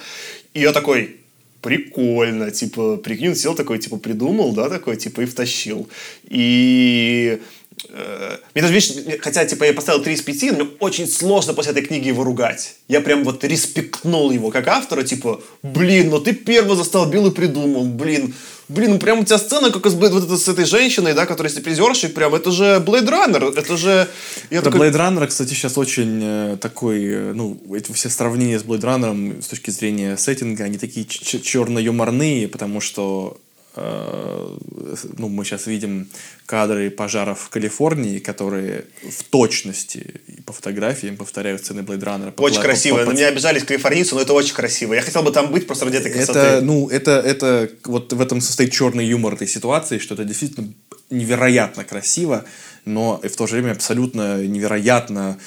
и 0.52 0.60
я 0.60 0.72
такой, 0.72 1.20
прикольно, 1.64 2.50
типа, 2.50 2.98
прикинь, 2.98 3.34
сел 3.34 3.54
такой, 3.54 3.78
типа, 3.78 3.96
придумал, 3.96 4.52
да, 4.52 4.68
такой, 4.68 4.96
типа, 4.96 5.22
и 5.22 5.24
втащил. 5.24 5.88
И 6.24 7.40
э, 7.88 8.36
мне 8.54 8.62
даже, 8.62 8.74
видишь, 8.74 9.20
хотя, 9.20 9.44
типа, 9.44 9.64
я 9.64 9.72
поставил 9.72 10.02
3 10.02 10.14
из 10.14 10.22
5, 10.22 10.42
но 10.42 10.64
мне 10.64 10.68
очень 10.80 11.06
сложно 11.06 11.54
после 11.54 11.72
этой 11.72 11.82
книги 11.82 12.08
его 12.08 12.24
ругать. 12.24 12.76
Я 12.88 13.00
прям 13.00 13.24
вот 13.24 13.44
респектнул 13.44 14.30
его 14.30 14.50
как 14.50 14.68
автора, 14.68 15.02
типа, 15.02 15.40
блин, 15.62 16.10
ну 16.10 16.20
ты 16.20 16.32
первый 16.32 16.76
застолбил 16.76 17.26
и 17.26 17.30
придумал, 17.30 17.84
блин, 17.84 18.34
блин, 18.68 18.92
ну 18.92 18.98
прям 18.98 19.20
у 19.20 19.24
тебя 19.24 19.38
сцена 19.38 19.70
как 19.70 19.86
из, 19.86 19.94
вот 19.94 20.24
это, 20.24 20.36
с 20.36 20.48
этой 20.48 20.64
женщиной, 20.64 21.14
да, 21.14 21.26
которая 21.26 21.50
стриптизершей, 21.50 22.10
прям, 22.10 22.34
это 22.34 22.50
же 22.50 22.82
Blade 22.84 23.08
Runner, 23.08 23.58
это 23.58 23.76
же... 23.76 24.08
Я 24.50 24.62
да, 24.62 24.70
такой... 24.70 24.88
Blade 24.88 24.96
Runner, 24.96 25.26
кстати, 25.26 25.50
сейчас 25.50 25.78
очень 25.78 26.20
э, 26.22 26.56
такой, 26.60 27.04
э, 27.04 27.32
ну, 27.32 27.60
эти 27.74 27.92
все 27.92 28.08
сравнения 28.08 28.58
с 28.58 28.62
Blade 28.62 28.80
Runner 28.80 29.42
с 29.42 29.48
точки 29.48 29.70
зрения 29.70 30.16
сеттинга, 30.16 30.64
они 30.64 30.78
такие 30.78 31.06
черно-юморные, 31.06 32.48
потому 32.48 32.80
что 32.80 33.38
ну, 33.76 35.28
мы 35.28 35.44
сейчас 35.44 35.66
видим 35.66 36.08
кадры 36.46 36.90
пожаров 36.90 37.40
в 37.40 37.48
Калифорнии, 37.48 38.20
которые 38.20 38.84
в 39.02 39.24
точности 39.24 40.20
по 40.46 40.52
фотографиям 40.52 41.16
повторяют 41.16 41.62
сцены 41.62 41.80
Blade 41.80 42.00
Runner. 42.00 42.34
Очень 42.36 42.56
по, 42.56 42.62
красиво. 42.62 42.98
По, 42.98 43.04
по, 43.04 43.10
На 43.10 43.16
меня 43.16 43.28
обижались 43.28 43.64
калифорнийцы, 43.64 44.14
но 44.14 44.20
это 44.20 44.32
очень 44.32 44.54
красиво. 44.54 44.94
Я 44.94 45.02
хотел 45.02 45.22
бы 45.22 45.32
там 45.32 45.50
быть 45.50 45.66
просто 45.66 45.86
ради 45.86 45.96
этой 45.96 46.12
красоты. 46.12 46.38
Это, 46.38 46.60
ну, 46.60 46.88
это, 46.88 47.12
это 47.12 47.70
вот 47.84 48.12
в 48.12 48.20
этом 48.20 48.40
состоит 48.40 48.72
черный 48.72 49.06
юмор 49.06 49.34
этой 49.34 49.48
ситуации, 49.48 49.98
что 49.98 50.14
это 50.14 50.24
действительно 50.24 50.72
невероятно 51.10 51.84
красиво, 51.84 52.44
но 52.84 53.20
и 53.24 53.28
в 53.28 53.36
то 53.36 53.46
же 53.46 53.54
время 53.54 53.72
абсолютно 53.72 54.44
невероятно 54.46 55.38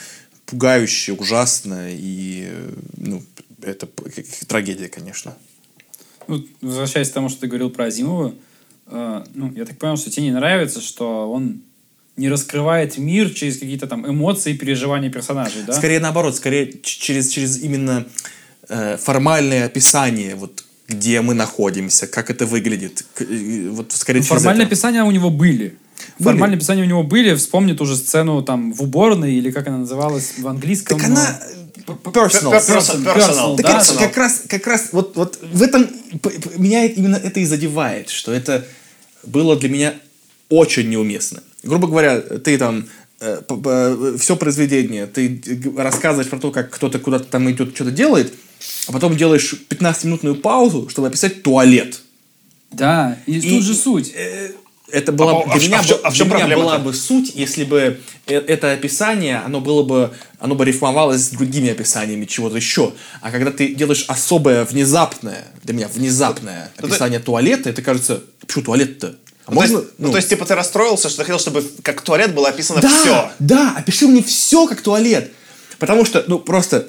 пугающе, 0.45 1.13
ужасно 1.13 1.88
и 1.89 2.49
ну, 2.97 3.23
это 3.61 3.88
трагедия, 4.47 4.89
конечно. 4.89 5.36
Ну, 6.28 6.43
возвращаясь 6.61 7.09
к 7.09 7.13
тому, 7.13 7.30
что 7.30 7.41
ты 7.41 7.47
говорил 7.47 7.69
про 7.69 7.86
Азимова, 7.86 8.34
э, 8.88 9.23
ну, 9.34 9.51
я 9.55 9.65
так 9.65 9.78
понял, 9.78 9.97
что 9.97 10.09
тебе 10.09 10.25
не 10.25 10.32
нравится, 10.32 10.82
что 10.82 11.32
он 11.32 11.61
не 12.17 12.30
раскрывает 12.30 12.97
мир 12.97 13.30
через 13.30 13.59
какие-то 13.59 13.88
там 13.88 14.09
эмоции 14.09 14.53
и 14.53 14.57
переживания 14.57 15.09
персонажей, 15.09 15.61
да? 15.65 15.73
Скорее 15.73 15.99
наоборот, 15.99 16.36
скорее 16.36 16.73
через, 16.82 17.30
через 17.30 17.61
именно 17.61 18.05
э, 18.67 18.97
формальное 18.97 19.65
описание, 19.65 20.36
вот 20.36 20.63
где 20.88 21.21
мы 21.21 21.34
находимся, 21.34 22.07
как 22.07 22.30
это 22.30 22.45
выглядит. 22.45 23.05
Вот 23.71 23.91
скорее 23.91 24.19
ну, 24.19 24.25
Формальные 24.25 24.63
это. 24.63 24.73
описания 24.73 25.03
у 25.03 25.11
него 25.11 25.30
были. 25.30 25.75
Были. 26.17 26.30
Формальные 26.30 26.57
описания 26.57 26.84
у 26.84 26.86
него 26.86 27.03
были. 27.03 27.36
Вспомни 27.36 27.73
ту 27.73 27.86
же 27.86 27.95
сцену 27.95 28.41
там 28.41 28.71
в 28.73 28.82
уборной, 28.82 29.34
или 29.34 29.51
как 29.51 29.67
она 29.67 29.80
называлась 29.80 30.36
в 30.38 30.47
английском. 30.47 30.97
Так 30.97 31.07
она 31.07 31.39
personal. 31.88 32.51
Personal, 32.53 33.15
personal, 33.15 33.55
так 33.57 33.65
да? 33.65 33.81
это, 33.81 33.95
как 33.97 34.17
раз, 34.17 34.43
как 34.47 34.67
раз 34.67 34.89
вот, 34.91 35.15
вот 35.15 35.39
в 35.41 35.61
этом 35.61 35.88
меня 36.57 36.85
именно 36.85 37.15
это 37.15 37.39
и 37.39 37.45
задевает, 37.45 38.09
что 38.09 38.31
это 38.31 38.65
было 39.23 39.55
для 39.55 39.69
меня 39.69 39.95
очень 40.49 40.89
неуместно. 40.89 41.41
Грубо 41.63 41.88
говоря, 41.88 42.21
ты 42.21 42.57
там 42.57 42.88
э, 43.19 44.15
все 44.19 44.35
произведение, 44.35 45.07
ты 45.07 45.41
рассказываешь 45.75 46.29
про 46.29 46.39
то, 46.39 46.51
как 46.51 46.69
кто-то 46.69 46.99
куда-то 46.99 47.25
там 47.25 47.49
идет, 47.49 47.75
что-то 47.75 47.91
делает, 47.91 48.33
а 48.88 48.91
потом 48.91 49.17
делаешь 49.17 49.55
15-минутную 49.69 50.35
паузу, 50.35 50.88
чтобы 50.89 51.07
описать 51.07 51.43
туалет. 51.43 52.01
Да, 52.71 53.17
и, 53.25 53.38
и 53.38 53.49
тут 53.49 53.63
же 53.63 53.73
суть. 53.73 54.13
Э, 54.15 54.51
это 54.91 55.11
была, 55.11 55.41
а, 55.41 55.57
для 55.57 55.77
а, 55.77 55.81
меня, 55.81 55.95
а, 56.03 56.07
а 56.07 56.11
для 56.11 56.25
меня 56.25 56.55
была 56.55 56.77
бы 56.79 56.93
суть, 56.93 57.33
если 57.35 57.65
бы 57.65 57.99
э, 58.25 58.35
это 58.35 58.71
описание, 58.71 59.38
оно 59.38 59.59
было 59.59 59.83
бы, 59.83 60.13
оно 60.39 60.55
бы 60.55 60.63
рифмовалось 60.63 61.23
с 61.23 61.29
другими 61.29 61.71
описаниями 61.71 62.25
чего-то 62.25 62.55
еще. 62.55 62.93
А 63.21 63.31
когда 63.31 63.51
ты 63.51 63.75
делаешь 63.75 64.05
особое, 64.07 64.63
внезапное, 64.63 65.45
для 65.63 65.73
меня 65.73 65.88
внезапное 65.89 66.71
ну, 66.79 66.88
описание 66.88 67.19
ты... 67.19 67.25
туалета, 67.25 67.69
это 67.69 67.81
кажется, 67.81 68.23
почему 68.39 68.63
туалет-то? 68.63 69.15
А 69.45 69.51
ну, 69.51 69.55
можно, 69.55 69.79
то 69.79 69.83
есть, 69.83 69.93
ну, 69.97 70.11
то 70.11 70.17
есть, 70.17 70.29
типа, 70.29 70.45
ты 70.45 70.55
расстроился, 70.55 71.09
что 71.09 71.19
ты 71.19 71.23
хотел, 71.23 71.39
чтобы 71.39 71.63
как 71.81 72.01
туалет 72.01 72.33
было 72.33 72.49
описано 72.49 72.81
да, 72.81 72.89
все. 72.89 73.31
Да, 73.39 73.73
опиши 73.77 74.07
мне 74.07 74.23
все 74.23 74.67
как 74.67 74.81
туалет. 74.81 75.31
Потому 75.79 76.05
что, 76.05 76.23
ну, 76.27 76.39
просто 76.39 76.88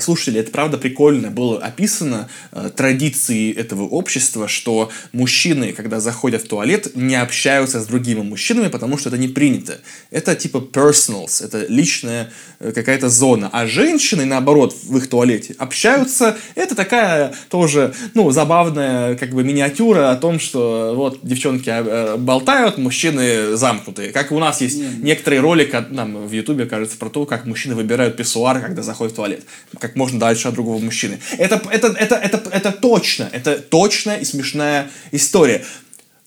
слушатели, 0.00 0.40
это 0.40 0.50
правда 0.50 0.76
прикольно 0.76 1.30
было 1.30 1.58
описано 1.58 2.28
э, 2.52 2.70
традиции 2.76 3.52
этого 3.52 3.84
общества, 3.84 4.46
что 4.46 4.90
мужчины, 5.12 5.72
когда 5.72 5.98
заходят 5.98 6.42
в 6.42 6.48
туалет, 6.48 6.94
не 6.94 7.14
общаются 7.14 7.80
с 7.80 7.86
другими 7.86 8.20
мужчинами, 8.20 8.68
потому 8.68 8.98
что 8.98 9.08
это 9.08 9.16
не 9.16 9.28
принято. 9.28 9.80
Это 10.10 10.34
типа 10.36 10.58
personals, 10.58 11.42
это 11.42 11.66
личная 11.68 12.30
э, 12.60 12.72
какая-то 12.72 13.08
зона. 13.08 13.48
А 13.52 13.66
женщины, 13.66 14.26
наоборот, 14.26 14.76
в 14.84 14.96
их 14.98 15.08
туалете 15.08 15.54
общаются. 15.58 16.36
Это 16.54 16.74
такая 16.74 17.32
тоже, 17.48 17.94
ну, 18.14 18.30
забавная 18.30 19.16
как 19.16 19.30
бы 19.30 19.42
миниатюра 19.42 20.10
о 20.10 20.16
том, 20.16 20.38
что 20.38 20.92
вот 20.94 21.20
девчонки 21.22 21.70
э, 21.70 22.16
болтают, 22.18 22.76
мужчины 22.76 23.56
замкнутые. 23.56 24.12
Как 24.12 24.32
у 24.32 24.38
нас 24.38 24.60
есть 24.60 24.82
некоторые 24.98 25.40
ролики, 25.40 25.82
нам 25.88 26.26
в 26.26 26.32
Ютубе, 26.32 26.66
кажется, 26.66 26.98
про 26.98 27.08
то, 27.08 27.24
как 27.24 27.46
мужчины 27.46 27.74
выбирают 27.74 28.16
писсуар, 28.16 28.60
когда 28.60 28.82
заходят 28.82 29.14
в 29.14 29.16
туалет 29.16 29.44
как 29.78 29.96
можно 29.96 30.18
дальше 30.18 30.48
от 30.48 30.54
другого 30.54 30.78
мужчины. 30.78 31.18
Это, 31.38 31.60
это, 31.70 31.88
это, 31.88 32.14
это, 32.16 32.42
это 32.50 32.72
точно, 32.72 33.28
это 33.32 33.56
точная 33.58 34.16
и 34.16 34.24
смешная 34.24 34.90
история. 35.10 35.64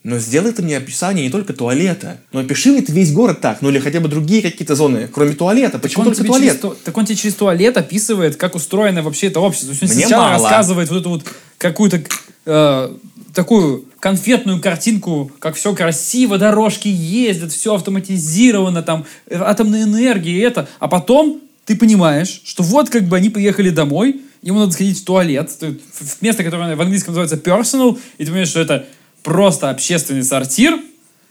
Но 0.06 0.20
сделай 0.20 0.52
ты 0.52 0.62
мне 0.62 0.76
описание 0.76 1.24
не 1.24 1.32
только 1.32 1.52
туалета, 1.52 2.18
но 2.30 2.38
опиши 2.38 2.70
мне 2.70 2.80
ты 2.80 2.92
весь 2.92 3.12
город 3.12 3.40
так, 3.40 3.60
ну 3.60 3.70
или 3.70 3.80
хотя 3.80 3.98
бы 3.98 4.08
другие 4.08 4.40
какие-то 4.40 4.76
зоны, 4.76 5.08
кроме 5.12 5.32
туалета. 5.32 5.80
Почему 5.80 6.04
только 6.04 6.22
туалет? 6.22 6.60
Через, 6.62 6.76
так 6.84 6.96
он 6.96 7.06
тебе 7.06 7.16
через 7.16 7.34
туалет 7.34 7.76
описывает, 7.76 8.36
как 8.36 8.54
устроено 8.54 9.02
вообще 9.02 9.26
это 9.26 9.40
общество. 9.40 9.74
То 9.74 9.80
есть 9.80 9.82
он 9.82 9.96
мне 9.96 10.06
сначала 10.06 10.28
мало. 10.28 10.44
рассказывает 10.44 10.90
вот 10.90 11.00
эту 11.00 11.08
вот 11.10 11.24
какую-то 11.58 12.04
э, 12.44 12.94
такую 13.34 13.84
конфетную 13.98 14.60
картинку, 14.60 15.32
как 15.40 15.56
все 15.56 15.74
красиво, 15.74 16.38
дорожки 16.38 16.86
ездят, 16.86 17.50
все 17.50 17.74
автоматизировано, 17.74 18.84
там 18.84 19.06
э, 19.26 19.36
атомная 19.36 19.82
энергия 19.82 20.36
и 20.36 20.38
это. 20.38 20.68
А 20.78 20.86
потом 20.86 21.40
ты 21.66 21.76
понимаешь, 21.76 22.40
что 22.44 22.62
вот 22.62 22.88
как 22.88 23.04
бы 23.04 23.16
они 23.16 23.28
приехали 23.28 23.70
домой, 23.70 24.22
ему 24.40 24.60
надо 24.60 24.72
сходить 24.72 25.00
в 25.00 25.04
туалет, 25.04 25.50
в 25.50 26.22
место, 26.22 26.44
которое 26.44 26.76
в 26.76 26.80
английском 26.80 27.12
называется 27.12 27.36
personal, 27.36 27.98
и 28.16 28.24
ты 28.24 28.30
понимаешь, 28.30 28.48
что 28.48 28.60
это 28.60 28.86
просто 29.22 29.68
общественный 29.68 30.22
сортир, 30.22 30.78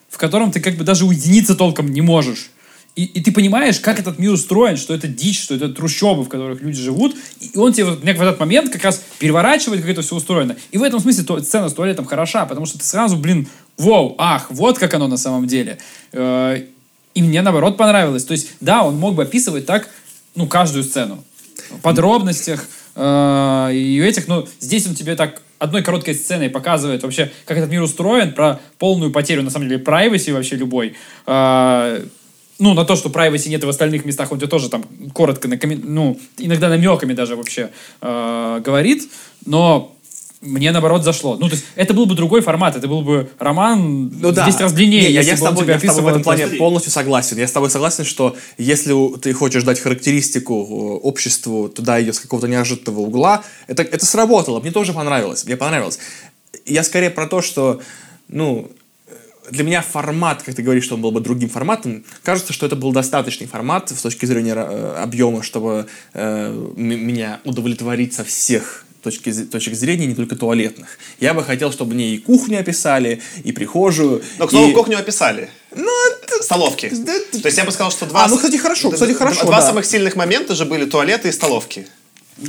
в 0.10 0.18
котором 0.18 0.52
ты 0.52 0.60
как 0.60 0.76
бы 0.76 0.84
даже 0.84 1.06
уединиться 1.06 1.56
толком 1.56 1.88
не 1.92 2.02
можешь. 2.02 2.52
И, 2.98 3.04
и 3.04 3.22
ты 3.22 3.32
понимаешь, 3.32 3.80
как 3.80 4.00
этот 4.00 4.20
мир 4.20 4.32
устроен, 4.32 4.78
что 4.78 4.94
это 4.94 5.08
дичь, 5.08 5.42
что 5.42 5.56
это 5.56 5.70
трущобы, 5.70 6.24
в 6.24 6.30
которых 6.30 6.62
люди 6.62 6.82
живут. 6.82 7.16
И 7.42 7.58
он 7.58 7.74
тебе 7.74 7.86
вот, 7.86 8.00
в 8.02 8.08
этот 8.08 8.40
момент 8.40 8.72
как 8.72 8.84
раз 8.86 9.02
переворачивает, 9.20 9.82
как 9.82 9.90
это 9.90 10.02
все 10.02 10.16
устроено. 10.16 10.56
И 10.72 10.78
в 10.78 10.84
этом 10.84 11.02
смысле 11.02 11.24
то, 11.26 11.42
сцена 11.42 11.68
с 11.68 11.74
туалетом 11.74 12.06
хороша, 12.06 12.46
потому 12.46 12.66
что 12.66 12.78
ты 12.78 12.86
сразу, 12.86 13.18
блин, 13.18 13.48
вау, 13.78 14.16
ах, 14.18 14.48
вот 14.50 14.78
как 14.78 14.94
оно 14.94 15.08
на 15.08 15.18
самом 15.18 15.46
деле. 15.46 15.78
Э, 16.14 16.64
и 17.14 17.22
мне, 17.22 17.42
наоборот, 17.42 17.76
понравилось. 17.76 18.24
То 18.24 18.32
есть, 18.32 18.50
да, 18.62 18.84
он 18.84 18.98
мог 18.98 19.16
бы 19.16 19.24
описывать 19.24 19.66
так, 19.66 19.90
ну, 20.36 20.48
каждую 20.48 20.84
сцену. 20.84 21.24
В 21.72 21.82
подробностях 21.82 22.66
э, 22.96 23.70
и 23.74 24.00
этих, 24.00 24.28
но 24.28 24.48
здесь 24.60 24.88
он 24.88 24.96
тебе 24.96 25.16
так 25.16 25.42
одной 25.58 25.82
короткой 25.82 26.16
сценой 26.16 26.50
показывает 26.50 27.04
вообще, 27.04 27.32
как 27.46 27.58
этот 27.58 27.72
мир 27.72 27.82
устроен, 27.82 28.34
про 28.34 28.60
полную 28.78 29.12
потерю, 29.12 29.44
на 29.44 29.50
самом 29.50 29.70
деле, 29.70 29.82
privacy 29.82 30.34
вообще 30.34 30.56
любой. 30.56 30.96
Э, 31.26 32.06
ну, 32.60 32.74
на 32.74 32.86
то, 32.86 32.96
что 32.96 33.10
privacy 33.10 33.50
нет 33.50 33.64
в 33.64 33.70
остальных 33.70 34.06
местах, 34.06 34.32
он 34.32 34.40
тебе 34.40 34.48
тоже 34.48 34.70
там 34.70 34.86
коротко, 35.14 35.48
ну, 35.48 36.20
иногда 36.38 36.70
намеками 36.70 37.14
даже 37.14 37.36
вообще 37.36 37.72
э, 38.02 38.62
говорит, 38.64 39.10
но 39.46 39.95
мне 40.42 40.72
наоборот 40.72 41.04
зашло. 41.04 41.38
Ну, 41.38 41.48
то 41.48 41.56
есть, 41.56 41.66
это 41.76 41.94
был 41.94 42.06
бы 42.06 42.16
другой 42.16 42.42
формат, 42.42 42.76
это 42.76 42.88
был 42.88 43.02
бы 43.02 43.30
роман 43.40 44.12
ну, 44.20 44.32
да. 44.32 44.46
10 44.46 44.62
раз 44.62 44.74
длиннее. 44.74 45.04
Не, 45.04 45.12
я, 45.12 45.22
я, 45.22 45.38
с 45.38 45.42
тобой, 45.42 45.66
я 45.68 45.80
с 45.80 45.82
тобой 45.82 46.04
в 46.04 46.08
этом 46.08 46.24
плане 46.24 46.48
полностью 46.48 46.92
согласен. 46.92 47.38
Я 47.38 47.48
с 47.48 47.52
тобой 47.52 47.70
согласен, 47.70 48.06
что 48.06 48.36
если 48.58 49.18
ты 49.18 49.34
хочешь 49.34 49.64
дать 49.64 49.80
характеристику 49.80 50.54
э, 50.54 51.08
обществу, 51.08 51.70
туда 51.70 51.98
ее 51.98 52.14
с 52.14 52.20
какого-то 52.20 52.48
неожиданного 52.48 53.00
угла, 53.00 53.44
это, 53.68 53.84
это 53.84 54.06
сработало. 54.06 54.60
Мне 54.60 54.72
тоже 54.72 54.94
понравилось. 54.94 55.46
Мне 55.46 55.58
понравилось. 55.58 56.00
Я 56.66 56.84
скорее 56.84 57.10
про 57.10 57.28
то, 57.28 57.42
что, 57.42 57.82
ну, 58.28 58.72
для 59.52 59.64
меня 59.64 59.82
формат, 59.82 60.44
как 60.44 60.56
ты 60.56 60.64
говоришь, 60.64 60.86
что 60.86 60.96
он 60.96 61.02
был 61.02 61.12
бы 61.12 61.22
другим 61.22 61.50
форматом, 61.50 62.04
кажется, 62.24 62.54
что 62.54 62.66
это 62.66 62.76
был 62.76 62.92
достаточный 62.92 63.48
формат 63.48 63.90
с 63.90 64.02
точки 64.02 64.26
зрения 64.26 64.56
э, 64.56 64.96
объема, 65.02 65.44
чтобы 65.44 65.88
э, 66.14 66.72
меня 66.76 67.40
удовлетворить 67.44 68.14
со 68.14 68.24
всех 68.24 68.86
точки, 69.06 69.32
точек 69.32 69.76
зрения, 69.76 70.08
не 70.08 70.16
только 70.16 70.36
туалетных. 70.36 70.98
Я 71.20 71.34
бы 71.34 71.44
хотел, 71.44 71.72
чтобы 71.72 71.94
мне 71.94 72.16
и 72.16 72.18
кухню 72.18 72.60
описали, 72.60 73.22
и 73.44 73.52
прихожую. 73.52 74.24
Но, 74.40 74.48
к 74.48 74.50
слову, 74.50 74.72
и... 74.72 74.74
кухню 74.74 74.98
описали. 74.98 75.50
Ну, 75.76 75.92
это... 76.24 76.44
Столовки. 76.44 76.92
Да, 76.92 77.14
То 77.40 77.46
есть 77.48 77.58
я 77.58 77.66
бы 77.66 77.72
сказал, 77.72 77.92
что 77.92 78.06
два... 78.08 78.26
А, 78.26 78.28
ну, 78.28 78.36
кстати, 78.38 78.58
хорошо, 78.58 78.92
кстати, 78.92 79.14
хорошо, 79.14 79.46
Два 79.46 79.62
да. 79.62 79.68
самых 79.68 79.86
сильных 79.86 80.16
момента 80.16 80.56
же 80.56 80.66
были 80.66 80.86
туалеты 80.86 81.30
и 81.30 81.32
столовки. 81.32 81.88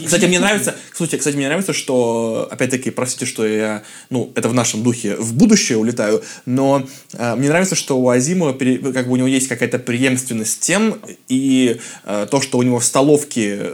Кстати, 0.04 0.24
мне 0.24 0.40
нравится, 0.40 0.74
кстати, 0.90 1.16
кстати, 1.16 1.36
мне 1.36 1.46
нравится, 1.46 1.72
что, 1.72 2.48
опять-таки, 2.50 2.90
простите, 2.90 3.24
что 3.24 3.46
я, 3.46 3.84
ну, 4.10 4.32
это 4.34 4.48
в 4.48 4.54
нашем 4.54 4.82
духе, 4.82 5.14
в 5.14 5.32
будущее 5.34 5.78
улетаю, 5.78 6.24
но 6.44 6.84
э, 7.12 7.36
мне 7.36 7.48
нравится, 7.48 7.76
что 7.76 7.96
у 7.96 8.08
Азимова, 8.08 8.52
как 8.52 9.06
бы 9.06 9.12
у 9.12 9.16
него 9.16 9.28
есть 9.28 9.46
какая-то 9.46 9.78
преемственность 9.78 10.58
тем, 10.58 11.00
и 11.28 11.78
э, 12.04 12.26
то, 12.28 12.40
что 12.40 12.58
у 12.58 12.62
него 12.62 12.80
в 12.80 12.84
столовке 12.84 13.70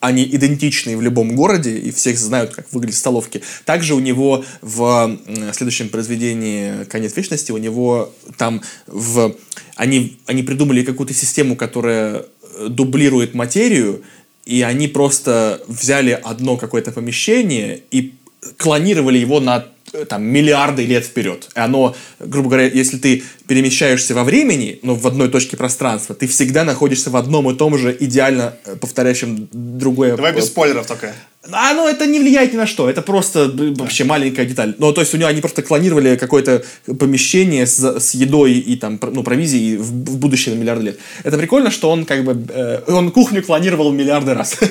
они 0.00 0.24
идентичны 0.24 0.96
в 0.96 1.02
любом 1.02 1.34
городе, 1.34 1.76
и 1.76 1.90
всех 1.90 2.18
знают, 2.18 2.54
как 2.54 2.72
выглядят 2.72 2.98
столовки. 2.98 3.42
Также 3.64 3.94
у 3.94 3.98
него 3.98 4.44
в 4.62 5.18
следующем 5.52 5.88
произведении 5.88 6.84
«Конец 6.84 7.16
вечности» 7.16 7.52
у 7.52 7.58
него 7.58 8.12
там 8.36 8.62
в... 8.86 9.34
Они, 9.76 10.18
они 10.26 10.42
придумали 10.42 10.84
какую-то 10.84 11.14
систему, 11.14 11.56
которая 11.56 12.24
э, 12.58 12.66
дублирует 12.68 13.34
материю, 13.34 14.02
и 14.44 14.62
они 14.62 14.88
просто 14.88 15.62
взяли 15.66 16.18
одно 16.22 16.56
какое-то 16.56 16.90
помещение 16.90 17.82
и 17.90 18.14
клонировали 18.56 19.18
его 19.18 19.40
на 19.40 19.66
там, 20.08 20.22
миллиарды 20.24 20.84
лет 20.84 21.04
вперед. 21.04 21.48
И 21.54 21.58
оно, 21.58 21.94
грубо 22.20 22.48
говоря, 22.50 22.66
если 22.68 22.98
ты 22.98 23.22
перемещаешься 23.46 24.14
во 24.14 24.24
времени, 24.24 24.78
но 24.82 24.94
в 24.94 25.06
одной 25.06 25.28
точке 25.28 25.56
пространства, 25.56 26.14
ты 26.14 26.26
всегда 26.26 26.64
находишься 26.64 27.10
в 27.10 27.16
одном 27.16 27.50
и 27.50 27.56
том 27.56 27.78
же 27.78 27.96
идеально 27.98 28.54
э, 28.64 28.76
повторяющем 28.76 29.48
другое... 29.52 30.16
Давай 30.16 30.32
без 30.32 30.46
спойлеров 30.46 30.86
только. 30.86 31.14
А, 31.50 31.72
ну, 31.72 31.88
это 31.88 32.04
не 32.06 32.20
влияет 32.20 32.52
ни 32.52 32.56
на 32.56 32.66
что. 32.66 32.90
Это 32.90 33.00
просто 33.00 33.48
б- 33.48 33.72
вообще 33.74 34.04
маленькая 34.04 34.44
деталь. 34.44 34.74
Ну, 34.78 34.92
то 34.92 35.00
есть, 35.00 35.14
у 35.14 35.16
него 35.16 35.28
они 35.28 35.40
просто 35.40 35.62
клонировали 35.62 36.16
какое-то 36.16 36.62
помещение 36.98 37.66
с, 37.66 38.00
с 38.00 38.14
едой 38.14 38.54
и 38.54 38.76
там, 38.76 39.00
ну, 39.12 39.22
провизией 39.22 39.76
в, 39.76 39.86
в 39.86 40.18
будущее 40.18 40.54
на 40.54 40.60
миллиарды 40.60 40.84
лет. 40.84 40.98
Это 41.24 41.38
прикольно, 41.38 41.70
что 41.70 41.90
он 41.90 42.04
как 42.04 42.24
бы... 42.24 42.36
э, 42.52 42.82
он 42.88 43.10
кухню 43.10 43.42
клонировал 43.42 43.92
миллиарды 43.92 44.34
раз. 44.34 44.58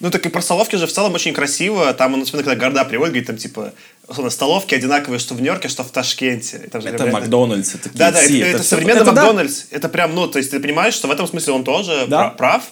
Ну, 0.00 0.10
так 0.10 0.24
и 0.26 0.28
про 0.28 0.40
столовки 0.42 0.76
же 0.76 0.86
в 0.86 0.92
целом 0.92 1.14
очень 1.14 1.32
красиво. 1.32 1.92
Там 1.92 2.14
он, 2.14 2.22
особенно, 2.22 2.44
когда 2.44 2.56
города 2.60 2.84
приводит, 2.84 3.12
говорит, 3.12 3.26
там, 3.26 3.36
типа, 3.36 3.72
условно, 4.06 4.30
столовки 4.30 4.74
одинаковые, 4.74 5.18
что 5.18 5.34
в 5.34 5.38
Нью-Йорке, 5.40 5.68
что 5.68 5.82
в 5.82 5.90
Ташкенте. 5.90 6.62
И 6.66 6.68
там 6.68 6.80
же 6.82 6.88
Это 6.88 6.98
говорят- 6.98 7.14
Макдональдс, 7.20 7.74
это 7.74 7.90
Да, 7.94 8.12
да, 8.12 8.22
это, 8.22 8.32
это 8.34 8.58
всё- 8.62 8.68
современный 8.68 9.02
это 9.02 9.12
да. 9.12 9.22
Макдональдс. 9.22 9.64
Это 9.70 9.88
прям, 9.88 10.14
ну, 10.14 10.28
то 10.28 10.38
есть 10.38 10.50
ты 10.52 10.60
понимаешь, 10.60 10.94
что 10.94 11.08
в 11.08 11.10
этом 11.10 11.26
смысле 11.26 11.52
он 11.54 11.64
тоже 11.64 12.04
Да. 12.08 12.28
пра- 12.28 12.36
прав. 12.36 12.62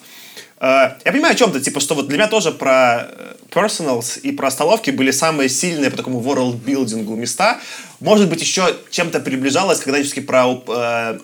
Э, 0.58 0.92
Я 1.04 1.12
понимаю 1.12 1.32
о 1.32 1.36
чем 1.36 1.52
ты, 1.52 1.60
типа, 1.60 1.80
что 1.80 1.94
вот 1.94 2.06
для 2.08 2.16
меня 2.16 2.28
тоже 2.28 2.50
про 2.52 3.08
э, 3.10 3.34
personals 3.50 4.18
и 4.20 4.32
про 4.32 4.50
столовки 4.50 4.90
были 4.90 5.10
самые 5.10 5.48
сильные 5.48 5.90
по 5.90 5.96
такому 5.96 6.20
world-билдингу 6.22 7.14
места. 7.16 7.58
Может 8.00 8.28
быть, 8.30 8.40
еще 8.40 8.74
чем-то 8.90 9.20
приближалось, 9.20 9.80
когда 9.80 9.98
все-таки 10.00 10.20
про 10.22 10.62
э, 10.68 11.18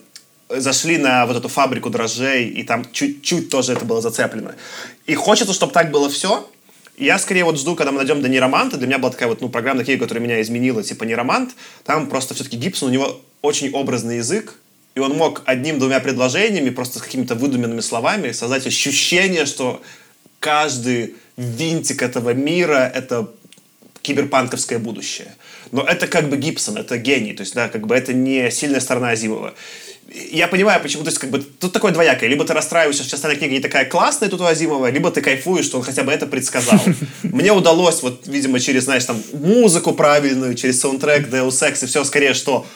зашли 0.57 0.98
на 0.98 1.26
вот 1.26 1.36
эту 1.36 1.48
фабрику 1.48 1.90
дрожжей, 1.90 2.48
и 2.48 2.62
там 2.62 2.84
чуть-чуть 2.92 3.48
тоже 3.50 3.72
это 3.72 3.84
было 3.84 4.00
зацеплено. 4.00 4.55
И 5.07 5.14
хочется, 5.14 5.53
чтобы 5.53 5.72
так 5.72 5.90
было 5.90 6.09
все. 6.09 6.48
Я 6.96 7.18
скорее 7.18 7.44
вот 7.44 7.59
жду, 7.59 7.74
когда 7.74 7.90
мы 7.90 7.98
найдем 7.98 8.22
до 8.22 8.28
Нероманта. 8.28 8.76
Для 8.76 8.86
меня 8.86 8.98
была 8.98 9.11
такая 9.11 9.28
вот, 9.28 9.40
ну, 9.40 9.48
программная 9.48 9.84
книга, 9.84 10.05
которая 10.05 10.22
меня 10.22 10.40
изменила, 10.42 10.82
типа 10.82 11.05
Неромант. 11.05 11.55
Там 11.84 12.07
просто 12.09 12.34
все-таки 12.34 12.57
Гибсон, 12.57 12.90
у 12.90 12.92
него 12.92 13.20
очень 13.40 13.70
образный 13.72 14.18
язык, 14.18 14.55
и 14.94 15.00
он 15.00 15.16
мог 15.16 15.42
одним-двумя 15.46 16.00
предложениями, 16.00 16.70
просто 16.70 16.98
с 16.98 17.03
какими-то 17.03 17.34
выдуманными 17.34 17.80
словами 17.80 18.32
создать 18.32 18.66
ощущение, 18.66 19.46
что 19.46 19.82
каждый 20.38 21.14
винтик 21.36 22.03
этого 22.03 22.34
мира— 22.34 22.90
это 22.94 23.30
киберпанковское 24.03 24.78
будущее. 24.78 25.34
Но 25.73 25.83
это 25.83 26.07
как 26.07 26.29
бы 26.29 26.37
Гибсон, 26.37 26.77
это 26.77 26.99
гений, 26.99 27.33
то 27.33 27.41
есть, 27.41 27.55
да, 27.55 27.68
как 27.68 27.87
бы 27.87 27.97
это 27.97 28.12
не 28.12 28.51
сильная 28.51 28.81
сторона 28.81 29.11
Азимова. 29.11 29.55
Я 30.31 30.47
понимаю, 30.47 30.83
почему, 30.83 31.03
то 31.03 31.09
есть, 31.09 31.18
как 31.18 31.31
бы, 31.31 31.39
тут 31.41 31.73
такое 31.73 31.93
двоякое. 31.93 32.29
Либо 32.29 32.45
ты 32.45 32.53
расстраиваешься, 32.53 33.05
что 33.05 33.16
остальная 33.16 33.39
книга 33.39 33.55
не 33.55 33.61
такая 33.61 33.87
классная 33.87 34.29
тут 34.29 34.43
у 34.43 34.45
Азимова, 34.45 34.91
либо 34.91 35.11
ты 35.11 35.23
кайфуешь, 35.23 35.64
что 35.64 35.79
он 35.79 35.85
хотя 35.85 36.03
бы 36.03 36.12
это 36.12 36.27
предсказал. 36.27 36.79
Мне 37.23 37.53
удалось, 37.53 38.03
вот, 38.03 38.27
видимо, 38.27 38.61
через, 38.61 38.85
знаешь, 38.85 39.07
там, 39.07 39.23
музыку 39.33 39.95
правильную, 39.95 40.55
через 40.55 40.79
саундтрек 40.79 41.29
Deus 41.29 41.62
Ex 41.62 41.85
и 41.85 41.87
все, 41.87 42.05
скорее, 42.05 42.35
что 42.35 42.66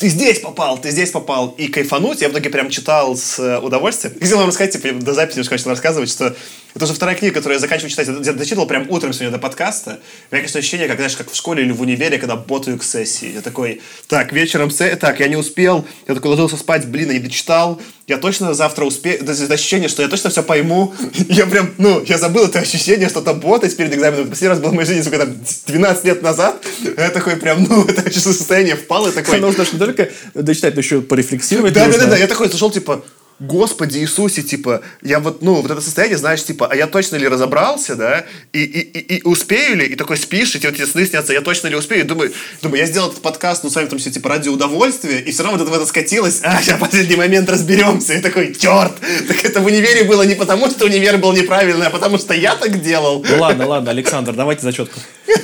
ты 0.00 0.08
здесь 0.08 0.40
попал, 0.40 0.78
ты 0.78 0.90
здесь 0.90 1.10
попал, 1.10 1.54
и 1.58 1.68
кайфануть. 1.68 2.22
Я 2.22 2.30
в 2.30 2.32
итоге 2.32 2.50
прям 2.50 2.70
читал 2.70 3.16
с 3.16 3.38
э, 3.38 3.58
удовольствием. 3.58 4.14
Хотел 4.18 4.38
вам 4.38 4.48
рассказать, 4.48 4.72
типа, 4.72 4.94
до 4.94 5.14
записи 5.14 5.36
немножко 5.36 5.54
начал 5.54 5.70
рассказывать, 5.70 6.10
что 6.10 6.34
это 6.74 6.84
уже 6.84 6.94
вторая 6.94 7.16
книга, 7.16 7.34
которую 7.34 7.56
я 7.56 7.60
заканчиваю 7.60 7.90
читать. 7.90 8.08
Я 8.08 8.32
дочитывал 8.32 8.66
прям 8.66 8.86
утром 8.90 9.12
сегодня 9.12 9.32
до 9.32 9.38
подкаста. 9.38 9.90
У 10.30 10.34
меня, 10.34 10.42
конечно, 10.42 10.58
ощущение, 10.58 10.88
как, 10.88 10.96
знаешь, 10.96 11.16
как 11.16 11.30
в 11.30 11.36
школе 11.36 11.64
или 11.64 11.72
в 11.72 11.80
универе, 11.80 12.18
когда 12.18 12.36
ботаю 12.36 12.78
к 12.78 12.84
сессии. 12.84 13.32
Я 13.34 13.40
такой, 13.40 13.80
так, 14.08 14.32
вечером, 14.32 14.70
се... 14.70 14.96
так, 14.96 15.20
я 15.20 15.28
не 15.28 15.36
успел, 15.36 15.86
я 16.06 16.14
такой 16.14 16.30
ложился 16.30 16.56
спать, 16.56 16.86
блин, 16.86 17.08
я 17.08 17.14
не 17.14 17.20
дочитал. 17.20 17.80
Я 18.06 18.16
точно 18.18 18.54
завтра 18.54 18.84
успею. 18.84 19.20
Это, 19.20 19.54
ощущение, 19.54 19.88
что 19.88 20.02
я 20.02 20.08
точно 20.08 20.30
все 20.30 20.42
пойму. 20.42 20.92
Я 21.28 21.46
прям, 21.46 21.70
ну, 21.78 22.02
я 22.04 22.18
забыл 22.18 22.46
это 22.46 22.58
ощущение, 22.58 23.08
что 23.08 23.20
там 23.20 23.38
ботать 23.38 23.76
перед 23.76 23.94
экзаменом. 23.94 24.22
Это 24.22 24.30
Последний 24.30 24.48
раз 24.48 24.58
был 24.58 24.70
в 24.70 24.74
моей 24.74 24.88
жизни, 24.88 25.02
сука, 25.02 25.18
там, 25.18 25.36
12 25.66 26.04
лет 26.04 26.20
назад. 26.20 26.60
Я 26.96 27.10
такой 27.10 27.36
прям, 27.36 27.62
ну, 27.62 27.84
это 27.88 28.10
состояние 28.18 28.74
впало, 28.74 29.10
и 29.10 29.12
такой... 29.12 29.38
Нужно 29.38 29.64
ж 29.64 29.74
не 29.74 29.78
только 29.78 30.08
дочитать, 30.34 30.74
но 30.74 30.80
еще 30.80 31.02
порефлексировать. 31.02 31.72
Да, 31.72 31.86
да, 31.86 31.98
да, 31.98 32.06
да. 32.06 32.16
Я 32.16 32.26
такой 32.26 32.48
зашел, 32.48 32.72
типа, 32.72 33.04
Господи 33.40 33.98
Иисусе, 33.98 34.42
типа, 34.42 34.82
я 35.02 35.18
вот, 35.18 35.40
ну, 35.40 35.54
вот 35.54 35.70
это 35.70 35.80
состояние, 35.80 36.18
знаешь, 36.18 36.44
типа, 36.44 36.68
а 36.70 36.76
я 36.76 36.86
точно 36.86 37.16
ли 37.16 37.26
разобрался, 37.26 37.96
да, 37.96 38.26
и, 38.52 38.62
и, 38.62 38.80
и, 38.80 39.16
и 39.16 39.22
успею 39.24 39.78
ли, 39.78 39.86
и 39.86 39.94
такой 39.94 40.18
спишь, 40.18 40.54
и 40.54 40.58
тебе 40.58 40.68
вот 40.70 40.78
эти 40.78 40.86
сны 40.86 41.06
снятся, 41.06 41.32
я 41.32 41.40
точно 41.40 41.68
ли 41.68 41.74
успею, 41.74 42.02
и 42.02 42.04
думаю, 42.04 42.32
думаю, 42.60 42.80
я 42.80 42.86
сделал 42.86 43.08
этот 43.08 43.22
подкаст, 43.22 43.64
ну, 43.64 43.70
с 43.70 43.74
вами 43.74 43.86
там 43.86 43.98
все, 43.98 44.10
типа, 44.10 44.28
ради 44.28 44.50
удовольствия, 44.50 45.20
и 45.20 45.32
все 45.32 45.42
равно 45.42 45.56
вот 45.56 45.64
это 45.64 45.72
в 45.74 45.74
это 45.74 45.86
скатилось, 45.86 46.40
а, 46.42 46.60
сейчас 46.60 46.76
в 46.76 46.80
последний 46.80 47.16
момент 47.16 47.48
разберемся, 47.48 48.12
и 48.12 48.20
такой, 48.20 48.54
черт, 48.54 48.92
так 49.26 49.42
это 49.42 49.60
в 49.60 49.64
универе 49.64 50.04
было 50.04 50.22
не 50.24 50.34
потому, 50.34 50.68
что 50.68 50.84
универ 50.84 51.16
был 51.16 51.32
неправильный, 51.32 51.86
а 51.86 51.90
потому 51.90 52.18
что 52.18 52.34
я 52.34 52.54
так 52.56 52.82
делал. 52.82 53.24
Ну 53.26 53.40
ладно, 53.40 53.66
ладно, 53.66 53.90
Александр, 53.90 54.34
давайте 54.34 54.62
зачетку. 54.62 55.00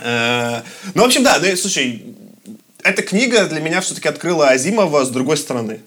Э, 0.00 0.62
Ну, 0.94 1.02
в 1.02 1.06
общем, 1.06 1.24
да, 1.24 1.38
ну, 1.42 1.56
слушай, 1.56 2.04
эта 2.88 3.02
книга 3.02 3.44
для 3.46 3.60
меня 3.60 3.80
все-таки 3.80 4.08
открыла 4.08 4.48
Азимова 4.48 5.04
с 5.04 5.10
другой 5.10 5.36
стороны. 5.36 5.80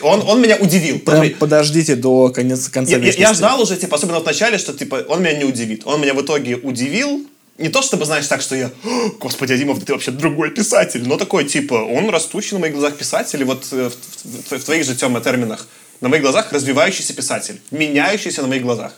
Он, 0.00 0.22
он 0.26 0.40
меня 0.40 0.56
удивил. 0.56 0.98
Прям 1.00 1.16
Смотри, 1.18 1.34
подождите 1.34 1.96
до 1.96 2.28
конец, 2.30 2.68
конца 2.68 2.92
Я, 2.92 2.98
я- 2.98 3.04
вечности. 3.04 3.20
я 3.28 3.34
ждал 3.34 3.60
уже, 3.60 3.76
типа, 3.76 3.96
особенно 3.96 4.20
в 4.20 4.24
начале, 4.24 4.58
что, 4.58 4.72
типа, 4.72 5.04
он 5.08 5.22
меня 5.22 5.34
не 5.34 5.44
удивит. 5.44 5.82
Он 5.86 6.00
меня 6.00 6.14
в 6.14 6.22
итоге 6.22 6.56
удивил. 6.56 7.26
Не 7.58 7.68
то, 7.70 7.80
чтобы, 7.80 8.04
знаешь, 8.04 8.26
так, 8.26 8.42
что 8.42 8.54
я, 8.54 8.70
«О, 8.84 9.08
господи, 9.20 9.54
Азимов, 9.54 9.78
да 9.78 9.86
ты 9.86 9.92
вообще 9.92 10.10
другой 10.10 10.50
писатель. 10.50 11.06
Но 11.08 11.16
такой, 11.16 11.44
типа, 11.44 11.74
он 11.74 12.10
растущий 12.10 12.54
на 12.54 12.60
моих 12.60 12.74
глазах 12.74 12.96
писатель. 12.98 13.40
И 13.40 13.44
вот 13.44 13.66
э, 13.72 13.90
в, 13.90 14.52
в- 14.52 14.58
в 14.58 14.64
твоих 14.64 14.84
же, 14.84 14.94
Тёма, 14.94 15.20
терминах. 15.20 15.66
На 16.02 16.08
моих 16.08 16.22
глазах 16.22 16.52
развивающийся 16.52 17.14
писатель. 17.14 17.60
Меняющийся 17.70 18.42
на 18.42 18.48
моих 18.48 18.62
глазах. 18.62 18.92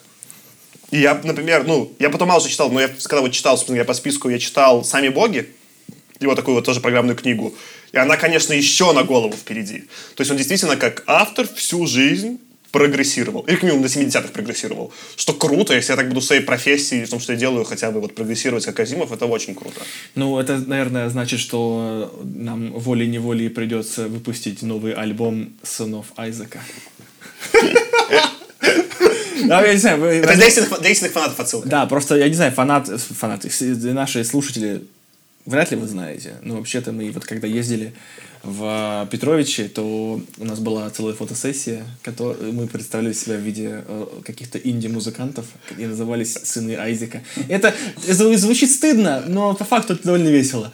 И 0.90 1.00
я, 1.00 1.20
например, 1.22 1.64
ну, 1.66 1.92
я 2.00 2.10
потом 2.10 2.28
мало 2.28 2.40
что 2.40 2.48
читал, 2.50 2.70
но 2.70 2.80
я 2.80 2.88
когда 2.88 3.20
вот 3.20 3.30
читал, 3.32 3.56
собственно, 3.56 3.76
я 3.76 3.84
по 3.84 3.94
списку, 3.94 4.28
я 4.30 4.38
читал 4.38 4.84
«Сами 4.84 5.08
боги», 5.08 5.48
его 6.20 6.34
такую 6.34 6.54
вот 6.56 6.64
тоже 6.64 6.80
программную 6.80 7.16
книгу. 7.16 7.54
И 7.92 7.96
она, 7.96 8.16
конечно, 8.16 8.52
еще 8.52 8.92
на 8.92 9.02
голову 9.04 9.32
впереди. 9.34 9.84
То 10.14 10.20
есть 10.20 10.30
он 10.30 10.36
действительно 10.36 10.76
как 10.76 11.04
автор 11.06 11.46
всю 11.54 11.86
жизнь 11.86 12.38
прогрессировал. 12.70 13.42
Или, 13.42 13.54
как 13.54 13.62
минимум, 13.62 13.82
до 13.82 13.88
70-х 13.88 14.28
прогрессировал. 14.28 14.92
Что 15.16 15.32
круто, 15.32 15.74
если 15.74 15.92
я 15.92 15.96
так 15.96 16.08
буду 16.08 16.20
в 16.20 16.24
своей 16.24 16.42
профессии, 16.42 17.04
в 17.04 17.08
том, 17.10 17.18
что 17.18 17.32
я 17.32 17.38
делаю, 17.38 17.64
хотя 17.64 17.90
бы 17.90 18.00
вот 18.00 18.14
прогрессировать 18.14 18.66
как 18.66 18.78
Азимов, 18.80 19.10
это 19.10 19.24
очень 19.24 19.54
круто. 19.54 19.80
Ну, 20.14 20.38
это, 20.38 20.58
наверное, 20.58 21.08
значит, 21.08 21.40
что 21.40 22.12
нам 22.22 22.72
волей-неволей 22.72 23.48
придется 23.48 24.06
выпустить 24.08 24.62
новый 24.62 24.92
альбом 24.92 25.54
сынов 25.62 26.06
Айзека. 26.16 26.60
Да, 29.44 29.64
я 29.64 29.72
не 29.72 29.78
знаю, 29.78 29.98
вы- 30.00 30.06
Это 30.08 30.34
для 30.34 30.46
истинных, 30.48 30.80
для 30.80 30.90
истинных 30.90 31.12
фанатов 31.12 31.40
отсылка. 31.40 31.68
Да, 31.68 31.86
просто, 31.86 32.16
я 32.16 32.28
не 32.28 32.34
знаю, 32.34 32.52
фанат, 32.52 32.88
фанаты, 32.88 33.48
наши 33.92 34.24
слушатели, 34.24 34.82
вряд 35.48 35.70
ли 35.70 35.76
вы 35.76 35.86
знаете, 35.86 36.34
но 36.42 36.56
вообще-то 36.56 36.92
мы 36.92 37.10
вот 37.10 37.24
когда 37.24 37.46
ездили 37.46 37.92
в 38.44 39.08
Петровиче, 39.10 39.64
то 39.68 40.20
у 40.38 40.44
нас 40.44 40.60
была 40.60 40.88
целая 40.90 41.14
фотосессия, 41.14 41.84
которую 42.02 42.52
мы 42.52 42.68
представляли 42.68 43.12
себя 43.12 43.36
в 43.36 43.40
виде 43.40 43.82
э, 43.86 44.06
каких-то 44.24 44.58
инди-музыкантов, 44.58 45.44
и 45.76 45.86
назывались 45.86 46.34
«Сыны 46.44 46.76
Айзека». 46.76 47.22
Это 47.48 47.74
зв- 48.06 48.36
звучит 48.36 48.70
стыдно, 48.70 49.24
но 49.26 49.54
по 49.54 49.64
факту 49.64 49.94
это 49.94 50.04
довольно 50.04 50.28
весело. 50.28 50.72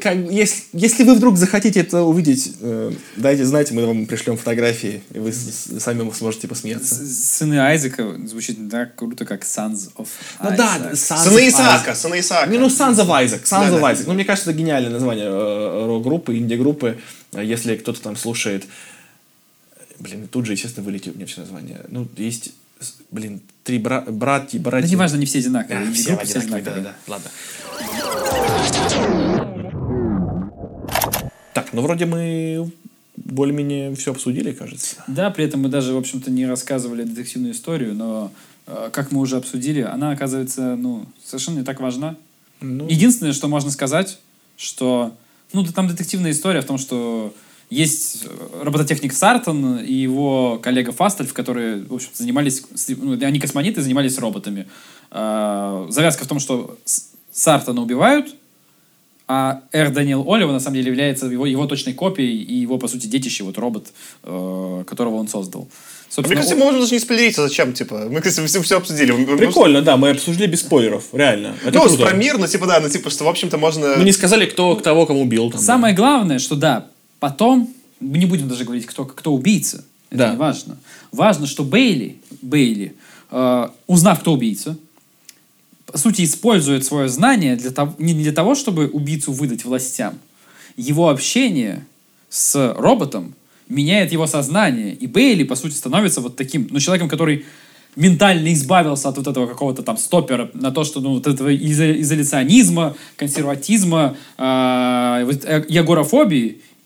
Как, 0.00 0.16
если, 0.16 0.62
если 0.72 1.04
вы 1.04 1.14
вдруг 1.14 1.36
захотите 1.36 1.80
это 1.80 2.02
увидеть, 2.02 2.52
э, 2.60 2.92
дайте 3.16 3.44
знать, 3.44 3.70
мы 3.70 3.86
вам 3.86 4.06
пришлем 4.06 4.36
фотографии, 4.36 5.02
и 5.12 5.18
вы 5.18 5.32
с- 5.32 5.78
сами 5.80 6.10
сможете 6.12 6.48
посмеяться. 6.48 6.94
Сыны 7.06 7.58
Айзека 7.60 8.16
звучит 8.26 8.58
не 8.58 8.70
так 8.70 8.94
круто, 8.94 9.24
как 9.24 9.42
Sons 9.44 9.90
of 9.96 10.08
Ну 10.42 10.50
да, 10.56 10.78
Isaac. 10.78 10.92
Sons 10.92 11.24
Сыны 11.24 11.38
of 11.40 11.48
Исаака, 11.48 11.90
Isaac. 11.90 11.94
сыны 11.94 12.20
Исаака. 12.20 12.50
Не, 12.50 12.58
ну 12.58 12.66
Sons 12.68 12.96
of 12.96 13.06
Isaac. 13.08 13.42
Sons 13.44 13.68
Да, 13.70 13.76
of 13.76 13.80
да. 13.80 13.92
Isaac. 13.92 14.04
Ну, 14.06 14.14
мне 14.14 14.24
кажется, 14.24 14.50
это 14.50 14.58
гениальное 14.58 14.90
название 14.90 15.26
э, 15.26 15.86
рок-группы, 15.86 16.36
инди-группы. 16.36 16.98
Если 17.32 17.76
кто-то 17.76 18.00
там 18.00 18.16
слушает... 18.16 18.64
Блин, 19.98 20.28
тут 20.28 20.46
же, 20.46 20.52
естественно, 20.52 20.84
вылетит 20.86 21.14
у 21.14 21.16
меня 21.16 21.26
все 21.26 21.42
название. 21.42 21.82
Ну, 21.88 22.08
есть, 22.16 22.52
блин, 23.10 23.42
три 23.64 23.78
бра- 23.78 24.00
братья, 24.08 24.58
Да 24.58 24.70
братья... 24.70 24.88
неважно, 24.88 25.18
не 25.18 25.26
все 25.26 25.40
одинаковые. 25.40 25.80
А, 25.80 25.84
Инди 25.84 25.94
все 25.98 26.10
группы 26.12 26.24
все 26.26 26.38
одинаковые, 26.38 26.62
одинаковые. 26.62 26.84
да-да-да. 27.06 27.12
Ладно. 27.12 27.30
Так, 31.54 31.72
ну 31.72 31.82
вроде 31.82 32.06
мы 32.06 32.70
более-менее 33.16 33.94
все 33.96 34.12
обсудили, 34.12 34.52
кажется. 34.52 34.96
Да, 35.06 35.30
при 35.30 35.44
этом 35.44 35.62
мы 35.62 35.68
даже, 35.68 35.92
в 35.92 35.98
общем-то, 35.98 36.30
не 36.30 36.46
рассказывали 36.46 37.04
детективную 37.04 37.52
историю, 37.52 37.94
но, 37.94 38.32
э, 38.66 38.90
как 38.92 39.12
мы 39.12 39.20
уже 39.20 39.36
обсудили, 39.36 39.80
она, 39.80 40.12
оказывается, 40.12 40.76
ну, 40.76 41.06
совершенно 41.24 41.58
не 41.58 41.64
так 41.64 41.80
важна. 41.80 42.16
Ну, 42.60 42.88
Единственное, 42.88 43.32
что 43.32 43.48
можно 43.48 43.70
сказать, 43.70 44.18
что, 44.56 45.14
ну, 45.52 45.64
там 45.64 45.88
детективная 45.88 46.30
история 46.30 46.60
в 46.60 46.66
том, 46.66 46.78
что 46.78 47.34
есть 47.68 48.24
э, 48.24 48.62
робототехник 48.62 49.12
Сартон 49.12 49.78
и 49.78 49.92
его 49.92 50.58
коллега 50.58 50.92
Фастельф, 50.92 51.32
которые, 51.32 51.82
в 51.82 51.94
общем 51.94 52.10
занимались, 52.14 52.64
ну, 52.88 53.12
они 53.12 53.38
космонавты, 53.38 53.80
занимались 53.80 54.18
роботами. 54.18 54.66
А, 55.10 55.86
завязка 55.88 56.24
в 56.24 56.28
том, 56.28 56.40
что 56.40 56.78
Сартона 57.32 57.80
убивают, 57.80 58.34
а 59.32 59.60
Эр 59.70 59.90
Даниэл 59.90 60.24
Олива 60.32 60.50
на 60.50 60.58
самом 60.58 60.74
деле 60.74 60.88
является 60.88 61.26
его, 61.26 61.46
его 61.46 61.64
точной 61.68 61.92
копией 61.92 62.42
и 62.42 62.54
его, 62.54 62.78
по 62.78 62.88
сути, 62.88 63.06
детище, 63.06 63.44
вот 63.44 63.58
робот, 63.58 63.92
э, 64.24 64.84
которого 64.88 65.14
он 65.16 65.28
создал. 65.28 65.60
Мне 65.62 65.70
Собственно, 66.08 66.34
кажется, 66.40 66.56
мы 66.56 66.64
можем 66.64 66.80
даже 66.80 66.92
не 66.94 66.98
спойлерить, 66.98 67.38
а 67.38 67.42
зачем, 67.42 67.72
типа. 67.72 68.08
Мы, 68.10 68.20
кстати, 68.20 68.44
все, 68.48 68.60
все 68.60 68.78
обсудили. 68.78 69.12
Мы- 69.12 69.24
мы- 69.26 69.36
Прикольно, 69.36 69.82
да, 69.82 69.96
мы 69.96 70.10
обсудили 70.10 70.48
без 70.48 70.60
спойлеров, 70.62 71.04
реально. 71.12 71.54
Это 71.64 71.78
Ну, 71.78 71.84
круто. 71.86 72.02
про 72.02 72.12
мир, 72.16 72.38
ну, 72.38 72.48
типа, 72.48 72.66
да, 72.66 72.80
ну, 72.80 72.88
типа, 72.88 73.08
что, 73.10 73.22
в 73.24 73.28
общем-то, 73.28 73.56
можно... 73.56 73.94
Мы 73.96 74.02
не 74.02 74.10
сказали, 74.12 74.46
кто 74.46 74.74
того, 74.74 75.06
кому 75.06 75.20
убил. 75.22 75.48
Там, 75.52 75.60
Самое 75.60 75.94
главное, 75.94 76.40
что 76.40 76.56
да, 76.56 76.88
потом, 77.20 77.72
мы 78.00 78.18
не 78.18 78.26
будем 78.26 78.48
даже 78.48 78.64
говорить, 78.64 78.86
кто, 78.86 79.04
кто 79.04 79.32
убийца. 79.32 79.84
Это 80.10 80.18
Да. 80.18 80.30
не 80.32 80.36
важно. 80.38 80.76
Важно, 81.12 81.46
что 81.46 81.62
Бейли, 81.62 82.16
Бейли 82.42 82.94
э, 83.30 83.68
узнав, 83.86 84.18
кто 84.20 84.32
убийца, 84.32 84.76
по 85.90 85.98
сути, 85.98 86.22
использует 86.22 86.84
свое 86.84 87.08
знание 87.08 87.56
для 87.56 87.70
того, 87.70 87.94
не 87.98 88.14
для 88.14 88.32
того, 88.32 88.54
чтобы 88.54 88.86
убийцу 88.88 89.32
выдать 89.32 89.64
властям. 89.64 90.18
Его 90.76 91.08
общение 91.08 91.84
с 92.28 92.74
роботом 92.76 93.34
меняет 93.68 94.12
его 94.12 94.26
сознание. 94.26 94.94
И 94.94 95.06
Бейли, 95.06 95.44
по 95.44 95.56
сути, 95.56 95.74
становится 95.74 96.20
вот 96.20 96.36
таким, 96.36 96.68
ну, 96.70 96.78
человеком, 96.78 97.08
который 97.08 97.44
ментально 97.96 98.52
избавился 98.52 99.08
от 99.08 99.16
вот 99.16 99.26
этого 99.26 99.46
какого-то 99.46 99.82
там 99.82 99.96
стопера 99.96 100.50
на 100.54 100.70
то, 100.70 100.84
что 100.84 101.00
ну, 101.00 101.14
вот 101.14 101.26
этого 101.26 101.48
изо- 101.48 102.00
изоляционизма, 102.00 102.94
консерватизма, 103.16 104.16
э, 104.38 105.22
вот, 105.24 105.44
э. 105.44 105.64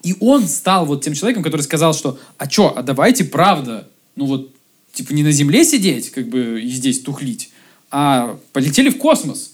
И 0.02 0.14
он 0.20 0.48
стал 0.48 0.86
вот 0.86 1.02
тем 1.02 1.14
человеком, 1.14 1.42
который 1.42 1.62
сказал, 1.62 1.94
что 1.94 2.18
а 2.38 2.46
чё, 2.46 2.72
а 2.74 2.82
давайте 2.82 3.24
правда, 3.24 3.88
ну 4.16 4.26
вот, 4.26 4.50
типа 4.92 5.12
не 5.12 5.22
на 5.22 5.32
земле 5.32 5.64
сидеть, 5.64 6.10
как 6.10 6.28
бы 6.28 6.60
и 6.62 6.68
здесь 6.68 7.00
тухлить, 7.00 7.50
а 7.96 8.36
полетели 8.52 8.88
в 8.90 8.98
космос. 8.98 9.52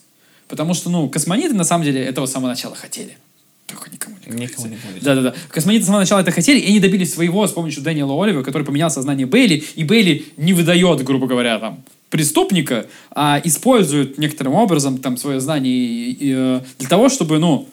Потому 0.49 0.73
что, 0.73 0.89
ну, 0.89 1.11
космонавты 1.11 1.55
на 1.55 1.65
самом 1.65 1.85
деле 1.85 2.03
этого 2.03 2.25
с 2.25 2.33
самого 2.33 2.49
начала 2.49 2.75
хотели. 2.75 3.19
Только 3.67 3.91
никому 3.91 4.17
не 4.17 4.33
говорите. 4.33 4.53
Никому 4.55 4.67
не 4.69 4.77
говорите. 4.83 5.05
Да-да-да. 5.05 5.35
Космонавты 5.51 5.85
с 5.85 5.87
самого 5.87 6.01
начала 6.01 6.21
это 6.21 6.31
хотели, 6.31 6.59
и 6.59 6.69
они 6.69 6.81
добились 6.81 7.13
своего 7.13 7.47
с 7.47 7.53
помощью 7.53 7.83
Дэниела 7.83 8.15
Оливера, 8.25 8.43
который 8.43 8.63
поменял 8.63 8.91
сознание 8.91 9.27
Бейли, 9.27 9.63
и 9.77 9.85
Бейли 9.85 10.25
не 10.39 10.55
выдает, 10.55 11.05
грубо 11.05 11.27
говоря, 11.27 11.59
там, 11.59 11.83
преступника, 12.09 12.87
а 13.11 13.41
использует 13.45 14.17
некоторым 14.17 14.55
образом 14.55 14.99
там 14.99 15.19
свое 15.19 15.39
знание 15.39 15.73
и- 15.75 16.13
и, 16.13 16.35
э, 16.35 16.61
для 16.79 16.89
того, 16.89 17.11
чтобы, 17.11 17.39
ну, 17.39 17.69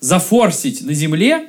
зафорсить 0.00 0.82
на 0.82 0.92
Земле 0.92 1.46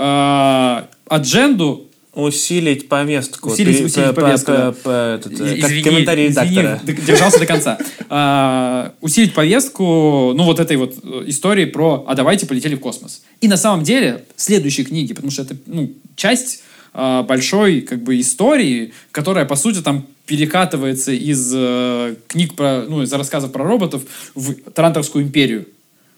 э, 0.00 0.82
адженду 1.08 1.87
Усилить 2.18 2.88
повестку. 2.88 3.50
Усилить- 3.50 3.84
усилить 3.84 4.08
по- 4.08 4.12
по- 4.12 4.20
повестку, 4.22 4.50
да. 4.50 4.72
по- 4.72 4.78
по- 4.78 5.14
этот, 5.14 5.32
И- 5.40 5.60
Как 5.60 5.70
комментарий 5.84 6.28
редактора. 6.28 6.80
держался 7.06 7.38
до 7.38 7.46
конца. 7.46 7.78
А, 8.08 8.92
усилить 9.00 9.34
повестку, 9.34 10.32
ну, 10.34 10.42
вот 10.42 10.58
этой 10.58 10.76
вот 10.76 10.96
э, 11.02 11.24
истории 11.28 11.64
про 11.64 12.04
«а 12.08 12.14
давайте 12.16 12.46
полетели 12.46 12.74
в 12.74 12.80
космос». 12.80 13.22
И 13.40 13.46
на 13.46 13.56
самом 13.56 13.84
деле 13.84 14.24
следующие 14.34 14.84
книги, 14.84 15.12
потому 15.14 15.30
что 15.30 15.42
это, 15.42 15.56
ну, 15.66 15.92
часть 16.16 16.62
а, 16.92 17.22
большой, 17.22 17.82
как 17.82 18.02
бы, 18.02 18.18
истории, 18.18 18.92
которая, 19.12 19.44
по 19.44 19.54
сути, 19.54 19.80
там 19.80 20.04
перекатывается 20.26 21.12
из 21.12 21.52
э, 21.54 22.16
книг 22.26 22.54
про, 22.54 22.82
ну, 22.88 23.02
из 23.02 23.12
рассказов 23.12 23.52
про 23.52 23.62
роботов 23.64 24.02
в 24.34 24.54
Тарантовскую 24.74 25.24
империю. 25.24 25.66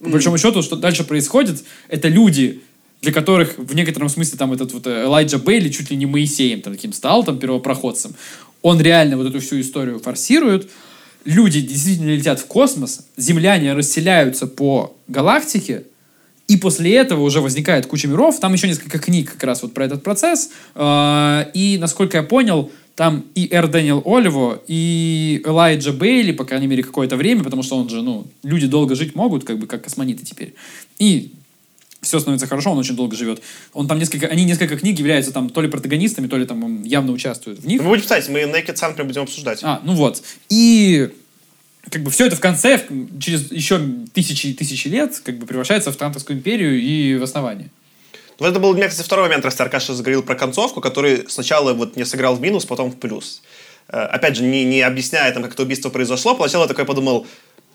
По 0.02 0.08
большому 0.08 0.38
счету, 0.38 0.62
что 0.62 0.76
дальше 0.76 1.04
происходит, 1.04 1.62
это 1.88 2.08
люди, 2.08 2.62
для 3.02 3.12
которых 3.12 3.56
в 3.56 3.74
некотором 3.74 4.08
смысле 4.08 4.38
там 4.38 4.52
этот 4.52 4.72
вот 4.72 4.86
э, 4.86 5.04
Элайджа 5.04 5.38
Бейли 5.38 5.70
чуть 5.70 5.90
ли 5.90 5.96
не 5.96 6.06
Моисеем 6.06 6.60
там, 6.60 6.74
таким 6.74 6.92
стал, 6.92 7.24
там, 7.24 7.38
первопроходцем. 7.38 8.14
Он 8.62 8.80
реально 8.80 9.16
вот 9.16 9.26
эту 9.26 9.40
всю 9.40 9.60
историю 9.60 9.98
форсирует. 10.00 10.70
Люди 11.24 11.60
действительно 11.60 12.10
летят 12.10 12.40
в 12.40 12.46
космос, 12.46 13.06
земляне 13.16 13.72
расселяются 13.74 14.46
по 14.46 14.94
галактике, 15.08 15.84
и 16.46 16.56
после 16.56 16.94
этого 16.94 17.22
уже 17.22 17.40
возникает 17.40 17.86
куча 17.86 18.08
миров. 18.08 18.40
Там 18.40 18.52
еще 18.52 18.68
несколько 18.68 18.98
книг 18.98 19.32
как 19.32 19.44
раз 19.44 19.62
вот 19.62 19.72
про 19.72 19.84
этот 19.84 20.02
процесс. 20.02 20.50
Э, 20.74 21.44
И, 21.54 21.78
насколько 21.78 22.18
я 22.18 22.22
понял, 22.22 22.70
там 22.96 23.24
и 23.34 23.48
Эр 23.50 23.68
Дэниел 23.68 24.02
Оливо, 24.04 24.60
и 24.66 25.40
Элайджа 25.46 25.92
Бейли, 25.92 26.32
по 26.32 26.44
крайней 26.44 26.66
мере, 26.66 26.82
какое-то 26.82 27.16
время, 27.16 27.42
потому 27.44 27.62
что 27.62 27.76
он 27.76 27.88
же, 27.88 28.02
ну, 28.02 28.26
люди 28.42 28.66
долго 28.66 28.94
жить 28.94 29.14
могут, 29.14 29.44
как 29.44 29.58
бы, 29.58 29.66
как 29.66 29.84
космониты 29.84 30.26
теперь. 30.26 30.54
И 30.98 31.32
все 32.00 32.18
становится 32.18 32.46
хорошо, 32.46 32.72
он 32.72 32.78
очень 32.78 32.96
долго 32.96 33.16
живет. 33.16 33.42
Он 33.72 33.86
там 33.86 33.98
несколько, 33.98 34.26
они 34.26 34.44
несколько 34.44 34.76
книг 34.76 34.98
являются 34.98 35.32
там 35.32 35.50
то 35.50 35.60
ли 35.60 35.68
протагонистами, 35.68 36.26
то 36.26 36.36
ли 36.36 36.46
там 36.46 36.82
явно 36.82 37.12
участвуют 37.12 37.60
в 37.60 37.66
них. 37.66 37.80
Мы 37.82 37.88
будем 37.88 38.02
читать, 38.02 38.28
мы 38.28 38.40
Naked 38.40 38.74
Sun 38.74 39.02
будем 39.04 39.22
обсуждать. 39.22 39.60
А, 39.62 39.80
ну 39.84 39.94
вот. 39.94 40.22
И 40.48 41.10
как 41.90 42.02
бы 42.02 42.10
все 42.10 42.26
это 42.26 42.36
в 42.36 42.40
конце, 42.40 42.86
через 43.20 43.50
еще 43.50 43.80
тысячи 44.12 44.48
и 44.48 44.54
тысячи 44.54 44.88
лет, 44.88 45.20
как 45.24 45.38
бы 45.38 45.46
превращается 45.46 45.92
в 45.92 45.96
Трантовскую 45.96 46.38
империю 46.38 46.80
и 46.80 47.16
в 47.16 47.22
основание. 47.22 47.70
Вот 48.38 48.48
это 48.48 48.58
был, 48.58 48.70
у 48.70 48.74
меня, 48.74 48.88
кстати, 48.88 49.04
второй 49.04 49.26
момент, 49.26 49.44
раз 49.44 49.54
ты, 49.54 49.62
Аркаша, 49.62 49.92
заговорил 49.92 50.22
про 50.22 50.34
концовку, 50.34 50.80
который 50.80 51.26
сначала 51.28 51.74
вот 51.74 51.96
не 51.96 52.06
сыграл 52.06 52.36
в 52.36 52.40
минус, 52.40 52.64
потом 52.64 52.90
в 52.90 52.96
плюс. 52.96 53.42
Э, 53.88 53.98
Опять 54.04 54.36
же, 54.36 54.44
не, 54.44 54.64
не 54.64 54.80
объясняя, 54.80 55.30
там, 55.32 55.42
как 55.42 55.52
это 55.52 55.62
убийство 55.62 55.90
произошло, 55.90 56.34
поначалу 56.34 56.64
я 56.64 56.68
такой 56.68 56.86
подумал, 56.86 57.26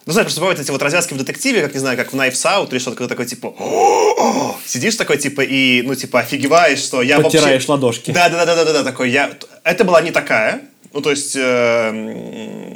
ну, 0.06 0.14
знаешь, 0.14 0.26
просто 0.26 0.42
бывают 0.42 0.60
эти 0.60 0.70
вот 0.70 0.82
развязки 0.84 1.14
в 1.14 1.18
детективе, 1.18 1.64
как, 1.64 1.74
не 1.74 1.80
знаю, 1.80 1.98
как 1.98 2.14
в 2.14 2.16
Knives 2.16 2.44
Out 2.46 2.70
или 2.70 2.78
что-то 2.78 3.08
такое, 3.08 3.26
типа, 3.26 3.48
«О-о-о!» 3.58 4.56
сидишь 4.66 4.96
такой, 4.96 5.18
типа, 5.18 5.42
и, 5.42 5.82
ну, 5.82 5.96
типа, 5.96 6.20
офигеваешь, 6.20 6.80
что 6.80 7.02
я 7.02 7.20
Потираешь 7.20 7.54
вообще... 7.54 7.72
ладошки. 7.72 8.12
Да, 8.12 8.30
да, 8.30 8.46
да, 8.46 8.56
да, 8.56 8.66
да, 8.66 8.74
да, 8.74 8.84
такой. 8.84 9.10
Я... 9.10 9.32
Это 9.64 9.84
была 9.84 10.02
не 10.02 10.12
такая. 10.12 10.62
Ну, 10.94 11.02
то 11.02 11.10
есть, 11.10 11.36
э, 11.36 12.76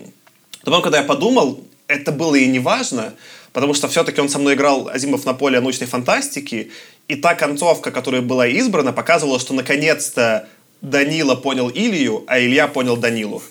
потом, 0.63 0.81
когда 0.81 0.97
я 0.97 1.03
подумал, 1.03 1.63
это 1.87 2.11
было 2.11 2.33
и 2.33 2.47
не 2.47 2.59
важно, 2.59 3.13
потому 3.53 3.75
что 3.75 3.87
все-таки 3.87 4.19
он 4.21 4.29
со 4.29 4.39
мной 4.39 4.55
играл 4.55 4.89
Азимов 4.89 5.23
на 5.25 5.33
поле 5.33 5.59
научной 5.59 5.85
фантастики, 5.85 6.71
и 7.07 7.15
та 7.15 7.35
концовка, 7.35 7.91
которая 7.91 8.21
была 8.21 8.47
избрана, 8.47 8.91
показывала, 8.91 9.39
что 9.39 9.53
наконец-то 9.53 10.47
Данила 10.81 11.35
понял 11.35 11.69
Илью, 11.69 12.23
а 12.27 12.39
Илья 12.39 12.67
понял 12.67 12.97
Данилу. 12.97 13.43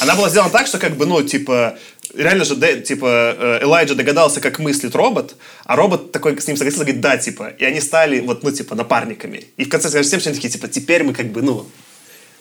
Она 0.00 0.14
была 0.14 0.28
сделана 0.28 0.50
так, 0.50 0.66
что 0.66 0.78
как 0.78 0.96
бы, 0.96 1.06
ну, 1.06 1.22
типа, 1.22 1.78
реально 2.14 2.44
же, 2.44 2.56
типа, 2.82 3.36
э, 3.38 3.58
Элайджа 3.62 3.94
догадался, 3.94 4.40
как 4.40 4.58
мыслит 4.58 4.94
робот, 4.94 5.36
а 5.64 5.76
робот 5.76 6.12
такой 6.12 6.40
с 6.40 6.46
ним 6.46 6.56
согласился, 6.56 6.84
говорит, 6.84 7.00
да, 7.00 7.16
типа, 7.16 7.52
и 7.58 7.64
они 7.64 7.80
стали, 7.80 8.20
вот, 8.20 8.42
ну, 8.42 8.50
типа, 8.50 8.74
напарниками. 8.74 9.44
И 9.56 9.64
в 9.64 9.68
конце 9.68 9.88
скажешь 9.88 10.06
всем, 10.06 10.20
что 10.20 10.30
они 10.30 10.36
такие, 10.36 10.52
типа, 10.52 10.68
теперь 10.68 11.02
мы 11.04 11.14
как 11.14 11.26
бы, 11.26 11.42
ну, 11.42 11.66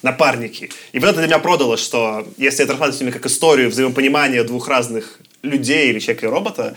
напарники. 0.01 0.69
И 0.91 0.99
вот 0.99 1.07
это 1.07 1.17
для 1.19 1.27
меня 1.27 1.39
продало, 1.39 1.77
что 1.77 2.27
если 2.37 2.63
это 2.63 2.73
рассматривать 2.73 3.01
именно 3.01 3.13
как 3.13 3.25
историю 3.25 3.69
взаимопонимания 3.69 4.43
двух 4.43 4.67
разных 4.67 5.19
людей 5.43 5.89
или 5.89 5.99
человека 5.99 6.25
и 6.25 6.29
робота, 6.29 6.75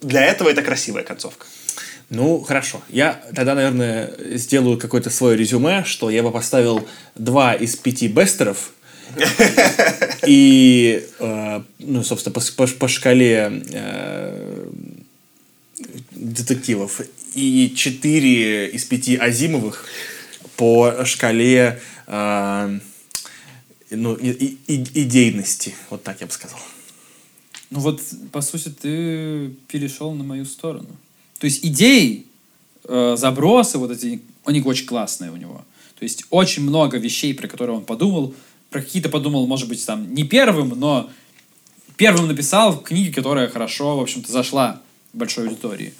для 0.00 0.24
этого 0.24 0.48
это 0.48 0.62
красивая 0.62 1.02
концовка. 1.02 1.46
Ну, 2.10 2.40
хорошо. 2.40 2.82
Я 2.88 3.22
тогда, 3.34 3.54
наверное, 3.54 4.14
сделаю 4.34 4.78
какое-то 4.78 5.10
свое 5.10 5.36
резюме, 5.36 5.84
что 5.84 6.10
я 6.10 6.22
бы 6.22 6.30
поставил 6.30 6.86
два 7.14 7.54
из 7.54 7.76
пяти 7.76 8.08
бестеров. 8.08 8.72
И, 10.26 11.06
э, 11.18 11.62
ну, 11.78 12.02
собственно, 12.02 12.32
по, 12.34 12.66
по- 12.78 12.88
шкале 12.88 13.62
э, 13.70 14.70
детективов. 16.12 17.00
И 17.34 17.72
четыре 17.76 18.68
из 18.68 18.84
пяти 18.84 19.16
Азимовых 19.16 19.84
по 20.56 21.04
шкале 21.04 21.80
э, 22.06 22.78
ну, 23.90 24.14
и- 24.14 24.56
и- 24.66 25.02
идейности. 25.02 25.74
Вот 25.90 26.02
так 26.02 26.20
я 26.20 26.26
бы 26.26 26.32
сказал. 26.32 26.58
Ну 27.70 27.80
вот, 27.80 28.00
по 28.32 28.40
сути, 28.40 28.68
ты 28.68 29.48
перешел 29.68 30.12
на 30.12 30.24
мою 30.24 30.44
сторону. 30.44 30.88
То 31.38 31.46
есть 31.46 31.64
идеи, 31.64 32.26
э, 32.84 33.16
забросы 33.18 33.78
вот 33.78 33.90
эти, 33.90 34.20
они 34.44 34.62
очень 34.62 34.86
классные 34.86 35.30
у 35.30 35.36
него. 35.36 35.64
То 35.98 36.04
есть 36.04 36.24
очень 36.30 36.62
много 36.62 36.98
вещей, 36.98 37.34
про 37.34 37.48
которые 37.48 37.76
он 37.76 37.84
подумал, 37.84 38.34
про 38.74 38.82
какие-то 38.82 39.08
подумал, 39.08 39.46
может 39.46 39.68
быть, 39.68 39.86
там 39.86 40.12
не 40.12 40.24
первым, 40.24 40.70
но 40.70 41.08
первым 41.96 42.26
написал 42.26 42.72
в 42.72 42.82
книге, 42.82 43.12
которая 43.12 43.46
хорошо, 43.46 43.96
в 43.96 44.00
общем-то, 44.00 44.32
зашла 44.32 44.80
большой 45.12 45.46
аудитории. 45.46 45.94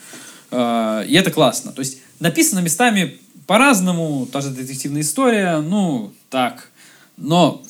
Э, 0.51 1.05
И 1.07 1.15
это 1.15 1.31
классно. 1.31 1.71
То 1.71 1.79
есть 1.79 1.99
написано 2.19 2.59
местами 2.59 3.21
по-разному, 3.47 4.27
та 4.27 4.41
же 4.41 4.51
детективная 4.51 5.03
история, 5.03 5.61
ну, 5.61 6.13
так. 6.31 6.73
Но 7.17 7.63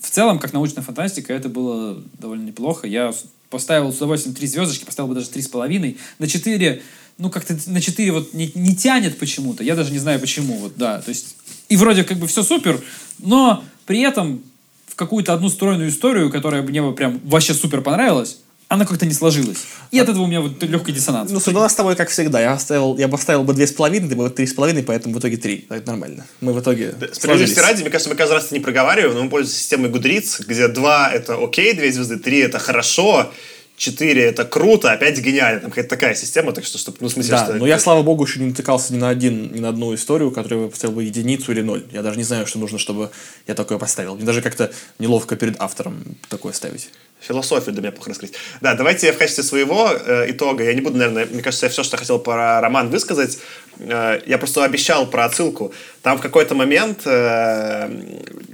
в 0.00 0.10
целом, 0.10 0.40
как 0.40 0.52
научная 0.52 0.82
фантастика, 0.82 1.32
это 1.32 1.48
было 1.48 2.02
довольно 2.18 2.42
неплохо. 2.42 2.88
Я 2.88 3.14
поставил 3.50 3.92
с 3.92 3.98
удовольствием 3.98 4.34
три 4.34 4.48
звездочки, 4.48 4.84
поставил 4.84 5.10
бы 5.10 5.14
даже 5.14 5.28
три 5.28 5.42
с 5.42 5.48
половиной. 5.48 5.96
На 6.18 6.26
четыре, 6.26 6.82
ну, 7.18 7.30
как-то 7.30 7.56
на 7.66 7.80
четыре 7.80 8.10
вот 8.10 8.34
не, 8.34 8.50
не 8.56 8.74
тянет 8.74 9.16
почему-то. 9.16 9.62
Я 9.62 9.76
даже 9.76 9.92
не 9.92 10.00
знаю 10.00 10.18
почему, 10.18 10.56
вот, 10.56 10.72
да. 10.76 11.00
То 11.02 11.10
есть, 11.10 11.36
и 11.68 11.76
вроде 11.76 12.02
как 12.02 12.18
бы 12.18 12.26
все 12.26 12.42
супер, 12.42 12.82
но 13.20 13.62
при 13.90 14.02
этом 14.02 14.40
в 14.86 14.94
какую-то 14.94 15.34
одну 15.34 15.48
стройную 15.48 15.90
историю, 15.90 16.30
которая 16.30 16.62
мне 16.62 16.80
бы 16.80 16.94
прям 16.94 17.20
вообще 17.24 17.54
супер 17.54 17.80
понравилась, 17.80 18.38
оно 18.68 18.86
как-то 18.86 19.04
не 19.04 19.12
сложилось. 19.12 19.64
И 19.90 19.98
от 19.98 20.08
этого 20.08 20.22
у 20.22 20.26
меня 20.28 20.40
вот 20.40 20.62
легкий 20.62 20.92
диссонанс. 20.92 21.32
Ну, 21.32 21.40
ну, 21.44 21.58
нас 21.58 21.72
с 21.72 21.74
тобой, 21.74 21.96
как 21.96 22.08
всегда, 22.08 22.40
я, 22.40 22.52
оставил, 22.52 22.96
я 22.98 23.08
бы 23.08 23.16
оставил 23.16 23.42
бы 23.42 23.52
две 23.52 23.66
с 23.66 23.72
половиной, 23.72 24.08
ты 24.08 24.14
бы 24.14 24.30
три 24.30 24.46
с 24.46 24.54
половиной, 24.54 24.84
поэтому 24.84 25.16
в 25.16 25.18
итоге 25.18 25.38
три. 25.38 25.66
Это 25.68 25.88
нормально. 25.88 26.24
Мы 26.40 26.52
в 26.52 26.60
итоге 26.60 26.92
Справедливости 26.92 27.20
сложились. 27.20 27.58
ради, 27.58 27.80
мне 27.80 27.90
кажется, 27.90 28.10
мы 28.10 28.14
каждый 28.14 28.34
раз 28.34 28.44
это 28.44 28.54
не 28.54 28.60
проговариваем, 28.60 29.16
но 29.16 29.24
мы 29.24 29.28
пользуемся 29.28 29.58
системой 29.58 29.90
Goodreads, 29.90 30.44
где 30.46 30.68
2 30.68 31.10
это 31.10 31.34
окей, 31.34 31.72
2 31.72 31.90
звезды, 31.90 32.18
3 32.18 32.38
это 32.38 32.60
хорошо, 32.60 33.32
4 33.80 34.22
это 34.22 34.44
круто, 34.44 34.92
а 34.92 34.96
5 34.98 35.20
гениально. 35.20 35.60
Там 35.60 35.70
какая-то 35.70 35.88
такая 35.88 36.14
система, 36.14 36.52
так 36.52 36.66
что, 36.66 36.76
чтобы, 36.76 36.98
ну, 37.00 37.08
в 37.08 37.12
смысле, 37.12 37.30
Да, 37.30 37.44
что... 37.44 37.54
но 37.54 37.66
я, 37.66 37.78
слава 37.78 38.02
богу, 38.02 38.26
еще 38.26 38.38
не 38.38 38.48
натыкался 38.48 38.92
ни 38.92 38.98
на 38.98 39.08
один, 39.08 39.54
ни 39.54 39.60
на 39.60 39.70
одну 39.70 39.94
историю, 39.94 40.30
которая 40.30 40.60
бы 40.60 40.68
поставила 40.68 40.96
бы 40.96 41.04
единицу 41.04 41.50
или 41.52 41.62
ноль. 41.62 41.82
Я 41.90 42.02
даже 42.02 42.18
не 42.18 42.24
знаю, 42.24 42.46
что 42.46 42.58
нужно, 42.58 42.78
чтобы 42.78 43.10
я 43.46 43.54
такое 43.54 43.78
поставил. 43.78 44.16
Мне 44.16 44.26
даже 44.26 44.42
как-то 44.42 44.70
неловко 44.98 45.34
перед 45.34 45.58
автором 45.58 46.04
такое 46.28 46.52
ставить. 46.52 46.90
Философию 47.20 47.72
для 47.72 47.80
меня 47.80 47.92
плохо 47.92 48.10
раскрыть. 48.10 48.34
Да, 48.60 48.74
давайте 48.74 49.06
я 49.06 49.14
в 49.14 49.18
качестве 49.18 49.44
своего 49.44 49.90
э, 49.90 50.30
итога, 50.30 50.62
я 50.62 50.74
не 50.74 50.82
буду, 50.82 50.98
наверное, 50.98 51.24
мне 51.24 51.42
кажется, 51.42 51.64
я 51.64 51.70
все, 51.70 51.82
что 51.82 51.96
хотел 51.96 52.18
про 52.18 52.60
роман 52.60 52.90
высказать, 52.90 53.38
э, 53.78 54.20
я 54.26 54.36
просто 54.36 54.62
обещал 54.62 55.06
про 55.06 55.24
отсылку. 55.24 55.72
Там 56.02 56.18
в 56.18 56.20
какой-то 56.20 56.54
момент 56.54 57.06
э, 57.06 57.88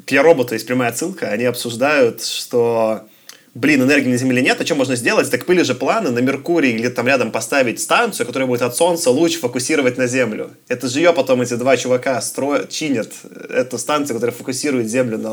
к 0.06 0.10
«Я 0.12 0.22
робота» 0.22 0.54
есть 0.54 0.68
прямая 0.68 0.90
отсылка, 0.90 1.26
они 1.30 1.44
обсуждают, 1.46 2.24
что 2.24 3.08
блин, 3.56 3.82
энергии 3.82 4.08
на 4.10 4.16
Земле 4.18 4.42
нет, 4.42 4.60
а 4.60 4.64
что 4.66 4.74
можно 4.74 4.96
сделать? 4.96 5.30
Так 5.30 5.46
были 5.46 5.62
же 5.62 5.74
планы 5.74 6.10
на 6.10 6.18
Меркурии 6.20 6.70
или 6.72 6.88
там 6.88 7.06
рядом 7.06 7.30
поставить 7.30 7.80
станцию, 7.80 8.26
которая 8.26 8.46
будет 8.46 8.62
от 8.62 8.76
Солнца 8.76 9.10
луч 9.10 9.38
фокусировать 9.38 9.96
на 9.98 10.06
Землю. 10.06 10.50
Это 10.68 10.88
же 10.88 11.00
ее 11.00 11.12
потом 11.12 11.40
эти 11.42 11.54
два 11.54 11.76
чувака 11.76 12.20
строят, 12.20 12.68
чинят 12.70 13.12
эту 13.50 13.78
станцию, 13.78 14.16
которая 14.16 14.34
фокусирует 14.36 14.88
Землю 14.88 15.18
на 15.18 15.32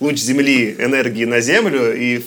луч 0.00 0.18
Земли, 0.18 0.76
энергии 0.78 1.24
на 1.24 1.40
Землю, 1.40 1.96
и 1.96 2.22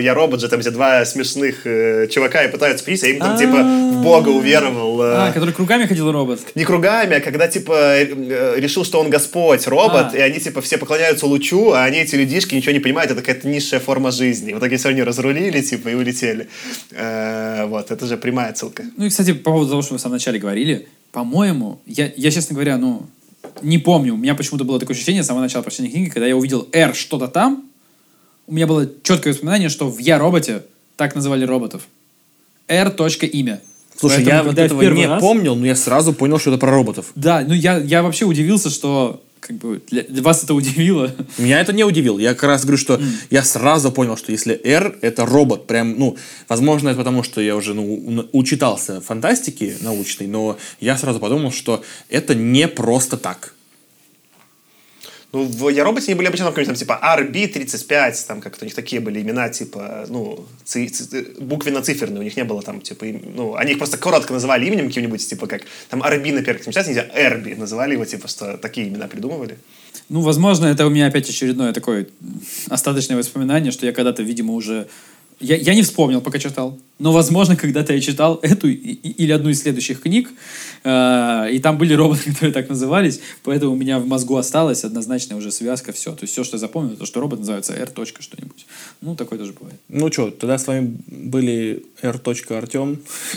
Я 0.00 0.14
робот 0.14 0.40
же 0.40 0.48
там 0.48 0.60
эти 0.60 0.68
два 0.68 1.04
смешных 1.04 1.66
э, 1.66 2.06
чувака 2.08 2.44
и 2.44 2.50
пытаются 2.50 2.84
пить, 2.84 3.02
а 3.02 3.08
им 3.08 3.18
там 3.18 3.36
типа 3.38 3.62
в 3.62 4.02
Бога 4.02 4.28
уверовал. 4.28 5.02
э, 5.02 5.14
А, 5.16 5.32
который 5.32 5.52
кругами 5.54 5.86
ходил 5.86 6.12
робот. 6.12 6.40
не 6.54 6.64
кругами, 6.64 7.16
а 7.16 7.20
когда, 7.20 7.48
типа, 7.48 7.72
э, 7.72 8.06
э, 8.06 8.54
решил, 8.60 8.84
что 8.84 9.00
он 9.00 9.10
Господь, 9.10 9.66
робот, 9.66 10.08
А. 10.12 10.16
и 10.16 10.20
они, 10.20 10.38
типа, 10.38 10.60
все 10.60 10.78
поклоняются 10.78 11.26
лучу, 11.26 11.72
а 11.72 11.84
они, 11.84 11.98
эти 11.98 12.14
людишки, 12.14 12.54
ничего 12.54 12.72
не 12.72 12.80
понимают, 12.80 13.10
это 13.10 13.20
какая-то 13.20 13.48
низшая 13.48 13.80
форма 13.80 14.10
жизни. 14.10 14.52
В 14.52 14.58
итоге 14.68 14.76
все 14.78 14.88
они 14.90 15.02
разрулили, 15.02 15.60
типа, 15.62 15.88
и 15.88 15.94
улетели. 15.94 16.48
Э, 16.92 17.66
Вот, 17.66 17.90
это 17.90 18.06
же 18.06 18.16
прямая 18.16 18.54
ссылка. 18.54 18.84
Ну 18.96 19.04
и, 19.06 19.08
кстати, 19.08 19.32
по 19.32 19.50
поводу 19.52 19.70
того, 19.70 19.82
что 19.82 19.94
вы 19.94 19.98
в 19.98 20.00
самом 20.00 20.14
начале 20.14 20.38
говорили, 20.38 20.88
по-моему, 21.12 21.80
я, 21.86 22.12
я, 22.16 22.30
честно 22.30 22.54
говоря, 22.54 22.76
ну, 22.78 23.06
не 23.62 23.78
помню. 23.78 24.14
У 24.14 24.16
меня 24.16 24.34
почему-то 24.34 24.64
было 24.64 24.78
такое 24.78 24.94
ощущение 24.94 25.22
с 25.22 25.26
самого 25.26 25.42
начала 25.42 25.62
прочтения 25.62 25.90
книги, 25.90 26.08
когда 26.10 26.26
я 26.26 26.36
увидел 26.36 26.68
R 26.72 26.94
что-то 26.94 27.28
там, 27.28 27.64
у 28.46 28.52
меня 28.54 28.66
было 28.66 28.88
четкое 29.02 29.32
воспоминание, 29.32 29.68
что 29.68 29.90
в 29.90 29.98
«Я 29.98 30.18
роботе» 30.18 30.62
так 30.96 31.14
называли 31.14 31.44
роботов. 31.44 31.82
R. 32.68 32.94
имя. 33.32 33.60
Слушай, 33.96 34.24
Поэтому, 34.24 34.36
я 34.36 34.42
вот 34.44 34.58
этого 34.58 34.82
не 34.82 35.06
раз- 35.06 35.20
помнил, 35.20 35.56
но 35.56 35.66
я 35.66 35.74
сразу 35.76 36.12
понял, 36.12 36.38
что 36.38 36.50
это 36.50 36.58
про 36.58 36.70
роботов. 36.70 37.06
Да, 37.14 37.44
ну 37.46 37.52
я, 37.52 37.78
я 37.78 38.02
вообще 38.02 38.24
удивился, 38.26 38.70
что 38.70 39.22
как 39.40 39.56
бы 39.56 39.80
для, 39.88 40.02
для 40.02 40.22
вас 40.22 40.44
это 40.44 40.54
удивило. 40.54 41.14
Меня 41.38 41.60
это 41.60 41.72
не 41.72 41.84
удивило. 41.84 42.18
Я 42.18 42.34
как 42.34 42.44
раз 42.44 42.62
говорю, 42.62 42.78
что 42.78 43.00
я 43.30 43.42
сразу 43.42 43.92
понял, 43.92 44.16
что 44.16 44.32
если 44.32 44.60
R 44.64 44.98
это 45.02 45.26
робот, 45.26 45.66
прям, 45.66 45.98
ну, 45.98 46.16
возможно, 46.48 46.88
это 46.88 46.98
потому, 46.98 47.22
что 47.22 47.40
я 47.40 47.56
уже 47.56 47.74
ну, 47.74 48.28
учитался 48.32 49.00
фантастики 49.00 49.76
научной, 49.80 50.26
но 50.26 50.58
я 50.80 50.96
сразу 50.96 51.20
подумал, 51.20 51.52
что 51.52 51.82
это 52.08 52.34
не 52.34 52.68
просто 52.68 53.16
так. 53.16 53.54
Ну, 55.32 55.44
в 55.44 55.68
Я 55.68 55.84
роботе 55.84 56.06
они 56.08 56.14
были 56.16 56.28
обычно 56.28 56.50
там, 56.52 56.74
типа, 56.74 56.98
RB35, 57.18 58.26
там 58.26 58.40
как-то 58.40 58.64
у 58.64 58.66
них 58.66 58.74
такие 58.74 59.00
были 59.00 59.20
имена, 59.20 59.50
типа, 59.50 60.06
ну, 60.08 60.46
ци- 60.64 60.88
ци- 60.88 61.26
буквенно-циферные, 61.38 62.20
у 62.20 62.22
них 62.22 62.34
не 62.36 62.44
было 62.44 62.62
там, 62.62 62.80
типа, 62.80 63.04
им- 63.04 63.22
ну, 63.36 63.54
они 63.54 63.72
их 63.72 63.78
просто 63.78 63.98
коротко 63.98 64.32
называли 64.32 64.66
именем 64.66 64.88
каким-нибудь, 64.88 65.28
типа, 65.28 65.46
как, 65.46 65.62
там, 65.90 66.02
RB 66.02 66.32
на 66.32 66.42
первых 66.42 66.64
сейчас 66.64 66.86
нельзя, 66.86 67.06
Эрби 67.14 67.52
называли 67.54 67.92
его, 67.92 68.06
типа, 68.06 68.26
что 68.26 68.56
такие 68.56 68.88
имена 68.88 69.06
придумывали. 69.06 69.58
Ну, 70.08 70.22
возможно, 70.22 70.64
это 70.66 70.86
у 70.86 70.90
меня 70.90 71.06
опять 71.08 71.28
очередное 71.28 71.72
такое 71.74 72.06
остаточное 72.70 73.18
воспоминание, 73.18 73.70
что 73.70 73.84
я 73.84 73.92
когда-то, 73.92 74.22
видимо, 74.22 74.54
уже... 74.54 74.86
Я, 75.40 75.56
я 75.56 75.74
не 75.74 75.82
вспомнил, 75.82 76.20
пока 76.20 76.38
читал. 76.38 76.78
Но, 76.98 77.12
возможно, 77.12 77.54
когда-то 77.54 77.92
я 77.94 78.00
читал 78.00 78.40
эту 78.42 78.68
и- 78.68 78.74
или 78.74 79.30
одну 79.30 79.50
из 79.50 79.60
следующих 79.62 80.00
книг, 80.02 80.30
э, 80.82 81.48
и 81.52 81.58
там 81.60 81.78
были 81.78 81.94
роботы, 81.94 82.24
которые 82.32 82.52
так 82.52 82.68
назывались, 82.68 83.20
поэтому 83.44 83.72
у 83.72 83.76
меня 83.76 84.00
в 84.00 84.06
мозгу 84.06 84.36
осталась 84.36 84.82
однозначная 84.84 85.36
уже 85.38 85.52
связка, 85.52 85.92
все. 85.92 86.10
То 86.12 86.24
есть 86.24 86.32
все, 86.32 86.42
что 86.42 86.56
я 86.56 86.58
запомнил, 86.58 86.96
то, 86.96 87.06
что 87.06 87.20
робот 87.20 87.38
называется 87.38 87.72
R. 87.74 87.88
что-нибудь. 88.18 88.66
Ну, 89.00 89.14
такое 89.14 89.38
тоже 89.38 89.52
бывает. 89.52 89.78
Ну 89.88 90.10
что, 90.10 90.30
тогда 90.30 90.58
с 90.58 90.66
вами 90.66 90.96
были 91.06 91.84
R. 92.02 92.20
Артем. 92.50 92.98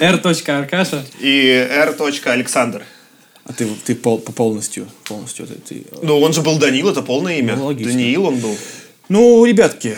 R. 0.00 0.20
Аркаша. 0.58 1.04
И 1.20 1.66
R. 1.68 1.96
Александр. 2.26 2.82
А 3.44 3.52
ты, 3.52 3.66
ты 3.84 3.94
пол- 3.94 4.18
по 4.18 4.32
полностью, 4.32 4.86
полностью 5.04 5.46
ты, 5.46 5.54
ты- 5.54 5.84
Ну, 6.02 6.18
он 6.20 6.32
же 6.32 6.42
был 6.42 6.58
Данил, 6.58 6.88
это 6.88 7.02
полное 7.02 7.38
имя. 7.38 7.54
Ну, 7.56 7.66
логично. 7.66 7.92
Даниил 7.92 8.24
он 8.26 8.38
был. 8.38 8.56
Ну, 9.08 9.44
ребятки, 9.44 9.94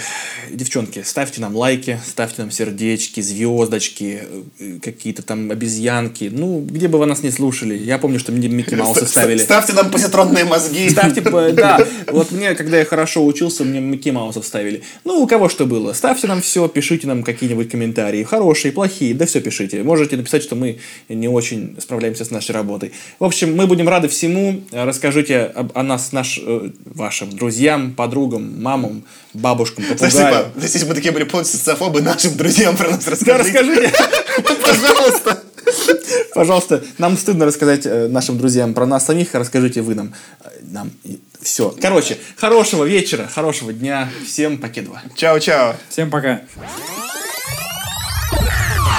девчонки, 0.50 1.02
ставьте 1.02 1.40
нам 1.40 1.56
лайки, 1.56 1.98
ставьте 2.06 2.42
нам 2.42 2.50
сердечки, 2.50 3.22
звездочки, 3.22 4.22
э, 4.58 4.78
какие-то 4.82 5.22
там 5.22 5.50
обезьянки. 5.50 6.30
Ну, 6.30 6.60
где 6.60 6.88
бы 6.88 6.98
вы 6.98 7.06
нас 7.06 7.22
не 7.22 7.30
слушали. 7.30 7.74
Я 7.74 7.96
помню, 7.96 8.18
что 8.18 8.32
мне 8.32 8.48
Микки 8.48 8.74
Мауса 8.74 9.06
ставили. 9.06 9.38
Ставьте 9.38 9.72
нам 9.72 9.90
позитронные 9.90 10.44
мозги. 10.44 10.90
Ставьте, 10.90 11.20
да, 11.52 11.86
вот 12.08 12.32
мне, 12.32 12.54
когда 12.54 12.78
я 12.78 12.84
хорошо 12.84 13.24
учился, 13.24 13.64
мне 13.64 13.80
Микки 13.80 14.10
Маусов 14.10 14.44
ставили. 14.44 14.82
Ну, 15.04 15.22
у 15.22 15.26
кого 15.26 15.48
что 15.48 15.64
было. 15.64 15.94
Ставьте 15.94 16.26
нам 16.26 16.42
все, 16.42 16.68
пишите 16.68 17.06
нам 17.06 17.22
какие-нибудь 17.22 17.70
комментарии. 17.70 18.22
Хорошие, 18.24 18.72
плохие, 18.72 19.14
да 19.14 19.24
все 19.24 19.40
пишите. 19.40 19.82
Можете 19.82 20.18
написать, 20.18 20.42
что 20.42 20.54
мы 20.54 20.80
не 21.08 21.28
очень 21.28 21.76
справляемся 21.80 22.26
с 22.26 22.30
нашей 22.30 22.52
работой. 22.52 22.92
В 23.18 23.24
общем, 23.24 23.56
мы 23.56 23.66
будем 23.66 23.88
рады 23.88 24.08
всему. 24.08 24.60
Расскажите 24.70 25.38
об- 25.40 25.72
о 25.74 25.82
нас, 25.82 26.12
наш, 26.12 26.38
э, 26.44 26.70
вашим 26.84 27.30
друзьям, 27.30 27.94
подругам, 27.94 28.62
мамам, 28.62 28.97
бабушкам, 29.34 29.84
попугаям. 29.84 30.10
типа, 30.54 30.62
если 30.62 30.84
мы 30.86 30.94
такие 30.94 31.12
были 31.12 31.24
полностью 31.24 31.58
социофобы, 31.58 32.02
нашим 32.02 32.36
друзьям 32.36 32.76
про 32.76 32.90
нас 32.90 33.04
Да, 33.04 33.10
расскажите. 33.12 33.58
расскажите. 33.60 33.92
Пожалуйста. 34.62 35.42
Пожалуйста, 36.34 36.84
нам 36.98 37.16
стыдно 37.18 37.44
рассказать 37.44 37.84
э, 37.84 38.08
нашим 38.08 38.38
друзьям 38.38 38.72
про 38.74 38.86
нас 38.86 39.04
самих, 39.06 39.34
расскажите 39.34 39.82
вы 39.82 39.94
нам. 39.94 40.14
Э, 40.42 40.48
Нам 40.62 40.90
все. 41.42 41.74
Короче, 41.80 42.16
хорошего 42.36 42.84
вечера, 42.84 43.28
хорошего 43.32 43.72
дня. 43.72 44.08
Всем 44.26 44.58
покедова. 44.58 45.02
Чао-чао. 45.14 45.74
Всем 45.90 46.10
пока. 46.10 46.40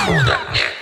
Не 0.09 0.78